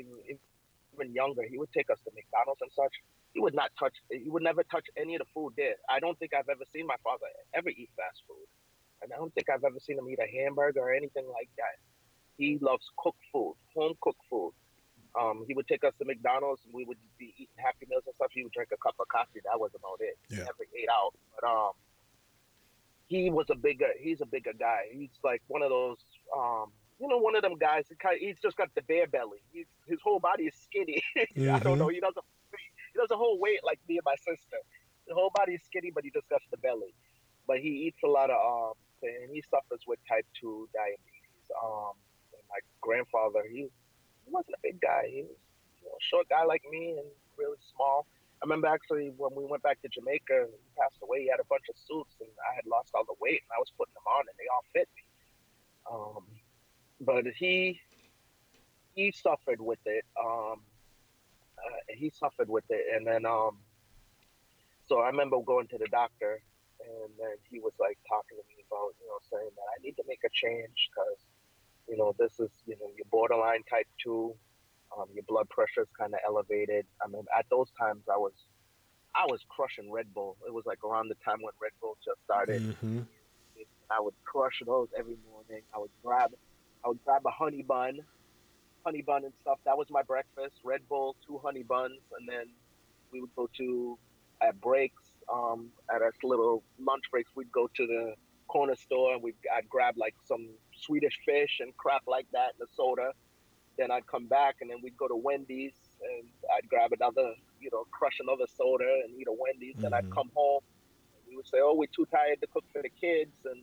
even 0.95 1.09
younger 1.21 1.43
he 1.53 1.57
would 1.61 1.73
take 1.73 1.89
us 1.95 2.01
to 2.05 2.11
McDonald's 2.19 2.63
and 2.63 2.73
such. 2.73 2.95
He 3.35 3.39
would 3.45 3.55
not 3.61 3.71
touch 3.79 3.97
he 4.25 4.29
would 4.35 4.43
never 4.51 4.63
touch 4.75 4.87
any 5.03 5.13
of 5.17 5.21
the 5.25 5.31
food 5.37 5.53
there. 5.57 5.77
I 5.89 6.01
don't 6.01 6.19
think 6.19 6.33
i've 6.35 6.49
ever 6.57 6.67
seen 6.75 6.87
my 6.95 6.99
father 7.07 7.29
ever 7.55 7.71
eat 7.81 7.91
fast 7.97 8.21
food. 8.29 8.47
And 9.03 9.13
i 9.13 9.17
don't 9.21 9.33
think 9.35 9.47
i've 9.53 9.65
ever 9.71 9.81
seen 9.87 9.97
him 9.99 10.09
eat 10.13 10.19
a 10.29 10.31
hamburger 10.39 10.81
or 10.89 10.93
anything 11.01 11.27
like 11.39 11.51
that 11.63 11.77
he 12.41 12.59
loves 12.61 12.87
cooked 12.97 13.23
food 13.33 13.55
home 13.75 13.95
cooked 14.01 14.25
food 14.29 14.53
um, 15.21 15.45
he 15.47 15.55
would 15.55 15.67
take 15.67 15.85
us 15.85 15.93
to 15.99 16.05
mcdonald's 16.05 16.63
and 16.65 16.75
we 16.75 16.85
would 16.85 16.99
be 17.19 17.35
eating 17.37 17.59
happy 17.59 17.87
meals 17.89 18.05
and 18.07 18.15
stuff 18.15 18.31
he 18.33 18.43
would 18.43 18.53
drink 18.53 18.71
a 18.73 18.81
cup 18.83 18.95
of 18.99 19.09
coffee 19.09 19.41
that 19.45 19.59
was 19.59 19.71
about 19.75 19.99
it 20.01 20.17
he 20.29 20.37
never 20.37 20.65
ate 20.75 20.89
out 20.89 21.13
but 21.35 21.47
um 21.47 21.73
he 23.11 23.29
was 23.29 23.47
a 23.51 23.57
bigger 23.57 23.89
he's 24.01 24.21
a 24.21 24.27
bigger 24.27 24.53
guy. 24.59 24.87
He's 24.93 25.11
like 25.25 25.43
one 25.49 25.63
of 25.63 25.69
those 25.69 25.99
um 26.35 26.67
you 27.01 27.09
know 27.09 27.19
one 27.19 27.35
of 27.35 27.43
them 27.43 27.57
guys. 27.59 27.85
He's 28.21 28.37
just 28.41 28.57
got 28.57 28.69
the 28.77 28.83
bear 28.83 29.09
belly. 29.09 29.43
He's, 29.53 29.67
his 29.89 29.99
whole 30.03 30.21
body 30.21 30.45
is 30.45 30.55
skinny. 30.55 31.03
mm-hmm. 31.19 31.51
I 31.55 31.59
don't 31.59 31.79
know. 31.79 31.89
He 31.89 31.99
doesn't 31.99 32.25
he 32.95 32.99
doesn't 32.99 33.19
hold 33.19 33.41
weight 33.41 33.61
like 33.65 33.81
me 33.89 33.99
and 33.99 34.05
my 34.05 34.15
sister. 34.15 34.59
The 35.09 35.15
whole 35.15 35.33
body 35.35 35.55
is 35.55 35.63
skinny, 35.65 35.91
but 35.93 36.05
he 36.05 36.11
just 36.11 36.29
got 36.29 36.41
the 36.53 36.57
belly. 36.59 36.95
But 37.49 37.59
he 37.59 37.91
eats 37.91 37.99
a 38.05 38.09
lot 38.09 38.31
of 38.31 38.39
um 38.39 38.75
and 39.03 39.35
he 39.35 39.43
suffers 39.43 39.83
with 39.89 39.99
type 40.09 40.27
two 40.41 40.69
diabetes. 40.73 41.51
Um, 41.65 41.99
my 42.51 42.61
grandfather 42.81 43.47
he, 43.49 43.71
he 44.25 44.29
wasn't 44.31 44.55
a 44.55 44.63
big 44.63 44.81
guy. 44.81 45.07
He 45.09 45.23
was 45.23 45.39
you 45.81 45.87
know, 45.89 45.97
a 45.97 46.05
short 46.05 46.29
guy 46.29 46.45
like 46.45 46.63
me 46.71 46.99
and 46.99 47.07
really 47.39 47.59
small. 47.75 48.07
I 48.43 48.47
remember 48.47 48.69
actually 48.69 49.13
when 49.17 49.35
we 49.37 49.45
went 49.45 49.63
back 49.63 49.81
to 49.83 49.89
Jamaica, 49.89 50.49
he 50.49 50.69
passed 50.81 50.97
away. 51.03 51.23
He 51.23 51.29
had 51.29 51.41
a 51.41 51.49
bunch 51.49 51.69
of 51.69 51.77
suits, 51.77 52.17
and 52.21 52.31
I 52.41 52.57
had 52.57 52.65
lost 52.65 52.91
all 52.95 53.05
the 53.05 53.19
weight, 53.21 53.45
and 53.45 53.53
I 53.53 53.61
was 53.61 53.71
putting 53.77 53.93
them 53.93 54.09
on, 54.09 54.25
and 54.25 54.37
they 54.41 54.49
all 54.49 54.65
fit 54.73 54.89
me. 54.97 55.05
Um, 55.85 56.25
but 57.01 57.25
he 57.37 57.81
he 58.95 59.13
suffered 59.13 59.61
with 59.61 59.81
it. 59.85 60.05
Um, 60.19 60.65
uh, 61.61 61.81
he 61.93 62.11
suffered 62.11 62.49
with 62.49 62.65
it, 62.71 62.85
and 62.97 63.07
then 63.07 63.27
um, 63.27 63.61
so 64.89 65.01
I 65.01 65.09
remember 65.13 65.37
going 65.45 65.69
to 65.69 65.79
the 65.79 65.89
doctor, 65.93 66.41
and 66.81 67.13
then 67.21 67.37
he 67.51 67.61
was 67.61 67.75
like 67.79 67.99
talking 68.09 68.41
to 68.41 68.45
me 68.49 68.65
about 68.65 68.97
you 69.01 69.07
know 69.07 69.21
saying 69.29 69.53
that 69.53 69.69
I 69.69 69.77
need 69.85 70.01
to 70.01 70.05
make 70.09 70.25
a 70.25 70.33
change 70.33 70.89
because 70.89 71.21
you 71.91 71.97
know 71.97 72.15
this 72.19 72.39
is 72.39 72.51
you 72.67 72.77
know 72.81 72.87
you're 72.97 73.07
borderline 73.11 73.63
type 73.69 73.87
two 74.03 74.35
um, 74.97 75.07
your 75.15 75.25
blood 75.29 75.49
pressure 75.49 75.83
is 75.83 75.89
kind 75.99 76.15
of 76.15 76.21
elevated. 76.27 76.87
I 77.05 77.09
mean, 77.09 77.25
at 77.37 77.47
those 77.51 77.69
times, 77.79 78.03
I 78.13 78.17
was 78.17 78.33
I 79.15 79.25
was 79.27 79.41
crushing 79.49 79.91
Red 79.91 80.13
Bull. 80.15 80.37
It 80.47 80.53
was 80.53 80.67
like 80.67 80.83
around 80.85 81.09
the 81.09 81.17
time 81.25 81.39
when 81.43 81.53
Red 81.61 81.73
Bull 81.81 81.97
just 82.05 82.23
started. 82.25 82.63
Mm-hmm. 82.63 83.01
I 83.91 84.01
would 84.01 84.15
crush 84.25 84.63
those 84.65 84.89
every 84.97 85.17
morning. 85.31 85.63
I 85.75 85.79
would 85.79 85.91
grab 86.05 86.33
I 86.85 86.89
would 86.89 87.05
grab 87.05 87.23
a 87.27 87.31
honey 87.31 87.63
bun, 87.63 88.01
honey 88.85 89.03
bun 89.03 89.25
and 89.25 89.33
stuff. 89.41 89.59
That 89.65 89.77
was 89.77 89.89
my 89.91 90.03
breakfast. 90.03 90.57
Red 90.65 90.81
Bull, 90.89 91.17
two 91.27 91.41
honey 91.43 91.63
buns, 91.63 92.01
and 92.19 92.29
then 92.29 92.47
we 93.13 93.21
would 93.21 93.35
go 93.37 93.49
to 93.59 93.99
at 94.43 94.61
breaks. 94.61 95.03
Um, 95.33 95.69
at 95.95 96.03
our 96.03 96.13
little 96.25 96.65
lunch 96.81 97.05
breaks, 97.13 97.31
we'd 97.37 97.53
go 97.53 97.69
to 97.77 97.87
the 97.87 98.15
corner 98.49 98.75
store 98.75 99.15
and 99.15 99.23
we 99.23 99.33
I'd 99.57 99.69
grab 99.69 99.95
like 99.97 100.15
some 100.25 100.49
Swedish 100.81 101.19
fish 101.25 101.59
and 101.61 101.77
crap 101.77 102.03
like 102.07 102.27
that 102.33 102.55
and 102.59 102.69
a 102.69 102.73
soda 102.75 103.13
then 103.81 103.91
I'd 103.91 104.07
come 104.07 104.27
back 104.27 104.57
and 104.61 104.71
then 104.71 104.79
we'd 104.83 104.97
go 104.97 105.09
to 105.09 105.17
Wendy's 105.17 105.73
and 106.03 106.29
I'd 106.55 106.69
grab 106.69 106.93
another, 106.93 107.35
you 107.61 107.71
know, 107.73 107.85
crush 107.91 108.19
another 108.21 108.45
soda 108.57 109.03
and 109.05 109.19
eat 109.19 109.27
a 109.27 109.33
Wendy's. 109.33 109.75
Mm-hmm. 109.75 109.83
Then 109.83 109.95
I'd 109.95 110.05
mm-hmm. 110.05 110.13
come 110.13 110.31
home. 110.35 110.61
And 111.17 111.31
we 111.31 111.37
would 111.37 111.49
say, 111.49 111.59
oh, 111.61 111.75
we're 111.75 111.95
too 111.95 112.07
tired 112.13 112.41
to 112.43 112.47
cook 112.47 112.65
for 112.73 112.83
the 112.83 112.91
kids. 112.91 113.33
And, 113.47 113.63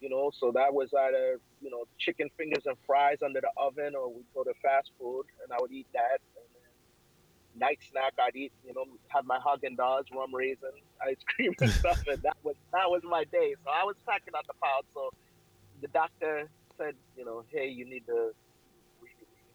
you 0.00 0.10
know, 0.10 0.32
so 0.34 0.50
that 0.52 0.74
was 0.74 0.92
either, 0.92 1.38
you 1.62 1.70
know, 1.70 1.84
chicken 1.98 2.28
fingers 2.36 2.66
and 2.66 2.76
fries 2.84 3.18
under 3.24 3.40
the 3.40 3.50
oven 3.56 3.94
or 3.94 4.12
we'd 4.12 4.26
go 4.34 4.42
to 4.42 4.52
fast 4.60 4.90
food 4.98 5.26
and 5.42 5.52
I 5.52 5.56
would 5.60 5.72
eat 5.72 5.86
that. 5.94 6.18
And 6.34 6.46
then 6.54 7.60
night 7.60 7.78
snack, 7.90 8.14
I'd 8.20 8.34
eat, 8.34 8.52
you 8.66 8.74
know, 8.74 8.84
have 9.08 9.24
my 9.24 9.38
Haagen-Dazs, 9.38 10.10
rum 10.14 10.34
raisin, 10.34 10.74
ice 11.06 11.22
cream 11.26 11.54
and 11.60 11.70
stuff. 11.70 12.02
And 12.08 12.20
that 12.22 12.36
was, 12.42 12.56
that 12.72 12.90
was 12.90 13.02
my 13.04 13.22
day. 13.24 13.54
So 13.64 13.70
I 13.70 13.84
was 13.84 13.94
packing 14.04 14.34
out 14.36 14.46
the 14.48 14.54
pound. 14.60 14.84
So 14.94 15.10
the 15.80 15.88
doctor 15.88 16.48
said, 16.76 16.94
you 17.16 17.24
know, 17.24 17.44
hey, 17.50 17.68
you 17.68 17.84
need 17.84 18.06
to 18.06 18.32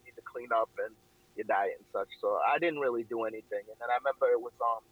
need 0.04 0.16
to 0.16 0.22
clean 0.22 0.48
up 0.54 0.70
and 0.84 0.94
your 1.36 1.44
diet 1.44 1.76
and 1.78 1.86
such. 1.92 2.08
So 2.20 2.38
I 2.46 2.58
didn't 2.58 2.78
really 2.80 3.04
do 3.04 3.24
anything. 3.24 3.64
And 3.66 3.76
then 3.80 3.88
I 3.90 3.98
remember 3.98 4.26
it 4.30 4.40
was 4.40 4.52
um 4.60 4.82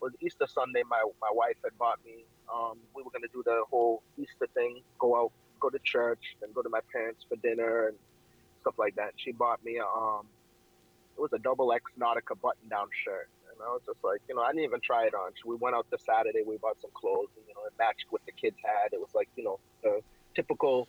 it 0.00 0.04
was 0.04 0.12
Easter 0.20 0.46
Sunday. 0.46 0.82
My 0.88 1.02
my 1.20 1.30
wife 1.32 1.56
had 1.64 1.76
bought 1.78 1.98
me. 2.04 2.24
Um, 2.52 2.78
we 2.94 3.02
were 3.02 3.10
gonna 3.10 3.32
do 3.32 3.42
the 3.44 3.64
whole 3.70 4.02
Easter 4.16 4.46
thing, 4.54 4.80
go 4.98 5.16
out, 5.16 5.32
go 5.60 5.70
to 5.70 5.78
church, 5.84 6.36
then 6.40 6.50
go 6.54 6.62
to 6.62 6.68
my 6.68 6.80
parents 6.92 7.24
for 7.28 7.36
dinner 7.36 7.88
and 7.88 7.96
stuff 8.60 8.74
like 8.78 8.94
that. 8.96 9.12
She 9.16 9.32
bought 9.32 9.64
me 9.64 9.78
a, 9.78 9.86
um 9.86 10.26
it 11.16 11.20
was 11.20 11.32
a 11.32 11.38
double 11.38 11.72
X 11.72 11.82
Nautica 11.98 12.38
button 12.40 12.68
down 12.70 12.86
shirt. 13.04 13.28
And 13.50 13.58
I 13.66 13.74
was 13.74 13.82
just 13.84 13.98
like, 14.04 14.22
you 14.28 14.36
know, 14.36 14.42
I 14.42 14.54
didn't 14.54 14.70
even 14.70 14.78
try 14.78 15.06
it 15.06 15.14
on. 15.14 15.32
So 15.42 15.50
we 15.50 15.56
went 15.56 15.74
out 15.74 15.90
this 15.90 16.06
Saturday, 16.06 16.46
we 16.46 16.58
bought 16.58 16.80
some 16.80 16.94
clothes, 16.94 17.34
and, 17.34 17.42
you 17.48 17.54
know, 17.58 17.66
it 17.66 17.74
matched 17.76 18.06
what 18.10 18.22
the 18.24 18.30
kids 18.30 18.54
had. 18.62 18.94
It 18.94 19.00
was 19.00 19.10
like, 19.18 19.28
you 19.34 19.42
know, 19.42 19.58
the 19.82 20.00
typical 20.38 20.86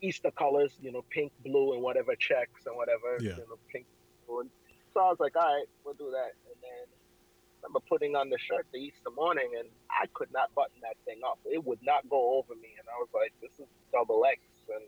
Easter 0.00 0.30
colors, 0.30 0.70
you 0.80 0.92
know, 0.92 1.02
pink, 1.10 1.32
blue, 1.44 1.74
and 1.74 1.82
whatever 1.82 2.14
checks 2.14 2.66
and 2.66 2.76
whatever. 2.76 3.18
Yeah. 3.18 3.30
You 3.30 3.46
know, 3.50 3.58
pink, 3.72 3.86
blue. 4.28 4.46
So 4.94 5.00
I 5.00 5.10
was 5.10 5.18
like, 5.18 5.34
all 5.34 5.42
right, 5.42 5.66
we'll 5.84 5.94
do 5.94 6.10
that. 6.12 6.38
And 6.46 6.58
then 6.62 6.86
I 6.86 7.66
remember 7.66 7.80
putting 7.88 8.14
on 8.14 8.30
the 8.30 8.38
shirt 8.38 8.66
the 8.72 8.78
Easter 8.78 9.10
morning, 9.16 9.50
and 9.58 9.68
I 9.90 10.06
could 10.14 10.30
not 10.32 10.54
button 10.54 10.78
that 10.82 10.96
thing 11.04 11.18
up. 11.26 11.40
It 11.44 11.64
would 11.64 11.80
not 11.82 12.08
go 12.08 12.38
over 12.38 12.54
me, 12.54 12.78
and 12.78 12.86
I 12.86 12.96
was 13.02 13.08
like, 13.12 13.32
this 13.42 13.58
is 13.58 13.66
double 13.90 14.24
X, 14.24 14.38
and 14.68 14.84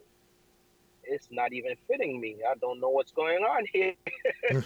it's 1.02 1.28
not 1.32 1.52
even 1.52 1.74
fitting 1.88 2.20
me. 2.20 2.38
I 2.48 2.54
don't 2.60 2.80
know 2.80 2.90
what's 2.90 3.12
going 3.12 3.42
on 3.42 3.66
here. 3.72 3.94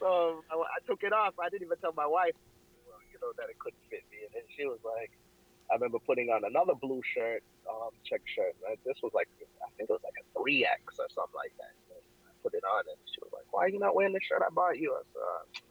so 0.00 0.42
I, 0.50 0.54
I, 0.56 0.80
took 0.86 1.02
it 1.02 1.12
off. 1.12 1.34
I 1.38 1.50
didn't 1.50 1.66
even 1.66 1.78
tell 1.78 1.92
my 1.96 2.06
wife, 2.06 2.36
you 3.12 3.18
know, 3.20 3.32
that 3.36 3.50
it 3.50 3.58
couldn't 3.58 3.84
fit 3.90 4.04
me, 4.10 4.24
and 4.24 4.32
then 4.32 4.42
she 4.56 4.64
was 4.64 4.78
like. 4.84 5.10
I 5.68 5.74
remember 5.74 5.98
putting 5.98 6.30
on 6.30 6.44
another 6.44 6.74
blue 6.80 7.02
shirt, 7.02 7.42
um, 7.68 7.90
check 8.04 8.22
shirt. 8.26 8.54
This 8.84 8.96
was 9.02 9.12
like, 9.14 9.28
I 9.62 9.68
think 9.76 9.90
it 9.90 9.92
was 9.92 10.04
like 10.04 10.18
a 10.18 10.26
3X 10.38 10.98
or 10.98 11.08
something 11.10 11.36
like 11.36 11.54
that. 11.58 11.74
And 11.90 12.02
I 12.26 12.32
put 12.42 12.54
it 12.54 12.64
on 12.64 12.86
and 12.86 12.98
she 13.10 13.20
was 13.20 13.30
like, 13.34 13.46
why 13.50 13.66
are 13.66 13.72
you 13.72 13.78
not 13.78 13.94
wearing 13.94 14.14
the 14.14 14.22
shirt 14.22 14.42
I 14.42 14.50
bought 14.50 14.78
you? 14.78 14.94
I 14.94 15.02
said, 15.12 15.62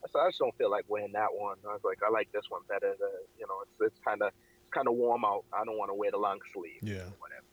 I 0.00 0.06
said, 0.08 0.20
I 0.20 0.28
just 0.28 0.40
don't 0.40 0.56
feel 0.56 0.70
like 0.70 0.84
wearing 0.88 1.12
that 1.12 1.32
one. 1.32 1.56
I 1.64 1.72
was 1.72 1.84
like, 1.84 1.98
I 2.06 2.10
like 2.10 2.32
this 2.32 2.44
one 2.48 2.62
better. 2.68 2.96
The, 2.96 3.10
you 3.38 3.46
know, 3.48 3.60
it's, 3.64 3.92
it's 3.92 4.00
kind 4.04 4.22
of, 4.22 4.32
it's 4.32 4.72
kind 4.72 4.88
of 4.88 4.94
warm 4.94 5.24
out. 5.24 5.44
I 5.52 5.64
don't 5.64 5.76
want 5.76 5.90
to 5.90 5.94
wear 5.94 6.10
the 6.10 6.20
long 6.20 6.38
sleeve. 6.52 6.80
Yeah. 6.82 7.08
whatever. 7.20 7.48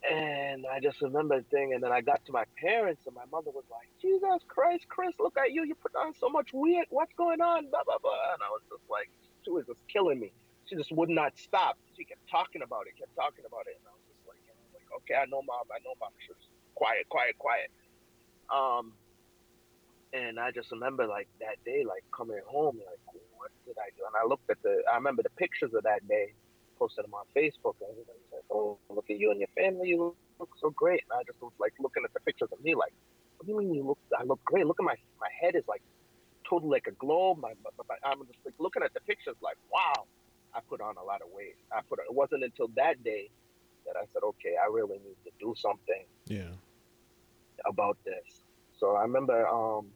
And 0.00 0.64
I 0.66 0.80
just 0.80 1.02
remember 1.02 1.36
the 1.36 1.44
thing, 1.50 1.74
and 1.74 1.82
then 1.82 1.92
I 1.92 2.00
got 2.00 2.24
to 2.24 2.32
my 2.32 2.44
parents, 2.56 3.02
and 3.04 3.14
my 3.14 3.26
mother 3.30 3.50
was 3.52 3.64
like, 3.70 3.86
"Jesus 4.00 4.40
Christ, 4.48 4.88
Chris, 4.88 5.12
look 5.20 5.36
at 5.36 5.52
you! 5.52 5.62
You 5.62 5.74
put 5.74 5.94
on 5.94 6.14
so 6.18 6.30
much 6.30 6.54
weight. 6.54 6.86
What's 6.88 7.12
going 7.18 7.42
on?" 7.42 7.68
Blah 7.68 7.84
blah 7.84 7.98
blah. 7.98 8.32
And 8.32 8.40
I 8.42 8.48
was 8.48 8.62
just 8.70 8.88
like, 8.88 9.10
she 9.44 9.50
was 9.50 9.66
just 9.66 9.80
killing 9.92 10.18
me 10.18 10.32
she 10.70 10.76
just 10.76 10.92
would 10.92 11.10
not 11.10 11.34
stop. 11.36 11.76
She 11.98 12.04
kept 12.04 12.22
talking 12.30 12.62
about 12.62 12.86
it, 12.86 12.94
kept 12.96 13.14
talking 13.18 13.42
about 13.42 13.66
it, 13.66 13.74
and 13.82 13.84
I 13.90 13.92
was 13.92 14.06
just 14.06 14.22
like, 14.22 14.38
like, 14.70 14.86
okay, 15.02 15.18
I 15.18 15.26
know, 15.26 15.42
mom, 15.42 15.66
I 15.66 15.82
know, 15.82 15.98
mom. 15.98 16.14
She 16.22 16.30
was 16.30 16.46
quiet, 16.78 17.10
quiet, 17.10 17.34
quiet. 17.42 17.74
Um, 18.46 18.94
and 20.14 20.38
I 20.38 20.54
just 20.54 20.70
remember 20.70 21.06
like 21.06 21.26
that 21.42 21.58
day, 21.66 21.82
like 21.82 22.06
coming 22.14 22.38
home, 22.46 22.78
like, 22.78 23.02
what 23.34 23.50
did 23.66 23.74
I 23.82 23.90
do? 23.98 24.06
And 24.06 24.14
I 24.14 24.24
looked 24.26 24.48
at 24.48 24.62
the, 24.62 24.82
I 24.86 24.94
remember 24.94 25.22
the 25.26 25.34
pictures 25.34 25.74
of 25.74 25.82
that 25.82 26.06
day, 26.06 26.34
posted 26.78 27.04
them 27.04 27.14
on 27.14 27.26
Facebook, 27.34 27.74
and 27.82 27.90
everybody 27.90 28.22
said, 28.30 28.46
oh, 28.50 28.78
look 28.88 29.10
at 29.10 29.18
you 29.18 29.30
and 29.34 29.42
your 29.42 29.50
family, 29.58 29.90
you 29.90 30.14
look 30.38 30.54
so 30.62 30.70
great. 30.70 31.02
And 31.10 31.18
I 31.18 31.22
just 31.26 31.42
was 31.42 31.52
like 31.58 31.74
looking 31.82 32.06
at 32.06 32.14
the 32.14 32.20
pictures 32.22 32.48
of 32.52 32.62
me, 32.62 32.74
like, 32.74 32.94
what 33.38 33.46
do 33.46 33.52
you 33.52 33.58
mean 33.58 33.74
you 33.74 33.82
look? 33.82 33.98
I 34.16 34.22
look 34.22 34.42
great. 34.44 34.66
Look 34.66 34.78
at 34.78 34.84
my 34.84 34.96
my 35.18 35.32
head 35.40 35.56
is 35.56 35.64
like 35.66 35.82
totally 36.48 36.70
like 36.70 36.86
a 36.86 36.92
globe. 36.92 37.38
My, 37.40 37.52
my, 37.64 37.70
my 37.88 37.96
I'm 38.04 38.20
just 38.26 38.38
like 38.44 38.54
looking 38.58 38.82
at 38.82 38.94
the 38.94 39.00
pictures, 39.00 39.36
like, 39.42 39.56
wow. 39.72 40.06
I 40.54 40.60
put 40.68 40.80
on 40.80 40.96
a 40.96 41.04
lot 41.04 41.22
of 41.22 41.28
weight. 41.32 41.56
I 41.72 41.80
put 41.88 41.98
it 41.98 42.12
wasn't 42.14 42.44
until 42.44 42.68
that 42.76 43.02
day 43.04 43.30
that 43.86 43.96
I 43.96 44.04
said, 44.12 44.22
okay, 44.22 44.54
I 44.62 44.70
really 44.70 44.98
need 44.98 45.16
to 45.24 45.30
do 45.38 45.54
something. 45.56 46.04
Yeah. 46.26 46.52
About 47.66 47.98
this. 48.04 48.42
So 48.78 48.96
I 48.96 49.02
remember, 49.02 49.46
um, 49.46 49.86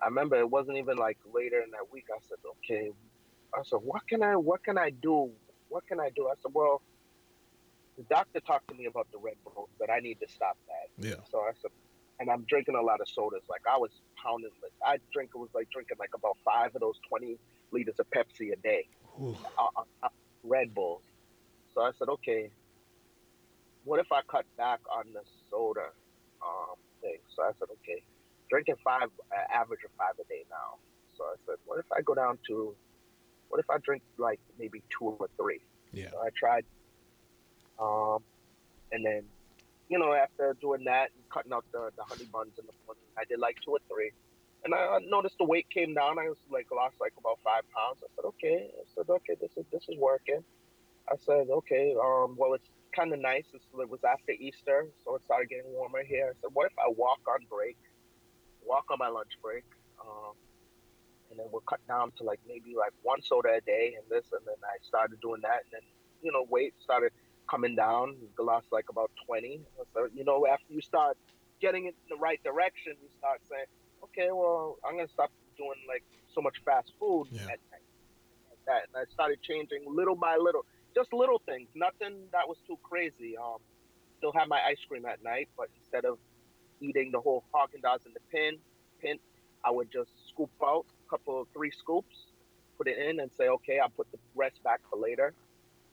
I 0.00 0.06
remember 0.06 0.36
it 0.36 0.50
wasn't 0.50 0.78
even 0.78 0.96
like 0.96 1.18
later 1.32 1.60
in 1.60 1.70
that 1.72 1.92
week. 1.92 2.06
I 2.12 2.18
said, 2.28 2.38
okay. 2.58 2.90
I 3.54 3.62
said, 3.62 3.80
what 3.82 4.06
can 4.06 4.22
I, 4.22 4.36
what 4.36 4.62
can 4.64 4.76
I 4.76 4.90
do? 4.90 5.30
What 5.68 5.86
can 5.86 6.00
I 6.00 6.10
do? 6.14 6.28
I 6.28 6.34
said, 6.42 6.52
well, 6.52 6.82
the 7.96 8.02
doctor 8.04 8.40
talked 8.40 8.68
to 8.68 8.74
me 8.74 8.86
about 8.86 9.08
the 9.12 9.18
Red 9.18 9.36
Bull, 9.44 9.68
but 9.78 9.90
I 9.90 10.00
need 10.00 10.20
to 10.20 10.28
stop 10.28 10.56
that. 10.66 11.08
Yeah. 11.08 11.22
So 11.30 11.40
I 11.40 11.52
said, 11.60 11.70
and 12.20 12.28
I'm 12.30 12.42
drinking 12.48 12.74
a 12.74 12.82
lot 12.82 13.00
of 13.00 13.08
sodas. 13.08 13.42
Like 13.48 13.62
I 13.70 13.78
was 13.78 13.90
pounding, 14.22 14.50
I 14.84 14.98
drink, 15.12 15.30
it 15.34 15.38
was 15.38 15.50
like 15.54 15.70
drinking 15.70 15.96
like 15.98 16.10
about 16.14 16.36
five 16.44 16.74
of 16.74 16.80
those 16.80 16.98
20 17.08 17.38
liters 17.70 17.98
of 17.98 18.10
Pepsi 18.10 18.52
a 18.52 18.56
day 18.56 18.86
uh, 19.58 19.82
uh, 20.02 20.08
Red 20.44 20.74
Bulls. 20.74 21.02
So 21.74 21.82
I 21.82 21.90
said, 21.98 22.08
okay, 22.08 22.50
what 23.84 24.00
if 24.00 24.06
I 24.12 24.20
cut 24.30 24.44
back 24.56 24.80
on 24.94 25.04
the 25.12 25.20
soda 25.50 25.90
um, 26.42 26.76
thing? 27.00 27.18
So 27.34 27.42
I 27.42 27.52
said, 27.58 27.68
okay, 27.82 28.02
drinking 28.50 28.76
five, 28.84 29.08
uh, 29.32 29.54
average 29.54 29.80
of 29.84 29.90
five 29.96 30.14
a 30.20 30.24
day 30.28 30.44
now. 30.50 30.78
So 31.16 31.24
I 31.24 31.34
said, 31.46 31.56
what 31.66 31.78
if 31.78 31.86
I 31.96 32.02
go 32.02 32.14
down 32.14 32.38
to, 32.48 32.74
what 33.48 33.60
if 33.60 33.70
I 33.70 33.78
drink 33.78 34.02
like 34.18 34.40
maybe 34.58 34.82
two 34.98 35.16
or 35.18 35.28
three? 35.36 35.60
Yeah. 35.92 36.10
So 36.10 36.18
I 36.18 36.28
tried, 36.38 36.64
um, 37.78 38.22
and 38.92 39.04
then, 39.04 39.22
you 39.88 39.98
know, 39.98 40.12
after 40.12 40.56
doing 40.60 40.84
that 40.84 41.10
and 41.14 41.24
cutting 41.32 41.52
out 41.52 41.64
the, 41.72 41.90
the 41.96 42.04
honey 42.04 42.26
buns 42.32 42.52
in 42.58 42.66
the 42.66 42.72
morning, 42.86 43.02
I 43.16 43.24
did 43.28 43.38
like 43.38 43.56
two 43.64 43.72
or 43.72 43.80
three. 43.88 44.12
And 44.64 44.74
I 44.74 44.98
noticed 45.06 45.38
the 45.38 45.44
weight 45.44 45.68
came 45.70 45.94
down. 45.94 46.18
I 46.18 46.28
was 46.28 46.38
like 46.50 46.66
lost 46.74 46.96
like 47.00 47.14
about 47.18 47.38
five 47.44 47.62
pounds. 47.74 48.02
I 48.02 48.08
said, 48.16 48.24
okay. 48.26 48.70
I 48.74 48.84
said, 48.94 49.08
okay, 49.08 49.36
this 49.40 49.52
is 49.56 49.64
this 49.72 49.88
is 49.88 49.96
working. 49.98 50.42
I 51.10 51.16
said, 51.16 51.46
okay. 51.50 51.94
Um, 51.94 52.34
well, 52.36 52.54
it's 52.54 52.68
kind 52.94 53.12
of 53.12 53.20
nice. 53.20 53.44
It's, 53.54 53.64
it 53.78 53.88
was 53.88 54.02
after 54.04 54.32
Easter, 54.32 54.88
so 55.04 55.14
it 55.14 55.22
started 55.24 55.48
getting 55.48 55.70
warmer 55.72 56.02
here. 56.02 56.26
I 56.30 56.34
said, 56.40 56.50
what 56.52 56.66
if 56.66 56.78
I 56.78 56.90
walk 56.90 57.20
on 57.28 57.46
break, 57.48 57.76
walk 58.64 58.86
on 58.90 58.98
my 58.98 59.08
lunch 59.08 59.38
break, 59.42 59.64
um, 60.00 60.34
and 61.30 61.38
then 61.38 61.46
we'll 61.52 61.62
cut 61.62 61.80
down 61.86 62.10
to 62.18 62.24
like 62.24 62.40
maybe 62.46 62.74
like 62.76 62.92
one 63.02 63.22
soda 63.22 63.54
a 63.56 63.60
day 63.60 63.94
and 63.96 64.04
this, 64.10 64.32
and 64.32 64.42
then 64.44 64.58
I 64.64 64.76
started 64.82 65.20
doing 65.20 65.40
that, 65.42 65.62
and 65.64 65.72
then 65.72 65.82
you 66.22 66.32
know, 66.32 66.46
weight 66.48 66.74
started 66.82 67.12
coming 67.48 67.74
down. 67.74 68.16
I 68.38 68.42
lost 68.42 68.66
like 68.72 68.86
about 68.90 69.10
20. 69.26 69.60
So, 69.94 70.08
you 70.14 70.24
know, 70.24 70.46
after 70.46 70.72
you 70.72 70.80
start 70.80 71.16
getting 71.60 71.86
it 71.86 71.94
in 72.08 72.16
the 72.16 72.20
right 72.20 72.42
direction, 72.44 72.94
you 73.00 73.08
start 73.18 73.40
saying, 73.48 73.64
okay, 74.18 74.30
well, 74.32 74.76
I'm 74.84 74.96
to 74.98 75.12
stop 75.12 75.30
doing 75.56 75.78
like 75.86 76.02
so 76.34 76.40
much 76.40 76.56
fast 76.64 76.92
food 76.98 77.28
Yeah. 77.30 77.42
at 77.42 77.60
night. 77.70 77.86
Like 78.50 78.64
that. 78.66 78.82
And 78.88 78.96
I 78.96 79.04
started 79.12 79.42
changing 79.42 79.84
little 79.86 80.16
by 80.16 80.36
little, 80.36 80.64
just 80.94 81.12
little 81.12 81.40
things, 81.46 81.68
nothing 81.74 82.28
that 82.32 82.48
was 82.48 82.58
too 82.66 82.78
crazy. 82.82 83.36
Um, 83.36 83.58
still 84.18 84.32
have 84.32 84.48
my 84.48 84.60
ice 84.66 84.78
cream 84.88 85.06
at 85.06 85.22
night, 85.22 85.48
but 85.56 85.68
instead 85.78 86.04
of 86.04 86.18
eating 86.80 87.10
the 87.12 87.20
whole 87.20 87.44
Haagen 87.54 87.80
Dazs 87.82 88.06
in 88.06 88.12
the 88.12 88.20
pin, 88.32 88.58
pin, 89.00 89.18
I 89.64 89.70
would 89.70 89.90
just 89.92 90.10
scoop 90.28 90.50
out 90.62 90.86
a 91.06 91.10
couple 91.10 91.40
of 91.40 91.48
three 91.52 91.70
scoops, 91.70 92.16
put 92.76 92.88
it 92.88 92.98
in, 92.98 93.20
and 93.20 93.30
say, 93.36 93.48
okay, 93.48 93.78
I'll 93.78 93.90
put 93.90 94.10
the 94.12 94.18
rest 94.34 94.62
back 94.62 94.80
for 94.90 94.98
later. 94.98 95.34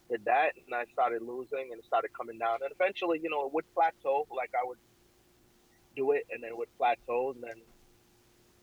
Did 0.10 0.26
that, 0.26 0.52
and 0.56 0.76
I 0.76 0.86
started 0.94 1.24
losing, 1.24 1.70
and 1.72 1.80
it 1.80 1.86
started 1.86 2.12
coming 2.14 2.38
down, 2.38 2.60
and 2.62 2.72
eventually, 2.72 3.20
you 3.24 3.30
know, 3.30 3.48
it 3.48 3.54
would 3.54 3.66
plateau. 3.74 4.28
Like 4.30 4.52
I 4.54 4.64
would 4.64 4.78
do 5.96 6.12
it, 6.12 6.28
and 6.32 6.44
then 6.44 6.52
it 6.52 6.58
would 6.58 6.70
plateau, 6.78 7.32
and 7.34 7.42
then 7.42 7.58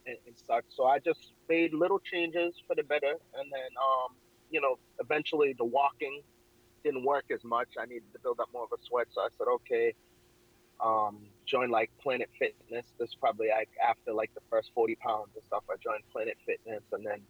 and, 0.07 0.16
and 0.26 0.36
such. 0.46 0.64
So 0.74 0.84
I 0.84 0.98
just 0.98 1.32
made 1.48 1.72
little 1.72 1.98
changes 1.98 2.55
for 2.66 2.74
the 2.74 2.82
better, 2.82 3.14
and 3.34 3.53
then, 3.53 3.70
um, 3.80 4.14
you 4.50 4.61
know, 4.61 4.78
eventually 5.00 5.55
the 5.57 5.64
walking 5.64 6.22
didn't 6.84 7.05
work 7.05 7.24
as 7.32 7.44
much. 7.44 7.68
I 7.80 7.86
needed 7.86 8.12
to 8.12 8.18
build 8.20 8.40
up 8.40 8.48
more 8.53 8.64
of 8.64 8.72
a 8.72 8.82
sweat, 8.82 9.07
so 9.12 9.20
I 9.20 9.28
said, 9.38 9.46
okay, 9.48 9.94
um, 10.82 11.18
join 11.46 11.70
like 11.70 11.90
Planet 12.03 12.28
Fitness. 12.38 12.86
This 12.98 13.11
is 13.11 13.14
probably 13.14 13.48
like 13.48 13.70
after 13.86 14.12
like 14.12 14.34
the 14.34 14.40
first 14.50 14.70
40 14.74 14.96
pounds 14.96 15.28
and 15.34 15.44
stuff. 15.46 15.62
I 15.70 15.74
joined 15.82 16.03
Planet 16.12 16.36
Fitness 16.44 16.82
and 16.92 17.07
then 17.07 17.20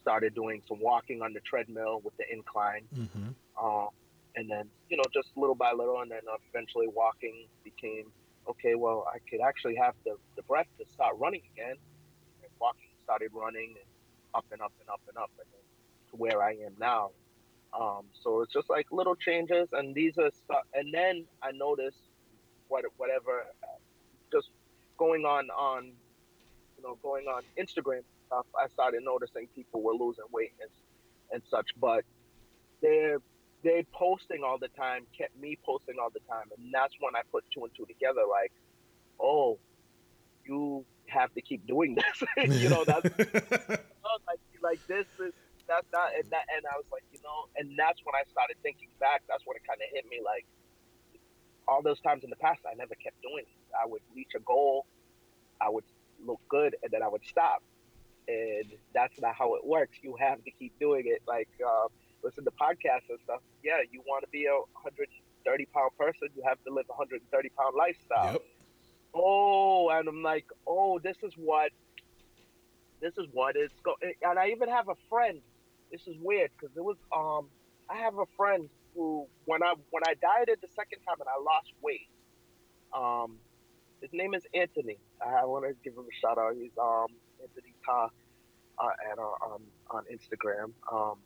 started 0.00 0.34
doing 0.34 0.62
some 0.68 0.80
walking 0.80 1.22
on 1.22 1.32
the 1.32 1.40
treadmill 1.40 2.00
with 2.04 2.16
the 2.16 2.24
incline. 2.32 2.82
Mm-hmm. 2.94 3.64
Um, 3.64 3.88
and 4.36 4.50
then, 4.50 4.68
you 4.88 4.96
know, 4.96 5.04
just 5.12 5.28
little 5.36 5.54
by 5.54 5.72
little, 5.72 6.00
and 6.00 6.10
then 6.10 6.20
eventually 6.50 6.88
walking 6.88 7.46
became 7.62 8.06
okay. 8.48 8.74
Well, 8.74 9.06
I 9.12 9.18
could 9.30 9.40
actually 9.40 9.76
have 9.76 9.94
the, 10.04 10.16
the 10.36 10.42
breath 10.42 10.66
to 10.78 10.84
start 10.92 11.16
running 11.18 11.42
again. 11.54 11.76
Walking 12.60 12.88
started 13.04 13.30
running 13.32 13.74
and 13.76 13.90
up 14.34 14.46
and 14.50 14.60
up 14.60 14.72
and 14.80 14.88
up 14.88 15.00
and 15.08 15.16
up, 15.16 15.30
and 15.38 15.46
then 15.52 15.60
to 16.10 16.16
where 16.16 16.42
I 16.42 16.52
am 16.52 16.74
now. 16.78 17.10
Um, 17.78 18.04
so 18.22 18.42
it's 18.42 18.52
just 18.52 18.70
like 18.70 18.86
little 18.90 19.16
changes, 19.16 19.68
and 19.72 19.94
these 19.94 20.16
are. 20.18 20.30
And 20.74 20.92
then 20.92 21.26
I 21.42 21.52
noticed 21.52 21.98
what 22.68 22.84
whatever, 22.96 23.46
uh, 23.62 23.66
just 24.32 24.48
going 24.96 25.24
on 25.24 25.50
on, 25.50 25.92
you 26.76 26.82
know, 26.82 26.96
going 27.02 27.26
on 27.26 27.42
Instagram 27.58 28.02
stuff. 28.26 28.46
I 28.58 28.68
started 28.68 29.02
noticing 29.04 29.48
people 29.54 29.82
were 29.82 29.94
losing 29.94 30.24
weight 30.32 30.52
and 30.60 30.70
and 31.32 31.42
such, 31.50 31.68
but 31.80 32.04
they're 32.80 33.18
they 33.64 33.84
posting 33.92 34.44
all 34.44 34.58
the 34.58 34.68
time 34.68 35.06
kept 35.16 35.36
me 35.40 35.58
posting 35.64 35.96
all 36.00 36.10
the 36.10 36.20
time, 36.30 36.46
and 36.56 36.72
that's 36.72 36.94
when 37.00 37.16
I 37.16 37.22
put 37.32 37.44
two 37.52 37.64
and 37.64 37.72
two 37.74 37.86
together. 37.86 38.20
Like, 38.30 38.52
oh, 39.18 39.58
you 40.44 40.84
have 41.08 41.32
to 41.34 41.40
keep 41.40 41.66
doing 41.66 41.94
this. 41.94 42.22
you 42.62 42.68
know, 42.68 42.84
that's 42.84 43.04
like 43.18 44.42
like 44.62 44.86
this 44.86 45.06
is 45.20 45.32
that's 45.66 45.86
not 45.92 46.14
and 46.14 46.24
that 46.30 46.44
and 46.54 46.64
I 46.66 46.76
was 46.76 46.86
like, 46.92 47.04
you 47.12 47.18
know, 47.22 47.48
and 47.56 47.72
that's 47.78 48.00
when 48.04 48.14
I 48.14 48.22
started 48.30 48.56
thinking 48.62 48.88
back. 49.00 49.22
That's 49.28 49.42
when 49.46 49.56
it 49.56 49.62
kind 49.66 49.80
of 49.80 49.88
hit 49.92 50.04
me 50.08 50.20
like 50.24 50.46
all 51.66 51.82
those 51.82 52.00
times 52.00 52.24
in 52.24 52.30
the 52.30 52.36
past 52.36 52.60
I 52.70 52.74
never 52.74 52.94
kept 52.94 53.20
doing. 53.22 53.44
It. 53.44 53.74
I 53.74 53.86
would 53.86 54.02
reach 54.14 54.32
a 54.36 54.40
goal, 54.40 54.86
I 55.60 55.70
would 55.70 55.84
look 56.24 56.40
good, 56.48 56.76
and 56.82 56.90
then 56.92 57.02
I 57.02 57.08
would 57.08 57.24
stop. 57.24 57.62
And 58.26 58.72
that's 58.94 59.20
not 59.20 59.34
how 59.34 59.54
it 59.54 59.66
works. 59.66 59.98
You 60.02 60.16
have 60.18 60.42
to 60.44 60.50
keep 60.50 60.78
doing 60.78 61.04
it. 61.06 61.22
Like 61.26 61.48
uh, 61.60 61.88
listen 62.22 62.44
to 62.44 62.50
podcasts 62.52 63.08
and 63.10 63.18
stuff. 63.24 63.40
Yeah, 63.62 63.84
you 63.90 64.02
want 64.06 64.24
to 64.24 64.30
be 64.30 64.46
a 64.46 64.56
130 64.80 65.66
pound 65.66 65.90
person, 65.98 66.28
you 66.36 66.42
have 66.46 66.58
to 66.64 66.72
live 66.72 66.86
a 66.88 66.96
130 66.96 67.48
pound 67.56 67.74
lifestyle 67.76 68.32
Yep. 68.32 68.42
Oh 69.14 69.90
and 69.90 70.08
i'm 70.08 70.22
like 70.22 70.46
oh 70.66 70.98
this 71.02 71.16
is 71.22 71.32
what 71.36 71.70
this 73.00 73.12
is 73.18 73.26
what 73.32 73.56
it's 73.56 73.74
go 73.82 73.94
and 74.22 74.38
i 74.38 74.48
even 74.48 74.68
have 74.68 74.88
a 74.88 74.94
friend 75.08 75.40
this 75.92 76.06
is 76.06 76.16
weird 76.20 76.50
because 76.58 76.76
it 76.76 76.82
was 76.82 76.96
um 77.14 77.48
i 77.88 77.96
have 77.96 78.18
a 78.18 78.26
friend 78.36 78.68
who 78.94 79.26
when 79.44 79.62
i 79.62 79.74
when 79.90 80.02
i 80.06 80.14
dieted 80.14 80.58
the 80.62 80.68
second 80.74 80.98
time 81.06 81.16
and 81.20 81.28
i 81.28 81.42
lost 81.42 81.72
weight 81.82 82.08
um 82.94 83.36
his 84.00 84.10
name 84.12 84.34
is 84.34 84.42
anthony 84.54 84.98
i 85.24 85.44
want 85.44 85.64
to 85.64 85.74
give 85.84 85.96
him 85.96 86.04
a 86.04 86.16
shout 86.20 86.38
out 86.38 86.54
he's 86.54 86.72
um 86.80 87.06
anthony 87.42 87.74
ta 87.84 88.08
uh, 88.78 88.88
at 89.12 89.18
uh, 89.18 89.54
um 89.54 89.62
on 89.90 90.02
instagram 90.12 90.72
um 90.92 91.16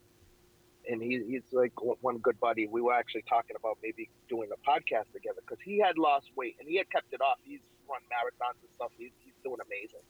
and 0.89 1.03
he, 1.03 1.23
he's 1.29 1.43
like 1.53 1.73
one 2.01 2.19
good 2.19 2.41
buddy. 2.41 2.67
We 2.67 2.81
were 2.81 2.95
actually 2.95 3.25
talking 3.29 3.57
about 3.57 3.79
maybe 3.83 4.09
doing 4.29 4.49
a 4.53 4.71
podcast 4.71 5.13
together 5.13 5.41
because 5.47 5.59
he 5.63 5.79
had 5.79 5.99
lost 5.99 6.31
weight 6.35 6.57
and 6.59 6.69
he 6.69 6.79
had 6.79 6.91
kept 6.91 7.13
it 7.13 7.21
off. 7.21 7.37
He's 7.45 7.61
run 7.89 8.03
marathons 8.13 8.61
and 8.61 8.71
stuff. 8.77 8.93
He's, 8.99 9.13
doing 9.45 9.63
amazing. 9.63 10.03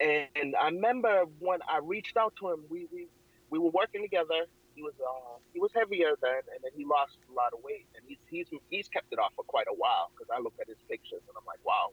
And 0.00 0.54
I 0.54 0.66
remember 0.68 1.24
when 1.38 1.60
I 1.68 1.80
reached 1.82 2.16
out 2.16 2.34
to 2.40 2.50
him, 2.50 2.64
we 2.68 2.86
we, 2.92 3.08
we 3.48 3.58
were 3.58 3.70
working 3.70 4.02
together. 4.02 4.44
He 4.74 4.82
was 4.82 4.92
uh, 5.00 5.40
he 5.52 5.60
was 5.60 5.70
heavier 5.74 6.12
then, 6.20 6.44
and 6.52 6.60
then 6.62 6.72
he 6.76 6.84
lost 6.84 7.16
a 7.28 7.32
lot 7.32 7.52
of 7.56 7.64
weight. 7.64 7.86
And 7.96 8.04
he's 8.06 8.20
he's 8.28 8.48
he's 8.68 8.88
kept 8.88 9.12
it 9.12 9.18
off 9.18 9.32
for 9.34 9.44
quite 9.44 9.66
a 9.68 9.74
while 9.74 10.12
because 10.12 10.28
I 10.28 10.40
look 10.40 10.54
at 10.60 10.68
his 10.68 10.76
pictures 10.88 11.24
and 11.24 11.34
I'm 11.36 11.46
like, 11.46 11.60
wow, 11.64 11.92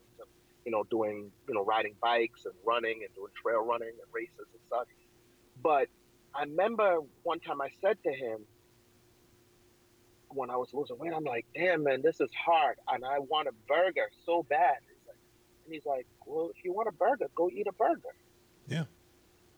you 0.66 0.72
know, 0.72 0.84
doing 0.92 1.32
you 1.48 1.54
know 1.56 1.64
riding 1.64 1.96
bikes 2.02 2.46
and 2.46 2.54
running 2.66 3.00
and 3.04 3.14
doing 3.16 3.32
trail 3.42 3.64
running 3.64 3.96
and 3.96 4.10
races 4.12 4.48
and 4.52 4.64
such. 4.70 4.92
But 5.64 5.88
I 6.36 6.44
remember 6.44 7.00
one 7.24 7.40
time 7.40 7.62
I 7.62 7.70
said 7.82 7.98
to 8.04 8.12
him 8.12 8.46
when 10.30 10.50
I 10.50 10.56
was 10.58 10.74
losing 10.74 10.98
weight, 10.98 11.14
I'm 11.16 11.24
like, 11.24 11.46
damn 11.56 11.84
man, 11.84 12.02
this 12.04 12.20
is 12.20 12.30
hard, 12.34 12.78
and 12.90 13.04
I 13.06 13.20
want 13.20 13.48
a 13.48 13.54
burger 13.68 14.10
so 14.26 14.44
bad. 14.44 14.78
And 15.68 15.74
he's 15.74 15.86
like, 15.86 16.08
well, 16.26 16.50
if 16.56 16.64
you 16.64 16.72
want 16.72 16.88
a 16.88 16.94
burger, 16.94 17.28
go 17.36 17.50
eat 17.50 17.68
a 17.68 17.74
burger. 17.74 18.16
Yeah. 18.70 18.86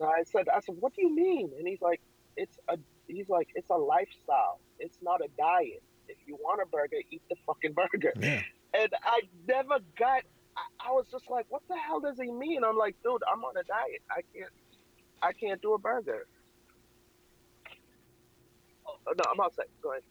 I 0.01 0.23
said, 0.23 0.49
I 0.49 0.59
said, 0.59 0.75
what 0.79 0.95
do 0.95 1.03
you 1.03 1.15
mean? 1.15 1.51
And 1.55 1.67
he's 1.67 1.81
like, 1.81 2.01
it's 2.35 2.57
a, 2.67 2.77
he's 3.07 3.29
like, 3.29 3.49
it's 3.53 3.69
a 3.69 3.77
lifestyle. 3.77 4.59
It's 4.79 4.97
not 5.03 5.21
a 5.21 5.27
diet. 5.37 5.83
If 6.07 6.17
you 6.25 6.35
want 6.41 6.61
a 6.63 6.65
burger, 6.65 6.97
eat 7.11 7.21
the 7.29 7.35
fucking 7.45 7.73
burger. 7.73 8.13
Yeah. 8.19 8.41
And 8.73 8.91
I 9.03 9.21
never 9.47 9.77
got. 9.99 10.23
I, 10.57 10.89
I 10.89 10.91
was 10.93 11.05
just 11.11 11.29
like, 11.29 11.45
what 11.49 11.61
the 11.69 11.77
hell 11.77 11.99
does 11.99 12.17
he 12.19 12.31
mean? 12.31 12.63
I'm 12.63 12.75
like, 12.75 12.95
dude, 13.03 13.21
I'm 13.31 13.43
on 13.43 13.55
a 13.55 13.63
diet. 13.63 14.01
I 14.09 14.21
can't. 14.33 14.51
I 15.21 15.33
can't 15.33 15.61
do 15.61 15.75
a 15.75 15.77
burger. 15.77 16.25
Oh, 18.87 18.95
no, 19.05 19.23
I'm 19.31 19.39
outside. 19.39 19.65
Go 19.83 19.91
ahead. 19.91 20.03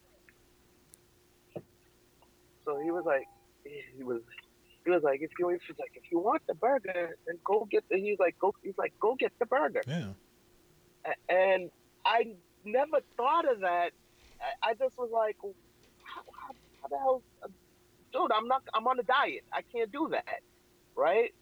So 2.64 2.78
he 2.80 2.90
was 2.92 3.04
like, 3.04 3.26
he 3.64 4.04
was, 4.04 4.20
he 4.88 4.94
was 4.94 5.02
like, 5.02 5.20
if 5.20 5.30
you, 5.38 5.50
he's 5.50 5.78
like, 5.78 5.92
if 5.96 6.10
you 6.10 6.18
want 6.18 6.40
the 6.46 6.54
burger, 6.54 7.18
then 7.26 7.38
go 7.44 7.68
get 7.70 7.84
the. 7.90 7.98
He's 7.98 8.18
like, 8.18 8.38
go. 8.38 8.54
He's 8.62 8.78
like, 8.78 8.94
go 8.98 9.14
get 9.16 9.32
the 9.38 9.44
burger. 9.44 9.82
Yeah. 9.86 10.12
And 11.28 11.70
I 12.06 12.28
never 12.64 13.00
thought 13.18 13.46
of 13.46 13.60
that. 13.60 13.90
I, 14.40 14.70
I 14.70 14.74
just 14.74 14.96
was 14.96 15.10
like, 15.12 15.36
how, 15.42 16.22
how, 16.32 16.54
how 16.80 16.88
the 16.88 16.96
hell, 16.96 17.22
dude? 18.14 18.32
I'm 18.32 18.48
not. 18.48 18.62
I'm 18.72 18.86
on 18.86 18.98
a 18.98 19.02
diet. 19.02 19.44
I 19.52 19.60
can't 19.60 19.92
do 19.92 20.08
that, 20.10 20.40
right? 20.96 21.34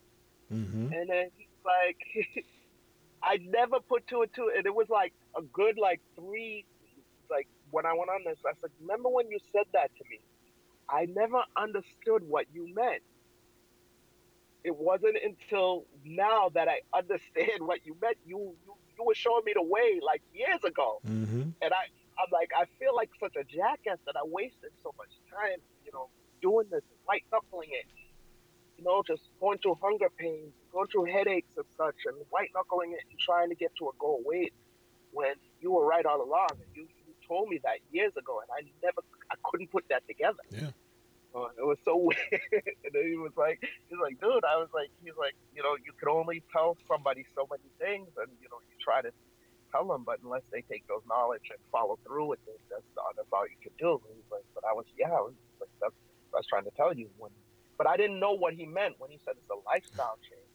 Mm-hmm. 0.52 0.92
And 0.92 1.08
then 1.08 1.30
he's 1.36 1.46
like, 1.64 2.44
I 3.22 3.38
never 3.48 3.78
put 3.78 4.08
two 4.08 4.22
and 4.22 4.34
two, 4.34 4.50
and 4.56 4.66
it 4.66 4.74
was 4.74 4.88
like 4.88 5.12
a 5.36 5.42
good 5.42 5.78
like 5.78 6.00
three, 6.16 6.64
like 7.30 7.46
when 7.70 7.86
I 7.86 7.92
went 7.92 8.10
on 8.10 8.24
this, 8.24 8.38
I 8.44 8.54
said, 8.60 8.70
remember 8.80 9.08
when 9.08 9.30
you 9.30 9.38
said 9.52 9.66
that 9.72 9.92
to 9.98 10.04
me? 10.10 10.18
I 10.88 11.06
never 11.06 11.42
understood 11.56 12.28
what 12.28 12.46
you 12.52 12.74
meant. 12.74 13.02
It 14.66 14.74
wasn't 14.88 15.16
until 15.30 15.86
now 16.04 16.50
that 16.56 16.66
I 16.68 16.78
understand 17.00 17.58
what 17.70 17.78
you 17.86 17.96
meant. 18.02 18.18
You 18.26 18.38
you, 18.66 18.72
you 18.98 19.04
were 19.08 19.14
showing 19.14 19.44
me 19.44 19.52
the 19.54 19.62
way 19.62 20.00
like 20.10 20.22
years 20.34 20.62
ago, 20.64 20.90
Mm-hmm. 21.06 21.42
and 21.62 21.70
I 21.80 21.84
I'm 22.20 22.30
like 22.32 22.50
I 22.62 22.64
feel 22.78 22.94
like 23.00 23.10
such 23.20 23.36
a 23.36 23.44
jackass 23.44 23.98
that 24.06 24.16
I 24.22 24.24
wasted 24.38 24.72
so 24.82 24.90
much 24.98 25.12
time, 25.30 25.60
you 25.84 25.92
know, 25.94 26.06
doing 26.42 26.66
this, 26.70 26.82
white 27.04 27.24
knuckling 27.30 27.70
it, 27.80 27.86
you 28.76 28.84
know, 28.84 29.02
just 29.06 29.22
going 29.40 29.58
through 29.58 29.76
hunger 29.80 30.10
pains, 30.18 30.52
going 30.72 30.88
through 30.88 31.04
headaches 31.16 31.52
and 31.56 31.66
such, 31.76 31.98
and 32.06 32.16
white 32.30 32.50
knuckling 32.54 32.90
it 32.92 33.02
and 33.10 33.18
trying 33.20 33.50
to 33.50 33.54
get 33.54 33.70
to 33.78 33.84
a 33.88 33.92
goal 33.98 34.20
weight 34.24 34.52
when 35.12 35.34
you 35.60 35.70
were 35.72 35.86
right 35.86 36.04
all 36.04 36.20
along. 36.22 36.48
And 36.52 36.70
you, 36.74 36.82
you 37.06 37.14
told 37.28 37.48
me 37.48 37.60
that 37.64 37.78
years 37.92 38.12
ago, 38.16 38.40
and 38.42 38.50
I 38.58 38.60
never, 38.84 39.00
I 39.30 39.36
couldn't 39.44 39.70
put 39.70 39.84
that 39.90 40.02
together. 40.06 40.44
Yeah. 40.50 40.70
It 41.58 41.66
was 41.66 41.78
so 41.84 41.96
weird. 42.08 42.42
and 42.84 42.92
then 42.92 43.04
he 43.06 43.16
was 43.16 43.32
like, 43.36 43.60
he's 43.60 44.00
like, 44.00 44.20
dude, 44.20 44.44
I 44.44 44.56
was 44.56 44.68
like, 44.72 44.90
he's 45.04 45.16
like, 45.18 45.34
you 45.54 45.62
know, 45.62 45.76
you 45.76 45.92
can 45.98 46.08
only 46.08 46.42
tell 46.52 46.76
somebody 46.88 47.24
so 47.34 47.46
many 47.50 47.68
things, 47.76 48.08
and 48.16 48.30
you 48.40 48.48
know, 48.48 48.60
you 48.64 48.76
try 48.80 49.02
to 49.02 49.12
tell 49.72 49.86
them, 49.86 50.04
but 50.06 50.18
unless 50.24 50.42
they 50.52 50.62
take 50.70 50.86
those 50.88 51.02
knowledge 51.08 51.44
and 51.50 51.58
follow 51.70 51.98
through 52.06 52.26
with 52.26 52.42
it, 52.46 52.60
that's 52.70 52.86
all, 52.96 53.12
that's 53.16 53.28
all 53.32 53.44
you 53.44 53.58
can 53.60 53.72
do. 53.78 54.00
And 54.08 54.16
he's 54.16 54.30
like, 54.30 54.46
but 54.54 54.64
I 54.64 54.72
was, 54.72 54.86
yeah, 54.96 55.12
I 55.12 55.20
was 55.20 55.34
like, 55.60 55.70
that's 55.80 55.94
what 56.30 56.38
I 56.38 56.40
was 56.40 56.46
trying 56.46 56.64
to 56.64 56.74
tell 56.76 56.94
you 56.94 57.10
when, 57.18 57.30
but 57.76 57.86
I 57.86 57.96
didn't 57.96 58.20
know 58.20 58.32
what 58.32 58.54
he 58.54 58.64
meant 58.64 58.96
when 58.98 59.10
he 59.10 59.18
said 59.24 59.34
it's 59.36 59.50
a 59.50 59.60
lifestyle 59.68 60.16
change. 60.24 60.46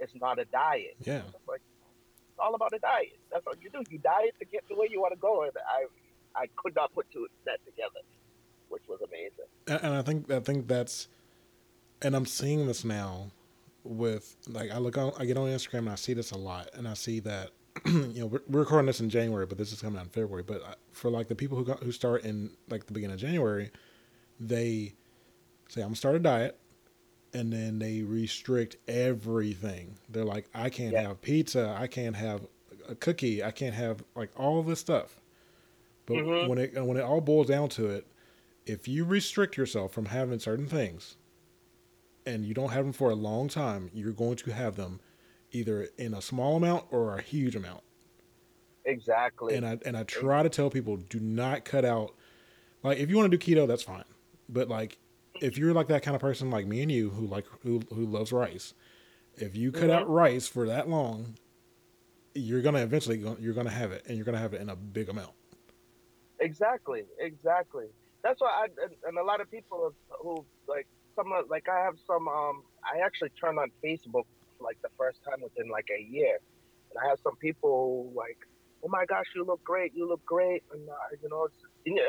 It's 0.00 0.12
not 0.16 0.38
a 0.38 0.44
diet. 0.46 0.96
Yeah. 1.04 1.22
It's 1.28 1.48
like 1.48 1.60
it's 1.60 2.38
all 2.38 2.54
about 2.54 2.72
a 2.72 2.78
diet. 2.78 3.20
That's 3.30 3.46
all 3.46 3.54
you 3.60 3.68
do. 3.70 3.84
You 3.90 3.98
diet 3.98 4.34
to 4.40 4.44
get 4.44 4.66
to 4.68 4.74
where 4.74 4.88
you 4.88 5.00
want 5.00 5.12
to 5.12 5.20
go. 5.20 5.42
And 5.42 5.52
I, 5.68 5.84
I 6.34 6.46
could 6.56 6.74
not 6.74 6.92
put 6.94 7.10
two 7.12 7.28
that 7.44 7.60
together, 7.64 8.00
which 8.70 8.82
was 8.88 9.00
amazing. 9.02 9.82
And, 9.84 9.94
I 9.94 10.02
think 10.02 10.30
I 10.30 10.40
think 10.40 10.66
that's, 10.66 11.08
and 12.02 12.16
I'm 12.16 12.26
seeing 12.26 12.66
this 12.66 12.84
now, 12.84 13.30
with 13.84 14.36
like 14.48 14.70
I 14.70 14.78
look 14.78 14.96
on 14.98 15.12
I 15.18 15.24
get 15.24 15.36
on 15.36 15.48
Instagram 15.48 15.80
and 15.80 15.90
I 15.90 15.94
see 15.96 16.14
this 16.14 16.30
a 16.32 16.38
lot, 16.38 16.70
and 16.74 16.88
I 16.88 16.94
see 16.94 17.20
that 17.20 17.50
you 17.86 18.12
know 18.20 18.26
we're, 18.26 18.40
we're 18.48 18.60
recording 18.60 18.86
this 18.86 19.00
in 19.00 19.10
January, 19.10 19.46
but 19.46 19.58
this 19.58 19.72
is 19.72 19.80
coming 19.80 19.98
out 19.98 20.04
in 20.04 20.10
February. 20.10 20.42
But 20.42 20.62
uh, 20.62 20.74
for 20.92 21.10
like 21.10 21.28
the 21.28 21.34
people 21.34 21.56
who 21.58 21.64
got 21.64 21.82
who 21.82 21.92
start 21.92 22.24
in 22.24 22.50
like 22.68 22.86
the 22.86 22.92
beginning 22.92 23.14
of 23.14 23.20
January, 23.20 23.70
they 24.38 24.94
say 25.68 25.80
I'm 25.82 25.88
gonna 25.88 25.96
start 25.96 26.16
a 26.16 26.18
diet, 26.18 26.58
and 27.32 27.52
then 27.52 27.78
they 27.78 28.02
restrict 28.02 28.76
everything. 28.88 29.96
They're 30.08 30.24
like, 30.24 30.48
I 30.54 30.68
can't 30.70 30.92
Yeah. 30.92 31.02
have 31.08 31.20
pizza, 31.22 31.76
I 31.78 31.86
can't 31.86 32.16
have 32.16 32.46
a 32.88 32.94
cookie, 32.94 33.42
I 33.44 33.50
can't 33.50 33.74
have 33.74 34.02
like 34.14 34.30
all 34.38 34.62
this 34.62 34.80
stuff. 34.80 35.20
But 36.06 36.16
Mhm. 36.18 36.48
when 36.48 36.58
it 36.58 36.74
when 36.84 36.96
it 36.96 37.02
all 37.02 37.20
boils 37.20 37.46
down 37.46 37.68
to 37.70 37.86
it, 37.88 38.06
if 38.70 38.86
you 38.86 39.04
restrict 39.04 39.56
yourself 39.56 39.92
from 39.92 40.06
having 40.06 40.38
certain 40.38 40.66
things, 40.66 41.16
and 42.24 42.44
you 42.44 42.54
don't 42.54 42.70
have 42.70 42.84
them 42.84 42.92
for 42.92 43.10
a 43.10 43.14
long 43.14 43.48
time, 43.48 43.90
you're 43.92 44.12
going 44.12 44.36
to 44.36 44.52
have 44.52 44.76
them 44.76 45.00
either 45.50 45.88
in 45.98 46.14
a 46.14 46.22
small 46.22 46.56
amount 46.56 46.84
or 46.90 47.16
a 47.16 47.22
huge 47.22 47.56
amount. 47.56 47.82
Exactly. 48.84 49.56
And 49.56 49.66
I 49.66 49.78
and 49.84 49.96
I 49.96 50.04
try 50.04 50.42
to 50.42 50.48
tell 50.48 50.70
people 50.70 50.96
do 50.96 51.20
not 51.20 51.64
cut 51.64 51.84
out 51.84 52.14
like 52.82 52.98
if 52.98 53.10
you 53.10 53.16
want 53.16 53.30
to 53.30 53.36
do 53.36 53.54
keto, 53.54 53.66
that's 53.66 53.82
fine. 53.82 54.04
But 54.48 54.68
like 54.68 54.98
if 55.40 55.58
you're 55.58 55.74
like 55.74 55.88
that 55.88 56.02
kind 56.02 56.14
of 56.14 56.20
person 56.20 56.50
like 56.50 56.66
me 56.66 56.82
and 56.82 56.90
you 56.90 57.10
who 57.10 57.26
like 57.26 57.46
who 57.62 57.82
who 57.90 58.06
loves 58.06 58.32
rice, 58.32 58.74
if 59.36 59.56
you 59.56 59.72
cut 59.72 59.90
out 59.90 60.04
mm-hmm. 60.04 60.12
rice 60.12 60.46
for 60.46 60.66
that 60.68 60.88
long, 60.88 61.34
you're 62.34 62.62
gonna 62.62 62.82
eventually 62.82 63.18
go, 63.18 63.36
you're 63.40 63.54
gonna 63.54 63.70
have 63.70 63.92
it 63.92 64.04
and 64.06 64.16
you're 64.16 64.24
gonna 64.24 64.38
have 64.38 64.54
it 64.54 64.60
in 64.60 64.70
a 64.70 64.76
big 64.76 65.08
amount. 65.08 65.32
Exactly, 66.38 67.04
exactly. 67.18 67.86
That's 68.22 68.40
why 68.40 68.48
I 68.48 68.64
and, 68.84 68.94
and 69.06 69.18
a 69.18 69.24
lot 69.24 69.40
of 69.40 69.50
people 69.50 69.94
who 70.22 70.44
like 70.68 70.86
some 71.16 71.32
of 71.32 71.48
like 71.48 71.68
I 71.68 71.80
have 71.84 71.94
some 72.06 72.28
um 72.28 72.62
I 72.84 73.00
actually 73.04 73.30
turned 73.40 73.58
on 73.58 73.70
Facebook 73.84 74.24
like 74.60 74.80
the 74.82 74.90
first 74.98 75.18
time 75.24 75.40
within 75.42 75.70
like 75.70 75.88
a 75.96 76.02
year, 76.02 76.38
and 76.90 76.96
I 77.02 77.08
have 77.08 77.18
some 77.22 77.36
people 77.36 78.12
like, 78.14 78.36
oh 78.84 78.88
my 78.88 79.04
gosh, 79.06 79.24
you 79.34 79.44
look 79.44 79.62
great, 79.64 79.92
you 79.94 80.06
look 80.06 80.24
great, 80.26 80.62
and 80.72 80.88
uh, 80.88 80.94
you 81.22 81.28
know 81.28 81.44
it's 81.44 81.56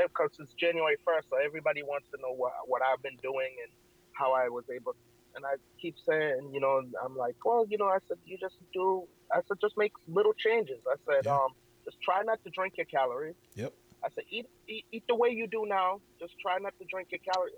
because 0.08 0.32
it's 0.40 0.54
January 0.54 0.98
first, 1.06 1.30
so 1.30 1.38
everybody 1.38 1.82
wants 1.84 2.08
to 2.14 2.22
know 2.22 2.34
what 2.34 2.52
what 2.68 2.82
I've 2.82 3.02
been 3.02 3.18
doing 3.22 3.52
and 3.64 3.72
how 4.14 4.34
I 4.34 4.50
was 4.50 4.66
able. 4.74 4.96
And 5.34 5.46
I 5.46 5.56
keep 5.82 5.96
saying, 6.06 6.52
you 6.54 6.60
know, 6.60 6.82
I'm 7.04 7.16
like, 7.16 7.36
well, 7.46 7.66
you 7.70 7.78
know, 7.78 7.86
I 7.86 8.00
said 8.10 8.18
you 8.26 8.38
just 8.38 8.56
do. 8.74 9.08
I 9.34 9.40
said 9.48 9.58
just 9.62 9.78
make 9.78 9.94
little 10.10 10.34
changes. 10.34 10.80
I 10.86 10.96
said, 11.08 11.24
Yeah. 11.26 11.36
um, 11.36 11.52
just 11.86 11.96
try 12.02 12.22
not 12.24 12.44
to 12.44 12.50
drink 12.50 12.74
your 12.76 12.86
calories. 12.86 13.36
Yep. 13.56 13.74
I 14.04 14.10
said, 14.16 14.24
eat, 14.30 14.48
eat, 14.68 14.86
eat 14.92 15.04
the 15.08 15.16
way 15.16 15.30
you 15.30 15.48
do 15.48 15.66
now. 15.68 16.02
Just 16.20 16.34
try 16.40 16.58
not 16.60 16.74
to 16.80 16.86
drink 16.90 17.10
your 17.12 17.20
calories, 17.20 17.54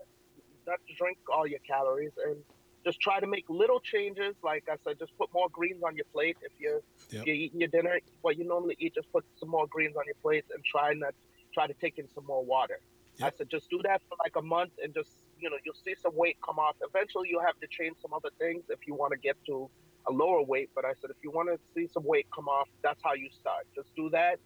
not 0.67 0.79
to 0.87 0.93
drink 0.95 1.17
all 1.33 1.47
your 1.47 1.59
calories, 1.67 2.11
and 2.25 2.37
just 2.85 2.99
try 2.99 3.19
to 3.19 3.27
make 3.27 3.45
little 3.49 3.79
changes. 3.79 4.35
Like 4.43 4.65
I 4.69 4.75
said, 4.83 4.99
just 4.99 5.17
put 5.17 5.29
more 5.33 5.47
greens 5.51 5.81
on 5.85 5.95
your 5.95 6.05
plate. 6.13 6.37
If 6.41 6.51
you're 6.59 6.81
Yep. 7.11 7.21
if 7.21 7.27
you're 7.27 7.35
eating 7.35 7.59
your 7.59 7.69
dinner, 7.69 7.99
what 8.21 8.37
you 8.37 8.45
normally 8.45 8.75
eat, 8.79 8.95
just 8.95 9.11
put 9.11 9.23
some 9.39 9.49
more 9.49 9.67
greens 9.67 9.95
on 9.95 10.03
your 10.05 10.15
plate 10.21 10.45
and 10.53 10.63
try 10.65 10.93
not 10.93 11.13
try 11.53 11.67
to 11.67 11.73
take 11.75 11.97
in 11.97 12.09
some 12.09 12.25
more 12.25 12.43
water. 12.43 12.79
I 13.21 13.31
said, 13.37 13.47
just 13.49 13.69
do 13.69 13.79
that 13.83 14.01
for 14.09 14.17
like 14.23 14.35
a 14.35 14.41
month, 14.41 14.71
and 14.83 14.93
just 14.93 15.11
you 15.39 15.49
know, 15.49 15.57
you'll 15.63 15.75
see 15.75 15.95
some 16.01 16.15
weight 16.15 16.37
come 16.43 16.57
off. 16.57 16.75
Eventually, 16.81 17.29
you'll 17.29 17.45
have 17.45 17.59
to 17.59 17.67
change 17.69 17.95
some 18.01 18.13
other 18.13 18.29
things 18.39 18.63
if 18.69 18.79
you 18.87 18.95
want 18.95 19.11
to 19.11 19.19
get 19.19 19.37
to 19.47 19.69
a 20.07 20.11
lower 20.11 20.41
weight. 20.41 20.69
But 20.75 20.83
I 20.85 20.93
said, 20.99 21.11
if 21.11 21.17
you 21.23 21.31
want 21.31 21.49
to 21.49 21.59
see 21.75 21.87
some 21.93 22.03
weight 22.05 22.27
come 22.33 22.47
off, 22.47 22.67
that's 22.81 23.01
how 23.03 23.13
you 23.13 23.29
start. 23.29 23.67
Just 23.75 23.95
do 23.95 24.09
that 24.09 24.39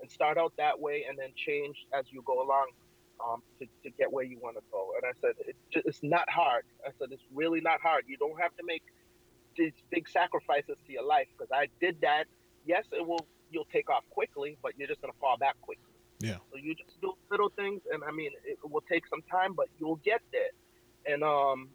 and 0.00 0.10
start 0.10 0.38
out 0.38 0.52
that 0.58 0.78
way 0.78 1.04
and 1.08 1.18
then 1.18 1.30
change 1.36 1.86
as 1.92 2.04
you 2.10 2.22
go 2.26 2.42
along 2.42 2.66
um, 3.26 3.42
to, 3.58 3.66
to 3.82 3.90
get 3.98 4.12
where 4.12 4.24
you 4.24 4.38
want 4.42 4.56
to 4.56 4.62
go. 4.70 4.92
And 4.96 5.04
I 5.06 5.12
said, 5.20 5.34
it, 5.46 5.56
it's 5.86 6.02
not 6.02 6.28
hard. 6.28 6.64
I 6.86 6.90
said, 6.98 7.08
it's 7.10 7.22
really 7.32 7.60
not 7.60 7.80
hard. 7.80 8.04
You 8.06 8.16
don't 8.16 8.40
have 8.40 8.54
to 8.56 8.64
make 8.64 8.82
these 9.56 9.72
big 9.90 10.08
sacrifices 10.08 10.76
to 10.86 10.92
your 10.92 11.04
life 11.04 11.28
because 11.36 11.50
I 11.52 11.68
did 11.80 12.00
that. 12.02 12.24
Yes, 12.66 12.84
it 12.92 13.06
will, 13.06 13.26
you'll 13.50 13.68
take 13.72 13.88
off 13.90 14.04
quickly, 14.10 14.58
but 14.62 14.72
you're 14.76 14.88
just 14.88 15.00
going 15.00 15.12
to 15.12 15.18
fall 15.18 15.36
back 15.38 15.60
quickly. 15.60 15.94
Yeah. 16.20 16.36
So 16.50 16.58
you 16.58 16.74
just 16.74 17.00
do 17.00 17.14
little 17.30 17.50
things. 17.50 17.82
And 17.92 18.02
I 18.04 18.10
mean, 18.10 18.30
it 18.44 18.58
will 18.62 18.84
take 18.90 19.06
some 19.06 19.22
time, 19.30 19.54
but 19.54 19.68
you'll 19.78 20.00
get 20.04 20.20
there. 20.32 20.50
And, 21.06 21.22
um, 21.22 21.70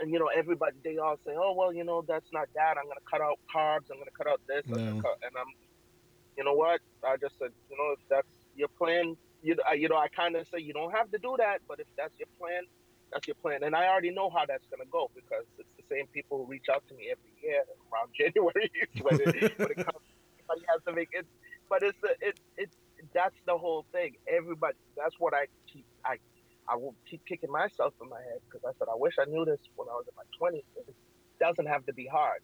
and 0.00 0.12
you 0.12 0.18
know, 0.18 0.28
everybody 0.28 0.76
they 0.84 0.98
all 0.98 1.16
say, 1.24 1.32
"Oh 1.36 1.54
well, 1.56 1.72
you 1.72 1.84
know, 1.84 2.04
that's 2.06 2.26
not 2.32 2.48
that. 2.54 2.76
I'm 2.76 2.84
gonna 2.84 3.00
cut 3.10 3.20
out 3.20 3.38
carbs. 3.48 3.88
I'm 3.90 3.98
gonna 3.98 4.10
cut 4.16 4.26
out 4.26 4.40
this." 4.46 4.62
I'm 4.66 4.76
gonna 4.76 4.92
No. 4.92 5.00
cut, 5.00 5.18
and 5.22 5.32
I'm 5.36 5.52
you 6.36 6.44
know 6.44 6.54
what? 6.54 6.80
I 7.04 7.16
just 7.20 7.38
said, 7.38 7.50
you 7.70 7.76
know, 7.76 7.92
if 7.94 8.00
that's 8.10 8.28
your 8.54 8.68
plan, 8.78 9.16
you, 9.42 9.56
I- 9.68 9.74
you 9.74 9.88
know, 9.88 9.96
I 9.96 10.08
kind 10.08 10.36
of 10.36 10.46
say 10.48 10.58
you 10.60 10.72
don't 10.72 10.92
have 10.92 11.10
to 11.12 11.18
do 11.18 11.36
that, 11.38 11.60
but 11.68 11.80
if 11.80 11.86
that's 11.96 12.14
your 12.18 12.28
plan, 12.38 12.62
that's 13.12 13.26
your 13.26 13.36
plan. 13.36 13.62
And 13.62 13.74
I 13.74 13.88
already 13.88 14.10
know 14.12 14.30
how 14.30 14.44
that's 14.46 14.66
going 14.70 14.80
to 14.84 14.90
go 14.90 15.10
because 15.14 15.44
it's 15.58 15.70
the 15.78 15.84
same 15.90 16.06
people 16.12 16.38
who 16.38 16.46
reach 16.50 16.66
out 16.72 16.84
to 16.88 16.94
me 16.94 17.08
every 17.10 17.32
year 17.42 17.62
around 17.92 18.10
January 18.18 18.70
when 19.02 19.20
it, 19.20 19.30
when 19.58 19.70
it 19.70 19.78
comes. 19.84 20.04
Everybody 20.40 20.66
has 20.72 20.82
to 20.88 20.92
make 20.92 21.08
it, 21.12 21.26
but 21.68 21.82
it's 21.82 21.98
the 22.02 22.14
it 22.20 22.36
it 22.56 22.70
that's 23.14 23.36
the 23.46 23.56
whole 23.58 23.86
thing. 23.92 24.14
Everybody, 24.28 24.76
that's 24.96 25.14
what 25.18 25.34
I 25.34 25.46
keep. 25.72 25.86
I 26.04 26.16
I 26.68 26.76
will 26.76 26.96
keep 27.08 27.22
kicking 27.26 27.50
myself 27.50 27.94
in 28.02 28.08
my 28.08 28.20
head 28.20 28.40
because 28.48 28.62
I 28.66 28.72
said 28.78 28.88
I 28.90 28.96
wish 28.96 29.14
I 29.20 29.24
knew 29.26 29.44
this 29.44 29.60
when 29.76 29.88
I 29.88 29.94
was 29.94 30.06
in 30.08 30.14
my 30.16 30.24
twenties. 30.38 30.64
It 30.76 30.94
doesn't 31.40 31.66
have 31.66 31.84
to 31.86 31.94
be 31.94 32.06
hard. 32.06 32.40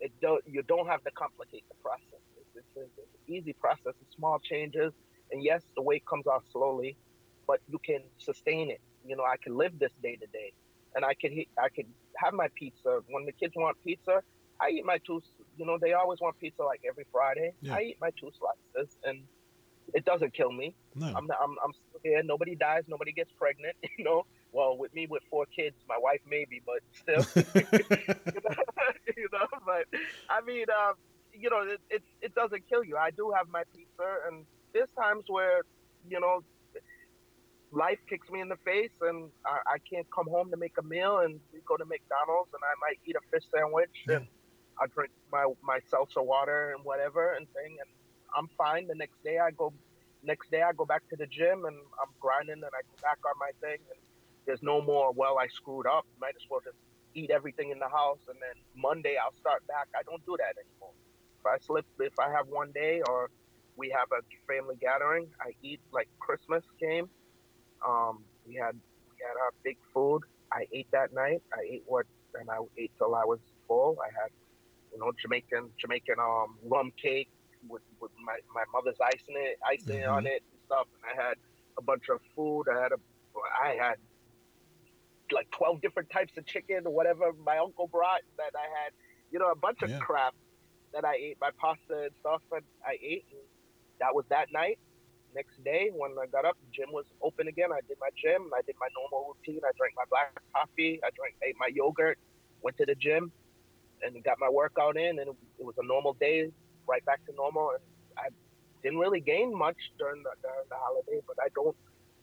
It 0.00 0.12
don't. 0.20 0.42
You 0.46 0.62
don't 0.62 0.86
have 0.88 1.02
to 1.04 1.10
complicate 1.12 1.64
the 1.68 1.76
process. 1.82 2.22
It's, 2.54 2.66
it's, 2.76 2.90
it's 2.98 3.14
an 3.26 3.34
easy 3.34 3.52
process. 3.52 3.94
It's 4.00 4.16
small 4.16 4.38
changes, 4.38 4.92
and 5.30 5.42
yes, 5.42 5.62
the 5.76 5.82
weight 5.82 6.04
comes 6.06 6.26
off 6.26 6.42
slowly, 6.52 6.96
but 7.46 7.60
you 7.68 7.78
can 7.78 8.00
sustain 8.18 8.70
it. 8.70 8.80
You 9.06 9.16
know, 9.16 9.24
I 9.24 9.36
can 9.42 9.56
live 9.56 9.78
this 9.78 9.92
day 10.02 10.16
to 10.16 10.26
day, 10.26 10.52
and 10.94 11.04
I 11.04 11.14
can 11.14 11.32
I 11.58 11.68
can 11.68 11.86
have 12.16 12.34
my 12.34 12.48
pizza 12.54 13.00
when 13.08 13.24
the 13.24 13.32
kids 13.32 13.54
want 13.56 13.76
pizza. 13.82 14.22
I 14.60 14.70
eat 14.70 14.84
my 14.84 14.98
two. 15.06 15.22
You 15.56 15.66
know, 15.66 15.78
they 15.80 15.92
always 15.92 16.20
want 16.20 16.38
pizza 16.38 16.62
like 16.62 16.82
every 16.88 17.06
Friday. 17.10 17.52
Yeah. 17.62 17.74
I 17.74 17.80
eat 17.82 17.98
my 18.00 18.10
two 18.10 18.30
slices, 18.38 18.96
and 19.04 19.22
it 19.94 20.04
doesn't 20.04 20.34
kill 20.34 20.52
me. 20.52 20.74
No. 20.94 21.06
I'm, 21.06 21.26
not, 21.26 21.38
I'm 21.42 21.56
I'm 21.64 21.72
still 21.72 22.00
here. 22.02 22.22
Nobody 22.22 22.54
dies. 22.54 22.84
Nobody 22.88 23.12
gets 23.12 23.32
pregnant. 23.32 23.76
You 23.98 24.04
know. 24.04 24.26
Well, 24.52 24.76
with 24.76 24.92
me 24.94 25.06
with 25.08 25.22
four 25.30 25.46
kids, 25.46 25.76
my 25.88 25.96
wife 25.98 26.20
maybe, 26.28 26.60
but 26.66 26.80
still. 26.92 27.24
you 27.54 28.40
know, 28.44 28.56
you 29.16 29.28
know, 29.32 29.46
but 29.64 29.86
I 30.28 30.40
mean, 30.44 30.66
um, 30.70 30.94
you 31.32 31.50
know, 31.50 31.62
it, 31.62 31.80
it 31.90 32.02
it 32.20 32.34
doesn't 32.34 32.68
kill 32.68 32.84
you. 32.84 32.96
I 32.96 33.10
do 33.10 33.32
have 33.36 33.48
my 33.48 33.62
pizza, 33.74 34.08
and 34.28 34.44
there's 34.72 34.90
times 34.90 35.24
where, 35.28 35.62
you 36.08 36.20
know, 36.20 36.42
life 37.72 37.98
kicks 38.08 38.28
me 38.30 38.40
in 38.40 38.48
the 38.48 38.56
face, 38.64 38.90
and 39.00 39.30
I, 39.46 39.74
I 39.74 39.78
can't 39.90 40.06
come 40.14 40.26
home 40.28 40.50
to 40.50 40.56
make 40.56 40.74
a 40.78 40.82
meal, 40.82 41.18
and 41.18 41.40
we 41.52 41.60
go 41.66 41.76
to 41.76 41.84
McDonald's, 41.84 42.50
and 42.52 42.62
I 42.64 42.74
might 42.80 42.98
eat 43.06 43.16
a 43.16 43.20
fish 43.30 43.44
sandwich, 43.54 44.04
Yeah. 44.08 44.16
and 44.16 44.26
I 44.80 44.86
drink 44.94 45.12
my 45.30 45.44
my 45.62 45.78
seltzer 45.88 46.22
water 46.22 46.72
and 46.74 46.84
whatever, 46.84 47.34
and 47.34 47.46
thing, 47.54 47.76
and 47.80 47.90
I'm 48.36 48.48
fine. 48.56 48.86
The 48.86 48.94
next 48.94 49.22
day, 49.22 49.38
I 49.38 49.50
go. 49.50 49.72
Next 50.22 50.50
day, 50.50 50.60
I 50.60 50.72
go 50.72 50.84
back 50.84 51.02
to 51.08 51.16
the 51.16 51.26
gym, 51.26 51.64
and 51.64 51.76
I'm 52.00 52.12
grinding, 52.20 52.60
and 52.60 52.64
I 52.64 52.82
go 52.84 52.96
back 53.02 53.18
on 53.24 53.32
my 53.40 53.52
thing, 53.62 53.78
and 53.90 53.98
there's 54.46 54.62
no 54.62 54.82
more. 54.82 55.12
Well, 55.12 55.38
I 55.38 55.46
screwed 55.48 55.86
up. 55.86 56.04
Might 56.20 56.36
as 56.36 56.44
well 56.50 56.60
just 56.62 56.76
eat 57.14 57.30
everything 57.30 57.70
in 57.70 57.78
the 57.78 57.88
house, 57.88 58.20
and 58.28 58.36
then 58.36 58.56
Monday 58.76 59.16
I'll 59.16 59.32
start 59.32 59.66
back. 59.66 59.88
I 59.98 60.02
don't 60.02 60.24
do 60.26 60.36
that 60.38 60.54
anymore. 60.60 60.92
If 61.40 61.46
I 61.46 61.58
slip, 61.64 61.86
if 61.98 62.18
I 62.18 62.30
have 62.30 62.48
one 62.48 62.70
day 62.72 63.02
or 63.08 63.30
we 63.76 63.88
have 63.90 64.08
a 64.12 64.20
family 64.46 64.76
gathering, 64.80 65.28
I 65.40 65.52
eat 65.62 65.80
like 65.92 66.08
Christmas 66.18 66.62
came. 66.78 67.08
Um, 67.86 68.24
we 68.46 68.54
had 68.54 68.74
we 68.74 69.16
had 69.26 69.40
our 69.42 69.52
big 69.64 69.78
food. 69.94 70.22
I 70.52 70.66
ate 70.72 70.88
that 70.92 71.12
night. 71.14 71.42
I 71.52 71.62
ate 71.62 71.84
what, 71.86 72.06
and 72.38 72.50
I 72.50 72.58
ate 72.76 72.92
till 72.98 73.14
I 73.14 73.24
was 73.24 73.38
full. 73.66 73.96
I 74.02 74.08
had, 74.20 74.30
you 74.92 74.98
know, 74.98 75.12
Jamaican 75.20 75.70
Jamaican 75.78 76.16
um 76.18 76.56
rum 76.64 76.92
cake 77.00 77.30
with 77.68 77.82
with 78.00 78.10
my, 78.22 78.36
my 78.54 78.64
mother's 78.72 78.98
icing 79.02 79.36
it 79.36 79.58
icing 79.66 80.04
on 80.04 80.26
it 80.26 80.42
and 80.52 80.60
stuff. 80.66 80.86
And 80.94 81.18
I 81.18 81.24
had 81.26 81.34
a 81.78 81.82
bunch 81.82 82.08
of 82.10 82.20
food. 82.36 82.64
I 82.70 82.82
had 82.82 82.92
a 82.92 82.98
I 83.62 83.76
had 83.80 83.96
like 85.32 85.50
12 85.52 85.80
different 85.80 86.10
types 86.10 86.36
of 86.36 86.44
chicken 86.44 86.82
or 86.86 86.92
whatever 86.92 87.32
my 87.46 87.58
uncle 87.58 87.86
brought 87.86 88.20
that 88.36 88.52
I 88.54 88.66
had, 88.82 88.92
you 89.30 89.38
know, 89.38 89.50
a 89.50 89.56
bunch 89.56 89.80
of 89.82 89.90
crap 90.00 90.34
that 90.92 91.04
I 91.04 91.14
ate, 91.14 91.38
my 91.40 91.50
pasta 91.58 92.08
and 92.08 92.10
stuff 92.20 92.42
I 92.52 92.96
ate. 93.02 93.24
And 93.30 93.42
that 94.00 94.14
was 94.14 94.24
that 94.30 94.52
night. 94.52 94.78
Next 95.34 95.62
day, 95.62 95.90
when 95.94 96.12
I 96.20 96.26
got 96.26 96.44
up, 96.44 96.56
the 96.58 96.70
gym 96.72 96.92
was 96.92 97.04
open 97.22 97.46
again. 97.46 97.70
I 97.72 97.80
did 97.86 97.98
my 98.00 98.10
gym. 98.20 98.50
I 98.56 98.62
did 98.66 98.74
my 98.80 98.88
normal 98.98 99.34
routine. 99.34 99.60
I 99.64 99.70
drank 99.76 99.94
my 99.96 100.04
black 100.10 100.34
coffee. 100.54 101.00
I 101.04 101.10
drank, 101.14 101.36
ate 101.46 101.54
my 101.58 101.68
yogurt, 101.72 102.18
went 102.62 102.76
to 102.78 102.86
the 102.86 102.96
gym, 102.96 103.30
and 104.02 104.22
got 104.24 104.38
my 104.40 104.48
workout 104.48 104.96
in. 104.96 105.20
And 105.20 105.28
it, 105.28 105.36
it 105.60 105.64
was 105.64 105.76
a 105.78 105.86
normal 105.86 106.14
day, 106.14 106.50
right 106.88 107.04
back 107.04 107.24
to 107.26 107.32
normal. 107.34 107.70
And 107.70 107.82
I 108.18 108.28
didn't 108.82 108.98
really 108.98 109.20
gain 109.20 109.56
much 109.56 109.76
during 109.98 110.22
the, 110.24 110.30
during 110.42 110.66
the 110.68 110.76
holiday, 110.76 111.22
but 111.26 111.36
I 111.40 111.48
don't 111.54 111.76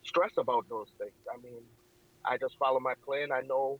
stress 0.03 0.31
about 0.37 0.67
those 0.69 0.87
things. 0.97 1.15
I 1.33 1.37
mean, 1.41 1.61
I 2.25 2.37
just 2.37 2.57
follow 2.57 2.79
my 2.79 2.93
plan. 3.05 3.31
I 3.31 3.41
know, 3.41 3.79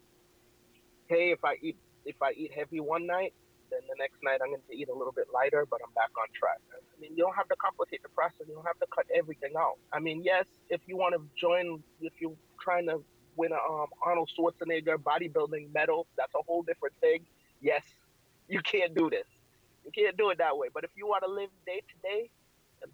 hey, 1.08 1.32
if 1.32 1.44
I 1.44 1.56
eat 1.62 1.78
if 2.06 2.16
I 2.22 2.32
eat 2.32 2.52
heavy 2.56 2.80
one 2.80 3.06
night, 3.06 3.34
Then 3.70 3.82
the 3.88 3.96
next 3.98 4.22
night 4.24 4.40
I'm 4.42 4.50
going 4.50 4.62
to 4.70 4.76
eat 4.76 4.90
a 4.90 4.94
little 4.94 5.12
bit 5.14 5.28
lighter, 5.34 5.66
but 5.70 5.80
I'm 5.86 5.94
back 5.94 6.12
on 6.20 6.28
track. 6.34 6.60
I 6.72 7.00
mean, 7.00 7.12
you 7.16 7.24
don't 7.24 7.36
have 7.36 7.48
to 7.50 7.56
complicate 7.56 8.04
the 8.04 8.10
process. 8.10 8.48
You 8.48 8.56
don't 8.56 8.66
have 8.66 8.80
to 8.80 8.88
cut 8.94 9.06
everything 9.14 9.54
out. 9.58 9.78
I 9.94 10.00
mean, 10.00 10.24
yes, 10.24 10.46
if 10.70 10.82
you 10.88 10.98
want 10.98 11.16
to 11.16 11.22
join, 11.40 11.84
if 12.02 12.14
you're 12.20 12.36
trying 12.60 12.88
to 12.88 13.04
win 13.36 13.52
a 13.52 13.62
um, 13.72 13.88
Arnold 14.02 14.30
Schwarzenegger 14.38 14.98
bodybuilding 14.98 15.74
medal, 15.74 16.08
that's 16.18 16.34
a 16.36 16.44
whole 16.46 16.64
different 16.64 16.96
thing. 17.02 17.26
Yes, 17.62 17.84
you 18.48 18.62
can't 18.62 18.96
do 18.96 19.10
this. 19.10 19.26
You 19.86 19.92
can't 19.92 20.18
do 20.18 20.30
it 20.32 20.40
that 20.40 20.58
way. 20.58 20.68
But 20.74 20.84
if 20.84 20.92
you 20.96 21.08
want 21.08 21.24
to 21.24 21.32
live 21.32 21.50
day 21.66 21.82
to 21.82 22.10
day, 22.10 22.30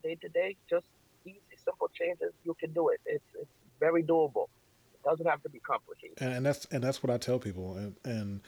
day 0.04 0.16
to 0.22 0.30
day, 0.30 0.56
just 0.70 0.86
easy, 1.26 1.40
simple 1.64 1.90
changes, 1.94 2.34
you 2.44 2.54
can 2.60 2.72
do 2.72 2.90
it. 2.90 3.00
It's 3.06 3.24
it's 3.40 3.50
very 3.80 4.04
doable. 4.04 4.48
It 4.94 5.04
doesn't 5.04 5.26
have 5.26 5.42
to 5.44 5.50
be 5.50 5.60
complicated. 5.60 6.18
And, 6.20 6.34
and 6.34 6.46
that's 6.46 6.66
and 6.72 6.84
that's 6.84 7.02
what 7.02 7.12
I 7.12 7.18
tell 7.18 7.40
people. 7.40 7.76
And 7.76 7.96
and 8.06 8.42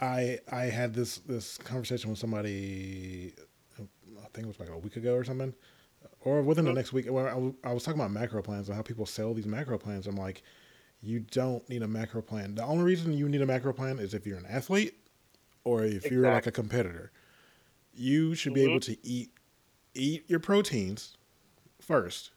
I 0.00 0.38
I 0.50 0.64
had 0.64 0.94
this 0.94 1.18
this 1.18 1.58
conversation 1.58 2.10
with 2.10 2.18
somebody. 2.18 3.34
I 3.78 4.28
think 4.34 4.46
it 4.46 4.48
was 4.48 4.60
like 4.60 4.70
a 4.70 4.78
week 4.78 4.96
ago 4.96 5.14
or 5.14 5.24
something, 5.24 5.54
or 6.20 6.42
within 6.42 6.64
the 6.64 6.72
next 6.72 6.92
week. 6.92 7.06
Where 7.06 7.28
I, 7.28 7.34
w- 7.34 7.54
I 7.64 7.72
was 7.72 7.84
talking 7.84 8.00
about 8.00 8.10
macro 8.10 8.42
plans 8.42 8.68
and 8.68 8.76
how 8.76 8.82
people 8.82 9.06
sell 9.06 9.34
these 9.34 9.46
macro 9.46 9.78
plans. 9.78 10.06
I'm 10.06 10.16
like, 10.16 10.42
you 11.00 11.20
don't 11.20 11.68
need 11.68 11.82
a 11.82 11.88
macro 11.88 12.22
plan. 12.22 12.54
The 12.54 12.64
only 12.64 12.84
reason 12.84 13.12
you 13.12 13.28
need 13.28 13.42
a 13.42 13.46
macro 13.46 13.72
plan 13.72 13.98
is 13.98 14.14
if 14.14 14.26
you're 14.26 14.38
an 14.38 14.46
athlete 14.48 14.94
or 15.64 15.84
if 15.84 15.92
exactly. 15.92 16.16
you're 16.16 16.32
like 16.32 16.46
a 16.46 16.52
competitor. 16.52 17.12
You 17.94 18.34
should 18.34 18.54
be 18.54 18.62
mm-hmm. 18.62 18.70
able 18.70 18.80
to 18.80 18.96
eat 19.06 19.30
eat 19.94 20.24
your 20.28 20.40
proteins 20.40 21.16
first, 21.80 22.30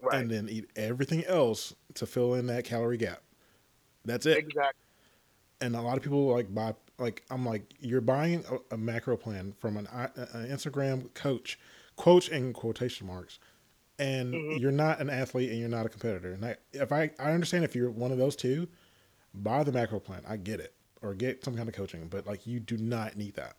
right. 0.00 0.20
and 0.20 0.30
then 0.30 0.48
eat 0.48 0.70
everything 0.76 1.24
else 1.24 1.74
to 1.94 2.06
fill 2.06 2.34
in 2.34 2.46
that 2.46 2.64
calorie 2.64 2.96
gap. 2.96 3.22
That's 4.04 4.24
it. 4.24 4.38
Exactly. 4.38 4.80
And 5.60 5.76
a 5.76 5.82
lot 5.82 5.96
of 5.96 6.02
people 6.02 6.26
like 6.26 6.52
buy 6.54 6.74
like 6.98 7.24
I'm 7.30 7.44
like 7.44 7.74
you're 7.80 8.00
buying 8.00 8.44
a, 8.50 8.74
a 8.74 8.78
macro 8.78 9.16
plan 9.16 9.54
from 9.58 9.76
an, 9.76 9.88
an, 9.92 10.48
Instagram 10.48 11.12
coach, 11.14 11.58
quote 11.96 12.28
in 12.28 12.52
quotation 12.52 13.06
marks, 13.06 13.38
and 13.98 14.34
mm-hmm. 14.34 14.58
you're 14.58 14.70
not 14.70 15.00
an 15.00 15.10
athlete 15.10 15.50
and 15.50 15.58
you're 15.58 15.68
not 15.68 15.86
a 15.86 15.88
competitor. 15.88 16.32
And 16.32 16.44
I, 16.44 16.56
if 16.72 16.92
I 16.92 17.10
I 17.18 17.32
understand 17.32 17.64
if 17.64 17.74
you're 17.74 17.90
one 17.90 18.12
of 18.12 18.18
those 18.18 18.36
two, 18.36 18.68
buy 19.34 19.64
the 19.64 19.72
macro 19.72 20.00
plan. 20.00 20.22
I 20.28 20.36
get 20.36 20.60
it, 20.60 20.74
or 21.02 21.14
get 21.14 21.44
some 21.44 21.56
kind 21.56 21.68
of 21.68 21.74
coaching, 21.74 22.06
but 22.08 22.26
like 22.26 22.46
you 22.46 22.60
do 22.60 22.76
not 22.76 23.16
need 23.16 23.34
that. 23.34 23.56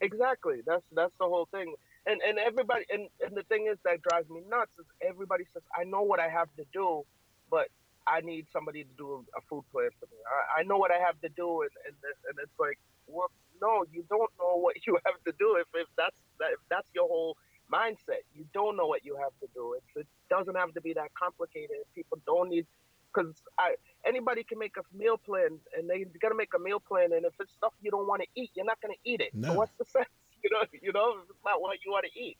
Exactly. 0.00 0.62
That's 0.66 0.82
that's 0.92 1.12
the 1.18 1.26
whole 1.26 1.48
thing. 1.50 1.74
And 2.06 2.20
and 2.26 2.38
everybody 2.38 2.84
and, 2.90 3.08
and 3.24 3.36
the 3.36 3.42
thing 3.44 3.68
is 3.70 3.78
that 3.84 4.00
drives 4.02 4.28
me 4.30 4.40
nuts 4.48 4.70
is 4.78 4.86
everybody 5.02 5.44
says 5.52 5.62
I 5.76 5.84
know 5.84 6.02
what 6.02 6.20
I 6.20 6.28
have 6.28 6.48
to 6.56 6.64
do, 6.72 7.04
but 7.50 7.68
I 8.08 8.20
need 8.20 8.46
somebody 8.52 8.84
to 8.84 8.94
do 8.96 9.24
a 9.36 9.40
food 9.48 9.64
plan 9.70 9.90
for 10.00 10.06
me. 10.06 10.18
I, 10.24 10.60
I 10.60 10.62
know 10.64 10.78
what 10.78 10.90
I 10.90 10.98
have 10.98 11.20
to 11.20 11.28
do, 11.28 11.62
and 11.62 11.70
and, 11.86 11.96
and 12.28 12.36
it's 12.42 12.58
like, 12.58 12.78
well, 13.06 13.30
no, 13.60 13.84
you 13.92 14.04
don't 14.08 14.30
know 14.38 14.56
what 14.56 14.76
you 14.86 14.98
have 15.04 15.18
to 15.26 15.32
do 15.38 15.56
if, 15.60 15.66
if 15.74 15.88
that's 15.96 16.16
if 16.40 16.60
that's 16.70 16.88
your 16.94 17.08
whole 17.08 17.36
mindset. 17.72 18.24
You 18.34 18.46
don't 18.54 18.76
know 18.76 18.86
what 18.86 19.04
you 19.04 19.16
have 19.16 19.32
to 19.40 19.48
do. 19.54 19.76
It's, 19.76 19.92
it 19.96 20.06
doesn't 20.30 20.56
have 20.56 20.72
to 20.74 20.80
be 20.80 20.94
that 20.94 21.12
complicated. 21.14 21.84
People 21.94 22.18
don't 22.26 22.48
need 22.48 22.66
because 23.12 23.34
I 23.58 23.74
anybody 24.06 24.44
can 24.44 24.58
make 24.58 24.76
a 24.76 24.84
meal 24.96 25.16
plan 25.16 25.58
and 25.76 25.88
they 25.88 26.04
got 26.20 26.28
to 26.28 26.34
make 26.34 26.52
a 26.54 26.58
meal 26.58 26.80
plan 26.80 27.12
and 27.12 27.24
if 27.24 27.32
it's 27.40 27.52
stuff 27.52 27.72
you 27.80 27.90
don't 27.90 28.06
want 28.06 28.22
to 28.22 28.28
eat 28.40 28.50
you're 28.54 28.66
not 28.66 28.80
going 28.80 28.94
to 28.94 29.10
eat 29.10 29.20
it 29.20 29.34
no. 29.34 29.48
so 29.48 29.54
what's 29.54 29.72
the 29.78 29.84
sense 29.96 30.08
you 30.42 30.50
know 30.52 30.62
you 30.82 30.92
know 30.92 31.16
if 31.16 31.30
it's 31.30 31.44
not 31.44 31.60
what 31.60 31.78
you 31.84 31.90
want 31.90 32.04
to 32.04 32.20
eat 32.20 32.36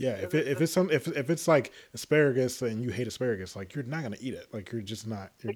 yeah 0.00 0.14
if, 0.14 0.34
it, 0.34 0.48
if 0.48 0.60
it's 0.60 0.72
some 0.72 0.90
if, 0.90 1.06
if 1.08 1.30
it's 1.30 1.46
like 1.46 1.72
asparagus 1.94 2.62
and 2.62 2.82
you 2.82 2.90
hate 2.90 3.06
asparagus 3.06 3.54
like 3.54 3.74
you're 3.74 3.84
not 3.84 4.02
to 4.12 4.22
eat 4.22 4.34
it. 4.34 4.48
Like 4.52 4.72
you're 4.72 4.82
just 4.82 5.06
not 5.06 5.30
you're, 5.42 5.54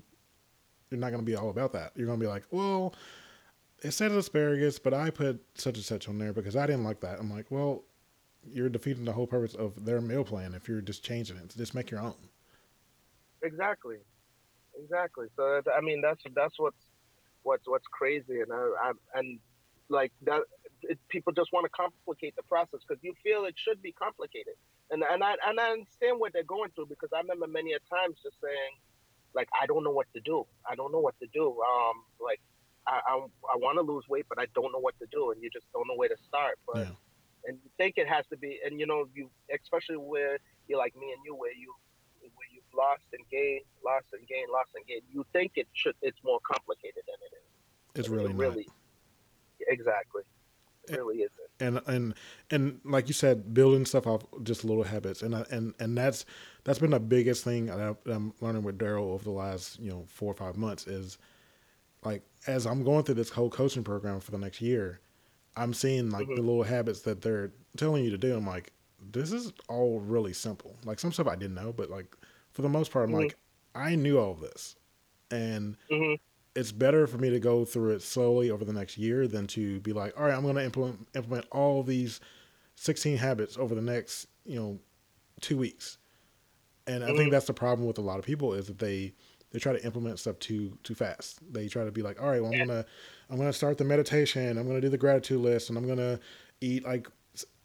you're 0.90 1.00
not 1.00 1.10
to 1.20 1.22
be 1.22 1.34
all 1.34 1.50
about 1.50 1.72
that. 1.72 1.92
You're 1.96 2.06
to 2.20 2.24
be 2.24 2.30
like 2.30 2.44
well 2.50 2.94
it 3.82 3.90
said 3.90 4.12
asparagus 4.12 4.78
but 4.78 4.94
i 4.94 5.10
put 5.10 5.42
such 5.56 5.76
and 5.76 5.84
such 5.84 6.08
on 6.08 6.18
there 6.18 6.32
because 6.32 6.56
i 6.56 6.66
didn't 6.66 6.84
like 6.84 7.00
that. 7.00 7.18
I'm 7.18 7.30
like 7.30 7.50
well 7.50 7.84
you're 8.46 8.68
defeating 8.68 9.04
the 9.04 9.12
whole 9.12 9.26
purpose 9.26 9.54
of 9.54 9.84
their 9.84 10.00
meal 10.00 10.24
plan 10.24 10.54
if 10.54 10.68
you're 10.68 10.82
just 10.82 11.02
changing 11.02 11.36
it 11.38 11.54
just 11.56 11.74
make 11.74 11.90
your 11.90 12.00
own. 12.00 12.14
Exactly. 13.42 13.96
Exactly. 14.82 15.26
So 15.36 15.62
I 15.76 15.80
mean, 15.80 16.00
that's 16.00 16.20
that's 16.34 16.54
what's 16.58 16.76
what's 17.42 17.66
what's 17.66 17.86
crazy, 17.90 18.40
and 18.40 18.52
I, 18.52 18.56
I 18.56 18.92
and 19.14 19.38
like 19.88 20.12
that. 20.22 20.42
It, 20.88 20.98
people 21.08 21.32
just 21.32 21.52
want 21.52 21.64
to 21.64 21.70
complicate 21.70 22.36
the 22.36 22.42
process 22.42 22.80
because 22.86 23.02
you 23.02 23.14
feel 23.22 23.44
it 23.44 23.54
should 23.56 23.80
be 23.82 23.92
complicated, 23.92 24.54
and 24.90 25.02
and 25.02 25.22
I 25.22 25.36
and 25.46 25.58
I 25.58 25.70
understand 25.72 26.20
what 26.20 26.32
they're 26.32 26.44
going 26.44 26.70
through 26.74 26.86
because 26.86 27.10
I 27.14 27.20
remember 27.20 27.46
many 27.46 27.72
a 27.72 27.78
times 27.90 28.16
just 28.22 28.40
saying, 28.42 28.74
like, 29.34 29.48
I 29.60 29.66
don't 29.66 29.84
know 29.84 29.90
what 29.90 30.06
to 30.14 30.20
do. 30.20 30.46
I 30.68 30.74
don't 30.74 30.92
know 30.92 31.00
what 31.00 31.18
to 31.20 31.26
do. 31.32 31.46
Um, 31.48 32.04
like, 32.20 32.40
I 32.86 33.00
I, 33.06 33.14
I 33.52 33.56
want 33.56 33.78
to 33.78 33.82
lose 33.82 34.04
weight, 34.08 34.26
but 34.28 34.38
I 34.38 34.46
don't 34.54 34.72
know 34.72 34.80
what 34.80 34.98
to 35.00 35.06
do, 35.10 35.30
and 35.32 35.42
you 35.42 35.50
just 35.50 35.66
don't 35.72 35.86
know 35.88 35.96
where 35.96 36.08
to 36.08 36.16
start. 36.28 36.58
But 36.66 36.78
yeah. 36.78 36.94
and 37.46 37.58
you 37.62 37.70
think 37.76 37.94
it 37.96 38.08
has 38.08 38.26
to 38.28 38.36
be, 38.36 38.60
and 38.64 38.78
you 38.78 38.86
know, 38.86 39.08
you 39.14 39.30
especially 39.52 39.96
where 39.96 40.38
you're 40.68 40.78
like 40.78 40.94
me 40.96 41.12
and 41.12 41.20
you, 41.24 41.34
where 41.34 41.52
you 41.52 41.74
where 42.20 42.48
you've 42.52 42.64
lost 42.76 43.04
and 43.12 43.22
gained, 43.30 43.64
lost 43.84 44.06
and 44.12 44.26
gained, 44.26 44.48
lost 44.52 44.70
and 44.74 44.86
gained. 44.86 45.02
You 45.12 45.24
think 45.32 45.52
it 45.56 45.68
should 45.72 45.94
it's 46.02 46.18
more 46.24 46.40
complicated 46.40 47.02
than 47.06 47.16
it 47.30 47.34
is. 47.36 48.00
It's 48.00 48.08
really, 48.08 48.32
really 48.32 48.68
exactly. 49.68 50.22
It 50.88 50.98
really 50.98 51.18
isn't. 51.18 51.30
And 51.60 51.80
and 51.86 52.14
and 52.50 52.80
like 52.84 53.08
you 53.08 53.14
said, 53.14 53.54
building 53.54 53.86
stuff 53.86 54.06
off 54.06 54.22
just 54.42 54.64
little 54.64 54.82
habits, 54.82 55.22
and 55.22 55.36
I, 55.36 55.44
and 55.50 55.74
and 55.78 55.96
that's 55.96 56.26
that's 56.64 56.78
been 56.78 56.90
the 56.90 57.00
biggest 57.00 57.44
thing 57.44 57.66
that 57.66 57.96
I'm 58.06 58.32
learning 58.40 58.64
with 58.64 58.78
Daryl 58.78 59.12
over 59.12 59.24
the 59.24 59.30
last 59.30 59.78
you 59.78 59.90
know 59.90 60.04
four 60.08 60.32
or 60.32 60.34
five 60.34 60.56
months 60.56 60.86
is 60.86 61.18
like 62.04 62.22
as 62.46 62.66
I'm 62.66 62.82
going 62.82 63.04
through 63.04 63.14
this 63.16 63.30
whole 63.30 63.50
coaching 63.50 63.84
program 63.84 64.20
for 64.20 64.30
the 64.30 64.38
next 64.38 64.60
year, 64.60 65.00
I'm 65.56 65.72
seeing 65.72 66.10
like 66.10 66.26
mm-hmm. 66.26 66.36
the 66.36 66.42
little 66.42 66.62
habits 66.62 67.00
that 67.02 67.22
they're 67.22 67.52
telling 67.76 68.04
you 68.04 68.10
to 68.10 68.18
do. 68.18 68.36
I'm 68.36 68.46
like, 68.46 68.72
this 69.12 69.32
is 69.32 69.52
all 69.68 70.00
really 70.00 70.32
simple. 70.32 70.76
Like 70.84 70.98
some 70.98 71.12
stuff 71.12 71.28
I 71.28 71.36
didn't 71.36 71.54
know, 71.54 71.72
but 71.72 71.90
like 71.90 72.16
for 72.52 72.62
the 72.62 72.68
most 72.68 72.90
part, 72.90 73.04
I'm 73.04 73.12
mm-hmm. 73.14 73.22
like, 73.22 73.36
I 73.74 73.94
knew 73.94 74.18
all 74.18 74.34
this, 74.34 74.76
and 75.30 75.76
mm-hmm. 75.90 76.14
It's 76.54 76.72
better 76.72 77.06
for 77.06 77.18
me 77.18 77.30
to 77.30 77.40
go 77.40 77.64
through 77.64 77.90
it 77.90 78.02
slowly 78.02 78.50
over 78.50 78.64
the 78.64 78.72
next 78.72 78.96
year 78.96 79.26
than 79.26 79.46
to 79.48 79.80
be 79.80 79.92
like, 79.92 80.16
all 80.16 80.24
right, 80.24 80.34
I'm 80.34 80.42
going 80.42 80.54
to 80.54 80.64
implement 80.64 81.08
implement 81.14 81.46
all 81.50 81.82
these 81.82 82.20
16 82.76 83.16
habits 83.16 83.56
over 83.56 83.74
the 83.74 83.82
next 83.82 84.26
you 84.44 84.58
know 84.58 84.78
two 85.40 85.56
weeks. 85.56 85.98
And 86.86 87.02
mm-hmm. 87.02 87.04
I 87.04 87.06
think 87.08 87.20
mm-hmm. 87.20 87.30
that's 87.30 87.46
the 87.46 87.54
problem 87.54 87.86
with 87.86 87.98
a 87.98 88.02
lot 88.02 88.18
of 88.18 88.24
people 88.24 88.54
is 88.54 88.66
that 88.66 88.78
they 88.78 89.14
they 89.52 89.58
try 89.58 89.72
to 89.72 89.84
implement 89.84 90.18
stuff 90.18 90.38
too 90.38 90.76
too 90.82 90.94
fast. 90.94 91.40
They 91.52 91.68
try 91.68 91.84
to 91.84 91.92
be 91.92 92.02
like, 92.02 92.20
all 92.20 92.28
right, 92.28 92.42
well, 92.42 92.52
I'm 92.52 92.66
gonna 92.66 92.84
I'm 93.30 93.36
gonna 93.36 93.52
start 93.52 93.78
the 93.78 93.84
meditation. 93.84 94.58
I'm 94.58 94.66
gonna 94.66 94.80
do 94.80 94.88
the 94.88 94.98
gratitude 94.98 95.40
list, 95.40 95.68
and 95.68 95.78
I'm 95.78 95.86
gonna 95.86 96.20
eat 96.60 96.84
like 96.84 97.08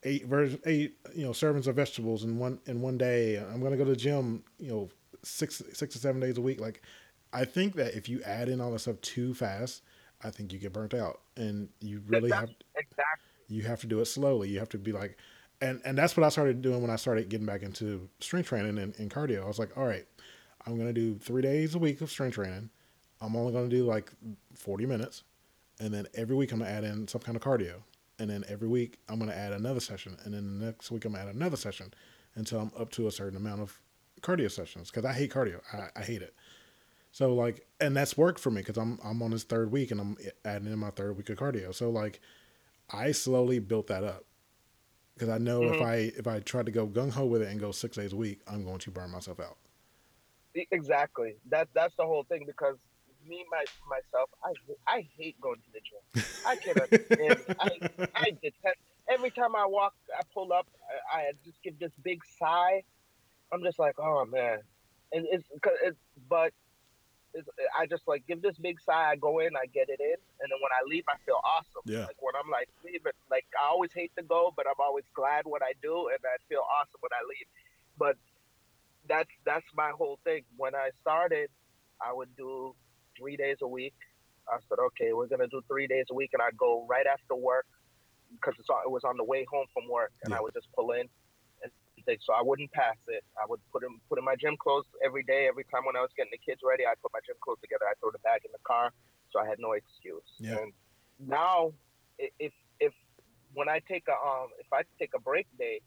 eight 0.03 0.25
version 0.25 0.59
eight 0.65 0.95
you 1.13 1.25
know 1.25 1.31
servings 1.31 1.67
of 1.67 1.75
vegetables 1.75 2.23
in 2.23 2.37
one 2.37 2.59
in 2.67 2.81
one 2.81 2.97
day. 2.97 3.37
I'm 3.37 3.61
gonna 3.61 3.77
go 3.77 3.85
to 3.85 3.91
the 3.91 3.95
gym 3.95 4.43
you 4.59 4.69
know 4.69 4.89
six 5.23 5.61
six 5.73 5.93
to 5.93 5.99
seven 5.99 6.21
days 6.21 6.37
a 6.37 6.41
week. 6.41 6.61
Like 6.61 6.83
I 7.31 7.45
think 7.45 7.75
that 7.75 7.95
if 7.95 8.09
you 8.09 8.21
add 8.23 8.49
in 8.49 8.59
all 8.59 8.71
this 8.71 8.83
stuff 8.83 8.99
too 9.01 9.33
fast, 9.33 9.83
I 10.23 10.29
think 10.29 10.51
you 10.51 10.59
get 10.59 10.73
burnt 10.73 10.93
out, 10.93 11.21
and 11.37 11.69
you 11.79 12.01
really 12.07 12.25
exactly. 12.27 12.55
have 12.75 12.83
exactly. 12.83 13.55
you 13.55 13.63
have 13.63 13.81
to 13.81 13.87
do 13.87 13.99
it 14.01 14.05
slowly. 14.05 14.49
You 14.49 14.59
have 14.59 14.69
to 14.69 14.77
be 14.77 14.91
like, 14.91 15.17
and 15.61 15.81
and 15.85 15.97
that's 15.97 16.17
what 16.17 16.25
I 16.25 16.29
started 16.29 16.61
doing 16.61 16.81
when 16.81 16.91
I 16.91 16.95
started 16.95 17.29
getting 17.29 17.45
back 17.45 17.61
into 17.61 18.09
strength 18.19 18.47
training 18.47 18.77
and, 18.77 18.93
and 18.97 19.11
cardio. 19.11 19.43
I 19.43 19.47
was 19.47 19.59
like, 19.59 19.77
all 19.77 19.85
right, 19.85 20.05
I'm 20.65 20.77
gonna 20.77 20.93
do 20.93 21.15
three 21.15 21.41
days 21.41 21.75
a 21.75 21.79
week 21.79 22.01
of 22.01 22.09
strength 22.09 22.35
training. 22.35 22.69
I'm 23.21 23.35
only 23.35 23.53
gonna 23.53 23.69
do 23.69 23.85
like 23.85 24.11
40 24.55 24.85
minutes, 24.85 25.23
and 25.79 25.93
then 25.93 26.07
every 26.15 26.35
week 26.35 26.51
I'm 26.51 26.59
gonna 26.59 26.71
add 26.71 26.83
in 26.83 27.07
some 27.07 27.21
kind 27.21 27.35
of 27.35 27.43
cardio 27.43 27.81
and 28.19 28.29
then 28.29 28.43
every 28.47 28.67
week 28.67 28.99
I'm 29.07 29.17
going 29.17 29.31
to 29.31 29.37
add 29.37 29.53
another 29.53 29.79
session, 29.79 30.17
and 30.23 30.33
then 30.33 30.59
the 30.59 30.65
next 30.65 30.91
week 30.91 31.05
I'm 31.05 31.13
going 31.13 31.23
to 31.23 31.29
add 31.29 31.35
another 31.35 31.57
session 31.57 31.93
until 32.35 32.59
I'm 32.59 32.71
up 32.77 32.91
to 32.91 33.07
a 33.07 33.11
certain 33.11 33.37
amount 33.37 33.61
of 33.61 33.79
cardio 34.21 34.51
sessions 34.51 34.91
because 34.91 35.05
I 35.05 35.13
hate 35.13 35.31
cardio. 35.31 35.61
I, 35.73 35.99
I, 35.99 36.03
hate 36.03 36.21
it. 36.21 36.35
So 37.19 37.33
like, 37.33 37.67
and 37.81 37.97
that's 37.97 38.15
worked 38.15 38.39
for 38.39 38.49
me 38.49 38.61
because 38.61 38.77
I'm 38.77 38.97
I'm 39.03 39.21
on 39.21 39.31
this 39.31 39.43
third 39.43 39.73
week 39.73 39.91
and 39.91 39.99
I'm 39.99 40.15
adding 40.45 40.71
in 40.71 40.79
my 40.79 40.91
third 40.91 41.17
week 41.17 41.29
of 41.29 41.37
cardio. 41.37 41.75
So 41.75 41.89
like, 41.89 42.21
I 42.89 43.11
slowly 43.11 43.59
built 43.59 43.87
that 43.87 44.05
up 44.05 44.23
because 45.15 45.27
I 45.27 45.37
know 45.37 45.59
mm-hmm. 45.59 45.73
if 45.73 45.81
I 45.81 45.95
if 46.17 46.27
I 46.27 46.39
try 46.39 46.63
to 46.63 46.71
go 46.71 46.87
gung 46.87 47.11
ho 47.11 47.25
with 47.25 47.41
it 47.41 47.49
and 47.49 47.59
go 47.59 47.73
six 47.73 47.97
days 47.97 48.13
a 48.13 48.15
week, 48.15 48.39
I'm 48.47 48.63
going 48.63 48.77
to 48.77 48.89
burn 48.91 49.11
myself 49.11 49.41
out. 49.41 49.57
Exactly. 50.71 51.35
That 51.49 51.67
that's 51.73 51.93
the 51.97 52.05
whole 52.05 52.23
thing 52.23 52.45
because 52.47 52.77
me 53.27 53.43
my, 53.51 53.65
myself, 53.89 54.29
I 54.41 54.53
I 54.87 55.05
hate 55.17 55.35
going 55.41 55.59
to 55.59 55.71
the 55.73 55.81
gym. 55.81 56.23
I 56.47 56.55
cannot. 56.55 56.87
I 57.59 58.07
I 58.15 58.29
detest. 58.41 58.77
Every 59.09 59.31
time 59.31 59.57
I 59.57 59.65
walk, 59.65 59.93
I 60.17 60.21
pull 60.33 60.53
up, 60.53 60.67
I, 61.13 61.17
I 61.17 61.31
just 61.43 61.61
give 61.63 61.77
this 61.79 61.91
big 62.01 62.21
sigh. 62.39 62.81
I'm 63.51 63.61
just 63.61 63.77
like, 63.77 63.95
oh 63.99 64.23
man, 64.23 64.59
and 65.11 65.27
it's 65.29 65.43
it's 65.83 65.97
but 66.29 66.53
I 67.77 67.85
just 67.85 68.03
like 68.07 68.25
give 68.27 68.41
this 68.41 68.57
big 68.57 68.81
sigh. 68.81 69.11
I 69.11 69.15
go 69.15 69.39
in, 69.39 69.55
I 69.55 69.65
get 69.67 69.89
it 69.89 69.99
in, 69.99 70.17
and 70.41 70.47
then 70.49 70.59
when 70.61 70.73
I 70.73 70.81
leave, 70.87 71.03
I 71.07 71.15
feel 71.25 71.39
awesome. 71.43 71.83
Yeah. 71.85 72.05
Like 72.05 72.21
when 72.21 72.33
I'm 72.35 72.49
like 72.49 72.69
leaving, 72.83 73.13
like 73.29 73.45
I 73.53 73.69
always 73.69 73.91
hate 73.93 74.11
to 74.17 74.23
go, 74.23 74.53
but 74.55 74.65
I'm 74.67 74.79
always 74.79 75.05
glad 75.13 75.45
what 75.45 75.61
I 75.61 75.73
do, 75.81 76.09
and 76.09 76.19
I 76.25 76.37
feel 76.47 76.63
awesome 76.65 76.99
when 76.99 77.11
I 77.13 77.21
leave. 77.27 77.47
But 77.97 78.17
that's 79.07 79.29
that's 79.45 79.65
my 79.75 79.91
whole 79.91 80.19
thing. 80.23 80.43
When 80.57 80.75
I 80.75 80.89
started, 81.01 81.49
I 82.01 82.13
would 82.13 82.35
do 82.35 82.75
three 83.17 83.37
days 83.37 83.57
a 83.61 83.67
week. 83.67 83.95
I 84.51 84.57
said, 84.67 84.79
okay, 84.79 85.13
we're 85.13 85.27
gonna 85.27 85.47
do 85.47 85.61
three 85.67 85.87
days 85.87 86.05
a 86.09 86.15
week, 86.15 86.31
and 86.33 86.41
I'd 86.41 86.57
go 86.57 86.85
right 86.89 87.05
after 87.05 87.35
work 87.35 87.67
because 88.31 88.55
it 88.57 88.91
was 88.91 89.03
on 89.03 89.17
the 89.17 89.23
way 89.23 89.45
home 89.49 89.65
from 89.73 89.87
work, 89.89 90.11
and 90.23 90.31
Yeah. 90.31 90.37
I 90.37 90.41
would 90.41 90.53
just 90.53 90.67
pull 90.73 90.91
in 90.91 91.07
so 92.21 92.33
I 92.33 92.41
wouldn't 92.41 92.71
pass 92.71 92.97
it. 93.07 93.23
I 93.37 93.45
would 93.47 93.59
put 93.71 93.83
in 93.83 93.99
put 94.09 94.17
in 94.17 94.25
my 94.25 94.35
gym 94.35 94.55
clothes 94.57 94.85
every 95.03 95.23
day. 95.23 95.47
Every 95.47 95.65
time 95.65 95.85
when 95.85 95.95
I 95.95 96.01
was 96.01 96.09
getting 96.15 96.31
the 96.31 96.39
kids 96.39 96.61
ready, 96.63 96.85
I'd 96.85 97.01
put 97.01 97.11
my 97.13 97.19
gym 97.25 97.35
clothes 97.41 97.59
together. 97.61 97.85
I'd 97.89 97.99
throw 97.99 98.11
the 98.11 98.19
bag 98.19 98.41
in 98.45 98.51
the 98.51 98.63
car, 98.63 98.91
so 99.31 99.39
I 99.39 99.47
had 99.47 99.59
no 99.59 99.73
excuse. 99.73 100.23
Yeah. 100.39 100.57
And 100.57 100.73
now, 101.19 101.73
if 102.17 102.53
if 102.79 102.93
when 103.53 103.69
I 103.69 103.79
take 103.87 104.05
a 104.07 104.13
um 104.13 104.49
if 104.59 104.71
I 104.71 104.83
take 104.97 105.11
a 105.15 105.19
break 105.19 105.47
day 105.57 105.81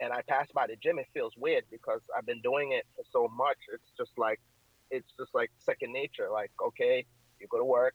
and 0.00 0.12
I 0.12 0.22
pass 0.28 0.48
by 0.54 0.66
the 0.66 0.76
gym, 0.76 0.98
it 0.98 1.06
feels 1.14 1.32
weird 1.36 1.64
because 1.70 2.00
I've 2.16 2.26
been 2.26 2.40
doing 2.42 2.72
it 2.72 2.84
for 2.96 3.04
so 3.12 3.28
much. 3.34 3.58
It's 3.72 3.90
just 3.96 4.12
like 4.16 4.40
it's 4.90 5.12
just 5.18 5.34
like 5.34 5.50
second 5.58 5.92
nature. 5.92 6.28
Like 6.32 6.50
okay, 6.60 7.04
you 7.40 7.46
go 7.48 7.58
to 7.58 7.64
work. 7.64 7.94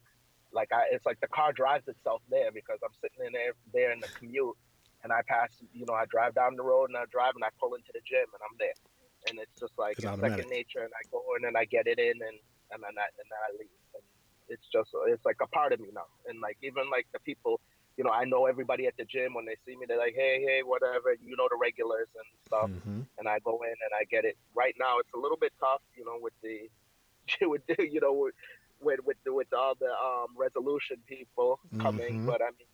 Like 0.53 0.71
I, 0.71 0.83
it's 0.91 1.05
like 1.05 1.19
the 1.19 1.27
car 1.27 1.51
drives 1.51 1.87
itself 1.87 2.21
there 2.29 2.51
because 2.51 2.79
I'm 2.83 2.95
sitting 3.01 3.25
in 3.25 3.33
there 3.33 3.53
there 3.73 3.91
in 3.91 3.99
the 3.99 4.07
commute, 4.07 4.55
and 5.03 5.11
I 5.13 5.21
pass. 5.27 5.49
You 5.73 5.85
know, 5.85 5.93
I 5.93 6.05
drive 6.05 6.35
down 6.35 6.55
the 6.55 6.63
road 6.63 6.89
and 6.89 6.97
I 6.97 7.05
drive 7.11 7.35
and 7.35 7.43
I 7.43 7.49
pull 7.59 7.73
into 7.75 7.91
the 7.93 8.01
gym 8.05 8.25
and 8.33 8.41
I'm 8.43 8.57
there, 8.57 8.77
and 9.29 9.39
it's 9.39 9.59
just 9.59 9.73
like 9.77 9.97
It's 9.99 10.05
second 10.19 10.49
nature. 10.49 10.81
And 10.83 10.93
I 10.93 11.03
go 11.11 11.21
in 11.37 11.45
and 11.45 11.57
I 11.57 11.65
get 11.65 11.87
it 11.87 11.99
in 11.99 12.17
and 12.21 12.37
and 12.71 12.83
then 12.83 12.95
I, 12.97 13.07
and 13.19 13.27
then 13.29 13.41
I 13.47 13.49
leave. 13.57 13.81
And 13.95 14.03
it's 14.49 14.67
just 14.71 14.89
it's 15.07 15.25
like 15.25 15.37
a 15.41 15.47
part 15.47 15.73
of 15.73 15.79
me 15.79 15.89
now. 15.93 16.07
And 16.27 16.39
like 16.41 16.57
even 16.61 16.89
like 16.89 17.07
the 17.13 17.19
people, 17.19 17.59
you 17.97 18.03
know, 18.03 18.11
I 18.11 18.25
know 18.25 18.45
everybody 18.45 18.87
at 18.87 18.97
the 18.97 19.05
gym 19.05 19.33
when 19.33 19.45
they 19.45 19.55
see 19.65 19.75
me, 19.75 19.85
they're 19.87 19.97
like, 19.97 20.15
hey, 20.15 20.43
hey, 20.45 20.61
whatever, 20.63 21.13
you 21.23 21.35
know, 21.37 21.47
the 21.49 21.57
regulars 21.57 22.07
and 22.15 22.27
stuff 22.47 22.69
hmm 22.71 23.01
and 23.19 23.27
I 23.27 23.39
go 23.39 23.59
in 23.63 23.69
and 23.69 23.91
I 23.99 24.03
get 24.05 24.25
it. 24.25 24.37
Right 24.53 24.75
now, 24.79 24.99
it's 24.99 25.09
a 25.15 25.17
little 25.17 25.37
bit 25.37 25.51
tough, 25.59 25.81
you 25.97 26.05
know, 26.05 26.17
with 26.21 26.33
the, 26.43 26.69
with 27.47 27.65
the, 27.67 27.75
you 27.89 27.99
know, 27.99 28.13
with 28.13 28.35
with 28.79 28.99
with, 29.05 29.17
the, 29.25 29.33
with 29.33 29.51
all 29.53 29.73
the 29.79 29.89
um, 29.89 30.27
resolution 30.37 30.97
people 31.07 31.59
coming. 31.81 32.21
Mhm. 32.21 32.25
But 32.27 32.41
I 32.41 32.51
mean, 32.57 32.67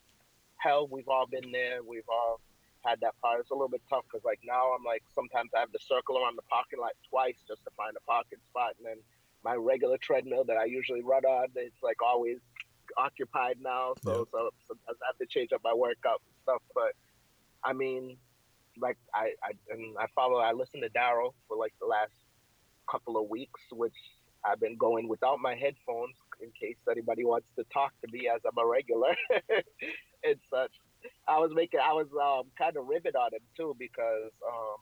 hell, 0.64 0.88
we've 0.90 1.08
all 1.10 1.28
been 1.28 1.52
there. 1.52 1.84
We've 1.84 2.08
all 2.08 2.40
had 2.86 3.00
that 3.02 3.16
part. 3.22 3.40
It's 3.42 3.52
a 3.52 3.54
little 3.54 3.70
bit 3.70 3.82
tough 3.90 4.06
because 4.10 4.24
like 4.24 4.40
now 4.44 4.72
I'm 4.76 4.84
like 4.84 5.04
sometimes 5.14 5.52
I 5.56 5.60
have 5.60 5.72
to 5.72 5.80
circle 5.80 6.18
around 6.18 6.38
the 6.38 6.48
parking 6.50 6.80
lot 6.80 6.92
twice 7.10 7.38
just 7.48 7.64
to 7.66 7.72
find 7.76 7.96
a 7.98 8.04
parking 8.10 8.40
spot, 8.50 8.72
and 8.78 8.86
then 8.88 8.98
my 9.44 9.56
regular 9.56 9.98
treadmill 9.98 10.46
that 10.46 10.58
I 10.58 10.66
usually 10.66 11.02
run 11.04 11.26
on, 11.26 11.48
it's 11.56 11.84
like 11.84 12.02
always 12.02 12.40
occupied 12.98 13.58
now. 13.62 13.94
So 14.04 14.12
Yeah. 14.12 14.24
so 14.32 14.50
sometimes 14.68 14.98
I 15.04 15.06
have 15.12 15.18
to 15.20 15.28
change 15.28 15.52
up 15.54 15.62
my 15.64 15.74
workout 15.74 16.22
and 16.26 16.36
stuff. 16.44 16.62
But 16.74 16.94
I 17.64 17.74
mean, 17.74 18.18
like 18.80 18.98
I, 19.14 19.32
I 19.44 19.52
and 19.70 19.96
I 20.00 20.08
follow 20.16 20.40
I 20.40 20.52
listen 20.54 20.82
to 20.82 20.90
Daryl 20.90 21.34
for 21.48 21.58
like 21.58 21.74
the 21.80 21.88
last 21.88 22.14
couple 22.90 23.18
of 23.18 23.30
weeks, 23.30 23.62
which 23.72 23.96
I've 24.46 24.60
been 24.60 24.78
going 24.78 25.08
without 25.08 25.40
my 25.40 25.56
headphones 25.56 26.18
in 26.42 26.52
case 26.60 26.76
anybody 26.92 27.24
wants 27.24 27.48
to 27.58 27.64
talk 27.74 27.94
to 28.04 28.12
me 28.12 28.28
as 28.28 28.42
I'm 28.46 28.58
a 28.58 28.68
regular 28.68 29.16
and 30.24 30.40
such. 30.50 30.72
I 31.28 31.40
was 31.40 31.52
making 31.54 31.80
I 31.80 31.94
was 31.94 32.08
um 32.16 32.50
kind 32.58 32.78
of 32.78 32.88
ribbed 32.88 33.16
on 33.16 33.34
him 33.34 33.44
too 33.58 33.76
because 33.78 34.32
um 34.48 34.80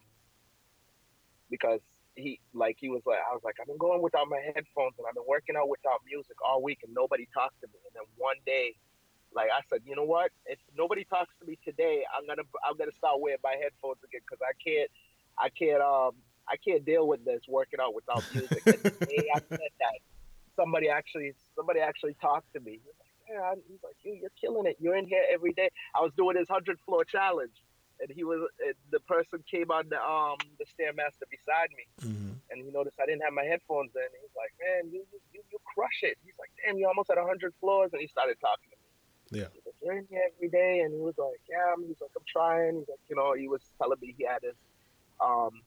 because 1.49 1.81
he 2.15 2.39
like 2.53 2.77
he 2.79 2.89
was 2.89 3.01
like 3.05 3.19
I 3.19 3.33
was 3.33 3.41
like 3.43 3.55
I've 3.59 3.67
been 3.67 3.77
going 3.77 4.01
without 4.01 4.27
my 4.29 4.39
headphones 4.45 4.93
and 4.97 5.05
I've 5.07 5.15
been 5.15 5.27
working 5.27 5.55
out 5.55 5.69
without 5.69 6.01
music 6.05 6.37
all 6.45 6.61
week 6.61 6.79
and 6.83 6.93
nobody 6.93 7.27
talked 7.33 7.59
to 7.61 7.67
me 7.67 7.79
and 7.85 7.93
then 7.95 8.07
one 8.17 8.37
day 8.45 8.75
like 9.33 9.47
I 9.47 9.61
said, 9.69 9.81
you 9.85 9.95
know 9.95 10.03
what? 10.03 10.31
If 10.45 10.59
nobody 10.77 11.05
talks 11.05 11.31
to 11.39 11.47
me 11.47 11.57
today, 11.63 12.03
I'm 12.11 12.27
gonna 12.27 12.43
I'm 12.67 12.77
gonna 12.77 12.95
start 12.97 13.19
wearing 13.19 13.39
my 13.43 13.55
headphones 13.61 14.03
again 14.03 14.21
because 14.27 14.43
I 14.43 14.53
can't 14.59 14.91
I 15.39 15.49
can't 15.49 15.81
um 15.81 16.19
I 16.47 16.57
can't 16.57 16.83
deal 16.85 17.07
with 17.07 17.23
this 17.23 17.41
working 17.47 17.79
out 17.79 17.95
without 17.95 18.23
music. 18.33 18.61
and 18.65 18.83
the 18.83 19.05
day 19.07 19.27
I 19.33 19.39
said 19.47 19.71
that, 19.79 19.99
somebody 20.55 20.89
actually 20.89 21.33
somebody 21.55 21.79
actually 21.79 22.15
talked 22.21 22.51
to 22.53 22.59
me. 22.59 22.79
Like, 22.83 23.10
yeah, 23.31 23.53
he's 23.67 23.79
like, 23.83 23.95
you, 24.03 24.13
you're 24.19 24.35
killing 24.39 24.65
it. 24.65 24.77
You're 24.79 24.95
in 24.95 25.07
here 25.07 25.23
every 25.31 25.53
day. 25.53 25.69
I 25.95 26.01
was 26.01 26.11
doing 26.17 26.37
his 26.37 26.49
hundred 26.49 26.79
floor 26.85 27.03
challenge, 27.05 27.55
and 27.99 28.09
he 28.11 28.23
was 28.23 28.49
the 28.91 28.99
person 29.01 29.43
came 29.49 29.71
on 29.71 29.89
the 29.89 30.01
um 30.01 30.37
the 30.59 30.65
stairmaster 30.65 31.27
beside 31.29 31.69
me, 31.77 31.85
hmm 32.01 32.31
and 32.51 32.65
he 32.65 32.69
noticed 32.71 32.99
I 33.01 33.05
didn't 33.05 33.23
have 33.23 33.31
my 33.33 33.43
headphones 33.43 33.91
in. 33.95 34.09
He's 34.21 34.35
like, 34.35 34.51
man, 34.59 34.91
you 34.91 35.05
you, 35.33 35.41
you 35.51 35.57
crush 35.73 36.03
it. 36.03 36.17
He's 36.25 36.35
like, 36.37 36.51
damn, 36.59 36.77
you 36.77 36.87
almost 36.87 37.09
at 37.09 37.17
hundred 37.17 37.53
floors, 37.59 37.91
and 37.93 38.01
he 38.01 38.07
started 38.07 38.35
talking 38.41 38.69
to 38.71 38.75
me. 38.75 39.41
Yeah. 39.41 39.47
He's 39.53 39.63
like, 39.65 39.75
you're 39.81 39.97
in 39.97 40.07
here 40.09 40.27
every 40.35 40.49
day, 40.49 40.81
and 40.81 40.93
he 40.93 40.99
was 40.99 41.17
like, 41.17 41.39
yeah. 41.49 41.73
He's 41.87 42.01
like, 42.01 42.11
I'm 42.17 42.27
trying. 42.27 42.79
He's 42.79 42.89
like, 42.89 42.99
you 43.09 43.15
know, 43.15 43.33
he 43.33 43.47
was 43.47 43.61
telling 43.77 43.97
me 44.01 44.13
he 44.17 44.25
had 44.25 44.43
his, 44.43 44.59
um, 45.21 45.61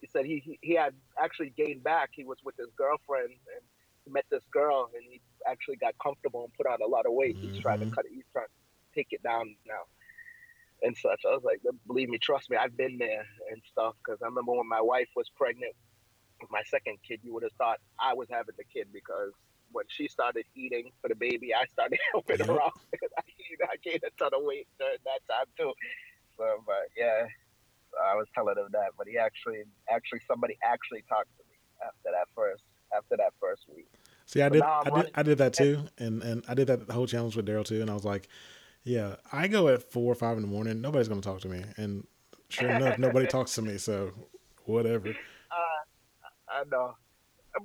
he 0.00 0.06
said 0.06 0.24
he 0.24 0.40
he, 0.40 0.58
he 0.62 0.74
had 0.74 0.94
actually 1.22 1.52
gained 1.54 1.84
back. 1.84 2.10
He 2.12 2.24
was 2.24 2.38
with 2.42 2.56
his 2.56 2.68
girlfriend 2.76 3.28
and 3.28 3.62
he 3.68 3.71
met 4.08 4.24
this 4.30 4.44
girl, 4.52 4.90
and 4.94 5.02
he 5.10 5.20
actually 5.46 5.76
got 5.76 5.94
comfortable 6.02 6.44
and 6.44 6.52
put 6.54 6.66
on 6.66 6.80
a 6.82 6.86
lot 6.86 7.06
of 7.06 7.12
weight. 7.12 7.36
He's 7.40 7.56
trying 7.56 7.80
to 7.80 7.86
Mhm. 7.86 7.94
cut 7.94 8.06
it. 8.06 8.12
He's 8.12 8.28
trying 8.32 8.46
to 8.46 8.52
take 8.94 9.08
it 9.12 9.22
down 9.22 9.56
now. 9.66 9.86
And 10.82 10.96
such. 10.96 11.24
I 11.24 11.30
was 11.30 11.44
like, 11.44 11.60
believe 11.86 12.08
me, 12.08 12.18
trust 12.18 12.50
me, 12.50 12.56
I've 12.56 12.76
been 12.76 12.98
there 12.98 13.24
and 13.50 13.62
stuff. 13.64 13.96
Because 13.98 14.20
I 14.22 14.26
remember 14.26 14.52
when 14.52 14.68
my 14.68 14.80
wife 14.80 15.08
was 15.14 15.30
pregnant 15.30 15.74
with 16.40 16.50
my 16.50 16.62
second 16.64 16.98
kid, 17.06 17.20
you 17.22 17.32
would 17.34 17.44
have 17.44 17.52
thought 17.52 17.78
I 18.00 18.14
was 18.14 18.28
having 18.30 18.56
the 18.58 18.64
kid 18.64 18.88
because 18.92 19.32
when 19.70 19.84
she 19.88 20.08
started 20.08 20.44
eating 20.56 20.90
for 21.00 21.08
the 21.08 21.14
baby, 21.14 21.54
I 21.54 21.64
started 21.66 22.00
helping 22.12 22.38
her 22.44 22.60
out. 22.60 22.72
I 22.94 23.22
gained, 23.38 23.60
I 23.62 23.76
gained 23.82 24.02
a 24.04 24.10
ton 24.18 24.34
of 24.34 24.42
weight 24.42 24.66
during 24.78 24.98
that 25.04 25.20
time 25.30 25.46
too. 25.56 25.72
So, 26.36 26.62
but 26.66 26.88
yeah, 26.96 27.26
I 28.02 28.16
was 28.16 28.26
telling 28.34 28.56
him 28.58 28.68
that. 28.72 28.92
But 28.98 29.06
he 29.08 29.18
actually, 29.18 29.62
actually, 29.88 30.20
somebody 30.26 30.58
actually 30.64 31.04
talked 31.08 31.30
to 31.38 31.44
me 31.48 31.56
after 31.86 32.10
that 32.12 32.26
first, 32.34 32.64
after 32.96 33.16
that 33.16 33.32
first 33.40 33.64
week. 33.74 33.88
See, 34.26 34.40
I 34.42 34.48
But 34.48 34.54
did, 34.54 34.62
did, 34.84 34.92
running- 34.92 35.12
I 35.14 35.22
did 35.22 35.38
that 35.38 35.52
too, 35.54 35.84
and 35.98 36.22
and 36.22 36.44
I 36.48 36.54
did 36.54 36.68
that 36.68 36.86
the 36.86 36.92
whole 36.92 37.06
challenge 37.06 37.36
with 37.36 37.46
Daryl 37.46 37.64
too, 37.64 37.80
and 37.80 37.90
I 37.90 37.94
was 37.94 38.04
like, 38.04 38.28
yeah, 38.84 39.16
I 39.32 39.48
go 39.48 39.68
at 39.68 39.82
four 39.82 40.10
or 40.10 40.14
five 40.14 40.36
in 40.36 40.42
the 40.42 40.48
morning. 40.48 40.80
Nobody's 40.80 41.08
gonna 41.08 41.20
talk 41.20 41.40
to 41.40 41.48
me, 41.48 41.64
and 41.76 42.06
sure 42.48 42.70
enough, 42.70 42.98
nobody 42.98 43.26
talks 43.36 43.54
to 43.56 43.62
me. 43.62 43.78
So 43.78 44.12
whatever. 44.64 45.08
Uh, 45.10 45.54
I 46.48 46.64
know. 46.70 46.94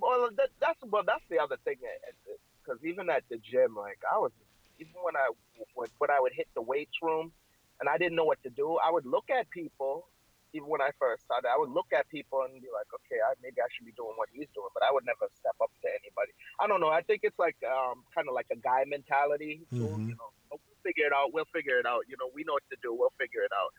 Well, 0.01 0.29
that, 0.35 0.49
that's 0.59 0.79
well, 0.89 1.03
that's 1.05 1.23
the 1.29 1.39
other 1.39 1.57
thing, 1.63 1.75
eh, 1.83 2.09
eh, 2.09 2.33
because 2.63 2.83
even 2.83 3.09
at 3.09 3.23
the 3.29 3.37
gym, 3.37 3.75
like 3.75 3.99
I 4.11 4.17
was, 4.17 4.31
even 4.79 4.91
when 5.01 5.15
I 5.15 5.29
when, 5.75 5.87
when 5.99 6.11
I 6.11 6.19
would 6.19 6.33
hit 6.33 6.47
the 6.55 6.61
weights 6.61 6.97
room, 7.01 7.31
and 7.79 7.87
I 7.87 7.97
didn't 7.97 8.15
know 8.15 8.25
what 8.25 8.41
to 8.43 8.49
do, 8.49 8.77
I 8.85 8.91
would 8.91 9.05
look 9.05 9.29
at 9.29 9.49
people. 9.49 10.07
Even 10.57 10.67
when 10.73 10.81
I 10.81 10.89
first 10.97 11.21
started, 11.29 11.45
I 11.53 11.57
would 11.61 11.69
look 11.69 11.93
at 11.93 12.09
people 12.09 12.41
and 12.41 12.57
be 12.57 12.73
like, 12.73 12.89
okay, 12.89 13.21
I, 13.21 13.37
maybe 13.45 13.61
I 13.61 13.69
should 13.69 13.85
be 13.85 13.93
doing 13.93 14.17
what 14.17 14.25
he's 14.33 14.49
doing, 14.57 14.73
but 14.73 14.81
I 14.81 14.89
would 14.89 15.05
never 15.05 15.29
step 15.37 15.53
up 15.61 15.69
to 15.85 15.87
anybody. 16.01 16.33
I 16.57 16.65
don't 16.65 16.81
know. 16.81 16.89
I 16.89 17.05
think 17.05 17.21
it's 17.21 17.37
like 17.37 17.55
um, 17.61 18.01
kind 18.09 18.25
of 18.27 18.33
like 18.33 18.49
a 18.51 18.57
guy 18.57 18.81
mentality. 18.89 19.61
too, 19.69 19.85
Mhm. 19.85 20.09
You 20.09 20.15
know, 20.17 20.29
"Oh, 20.51 20.57
we'll 20.65 20.81
figure 20.81 21.05
it 21.05 21.13
out. 21.13 21.29
We'll 21.31 21.51
figure 21.53 21.77
it 21.77 21.85
out. 21.85 22.09
You 22.09 22.17
know, 22.17 22.33
we 22.33 22.41
know 22.43 22.53
what 22.57 22.65
to 22.73 22.77
do. 22.81 22.89
We'll 22.93 23.13
figure 23.21 23.45
it 23.45 23.53
out. 23.53 23.69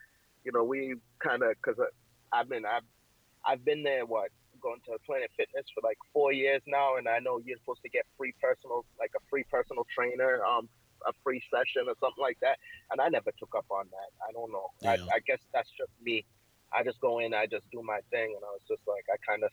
You 0.47 0.51
know, 0.55 0.63
we 0.63 0.95
kind 1.19 1.43
of 1.43 1.51
because 1.59 1.75
I've 2.31 2.47
been 2.47 2.63
I've 2.65 2.87
I've 3.43 3.63
been 3.67 3.83
there 3.83 4.05
what 4.05 4.31
going 4.63 4.79
to 4.87 4.95
Planet 5.05 5.31
Fitness 5.35 5.65
for 5.75 5.81
like 5.83 5.97
four 6.15 6.31
years 6.31 6.61
now, 6.67 6.95
and 6.95 7.07
I 7.07 7.19
know 7.19 7.39
you're 7.43 7.57
supposed 7.59 7.81
to 7.83 7.89
get 7.89 8.05
free 8.17 8.33
personal 8.41 8.85
like 8.99 9.11
a 9.19 9.21
free 9.29 9.43
personal 9.51 9.85
trainer, 9.93 10.43
um, 10.45 10.67
a 11.07 11.13
free 11.23 11.41
session 11.51 11.87
or 11.87 11.95
something 11.99 12.21
like 12.21 12.39
that, 12.41 12.57
and 12.91 12.99
I 13.01 13.07
never 13.09 13.31
took 13.39 13.53
up 13.55 13.65
on 13.69 13.85
that. 13.91 14.09
I 14.27 14.31
don't 14.31 14.51
know. 14.51 14.67
Yeah. 14.81 14.91
I, 15.11 15.15
I 15.15 15.19
guess 15.27 15.39
that's 15.53 15.69
just 15.77 15.91
me. 16.01 16.25
I 16.73 16.83
just 16.83 17.01
go 17.01 17.19
in, 17.19 17.33
I 17.33 17.45
just 17.45 17.69
do 17.71 17.81
my 17.81 17.99
thing, 18.11 18.33
and 18.35 18.43
I 18.45 18.51
was 18.53 18.63
just 18.67 18.85
like 18.87 19.05
I 19.11 19.17
kind 19.25 19.43
of. 19.43 19.51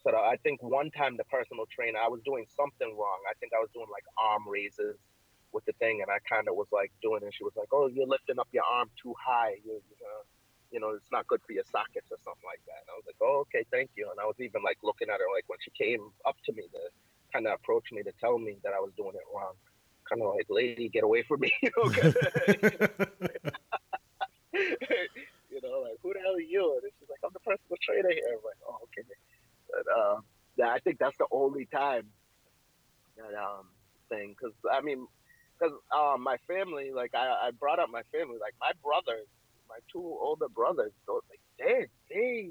So 0.00 0.16
I 0.16 0.36
think 0.40 0.62
one 0.62 0.90
time 0.90 1.16
the 1.20 1.28
personal 1.28 1.68
trainer, 1.68 2.00
I 2.00 2.08
was 2.08 2.24
doing 2.24 2.46
something 2.56 2.88
wrong. 2.96 3.20
I 3.28 3.36
think 3.36 3.52
I 3.52 3.60
was 3.60 3.68
doing 3.76 3.88
like 3.92 4.04
arm 4.16 4.48
raises 4.48 4.96
with 5.52 5.64
the 5.66 5.76
thing, 5.76 6.00
and 6.00 6.08
I 6.08 6.16
kind 6.24 6.48
of 6.48 6.56
was 6.56 6.68
like 6.72 6.88
doing 7.02 7.20
it. 7.20 7.34
She 7.36 7.44
was 7.44 7.52
like, 7.56 7.68
"Oh, 7.72 7.88
you're 7.88 8.08
lifting 8.08 8.38
up 8.38 8.48
your 8.52 8.64
arm 8.64 8.88
too 8.96 9.14
high. 9.20 9.60
You're, 9.60 9.82
you're 9.84 10.00
gonna, 10.00 10.24
you 10.72 10.80
know, 10.80 10.96
it's 10.96 11.12
not 11.12 11.26
good 11.26 11.42
for 11.44 11.52
your 11.52 11.68
sockets 11.68 12.08
or 12.08 12.16
something 12.24 12.48
like 12.48 12.64
that." 12.64 12.80
And 12.86 12.88
I 12.88 12.96
was 12.96 13.04
like, 13.04 13.20
"Oh, 13.20 13.44
okay, 13.48 13.66
thank 13.68 13.90
you." 13.96 14.08
And 14.08 14.16
I 14.16 14.24
was 14.24 14.40
even 14.40 14.62
like 14.64 14.78
looking 14.82 15.12
at 15.12 15.20
her 15.20 15.28
like 15.34 15.44
when 15.52 15.60
she 15.60 15.70
came 15.76 16.00
up 16.24 16.36
to 16.48 16.52
me 16.56 16.64
to 16.72 16.82
kind 17.32 17.46
of 17.46 17.52
approach 17.60 17.92
me 17.92 18.02
to 18.02 18.12
tell 18.16 18.38
me 18.38 18.56
that 18.64 18.72
I 18.72 18.80
was 18.80 18.92
doing 18.96 19.12
it 19.14 19.28
wrong. 19.28 19.52
Kind 20.08 20.22
of 20.22 20.32
like, 20.32 20.48
"Lady, 20.48 20.88
get 20.88 21.04
away 21.04 21.22
from 21.28 21.40
me!" 21.44 21.52
you 24.52 24.70
know, 24.88 25.04
you 25.50 25.60
know, 25.62 25.80
like 25.82 25.89
who 26.02 26.12
the 26.12 26.20
hell 26.20 26.34
are 26.36 26.40
you? 26.40 26.80
And 26.82 26.92
she's 26.98 27.08
like, 27.08 27.20
I'm 27.24 27.32
the 27.32 27.40
personal 27.40 27.78
trainer 27.82 28.10
here. 28.10 28.36
I'm 28.36 28.44
like, 28.44 28.60
oh, 28.66 28.78
okay. 28.88 29.04
But, 29.70 29.86
uh, 29.90 30.20
yeah, 30.56 30.68
I 30.70 30.78
think 30.80 30.98
that's 30.98 31.16
the 31.18 31.26
only 31.30 31.66
time 31.66 32.06
that 33.16 33.34
um 33.36 33.68
thing, 34.08 34.34
because 34.36 34.54
I 34.70 34.80
mean, 34.80 35.06
because 35.58 35.74
um 35.94 36.22
my 36.22 36.36
family, 36.46 36.92
like 36.92 37.14
I, 37.14 37.48
I 37.48 37.50
brought 37.58 37.78
up 37.78 37.90
my 37.90 38.02
family, 38.12 38.38
like 38.40 38.54
my 38.60 38.72
brothers, 38.82 39.26
my 39.68 39.78
two 39.92 40.02
older 40.02 40.48
brothers, 40.48 40.92
those 41.06 41.22
like 41.30 41.40
they 41.58 41.86
they 42.10 42.50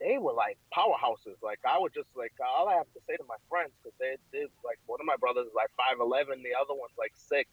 they 0.00 0.18
were 0.18 0.32
like 0.32 0.58
powerhouses. 0.74 1.40
Like 1.42 1.60
I 1.64 1.78
would 1.78 1.94
just 1.94 2.08
like 2.16 2.32
all 2.40 2.68
I 2.68 2.74
have 2.74 2.90
to 2.94 3.00
say 3.08 3.16
to 3.16 3.24
my 3.28 3.40
friends 3.48 3.72
because 3.82 3.96
they 3.98 4.16
did 4.32 4.48
like 4.64 4.78
one 4.86 5.00
of 5.00 5.06
my 5.06 5.16
brothers 5.16 5.46
is 5.46 5.54
like 5.54 5.70
five 5.76 5.98
eleven, 6.00 6.42
the 6.42 6.54
other 6.58 6.74
one's 6.74 6.96
like 6.98 7.12
six, 7.16 7.48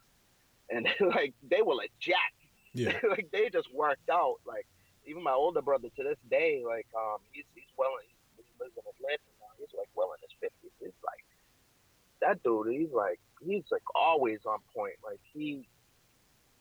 and 0.69 0.87
like 1.15 1.33
they 1.49 1.61
were 1.61 1.75
like 1.75 1.91
jacked. 1.99 2.42
Yeah. 2.73 2.97
like 3.09 3.29
they 3.31 3.49
just 3.49 3.73
worked 3.73 4.09
out. 4.09 4.37
Like 4.45 4.67
even 5.05 5.23
my 5.23 5.33
older 5.33 5.61
brother 5.61 5.89
to 5.95 6.03
this 6.03 6.19
day, 6.29 6.63
like 6.65 6.87
um, 6.95 7.19
he's 7.31 7.45
he's 7.55 7.69
well, 7.77 7.93
he, 8.01 8.43
lives 8.59 8.73
in 8.77 8.83
Atlanta 8.85 9.29
now. 9.39 9.53
He's 9.59 9.73
like 9.77 9.89
well 9.95 10.11
in 10.13 10.21
his 10.21 10.33
fifties. 10.39 10.73
He's 10.79 10.99
like 11.03 11.23
that 12.21 12.41
dude, 12.43 12.71
he's 12.71 12.91
like 12.93 13.19
he's 13.41 13.63
like 13.71 13.83
always 13.95 14.39
on 14.45 14.59
point. 14.75 14.95
Like 15.03 15.19
he 15.33 15.67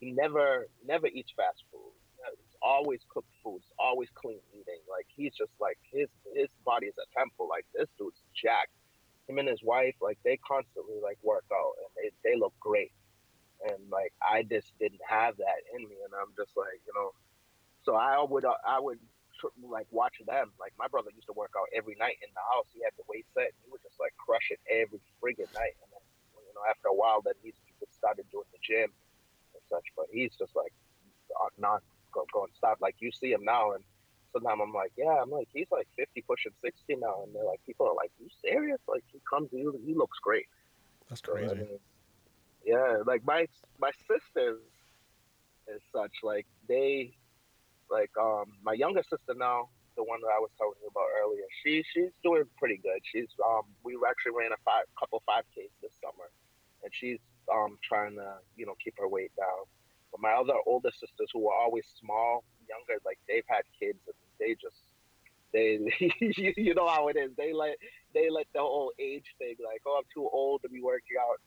he 0.00 0.12
never 0.12 0.66
never 0.86 1.06
eats 1.06 1.30
fast 1.36 1.64
food. 1.70 1.94
He's 2.36 2.56
always 2.62 3.00
cooked 3.08 3.32
foods, 3.42 3.64
always 3.78 4.08
clean 4.14 4.40
eating. 4.52 4.82
Like 4.90 5.06
he's 5.08 5.32
just 5.34 5.52
like 5.60 5.78
his 5.90 6.08
his 6.34 6.48
body 6.64 6.86
is 6.86 6.94
a 6.98 7.08
temple. 7.18 7.48
Like 7.48 7.66
this 7.74 7.88
dude's 7.98 8.20
jacked. 8.34 8.74
Him 9.28 9.38
and 9.38 9.48
his 9.48 9.62
wife, 9.62 9.94
like 10.00 10.18
they 10.24 10.36
constantly 10.42 10.98
like 11.00 11.18
work 11.22 11.44
out 11.52 11.74
and 11.78 11.90
they, 11.94 12.30
they 12.30 12.36
look 12.36 12.52
great. 12.58 12.90
And 13.68 13.90
like 13.90 14.12
I 14.22 14.42
just 14.42 14.72
didn't 14.78 15.02
have 15.06 15.36
that 15.38 15.60
in 15.74 15.86
me, 15.86 15.96
and 16.02 16.12
I'm 16.14 16.34
just 16.36 16.56
like 16.56 16.82
you 16.86 16.92
know, 16.94 17.14
so 17.84 17.94
I 17.94 18.18
would 18.22 18.44
uh, 18.44 18.58
I 18.66 18.80
would 18.80 18.98
like 19.62 19.86
watch 19.90 20.18
them. 20.26 20.52
Like 20.58 20.72
my 20.78 20.86
brother 20.86 21.10
used 21.14 21.26
to 21.26 21.34
work 21.34 21.54
out 21.58 21.66
every 21.74 21.96
night 21.98 22.18
in 22.22 22.30
the 22.34 22.44
house. 22.54 22.66
He 22.74 22.82
had 22.82 22.94
the 22.98 23.06
weight 23.10 23.26
set. 23.34 23.50
And 23.50 23.58
he 23.64 23.70
would 23.70 23.82
just 23.82 23.98
like 23.98 24.14
crush 24.18 24.50
it 24.50 24.60
every 24.70 25.02
friggin' 25.18 25.50
night. 25.54 25.74
And 25.82 25.90
then 25.90 26.04
you 26.46 26.54
know 26.54 26.62
after 26.70 26.88
a 26.90 26.96
while, 26.96 27.22
then 27.22 27.34
he 27.42 27.54
started 27.90 28.26
doing 28.30 28.46
the 28.52 28.62
gym 28.62 28.90
and 29.54 29.62
such. 29.70 29.86
But 29.96 30.06
he's 30.10 30.34
just 30.38 30.54
like 30.54 30.72
uh, 31.38 31.50
not 31.58 31.82
go, 32.12 32.26
going 32.32 32.50
stop. 32.56 32.78
Like 32.80 32.96
you 32.98 33.10
see 33.10 33.32
him 33.32 33.44
now, 33.44 33.72
and 33.72 33.82
sometimes 34.32 34.60
I'm 34.62 34.72
like, 34.74 34.92
yeah, 34.96 35.22
I'm 35.22 35.30
like 35.30 35.48
he's 35.52 35.70
like 35.70 35.88
50 35.98 36.22
pushing 36.26 36.52
60 36.62 36.98
now, 37.02 37.26
and 37.26 37.34
they're 37.34 37.46
like 37.46 37.60
people 37.66 37.86
are 37.86 37.94
like, 37.94 38.12
you 38.18 38.28
serious? 38.42 38.78
Like 38.86 39.04
he 39.10 39.20
comes, 39.28 39.50
he, 39.50 39.66
he 39.86 39.94
looks 39.94 40.18
great. 40.22 40.46
That's 41.08 41.22
So, 41.24 41.34
I 41.34 41.46
crazy. 41.46 41.54
mean, 41.56 41.78
yeah, 42.64 43.02
like 43.06 43.24
my 43.24 43.46
my 43.80 43.90
sisters 44.08 44.60
as 45.68 45.80
such, 45.94 46.12
like 46.22 46.46
they 46.68 47.14
like 47.90 48.10
um 48.20 48.52
my 48.62 48.72
younger 48.72 49.02
sister 49.02 49.34
now, 49.36 49.68
the 49.96 50.04
one 50.04 50.20
that 50.22 50.32
I 50.34 50.40
was 50.40 50.50
telling 50.58 50.78
you 50.82 50.88
about 50.88 51.08
earlier, 51.22 51.44
she 51.62 51.84
she's 51.92 52.12
doing 52.22 52.44
pretty 52.58 52.78
good. 52.82 53.00
She's 53.12 53.28
um 53.44 53.62
we 53.84 53.96
actually 54.08 54.32
ran 54.38 54.52
a 54.52 54.60
five 54.64 54.84
couple 54.98 55.22
five 55.26 55.44
Ks 55.54 55.72
this 55.82 55.92
summer 56.00 56.30
and 56.82 56.90
she's 56.94 57.18
um 57.52 57.78
trying 57.82 58.16
to, 58.16 58.38
you 58.56 58.66
know, 58.66 58.74
keep 58.82 58.94
her 58.98 59.08
weight 59.08 59.32
down. 59.36 59.66
But 60.10 60.20
my 60.20 60.32
other 60.32 60.54
older 60.66 60.90
sisters 60.90 61.30
who 61.32 61.40
were 61.40 61.54
always 61.54 61.86
small, 61.98 62.44
younger, 62.68 63.00
like 63.04 63.18
they've 63.28 63.46
had 63.48 63.62
kids 63.78 63.98
and 64.06 64.16
they 64.38 64.54
just 64.54 64.80
they 65.52 65.78
you, 66.20 66.52
you 66.56 66.74
know 66.74 66.88
how 66.88 67.08
it 67.08 67.16
is. 67.16 67.30
They 67.36 67.52
let 67.52 67.76
they 68.14 68.30
let 68.30 68.46
the 68.54 68.60
whole 68.60 68.92
age 68.98 69.26
thing 69.38 69.56
like, 69.64 69.82
oh 69.86 69.98
I'm 69.98 70.08
too 70.12 70.28
old 70.32 70.62
to 70.62 70.68
be 70.68 70.80
working 70.80 71.16
out 71.20 71.40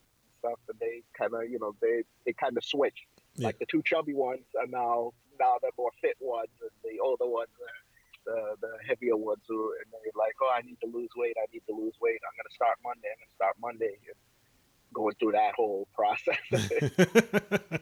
stuff 0.46 0.60
and 0.70 0.80
they 0.80 1.02
kinda 1.18 1.40
you 1.50 1.60
know, 1.60 1.76
they 1.82 2.04
they 2.26 2.34
kinda 2.34 2.62
switch. 2.62 3.08
Yeah. 3.36 3.48
Like 3.48 3.60
the 3.60 3.66
two 3.66 3.82
chubby 3.84 4.14
ones 4.14 4.46
are 4.60 4.68
now 4.68 5.12
now 5.40 5.58
the 5.62 5.72
more 5.78 5.92
fit 6.02 6.18
ones 6.20 6.54
and 6.62 6.72
the 6.84 7.00
older 7.00 7.26
ones 7.28 7.50
are 7.60 7.78
the 8.26 8.56
the 8.62 8.78
heavier 8.88 9.18
ones 9.18 9.42
who 9.48 9.74
and 9.82 9.92
they're 9.92 10.12
like, 10.16 10.36
Oh, 10.42 10.52
I 10.54 10.62
need 10.62 10.78
to 10.82 10.88
lose 10.88 11.10
weight, 11.16 11.36
I 11.38 11.46
need 11.52 11.64
to 11.68 11.76
lose 11.76 11.96
weight, 12.02 12.20
I'm 12.24 12.36
gonna 12.38 12.54
start 12.54 12.78
Monday, 12.84 13.10
I'm 13.10 13.20
gonna 13.20 13.36
start 13.36 13.56
Monday 13.60 13.98
and 14.08 14.16
going 14.94 15.16
through 15.20 15.34
that 15.34 15.54
whole 15.56 15.88
process. 15.96 16.40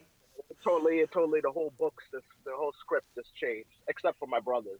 totally 0.63 1.03
totally 1.13 1.41
the 1.41 1.51
whole 1.51 1.73
books 1.77 2.05
this 2.13 2.23
the 2.45 2.51
whole 2.55 2.73
script 2.79 3.07
just 3.15 3.35
changed. 3.35 3.69
Except 3.87 4.17
for 4.17 4.27
my 4.27 4.39
brothers. 4.39 4.79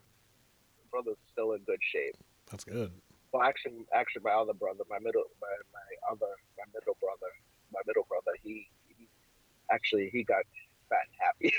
My 0.80 0.85
brother's 0.91 1.18
still 1.31 1.53
in 1.53 1.64
good 1.64 1.81
shape. 1.81 2.15
That's 2.49 2.64
good. 2.64 2.91
Well, 3.34 3.41
actually, 3.41 3.81
actually, 3.89 4.22
my 4.22 4.38
other 4.38 4.53
brother, 4.53 4.85
my 4.85 5.01
middle, 5.01 5.26
my, 5.41 5.49
my 5.73 5.88
other, 6.05 6.30
my 6.53 6.69
middle 6.69 6.93
brother, 7.01 7.34
my 7.73 7.81
middle 7.85 8.05
brother, 8.07 8.37
he, 8.43 8.67
he 8.87 9.07
actually 9.71 10.09
he 10.11 10.23
got 10.23 10.43
fat 10.89 11.05
and 11.09 11.17
happy. 11.19 11.51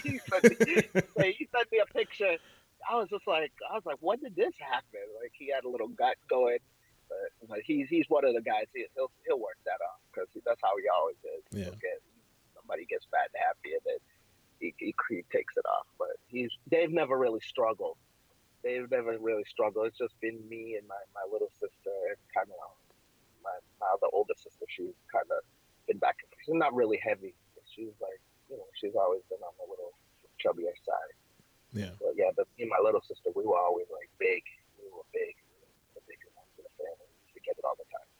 he, 0.08 0.18
sent 0.18 0.44
me, 0.60 1.34
he 1.38 1.48
sent 1.52 1.70
me 1.70 1.78
a 1.82 1.92
picture. 1.92 2.36
I 2.88 2.96
was 2.96 3.08
just 3.10 3.26
like, 3.26 3.52
I 3.70 3.74
was 3.74 3.84
like, 3.84 3.98
when 4.00 4.20
did 4.20 4.34
this 4.36 4.54
happen? 4.58 5.04
Like 5.20 5.32
he 5.36 5.52
had 5.52 5.64
a 5.64 5.68
little 5.68 5.88
gut 5.88 6.16
going, 6.28 6.58
but, 7.08 7.48
but 7.48 7.58
he's 7.64 7.88
he's 7.88 8.06
one 8.08 8.24
of 8.24 8.34
the 8.34 8.42
guys. 8.42 8.66
He, 8.74 8.86
he'll 8.94 9.10
he'll 9.26 9.40
work 9.40 9.58
that 9.66 9.78
out 9.84 10.00
because 10.08 10.28
that's 10.44 10.60
how 10.62 10.72
he 10.80 10.88
always 10.88 11.20
is. 11.22 11.44
Yeah. 11.52 11.76
Get 11.76 12.00
somebody 12.56 12.86
gets 12.86 13.06
fat 13.10 13.28
and 13.34 13.42
happy, 13.44 13.76
and 13.76 13.84
then 13.84 14.00
he, 14.58 14.74
he, 14.78 14.94
he 15.08 15.22
takes 15.30 15.54
it 15.56 15.66
off. 15.66 15.86
But 15.98 16.16
he's 16.28 16.50
they've 16.70 16.90
never 16.90 17.18
really 17.18 17.40
struggled 17.40 17.96
they've 18.62 18.90
never 18.90 19.16
really 19.18 19.44
struggled. 19.48 19.86
It's 19.86 19.98
just 19.98 20.18
been 20.20 20.36
me 20.48 20.76
and 20.78 20.86
my, 20.88 21.00
my 21.14 21.24
little 21.30 21.50
sister 21.60 21.94
and 22.08 22.20
kind 22.34 22.48
of 22.48 22.56
my, 23.42 23.56
my 23.80 23.88
other 23.92 24.08
older 24.12 24.34
sister. 24.36 24.66
She's 24.68 24.96
kind 25.10 25.26
of 25.30 25.42
been 25.86 25.98
back 25.98 26.20
and 26.22 26.28
forth. 26.30 26.42
She's 26.46 26.60
not 26.60 26.74
really 26.74 27.00
heavy. 27.02 27.34
She's 27.74 27.94
like, 28.02 28.20
you 28.50 28.56
know, 28.58 28.66
she's 28.74 28.94
always 28.98 29.22
been 29.30 29.40
on 29.42 29.54
the 29.58 29.66
little 29.70 29.94
chubbier 30.42 30.74
side. 30.82 31.14
Yeah. 31.72 31.94
But 32.00 32.14
yeah, 32.16 32.34
but 32.34 32.46
me 32.58 32.66
and 32.66 32.70
my 32.70 32.82
little 32.82 33.00
sister, 33.00 33.30
we 33.34 33.46
were 33.46 33.58
always 33.58 33.86
like 33.92 34.10
big. 34.18 34.42
We 34.78 34.90
were 34.90 35.06
big. 35.14 35.38
We 35.38 35.54
were 35.62 36.00
the 36.00 36.04
bigger 36.08 36.30
ones 36.34 36.50
in 36.58 36.64
the 36.66 36.74
family. 36.74 37.06
We 37.06 37.30
used 37.30 37.36
to 37.38 37.42
get 37.46 37.54
it 37.58 37.64
all 37.64 37.78
the 37.78 37.86
time. 37.86 38.10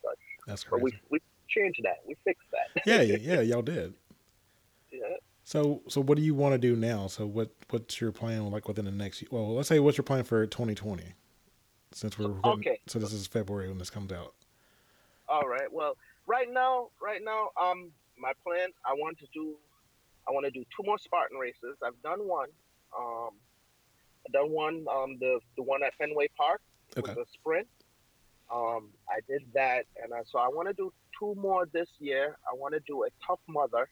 But, 0.00 0.16
That's 0.46 0.64
but 0.64 0.80
we, 0.80 0.92
we 1.10 1.20
changed 1.48 1.80
that. 1.84 2.00
We 2.06 2.16
fixed 2.24 2.48
that. 2.52 2.82
yeah, 2.86 3.02
yeah, 3.02 3.20
yeah, 3.20 3.40
y'all 3.42 3.62
did. 3.62 3.94
yeah. 4.90 5.20
So, 5.44 5.82
so 5.88 6.00
what 6.00 6.16
do 6.16 6.24
you 6.24 6.34
want 6.34 6.54
to 6.54 6.58
do 6.58 6.74
now? 6.74 7.06
So, 7.06 7.26
what 7.26 7.52
what's 7.70 8.00
your 8.00 8.12
plan 8.12 8.50
like 8.50 8.66
within 8.66 8.86
the 8.86 8.90
next? 8.90 9.22
Well, 9.30 9.54
let's 9.54 9.68
say 9.68 9.78
what's 9.78 9.96
your 9.96 10.04
plan 10.04 10.24
for 10.24 10.46
2020? 10.46 11.04
Since 11.96 12.18
we're 12.18 12.28
recording, 12.28 12.60
Okay. 12.60 12.80
so 12.86 12.98
this 12.98 13.14
is 13.14 13.26
February 13.26 13.68
when 13.68 13.78
this 13.78 13.88
comes 13.88 14.12
out. 14.12 14.34
All 15.30 15.48
right. 15.48 15.72
Well, 15.72 15.96
right 16.26 16.46
now, 16.52 16.90
right 17.00 17.22
now, 17.24 17.48
um, 17.58 17.90
my 18.18 18.34
plan, 18.44 18.68
I 18.84 18.92
want 18.92 19.18
to 19.20 19.26
do, 19.32 19.56
I 20.28 20.30
want 20.32 20.44
to 20.44 20.50
do 20.50 20.62
two 20.76 20.82
more 20.84 20.98
Spartan 20.98 21.38
races. 21.38 21.78
I've 21.82 22.00
done 22.02 22.28
one. 22.28 22.50
Um, 22.94 23.30
I've 24.26 24.32
done 24.34 24.50
one. 24.50 24.84
Um, 24.92 25.16
the 25.20 25.40
the 25.56 25.62
one 25.62 25.82
at 25.82 25.94
Fenway 25.96 26.28
Park 26.36 26.60
Okay. 26.98 27.14
was 27.14 27.16
a 27.16 27.24
sprint. 27.32 27.66
Um, 28.52 28.90
I 29.08 29.20
did 29.26 29.40
that, 29.54 29.86
and 30.02 30.12
I, 30.12 30.20
so 30.30 30.38
I 30.38 30.48
want 30.48 30.68
to 30.68 30.74
do 30.74 30.92
two 31.18 31.34
more 31.34 31.64
this 31.72 31.88
year. 31.98 32.36
I 32.46 32.54
want 32.54 32.74
to 32.74 32.80
do 32.80 33.04
a 33.04 33.08
Tough 33.26 33.40
Mudder 33.48 33.88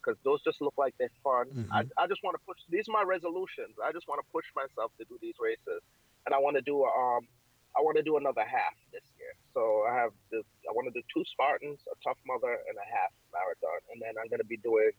because 0.00 0.18
those 0.24 0.42
just 0.42 0.62
look 0.62 0.74
like 0.78 0.94
they're 0.98 1.10
fun. 1.22 1.68
I, 1.70 1.80
I 1.98 2.06
just 2.06 2.22
want 2.24 2.34
to 2.34 2.40
push. 2.46 2.56
These 2.70 2.88
are 2.88 2.92
my 2.92 3.02
resolutions. 3.02 3.76
I 3.84 3.92
just 3.92 4.08
want 4.08 4.24
to 4.24 4.32
push 4.32 4.46
myself 4.56 4.90
to 4.98 5.04
do 5.04 5.18
these 5.20 5.34
races, 5.38 5.82
and 6.24 6.34
I 6.34 6.38
want 6.38 6.56
to 6.56 6.62
do 6.62 6.82
a, 6.84 6.88
um, 6.88 7.28
I 7.76 7.80
want 7.80 7.96
to 7.96 8.02
do 8.02 8.16
another 8.16 8.44
half 8.44 8.76
this 8.92 9.04
year. 9.18 9.32
So 9.54 9.84
I 9.88 9.94
have 9.96 10.12
this. 10.30 10.44
I 10.68 10.72
want 10.72 10.92
to 10.92 10.94
do 10.98 11.02
two 11.12 11.24
Spartans, 11.32 11.80
a 11.90 11.96
Tough 12.04 12.18
Mudder, 12.26 12.52
and 12.68 12.76
a 12.76 12.86
half 12.88 13.12
marathon, 13.32 13.80
and 13.92 14.00
then 14.00 14.14
I'm 14.20 14.28
going 14.28 14.40
to 14.40 14.48
be 14.48 14.56
doing. 14.58 14.90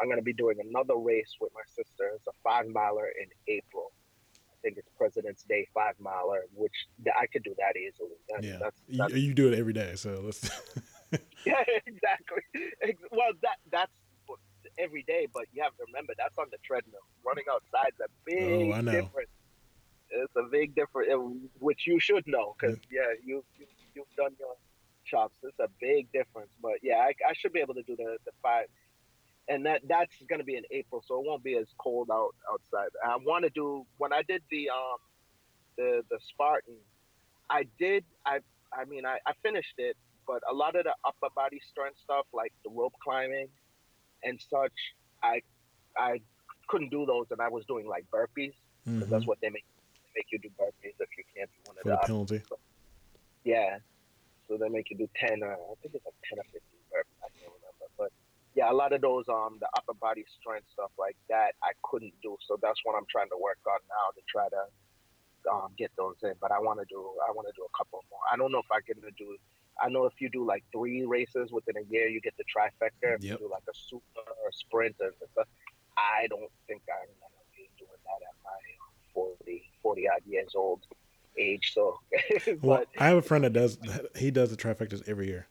I'm 0.00 0.06
going 0.06 0.18
to 0.18 0.24
be 0.24 0.32
doing 0.32 0.58
another 0.62 0.94
race 0.94 1.34
with 1.40 1.50
my 1.54 1.66
sister. 1.66 2.12
It's 2.14 2.26
a 2.28 2.36
five 2.44 2.66
miler 2.68 3.06
in 3.20 3.26
April. 3.48 3.90
I 4.34 4.54
think 4.62 4.78
it's 4.78 4.88
President's 4.96 5.42
Day 5.42 5.66
five 5.74 5.94
miler, 5.98 6.42
which 6.54 6.74
I 7.18 7.26
could 7.26 7.42
do 7.42 7.54
that 7.58 7.76
easily. 7.76 8.18
That, 8.28 8.44
Yeah, 8.44 8.58
that's, 8.60 8.80
you, 8.86 8.98
that's 8.98 9.14
you 9.14 9.34
do 9.34 9.52
it 9.52 9.58
every 9.58 9.72
day. 9.72 9.94
So 9.96 10.20
let's. 10.24 10.42
yeah, 11.44 11.62
exactly. 11.86 12.42
Well, 13.10 13.34
that 13.42 13.58
that's 13.70 13.92
every 14.78 15.02
day, 15.02 15.26
but 15.32 15.44
you 15.52 15.62
have 15.62 15.72
to 15.76 15.84
remember 15.88 16.12
that's 16.16 16.38
on 16.38 16.46
the 16.50 16.58
treadmill. 16.64 17.02
Running 17.26 17.44
outside's 17.50 17.98
a 18.00 18.08
big 18.24 18.70
Oh, 18.70 18.72
I 18.72 18.80
know. 18.80 18.92
difference. 18.92 19.30
It's 20.10 20.36
a 20.36 20.44
big 20.50 20.74
difference, 20.74 21.08
uh, 21.12 21.18
which 21.58 21.86
you 21.86 22.00
should 22.00 22.26
know 22.26 22.54
because 22.58 22.78
yeah, 22.90 23.02
you, 23.24 23.44
you 23.58 23.66
you've 23.94 24.06
done 24.16 24.34
your 24.38 24.54
chops. 25.04 25.34
It's 25.42 25.58
a 25.58 25.68
big 25.80 26.10
difference, 26.12 26.50
but 26.62 26.74
yeah, 26.82 26.96
I, 26.98 27.12
I 27.28 27.32
should 27.34 27.52
be 27.52 27.60
able 27.60 27.74
to 27.74 27.82
do 27.82 27.96
the 27.96 28.16
the 28.24 28.32
five, 28.42 28.66
and 29.48 29.66
that 29.66 29.82
that's 29.88 30.14
going 30.28 30.38
to 30.38 30.44
be 30.44 30.56
in 30.56 30.64
April, 30.70 31.02
so 31.06 31.18
it 31.20 31.26
won't 31.26 31.42
be 31.42 31.56
as 31.56 31.66
cold 31.78 32.08
out 32.10 32.34
outside. 32.52 32.88
I 33.04 33.16
want 33.16 33.44
to 33.44 33.50
do 33.50 33.86
when 33.98 34.12
I 34.12 34.22
did 34.22 34.42
the 34.50 34.70
um 34.70 34.98
the 35.76 36.02
the 36.10 36.18
Spartan, 36.28 36.76
I 37.50 37.66
did 37.78 38.04
I 38.26 38.40
I 38.72 38.84
mean 38.86 39.04
I, 39.06 39.18
I 39.26 39.32
finished 39.42 39.74
it, 39.78 39.96
but 40.26 40.40
a 40.50 40.54
lot 40.54 40.74
of 40.76 40.84
the 40.84 40.94
upper 41.04 41.28
body 41.34 41.60
strength 41.70 41.98
stuff 42.02 42.26
like 42.32 42.52
the 42.64 42.70
rope 42.70 42.94
climbing 43.02 43.48
and 44.24 44.40
such, 44.50 44.72
I 45.22 45.42
I 45.96 46.20
couldn't 46.68 46.90
do 46.90 47.06
those, 47.06 47.26
and 47.30 47.40
I 47.40 47.48
was 47.48 47.64
doing 47.66 47.86
like 47.86 48.04
burpees 48.10 48.52
because 48.84 49.08
that's 49.10 49.24
Mhm. 49.24 49.28
what 49.28 49.38
they 49.42 49.50
make 49.50 49.64
make 50.18 50.26
you 50.34 50.38
do 50.42 50.50
burpees 50.58 50.98
if 50.98 51.10
you 51.14 51.24
can't 51.30 51.50
do 51.54 51.60
one 51.70 51.76
of 51.78 51.82
For 51.86 51.90
the 51.94 52.02
the 52.02 52.06
penalty. 52.10 52.38
yeah. 53.46 53.78
So 54.50 54.56
they 54.58 54.68
make 54.68 54.90
you 54.90 54.96
do 54.98 55.06
ten. 55.14 55.42
Uh, 55.46 55.54
I 55.54 55.74
think 55.80 55.94
it's 55.94 56.02
like 56.04 56.18
ten 56.26 56.42
or 56.42 56.46
fifteen 56.50 56.82
burpees. 56.90 57.20
I 57.22 57.30
can't 57.38 57.52
remember, 57.54 57.86
but 57.94 58.10
yeah, 58.58 58.72
a 58.72 58.74
lot 58.74 58.90
of 58.96 59.00
those 59.04 59.28
um 59.30 59.62
the 59.62 59.68
upper 59.78 59.94
body 59.94 60.24
strength 60.40 60.66
stuff 60.74 60.90
like 60.98 61.16
that 61.30 61.54
I 61.62 61.70
couldn't 61.86 62.16
do. 62.22 62.34
So 62.48 62.58
that's 62.58 62.80
what 62.82 62.96
I'm 62.98 63.06
trying 63.06 63.30
to 63.30 63.38
work 63.38 63.60
on 63.68 63.78
now 63.86 64.06
to 64.16 64.22
try 64.26 64.48
to 64.50 64.62
um 65.52 65.70
get 65.78 65.92
those 66.00 66.16
in. 66.24 66.34
But 66.40 66.50
I 66.50 66.58
want 66.58 66.80
to 66.80 66.86
do 66.88 66.98
I 67.28 67.30
want 67.36 67.46
to 67.46 67.54
do 67.54 67.62
a 67.62 67.72
couple 67.76 68.02
more. 68.10 68.24
I 68.32 68.34
don't 68.40 68.50
know 68.50 68.64
if 68.64 68.72
I 68.72 68.80
can 68.82 68.98
do. 69.16 69.36
I 69.78 69.86
know 69.88 70.10
if 70.10 70.16
you 70.18 70.26
do 70.28 70.42
like 70.42 70.64
three 70.74 71.06
races 71.06 71.52
within 71.54 71.76
a 71.78 71.86
year, 71.92 72.08
you 72.08 72.20
get 72.20 72.34
the 72.40 72.44
trifecta. 72.50 73.14
If 73.14 73.22
Yep. 73.22 73.38
you 73.38 73.46
do 73.46 73.48
like 73.52 73.62
a 73.70 73.76
super 73.76 74.26
or 74.26 74.48
a 74.50 74.54
sprint 74.56 74.96
or 74.98 75.14
stuff, 75.30 75.46
I 75.94 76.26
don't 76.32 76.50
think 76.66 76.82
I'm 76.90 77.06
gonna 77.22 77.46
be 77.54 77.68
doing 77.78 78.00
that 78.08 78.20
at 78.26 78.36
my 78.42 78.58
40, 79.14 79.62
40 79.82 80.08
odd 80.08 80.22
years 80.26 80.52
old 80.54 80.82
age. 81.38 81.72
So, 81.74 81.98
Well, 82.62 82.84
I 82.98 83.08
have 83.08 83.18
a 83.18 83.22
friend 83.22 83.44
that 83.44 83.52
does. 83.52 83.78
He 84.16 84.30
does 84.30 84.50
the 84.50 84.56
trifectas 84.56 85.08
every 85.08 85.26
year. 85.26 85.46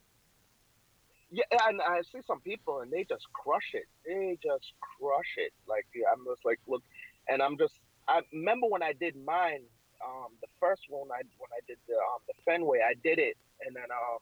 Yeah, 1.29 1.43
and 1.67 1.81
I 1.81 2.01
see 2.03 2.19
some 2.25 2.39
people 2.39 2.79
and 2.79 2.91
they 2.91 3.03
just 3.03 3.25
crush 3.33 3.73
it. 3.73 3.83
They 4.05 4.37
just 4.41 4.71
crush 4.79 5.33
it. 5.37 5.51
Like 5.67 5.85
yeah, 5.93 6.07
I'm 6.11 6.23
just 6.25 6.45
like 6.45 6.59
look, 6.67 6.83
and 7.29 7.41
I'm 7.41 7.57
just. 7.57 7.73
I 8.07 8.21
remember 8.31 8.67
when 8.67 8.81
I 8.81 8.93
did 8.93 9.15
mine, 9.25 9.63
um, 10.05 10.31
the 10.41 10.47
first 10.59 10.83
one 10.87 11.09
I 11.11 11.21
when 11.37 11.51
I 11.51 11.59
did 11.67 11.77
the 11.87 11.95
um, 11.95 12.19
the 12.27 12.33
Fenway, 12.45 12.79
I 12.79 12.93
did 13.03 13.19
it, 13.19 13.35
and 13.65 13.75
then 13.75 13.83
um, 13.91 14.19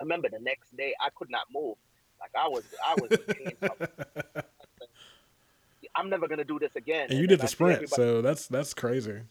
I 0.00 0.02
remember 0.02 0.28
the 0.28 0.40
next 0.40 0.76
day 0.76 0.92
I 1.00 1.08
could 1.14 1.30
not 1.30 1.46
move. 1.54 1.76
Like 2.18 2.32
I 2.34 2.48
was 2.48 2.64
I 2.84 2.94
was 3.00 3.10
in 3.12 3.34
pain. 3.34 3.56
I'm 5.94 6.08
never 6.08 6.28
gonna 6.28 6.44
do 6.44 6.58
this 6.58 6.74
again. 6.76 7.08
And 7.10 7.18
you 7.18 7.26
did 7.26 7.40
the 7.40 7.48
sprint, 7.48 7.88
so 7.88 8.22
that's 8.22 8.46
that's 8.48 8.74
crazy. 8.74 9.22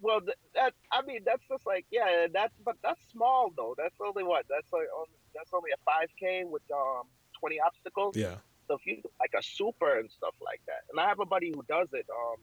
Well, 0.00 0.20
that 0.54 0.74
I 0.92 1.02
mean, 1.02 1.20
that's 1.24 1.42
just 1.48 1.66
like 1.66 1.86
yeah, 1.90 2.26
that's 2.32 2.54
but 2.64 2.76
that's 2.82 3.00
small 3.10 3.52
though. 3.56 3.74
That's 3.76 3.96
only 4.00 4.22
what 4.22 4.44
that's 4.48 4.72
like 4.72 4.86
that's 5.34 5.50
only 5.52 5.70
a 5.72 5.80
5K 5.88 6.48
with 6.48 6.62
um 6.72 7.04
20 7.40 7.60
obstacles. 7.60 8.16
Yeah. 8.16 8.36
So 8.68 8.74
if 8.74 8.86
you 8.86 9.02
like 9.18 9.32
a 9.36 9.42
super 9.42 9.98
and 9.98 10.10
stuff 10.10 10.34
like 10.44 10.60
that, 10.66 10.84
and 10.90 11.00
I 11.00 11.08
have 11.08 11.20
a 11.20 11.26
buddy 11.26 11.52
who 11.54 11.62
does 11.68 11.88
it. 11.92 12.06
Um, 12.10 12.36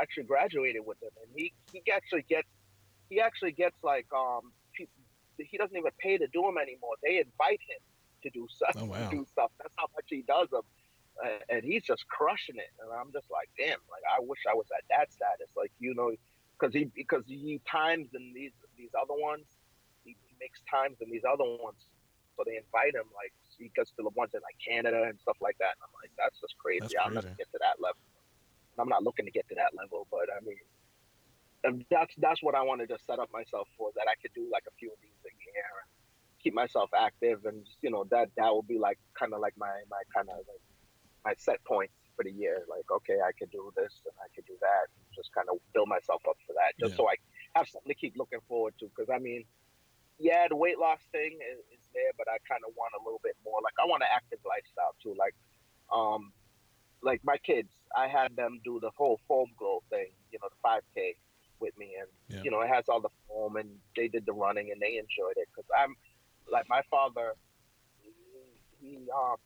actually 0.00 0.24
graduated 0.24 0.82
with 0.84 1.02
him, 1.02 1.10
and 1.22 1.30
he 1.34 1.52
he 1.72 1.82
actually 1.92 2.24
gets 2.28 2.48
he 3.08 3.20
actually 3.20 3.52
gets 3.52 3.76
like 3.82 4.06
um 4.14 4.52
he 4.76 4.88
he 5.38 5.56
doesn't 5.56 5.76
even 5.76 5.90
pay 5.98 6.18
to 6.18 6.26
do 6.28 6.42
them 6.42 6.56
anymore. 6.58 6.94
They 7.02 7.18
invite 7.18 7.60
him 7.60 7.80
to 8.22 8.30
do 8.30 8.46
stuff. 8.50 8.74
Oh, 8.76 8.84
wow. 8.92 9.10
do 9.10 9.26
stuff. 9.30 9.50
That's 9.58 9.74
how 9.76 9.86
much 9.94 10.06
he 10.08 10.22
does 10.26 10.48
them, 10.50 10.62
and 11.48 11.64
he's 11.64 11.82
just 11.82 12.06
crushing 12.08 12.56
it. 12.56 12.72
And 12.80 12.90
I'm 12.92 13.12
just 13.12 13.30
like, 13.30 13.48
damn, 13.58 13.80
like 13.90 14.04
I 14.08 14.20
wish 14.20 14.40
I 14.48 14.54
was 14.54 14.66
at 14.76 14.84
that 14.90 15.12
status. 15.12 15.50
Like 15.56 15.72
you 15.78 15.94
know, 15.94 16.12
because 16.58 16.74
he 16.74 16.90
because 16.94 17.24
he 17.26 17.60
times 17.68 18.08
in 18.14 18.32
these 18.34 18.52
these 18.76 18.90
other 18.96 19.14
ones, 19.14 19.46
he, 20.04 20.16
he 20.26 20.34
makes 20.40 20.60
times 20.70 20.96
in 21.00 21.10
these 21.10 21.24
other 21.28 21.44
ones, 21.44 21.78
so 22.36 22.44
they 22.46 22.56
invite 22.56 22.94
him 22.94 23.08
like 23.14 23.32
he 23.58 23.70
gets 23.76 23.90
to 23.98 24.02
the 24.02 24.14
ones 24.16 24.32
in 24.34 24.40
like 24.42 24.56
Canada 24.58 25.04
and 25.08 25.18
stuff 25.20 25.36
like 25.40 25.58
that. 25.58 25.76
And 25.78 25.82
I'm 25.86 25.94
like, 26.00 26.10
that's 26.16 26.40
just 26.40 26.56
crazy. 26.58 26.80
That's 26.80 26.94
crazy. 26.94 27.06
I'm 27.06 27.14
not 27.14 27.26
get 27.36 27.50
to 27.52 27.60
that 27.60 27.78
level. 27.78 28.00
I'm 28.80 28.88
not 28.88 29.04
looking 29.04 29.26
to 29.28 29.34
get 29.34 29.46
to 29.52 29.54
that 29.60 29.76
level, 29.76 30.08
but 30.10 30.32
I 30.32 30.40
mean, 30.40 30.58
and 31.62 31.84
that's 31.90 32.14
that's 32.18 32.42
what 32.42 32.54
I 32.54 32.62
want 32.62 32.80
to 32.80 32.88
just 32.88 33.06
set 33.06 33.20
up 33.20 33.30
myself 33.30 33.68
for 33.76 33.92
that 33.96 34.08
I 34.08 34.16
could 34.20 34.32
do 34.32 34.48
like 34.50 34.64
a 34.66 34.74
few 34.80 34.88
of 34.88 34.98
these 35.04 35.20
a 35.28 35.32
year 35.52 35.86
keep 36.42 36.54
myself 36.54 36.90
active 36.98 37.44
and 37.44 37.64
just, 37.64 37.78
you 37.82 37.90
know 37.90 38.04
that 38.10 38.28
that 38.36 38.52
would 38.54 38.66
be 38.66 38.78
like 38.78 38.98
kind 39.18 39.32
of 39.32 39.40
like 39.40 39.54
my 39.56 39.70
my 39.90 40.02
kind 40.14 40.28
of 40.28 40.36
like 40.36 40.60
my 41.24 41.34
set 41.38 41.62
points 41.64 41.94
for 42.16 42.24
the 42.24 42.30
year 42.30 42.64
like 42.68 42.84
okay 42.90 43.18
I 43.24 43.32
could 43.32 43.50
do 43.50 43.72
this 43.76 44.02
and 44.04 44.14
I 44.20 44.28
could 44.34 44.44
do 44.46 44.54
that 44.60 44.92
just 45.14 45.32
kind 45.32 45.48
of 45.48 45.58
build 45.72 45.88
myself 45.88 46.22
up 46.28 46.36
for 46.46 46.52
that 46.54 46.76
just 46.78 46.92
yeah. 46.92 47.04
so 47.04 47.08
I 47.08 47.16
have 47.56 47.68
something 47.68 47.88
to 47.88 47.98
keep 47.98 48.16
looking 48.16 48.40
forward 48.48 48.74
to 48.80 48.90
because 48.90 49.08
I 49.08 49.18
mean 49.18 49.44
yeah 50.18 50.46
the 50.48 50.56
weight 50.56 50.78
loss 50.78 51.00
thing 51.10 51.38
is, 51.40 51.58
is 51.72 51.84
there 51.94 52.12
but 52.18 52.28
I 52.28 52.36
kind 52.44 52.60
of 52.66 52.74
want 52.76 52.92
a 52.98 53.02
little 53.04 53.20
bit 53.22 53.36
more 53.44 53.60
like 53.64 53.74
I 53.80 53.86
want 53.86 54.02
an 54.02 54.12
active 54.12 54.40
lifestyle 54.44 54.94
too 55.02 55.14
like 55.16 55.34
um 55.92 56.32
like 57.02 57.20
my 57.24 57.36
kids 57.38 57.72
I 57.96 58.08
had 58.08 58.36
them 58.36 58.60
do 58.64 58.78
the 58.80 58.90
whole 58.96 59.18
foam 59.26 59.48
glow 59.56 59.82
thing 59.88 60.12
you 60.30 60.38
know 60.40 60.48
the 60.52 60.60
5k 60.60 61.16
with 61.62 61.78
me, 61.78 61.94
and 61.98 62.10
yeah. 62.28 62.42
you 62.42 62.50
know 62.50 62.60
it 62.60 62.68
has 62.68 62.88
all 62.88 63.00
the 63.00 63.14
foam, 63.28 63.56
and 63.56 63.70
they 63.96 64.08
did 64.08 64.26
the 64.26 64.32
running, 64.32 64.72
and 64.72 64.82
they 64.82 64.98
enjoyed 64.98 65.36
it 65.36 65.48
because 65.54 65.70
I'm 65.78 65.94
like 66.50 66.68
my 66.68 66.82
father. 66.90 67.32
He, 68.02 68.10
he 68.80 68.96
um, 69.14 69.36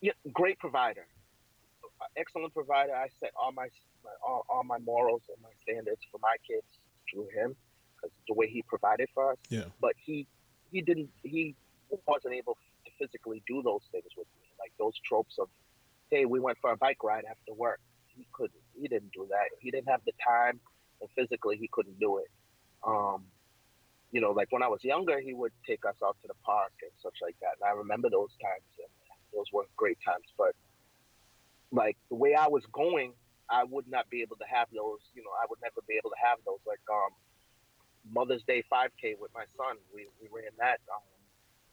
yeah, 0.00 0.12
great 0.32 0.58
provider, 0.58 1.06
excellent 2.16 2.54
provider. 2.54 2.94
I 2.94 3.08
set 3.20 3.32
all 3.40 3.52
my, 3.52 3.68
my 4.04 4.10
all, 4.26 4.44
all 4.48 4.64
my 4.64 4.78
morals 4.78 5.22
and 5.28 5.38
my 5.42 5.50
standards 5.62 6.00
for 6.10 6.18
my 6.22 6.36
kids 6.46 6.66
through 7.10 7.28
him 7.34 7.56
because 7.94 8.10
the 8.28 8.34
way 8.34 8.48
he 8.48 8.62
provided 8.62 9.08
for 9.14 9.32
us. 9.32 9.38
Yeah. 9.48 9.64
But 9.80 9.92
he 9.96 10.26
he 10.70 10.82
didn't 10.82 11.10
he 11.22 11.54
wasn't 12.06 12.34
able 12.34 12.56
to 12.84 12.90
physically 12.98 13.42
do 13.46 13.62
those 13.62 13.82
things 13.92 14.10
with 14.16 14.26
me, 14.40 14.48
like 14.58 14.72
those 14.78 14.94
tropes 15.04 15.38
of, 15.38 15.48
hey, 16.10 16.24
we 16.24 16.40
went 16.40 16.58
for 16.60 16.72
a 16.72 16.76
bike 16.76 17.02
ride 17.02 17.24
after 17.30 17.54
work 17.54 17.80
he 18.16 18.26
couldn't. 18.32 18.64
He 18.74 18.88
didn't 18.88 19.12
do 19.12 19.26
that. 19.30 19.52
He 19.60 19.70
didn't 19.70 19.88
have 19.88 20.00
the 20.06 20.12
time, 20.24 20.58
and 21.00 21.10
physically 21.14 21.56
he 21.56 21.68
couldn't 21.68 22.00
do 22.00 22.18
it. 22.18 22.30
Um, 22.86 23.24
you 24.10 24.20
know, 24.20 24.30
like 24.30 24.48
when 24.50 24.62
I 24.62 24.68
was 24.68 24.82
younger, 24.82 25.20
he 25.20 25.34
would 25.34 25.52
take 25.66 25.84
us 25.84 25.96
out 26.02 26.16
to 26.22 26.28
the 26.28 26.38
park 26.44 26.72
and 26.82 26.90
such 27.02 27.16
like 27.20 27.36
that. 27.40 27.60
And 27.60 27.68
I 27.68 27.76
remember 27.76 28.08
those 28.08 28.32
times, 28.40 28.64
and 28.78 28.88
those 29.32 29.46
were 29.52 29.64
great 29.76 29.98
times. 30.04 30.26
But 30.36 30.54
like 31.72 31.96
the 32.08 32.16
way 32.16 32.34
I 32.34 32.48
was 32.48 32.62
going, 32.72 33.12
I 33.48 33.64
would 33.64 33.88
not 33.88 34.10
be 34.10 34.22
able 34.22 34.36
to 34.36 34.48
have 34.48 34.68
those. 34.74 35.00
You 35.14 35.22
know, 35.22 35.34
I 35.36 35.46
would 35.48 35.60
never 35.62 35.80
be 35.86 35.94
able 35.94 36.10
to 36.10 36.20
have 36.22 36.38
those. 36.44 36.60
Like 36.66 36.82
um, 36.90 37.12
Mother's 38.10 38.42
Day 38.46 38.64
5K 38.70 39.18
with 39.18 39.32
my 39.34 39.44
son, 39.56 39.76
we 39.94 40.06
we 40.20 40.28
ran 40.32 40.52
that. 40.58 40.80
Um, 40.90 41.02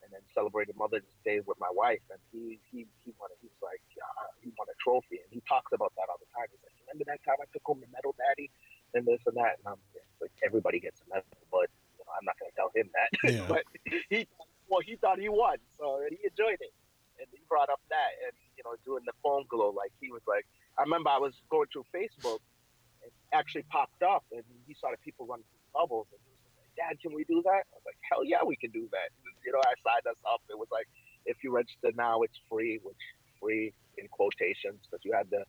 and 0.04 0.12
then 0.12 0.20
celebrated 0.36 0.76
Mother's 0.76 1.08
Day 1.24 1.40
with 1.48 1.56
my 1.64 1.72
wife, 1.72 2.04
and 2.12 2.20
he 2.36 2.60
he 2.68 2.84
he 3.08 3.16
wanted 3.16 3.40
he 3.40 3.48
was 3.48 3.64
like 3.64 3.84
uh, 3.96 4.28
he 4.44 4.52
won 4.60 4.68
a 4.68 4.76
trophy, 4.84 5.24
and 5.24 5.32
he 5.32 5.40
talks 5.48 5.72
about 5.72 5.96
that 5.96 6.12
all 6.12 6.20
the 6.20 6.28
time. 6.36 6.52
He's 6.52 6.60
like, 6.60 6.76
remember 6.84 7.08
that 7.08 7.24
time 7.24 7.40
I 7.40 7.48
took 7.56 7.64
home 7.64 7.80
the 7.80 7.88
medal, 7.88 8.12
Daddy, 8.20 8.52
and 8.94 9.08
this 9.08 9.24
and 9.26 9.40
that, 9.40 9.64
and 9.64 9.66
I'm 9.74 9.82
like, 10.20 10.36
everybody 10.44 10.84
gets 10.84 11.00
a 11.02 11.08
medal, 11.08 11.32
but 11.48 11.72
you 11.96 12.04
know, 12.04 12.12
I'm 12.12 12.28
not 12.28 12.36
going 12.36 12.52
to 12.52 12.58
tell 12.60 12.72
him 12.76 12.92
that. 12.92 13.10
Yeah. 13.24 13.48
but 13.48 13.64
he 14.12 14.28
well, 14.68 14.84
he 14.84 15.00
thought 15.00 15.18
he 15.18 15.32
won, 15.32 15.58
so 15.80 16.04
he 16.12 16.20
enjoyed 16.20 16.60
it, 16.60 16.76
and 17.20 17.28
he 17.32 17.40
brought 17.48 17.72
up 17.72 17.82
that, 17.88 18.12
and 18.28 18.36
you 18.60 18.64
know, 18.68 18.76
doing 18.84 19.08
the 19.08 19.16
foam 19.24 19.48
glow, 19.48 19.72
like 19.72 19.96
he 20.04 20.12
was 20.12 20.22
like, 20.28 20.46
I 20.78 20.84
remember 20.84 21.10
I 21.10 21.20
was 21.24 21.34
going 21.48 21.72
through 21.72 21.88
Facebook, 21.96 22.44
and 23.02 23.12
actually 23.54 23.70
popped 23.70 24.02
up, 24.02 24.26
and 24.32 24.44
he 24.68 24.74
saw 24.74 24.90
the 24.90 24.98
people 24.98 25.28
running 25.28 25.46
through 25.46 25.82
bubbles, 25.82 26.08
and 26.12 26.22
Dad, 26.74 26.98
can 27.00 27.14
we 27.14 27.24
do 27.26 27.42
that? 27.46 27.70
I 27.70 27.78
was 27.78 27.86
like, 27.86 28.02
hell 28.02 28.26
yeah, 28.26 28.42
we 28.42 28.56
can 28.56 28.72
do 28.72 28.90
that. 28.90 29.14
You 29.46 29.54
know, 29.54 29.62
I 29.62 29.78
signed 29.86 30.10
us 30.10 30.18
up. 30.26 30.42
It 30.50 30.58
was 30.58 30.70
like, 30.72 30.90
if 31.28 31.38
you 31.44 31.54
register 31.54 31.94
now, 31.94 32.24
it's 32.24 32.34
free, 32.50 32.80
which 32.82 32.98
free 33.40 33.74
in 34.00 34.08
quotations 34.10 34.82
because 34.90 35.06
you 35.06 35.14
had 35.14 35.30
to 35.30 35.46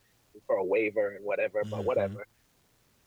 for 0.47 0.57
a 0.57 0.65
waiver 0.65 1.17
and 1.17 1.25
whatever, 1.25 1.65
but 1.65 1.81
mm-hmm. 1.81 1.87
whatever 1.87 2.27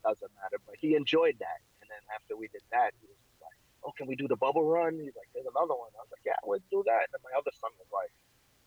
doesn't 0.02 0.34
matter. 0.42 0.58
But 0.66 0.82
he 0.82 0.96
enjoyed 0.96 1.38
that, 1.38 1.62
and 1.82 1.88
then 1.92 2.02
after 2.16 2.34
we 2.34 2.48
did 2.50 2.66
that, 2.72 2.98
he 2.98 3.06
was 3.06 3.20
like, 3.38 3.60
"Oh, 3.86 3.94
can 3.94 4.08
we 4.08 4.16
do 4.16 4.28
the 4.28 4.40
bubble 4.40 4.66
run?" 4.66 4.98
He's 4.98 5.14
like, 5.14 5.30
"There's 5.36 5.46
another 5.46 5.78
one." 5.78 5.94
I 5.94 6.02
was 6.02 6.10
like, 6.10 6.26
"Yeah, 6.26 6.42
let's 6.48 6.66
do 6.72 6.82
that." 6.88 7.14
And 7.14 7.22
my 7.22 7.38
other 7.38 7.52
son 7.54 7.70
was 7.78 7.92
like, 7.94 8.10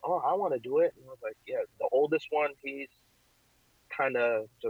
"Oh, 0.05 0.23
I 0.23 0.35
want 0.35 0.55
to 0.55 0.61
do 0.61 0.79
it," 0.79 0.95
and 0.95 1.03
I 1.07 1.11
was 1.11 1.25
like, 1.25 1.41
"Yeah." 1.49 1.67
The 1.81 1.89
oldest 1.91 2.29
one, 2.31 2.55
he's 2.63 2.93
kind 3.91 4.17
of 4.17 4.47
just 4.63 4.70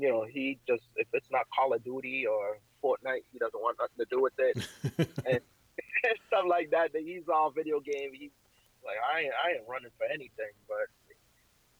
you 0.00 0.08
know, 0.08 0.24
he 0.24 0.58
just 0.66 0.82
if 0.96 1.06
it's 1.12 1.30
not 1.30 1.46
Call 1.54 1.74
of 1.74 1.84
Duty 1.84 2.26
or 2.26 2.58
Fortnite. 2.82 3.28
He 3.32 3.38
doesn't 3.38 3.60
want 3.60 3.76
nothing 3.78 4.00
to 4.00 4.08
do 4.08 4.20
with 4.20 4.36
it, 4.40 4.56
and, 5.28 5.40
stuff 6.28 6.44
like 6.48 6.70
that. 6.72 6.92
That 6.92 7.02
he's 7.02 7.28
all 7.28 7.50
video 7.50 7.80
game. 7.80 8.10
He's 8.12 8.34
like, 8.84 8.96
I 9.00 9.28
ain't, 9.28 9.36
I 9.36 9.46
ain't 9.56 9.68
running 9.68 9.92
for 9.96 10.08
anything, 10.08 10.52
but 10.64 10.88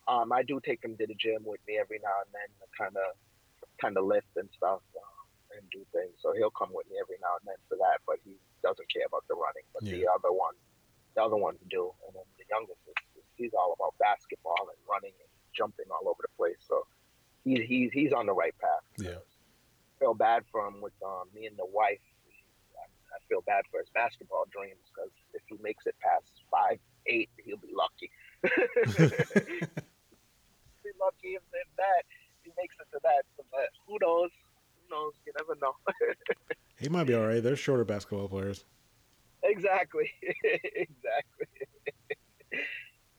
um, 0.04 0.32
I 0.32 0.42
do 0.44 0.60
take 0.60 0.84
him 0.84 0.96
to 0.96 1.06
the 1.06 1.16
gym 1.16 1.42
with 1.44 1.60
me 1.66 1.80
every 1.80 1.98
now 2.04 2.16
and 2.24 2.32
then 2.32 2.48
to 2.60 2.66
kind 2.76 2.96
of, 2.96 3.16
kind 3.80 3.96
of 3.96 4.04
lift 4.04 4.28
and 4.36 4.48
stuff 4.52 4.84
um, 4.96 5.24
and 5.56 5.64
do 5.72 5.80
things. 5.96 6.12
So 6.20 6.36
he'll 6.36 6.52
come 6.52 6.72
with 6.72 6.88
me 6.92 7.00
every 7.00 7.16
now 7.24 7.40
and 7.40 7.46
then 7.48 7.60
for 7.68 7.80
that, 7.80 8.04
but 8.04 8.20
he 8.24 8.36
doesn't 8.60 8.88
care 8.92 9.08
about 9.08 9.24
the 9.28 9.36
running. 9.36 9.64
But 9.72 9.88
yeah. 9.88 10.04
the 10.04 10.06
other 10.12 10.32
one, 10.32 10.56
the 11.16 11.24
other 11.24 11.40
ones 11.40 11.58
do, 11.72 11.92
and 12.04 12.12
then 12.12 12.28
the 12.36 12.44
youngest 12.52 12.80
is, 12.84 12.98
is 13.16 13.26
he's 13.40 13.56
all 13.56 13.72
about 13.72 13.96
basketball 13.96 14.68
and 14.68 14.78
running 14.84 15.16
and 15.16 15.30
jumping 15.56 15.88
all 15.88 16.04
over 16.04 16.20
the 16.20 16.32
place. 16.36 16.60
So 16.68 16.84
he's 17.50 17.68
he's 17.68 17.90
he's 17.92 18.12
on 18.12 18.26
the 18.26 18.32
right 18.32 18.54
path. 18.58 18.84
Yeah 18.98 19.18
feel 20.00 20.14
bad 20.14 20.42
for 20.50 20.66
him 20.66 20.80
with 20.80 20.94
um, 21.04 21.28
me 21.34 21.46
and 21.46 21.56
the 21.56 21.66
wife. 21.66 22.00
I, 23.12 23.18
feel 23.28 23.42
bad 23.42 23.62
for 23.70 23.78
his 23.78 23.88
basketball 23.94 24.46
dreams 24.50 24.80
because 24.92 25.12
if 25.34 25.42
he 25.46 25.56
makes 25.62 25.86
it 25.86 25.94
past 26.00 26.32
five 26.50 26.80
eight, 27.06 27.28
he'll 27.44 27.58
be 27.58 27.72
lucky. 27.72 28.10
be 28.42 28.50
lucky 30.98 31.38
if, 31.38 31.42
if 31.52 31.68
that 31.76 32.02
he 32.42 32.50
makes 32.58 32.74
it 32.80 32.90
to 32.92 32.98
that. 33.04 33.22
But 33.52 33.68
who 33.86 33.98
knows? 34.00 34.30
Who 34.74 34.96
knows? 34.96 35.12
You 35.26 35.32
never 35.38 35.54
know. 35.62 35.74
he 36.80 36.88
might 36.88 37.06
be 37.06 37.14
all 37.14 37.26
right. 37.26 37.40
They're 37.40 37.54
shorter 37.54 37.84
basketball 37.84 38.28
players. 38.28 38.64
Exactly. 39.44 40.10
exactly. 40.42 41.46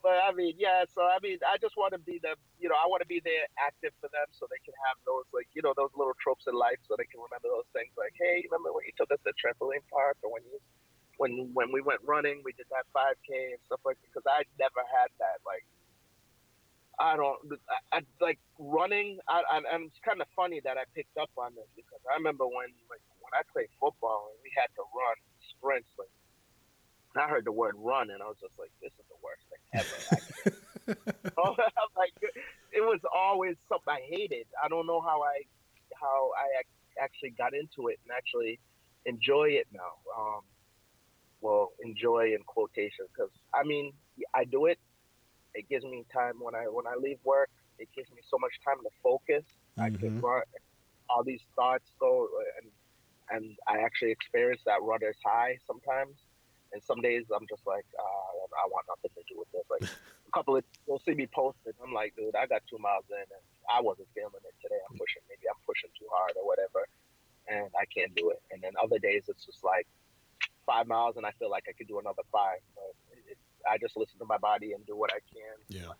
But 0.01 0.17
I 0.25 0.33
mean, 0.33 0.57
yeah. 0.57 0.85
So 0.89 1.05
I 1.05 1.21
mean, 1.21 1.37
I 1.45 1.61
just 1.61 1.77
want 1.77 1.93
to 1.93 2.01
be 2.01 2.17
the, 2.21 2.33
you 2.57 2.69
know, 2.69 2.77
I 2.77 2.89
want 2.89 3.05
to 3.05 3.09
be 3.09 3.21
there 3.21 3.45
active 3.61 3.93
for 4.01 4.09
them, 4.09 4.25
so 4.33 4.49
they 4.49 4.61
can 4.65 4.73
have 4.89 4.97
those 5.05 5.29
like, 5.29 5.47
you 5.53 5.61
know, 5.61 5.73
those 5.77 5.93
little 5.93 6.17
tropes 6.17 6.49
in 6.49 6.57
life, 6.57 6.81
so 6.89 6.97
they 6.97 7.05
can 7.05 7.21
remember 7.21 7.53
those 7.53 7.69
things. 7.73 7.93
Like, 7.93 8.17
hey, 8.17 8.41
remember 8.49 8.73
when 8.73 8.85
you 8.89 8.93
took 8.97 9.13
us 9.13 9.21
to 9.25 9.31
trampoline 9.37 9.85
park, 9.93 10.17
or 10.25 10.33
when 10.33 10.43
you, 10.49 10.57
when 11.21 11.31
when 11.53 11.69
we 11.69 11.85
went 11.85 12.01
running, 12.01 12.41
we 12.41 12.53
did 12.57 12.65
that 12.73 12.89
5K 12.97 13.57
and 13.57 13.61
stuff 13.69 13.81
like 13.85 14.01
that. 14.01 14.09
Because 14.09 14.25
I 14.25 14.41
never 14.57 14.81
had 14.89 15.13
that. 15.21 15.37
Like, 15.45 15.65
I 16.97 17.13
don't, 17.17 17.37
I, 17.69 17.97
I 17.97 17.99
like 18.21 18.41
running. 18.57 19.21
I, 19.29 19.45
I, 19.45 19.57
and 19.73 19.89
it's 19.89 20.01
kind 20.01 20.21
of 20.21 20.27
funny 20.33 20.61
that 20.65 20.77
I 20.81 20.89
picked 20.97 21.17
up 21.17 21.29
on 21.37 21.53
this 21.53 21.69
because 21.77 22.01
I 22.09 22.17
remember 22.17 22.49
when 22.49 22.73
like 22.89 23.05
when 23.21 23.33
I 23.37 23.45
played 23.53 23.69
football 23.77 24.33
and 24.33 24.39
we 24.41 24.49
had 24.57 24.69
to 24.77 24.83
run 24.93 25.17
sprints 25.53 25.89
like 25.97 26.09
I 27.15 27.27
heard 27.27 27.45
the 27.45 27.51
word 27.51 27.75
run 27.77 28.09
and 28.09 28.21
I 28.21 28.25
was 28.25 28.37
just 28.39 28.57
like, 28.57 28.71
this 28.81 28.91
is 28.93 29.05
the 29.09 29.19
worst 29.21 29.43
thing 29.49 29.61
ever. 29.73 30.61
oh, 31.37 31.55
like 31.97 32.13
it 32.71 32.81
was 32.81 32.99
always 33.13 33.55
something 33.69 33.93
I 33.93 34.01
hated. 34.09 34.47
I 34.63 34.67
don't 34.67 34.87
know 34.87 35.01
how 35.01 35.21
I 35.21 35.41
how 35.99 36.31
I 36.37 37.03
actually 37.03 37.31
got 37.31 37.53
into 37.53 37.89
it 37.89 37.99
and 38.03 38.15
actually 38.15 38.59
enjoy 39.05 39.49
it 39.49 39.67
now. 39.73 39.93
Um, 40.17 40.41
well, 41.41 41.71
enjoy 41.83 42.33
in 42.33 42.43
quotation 42.45 43.05
because 43.13 43.31
I 43.53 43.63
mean 43.63 43.93
I 44.33 44.45
do 44.45 44.65
it. 44.65 44.79
It 45.53 45.67
gives 45.69 45.83
me 45.83 46.05
time 46.13 46.35
when 46.39 46.55
I 46.55 46.63
when 46.63 46.87
I 46.87 46.95
leave 46.95 47.19
work. 47.23 47.49
It 47.77 47.89
gives 47.95 48.09
me 48.11 48.21
so 48.29 48.37
much 48.39 48.53
time 48.63 48.77
to 48.83 48.89
focus. 49.03 49.43
Mm-hmm. 49.77 49.81
I 49.81 49.89
can 49.89 50.21
run 50.21 50.43
all 51.09 51.23
these 51.23 51.41
thoughts 51.55 51.91
go 51.99 52.27
and 52.61 52.71
and 53.29 53.57
I 53.67 53.79
actually 53.79 54.11
experience 54.11 54.61
that 54.65 54.81
runner's 54.81 55.17
high 55.25 55.57
sometimes. 55.65 56.17
And 56.73 56.81
some 56.83 57.01
days 57.01 57.25
I'm 57.35 57.45
just 57.49 57.67
like, 57.67 57.85
uh, 57.99 58.31
I 58.55 58.65
want 58.71 58.85
nothing 58.87 59.11
to 59.15 59.23
do 59.27 59.39
with 59.39 59.51
this. 59.51 59.67
Like 59.69 59.83
a 59.83 60.31
couple 60.31 60.55
of 60.55 60.63
you'll 60.87 61.01
see 61.03 61.13
me 61.13 61.27
posted. 61.27 61.75
I'm 61.83 61.93
like, 61.93 62.15
dude, 62.15 62.35
I 62.35 62.45
got 62.47 62.61
two 62.69 62.77
miles 62.79 63.03
in 63.09 63.19
and 63.19 63.43
I 63.69 63.81
wasn't 63.81 64.07
feeling 64.15 64.39
it 64.43 64.55
today. 64.61 64.79
I'm 64.89 64.97
pushing, 64.97 65.21
maybe 65.27 65.47
I'm 65.51 65.59
pushing 65.67 65.89
too 65.99 66.07
hard 66.11 66.33
or 66.39 66.47
whatever, 66.47 66.87
and 67.47 67.67
I 67.75 67.85
can't 67.91 68.15
do 68.15 68.29
it. 68.31 68.41
And 68.51 68.61
then 68.63 68.71
other 68.81 68.99
days 68.99 69.27
it's 69.27 69.45
just 69.45 69.63
like 69.63 69.87
five 70.65 70.87
miles 70.87 71.17
and 71.17 71.25
I 71.25 71.31
feel 71.39 71.49
like 71.49 71.65
I 71.67 71.73
could 71.73 71.87
do 71.87 71.99
another 71.99 72.23
five. 72.31 72.59
But 72.75 72.95
it, 73.11 73.35
it, 73.35 73.37
I 73.69 73.77
just 73.77 73.97
listen 73.97 74.19
to 74.19 74.25
my 74.25 74.37
body 74.37 74.71
and 74.73 74.85
do 74.85 74.95
what 74.95 75.11
I 75.11 75.19
can. 75.33 75.55
Yeah. 75.67 75.91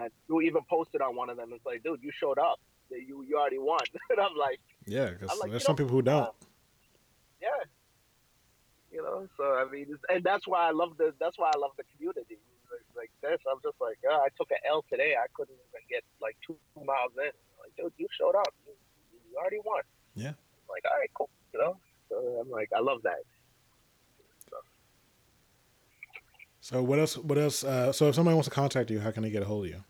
And 0.00 0.10
you 0.28 0.40
even 0.40 0.62
posted 0.68 1.00
on 1.00 1.14
one 1.16 1.28
of 1.30 1.36
them. 1.36 1.50
It's 1.52 1.64
like, 1.66 1.82
dude, 1.84 2.00
you 2.02 2.10
showed 2.12 2.38
up. 2.38 2.60
You 2.90 3.24
you 3.28 3.36
already 3.36 3.58
won. 3.58 3.80
and 4.10 4.20
I'm 4.20 4.36
like, 4.36 4.60
Yeah, 4.86 5.10
because 5.10 5.36
like, 5.40 5.50
there's 5.50 5.64
some 5.64 5.76
people 5.76 5.92
who 5.92 6.02
don't. 6.02 6.30
yeah. 7.40 7.48
You 8.94 9.02
know, 9.02 9.26
so 9.36 9.42
I 9.42 9.68
mean, 9.68 9.86
it's, 9.90 10.02
and 10.08 10.22
that's 10.22 10.46
why 10.46 10.68
I 10.68 10.70
love 10.70 10.96
the 10.96 11.12
that's 11.18 11.36
why 11.36 11.50
I 11.52 11.58
love 11.58 11.72
the 11.76 11.82
community. 11.96 12.38
Like, 12.96 13.10
this, 13.22 13.38
I'm 13.50 13.58
just 13.62 13.80
like, 13.80 13.98
oh, 14.08 14.22
I 14.22 14.28
took 14.38 14.50
an 14.52 14.58
L 14.68 14.84
today. 14.88 15.14
I 15.18 15.26
couldn't 15.34 15.54
even 15.54 15.82
get 15.90 16.04
like 16.22 16.36
two 16.46 16.56
miles 16.78 17.10
in. 17.18 17.34
Like, 17.58 17.74
dude, 17.76 17.92
you 17.98 18.06
showed 18.16 18.36
up. 18.36 18.54
You, 18.66 18.72
you 19.30 19.36
already 19.36 19.58
won. 19.64 19.82
Yeah. 20.14 20.28
I'm 20.28 20.68
like, 20.70 20.84
all 20.88 20.96
right, 20.96 21.10
cool. 21.14 21.28
You 21.52 21.58
know, 21.58 21.76
so 22.08 22.38
I'm 22.40 22.50
like, 22.50 22.70
I 22.74 22.80
love 22.80 23.02
that. 23.02 23.18
So 26.60 26.82
what 26.82 27.00
else? 27.00 27.18
What 27.18 27.36
else? 27.36 27.64
Uh, 27.64 27.92
so 27.92 28.08
if 28.08 28.14
somebody 28.14 28.34
wants 28.34 28.48
to 28.48 28.54
contact 28.54 28.90
you, 28.90 29.00
how 29.00 29.10
can 29.10 29.24
they 29.24 29.30
get 29.30 29.42
a 29.42 29.44
hold 29.44 29.64
of 29.66 29.70
you? 29.72 29.84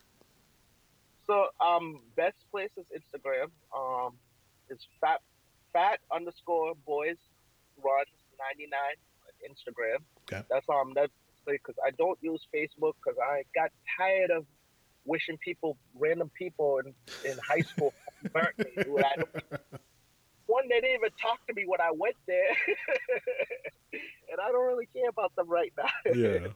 So 1.27 1.49
um, 1.61 2.01
best 2.17 2.37
place 2.51 2.71
is 2.77 2.87
Instagram. 2.91 3.51
Um, 3.77 4.15
it's 4.71 4.85
fat 5.01 5.21
fat 5.75 6.01
underscore 6.11 6.73
boys 6.87 7.17
runs 7.83 8.09
ninety 8.39 8.69
nine 8.71 8.97
on 9.27 9.35
Instagram. 9.45 10.01
Okay. 10.27 10.45
That's 10.51 10.67
um 10.69 10.93
that's 10.95 11.13
because 11.47 11.77
I 11.85 11.91
don't 11.99 12.19
use 12.23 12.41
Facebook 12.55 12.95
because 13.03 13.19
I 13.21 13.45
got 13.55 13.71
tired 13.99 14.31
of 14.31 14.47
wishing 15.05 15.37
people 15.39 15.77
random 15.95 16.31
people 16.37 16.81
in, 16.85 16.95
in 17.31 17.39
high 17.47 17.61
school 17.61 17.93
burnt 18.33 18.59
me. 18.59 18.73
I 18.79 19.23
One, 20.47 20.69
they 20.69 20.81
didn't 20.81 21.01
even 21.01 21.11
talk 21.21 21.41
to 21.47 21.55
me 21.55 21.65
when 21.67 21.81
I 21.81 21.89
went 21.91 22.17
there, 22.27 22.53
and 24.31 24.39
I 24.43 24.53
don't 24.53 24.67
really 24.67 24.89
care 24.93 25.09
about 25.09 25.35
them 25.37 25.49
right 25.49 25.73
now. 25.77 25.89
Yeah. 26.13 26.53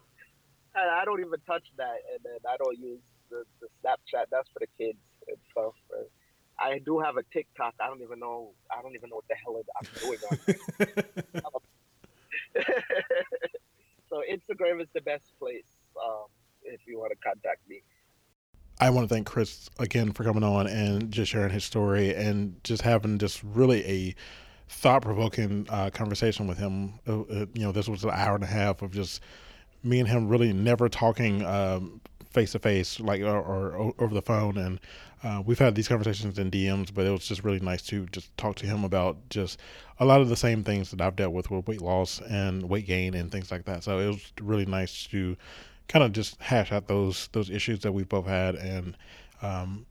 And 0.76 0.90
I 0.92 1.06
don't 1.06 1.20
even 1.20 1.40
touch 1.46 1.64
that, 1.78 1.96
and 2.12 2.20
then 2.22 2.38
I 2.46 2.58
don't 2.58 2.78
use 2.78 3.00
the, 3.30 3.44
the 3.60 3.68
Snapchat. 3.80 4.26
That's 4.30 4.48
for 4.52 4.60
the 4.60 4.68
kids 4.76 4.98
and 5.26 5.38
stuff. 5.50 5.72
And 5.96 6.06
I 6.60 6.80
do 6.84 6.98
have 6.98 7.16
a 7.16 7.22
TikTok. 7.32 7.74
I 7.80 7.86
don't 7.86 8.02
even 8.02 8.18
know. 8.20 8.52
I 8.70 8.82
don't 8.82 8.94
even 8.94 9.08
know 9.08 9.16
what 9.16 9.28
the 9.28 9.36
hell 9.36 9.56
I'm 9.56 9.88
doing 10.04 10.18
on. 10.30 11.50
so 14.08 14.22
Instagram 14.30 14.80
is 14.80 14.88
the 14.94 15.00
best 15.00 15.38
place 15.38 15.66
um, 16.02 16.26
if 16.62 16.80
you 16.86 16.98
want 16.98 17.12
to 17.12 17.18
contact 17.18 17.68
me. 17.68 17.82
I 18.80 18.90
want 18.90 19.08
to 19.08 19.14
thank 19.14 19.26
Chris 19.26 19.68
again 19.78 20.12
for 20.12 20.22
coming 20.22 20.44
on 20.44 20.68
and 20.68 21.10
just 21.10 21.32
sharing 21.32 21.50
his 21.50 21.64
story 21.64 22.14
and 22.14 22.62
just 22.62 22.82
having 22.82 23.18
just 23.18 23.42
really 23.42 23.84
a 23.86 24.14
thought 24.68 25.02
provoking 25.02 25.66
uh, 25.68 25.90
conversation 25.90 26.46
with 26.46 26.58
him. 26.58 27.00
Uh, 27.06 27.20
uh, 27.22 27.46
you 27.54 27.62
know, 27.62 27.72
this 27.72 27.88
was 27.88 28.04
an 28.04 28.10
hour 28.10 28.36
and 28.36 28.44
a 28.44 28.48
half 28.48 28.82
of 28.82 28.92
just 28.92 29.20
me 29.82 29.98
and 29.98 30.08
him 30.08 30.28
really 30.28 30.52
never 30.52 30.88
talking 30.88 31.42
face 32.30 32.52
to 32.52 32.58
face, 32.58 33.00
like 33.00 33.22
or, 33.22 33.38
or, 33.38 33.94
over 33.98 34.14
the 34.14 34.22
phone. 34.22 34.56
And 34.56 34.80
uh, 35.22 35.42
we've 35.44 35.58
had 35.58 35.74
these 35.74 35.88
conversations 35.88 36.38
in 36.38 36.50
DMs, 36.50 36.92
but 36.94 37.04
it 37.04 37.10
was 37.10 37.26
just 37.26 37.42
really 37.42 37.60
nice 37.60 37.82
to 37.82 38.06
just 38.06 38.36
talk 38.36 38.56
to 38.56 38.66
him 38.66 38.84
about 38.84 39.16
just 39.30 39.58
a 39.98 40.04
lot 40.04 40.20
of 40.20 40.28
the 40.28 40.36
same 40.36 40.62
things 40.62 40.90
that 40.90 41.00
I've 41.00 41.16
dealt 41.16 41.32
with 41.32 41.50
with 41.50 41.66
weight 41.66 41.82
loss 41.82 42.20
and 42.20 42.68
weight 42.68 42.86
gain 42.86 43.14
and 43.14 43.30
things 43.30 43.50
like 43.50 43.64
that. 43.64 43.82
So 43.82 43.98
it 43.98 44.06
was 44.06 44.32
really 44.40 44.66
nice 44.66 45.06
to 45.08 45.36
kind 45.88 46.04
of 46.04 46.12
just 46.12 46.40
hash 46.40 46.70
out 46.70 46.86
those 46.86 47.28
those 47.32 47.50
issues 47.50 47.80
that 47.80 47.92
we've 47.92 48.08
both 48.08 48.26
had 48.26 48.54
and 48.54 48.96
um, 49.42 49.86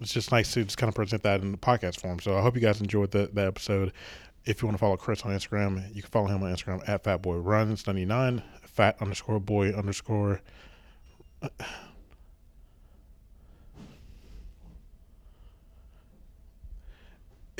it's 0.00 0.12
just 0.12 0.32
nice 0.32 0.52
to 0.54 0.64
just 0.64 0.78
kind 0.78 0.88
of 0.88 0.94
present 0.94 1.22
that 1.22 1.42
in 1.42 1.52
the 1.52 1.58
podcast 1.58 2.00
form. 2.00 2.18
So 2.20 2.36
I 2.36 2.40
hope 2.40 2.54
you 2.54 2.60
guys 2.60 2.80
enjoyed 2.80 3.10
the, 3.10 3.30
the 3.32 3.46
episode. 3.46 3.92
If 4.46 4.62
you 4.62 4.68
want 4.68 4.78
to 4.78 4.80
follow 4.80 4.96
Chris 4.96 5.22
on 5.22 5.32
Instagram, 5.32 5.94
you 5.94 6.02
can 6.02 6.10
follow 6.10 6.26
him 6.26 6.42
on 6.42 6.52
Instagram 6.52 6.88
at 6.88 7.04
fatboyruns99, 7.04 8.42
fat 8.62 8.96
underscore 9.00 9.38
boy 9.38 9.72
underscore. 9.72 10.40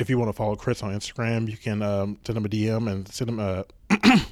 If 0.01 0.09
you 0.09 0.19
want 0.19 0.31
to 0.31 0.33
follow 0.33 0.57
Chris 0.57 0.83
on 0.83 0.93
Instagram, 0.93 1.49
you 1.51 1.57
can 1.57 1.83
um, 1.83 2.19
send 2.25 2.39
him 2.39 2.45
a 2.45 2.49
DM 2.49 2.91
and 2.91 3.07
send 3.09 3.31
him 3.31 3.39
a. 3.39 3.65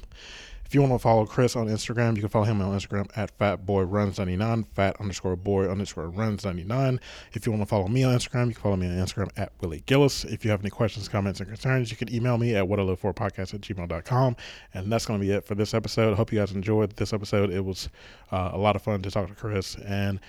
If 0.69 0.75
you 0.75 0.81
want 0.81 0.93
to 0.93 0.99
follow 0.99 1.25
Chris 1.25 1.55
on 1.55 1.65
Instagram, 1.65 2.15
you 2.15 2.21
can 2.21 2.29
follow 2.29 2.45
him 2.45 2.61
on 2.61 2.77
Instagram 2.77 3.09
at 3.17 3.35
fatboyruns99, 3.39 4.67
fat 4.75 4.97
underscore 4.99 5.35
boy 5.35 5.67
underscore 5.67 6.11
runs99. 6.11 6.99
If 7.33 7.47
you 7.47 7.51
want 7.51 7.63
to 7.63 7.65
follow 7.65 7.87
me 7.87 8.03
on 8.03 8.15
Instagram, 8.15 8.49
you 8.49 8.53
can 8.53 8.61
follow 8.61 8.75
me 8.75 8.85
on 8.85 8.93
Instagram 9.03 9.31
at 9.35 9.51
Willie 9.61 9.81
Gillis. 9.87 10.25
If 10.25 10.45
you 10.45 10.51
have 10.51 10.59
any 10.59 10.69
questions, 10.69 11.07
comments, 11.07 11.39
and 11.39 11.49
concerns, 11.49 11.89
you 11.89 11.97
can 11.97 12.13
email 12.13 12.37
me 12.37 12.55
at 12.55 12.67
what 12.67 12.79
I 12.79 12.83
live 12.83 12.99
for 12.99 13.11
podcast 13.15 13.55
at 13.55 13.61
gmail.com. 13.61 14.35
And 14.75 14.91
that's 14.91 15.07
going 15.07 15.19
to 15.19 15.25
be 15.25 15.31
it 15.31 15.43
for 15.43 15.55
this 15.55 15.73
episode. 15.73 16.13
I 16.13 16.15
hope 16.15 16.31
you 16.31 16.37
guys 16.37 16.51
enjoyed 16.51 16.95
this 16.97 17.13
episode. 17.13 17.49
It 17.49 17.65
was 17.65 17.89
uh, 18.31 18.51
a 18.53 18.57
lot 18.59 18.75
of 18.75 18.83
fun 18.83 19.01
to 19.01 19.09
talk 19.09 19.27
to 19.27 19.33
Chris. 19.33 19.73
And 19.73 20.19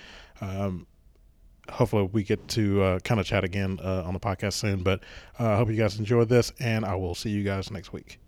um, 0.41 0.87
hopefully 1.69 2.09
we 2.11 2.23
get 2.23 2.47
to 2.49 2.81
uh, 2.81 2.99
kind 2.99 3.19
of 3.19 3.25
chat 3.25 3.43
again 3.43 3.79
uh, 3.83 4.03
on 4.03 4.13
the 4.13 4.19
podcast 4.19 4.53
soon. 4.53 4.83
But 4.83 5.01
uh, 5.39 5.51
I 5.51 5.57
hope 5.57 5.69
you 5.69 5.75
guys 5.75 5.99
enjoyed 5.99 6.29
this, 6.29 6.51
and 6.59 6.85
I 6.85 6.95
will 6.95 7.15
see 7.15 7.29
you 7.29 7.43
guys 7.43 7.71
next 7.71 7.93
week. 7.93 8.19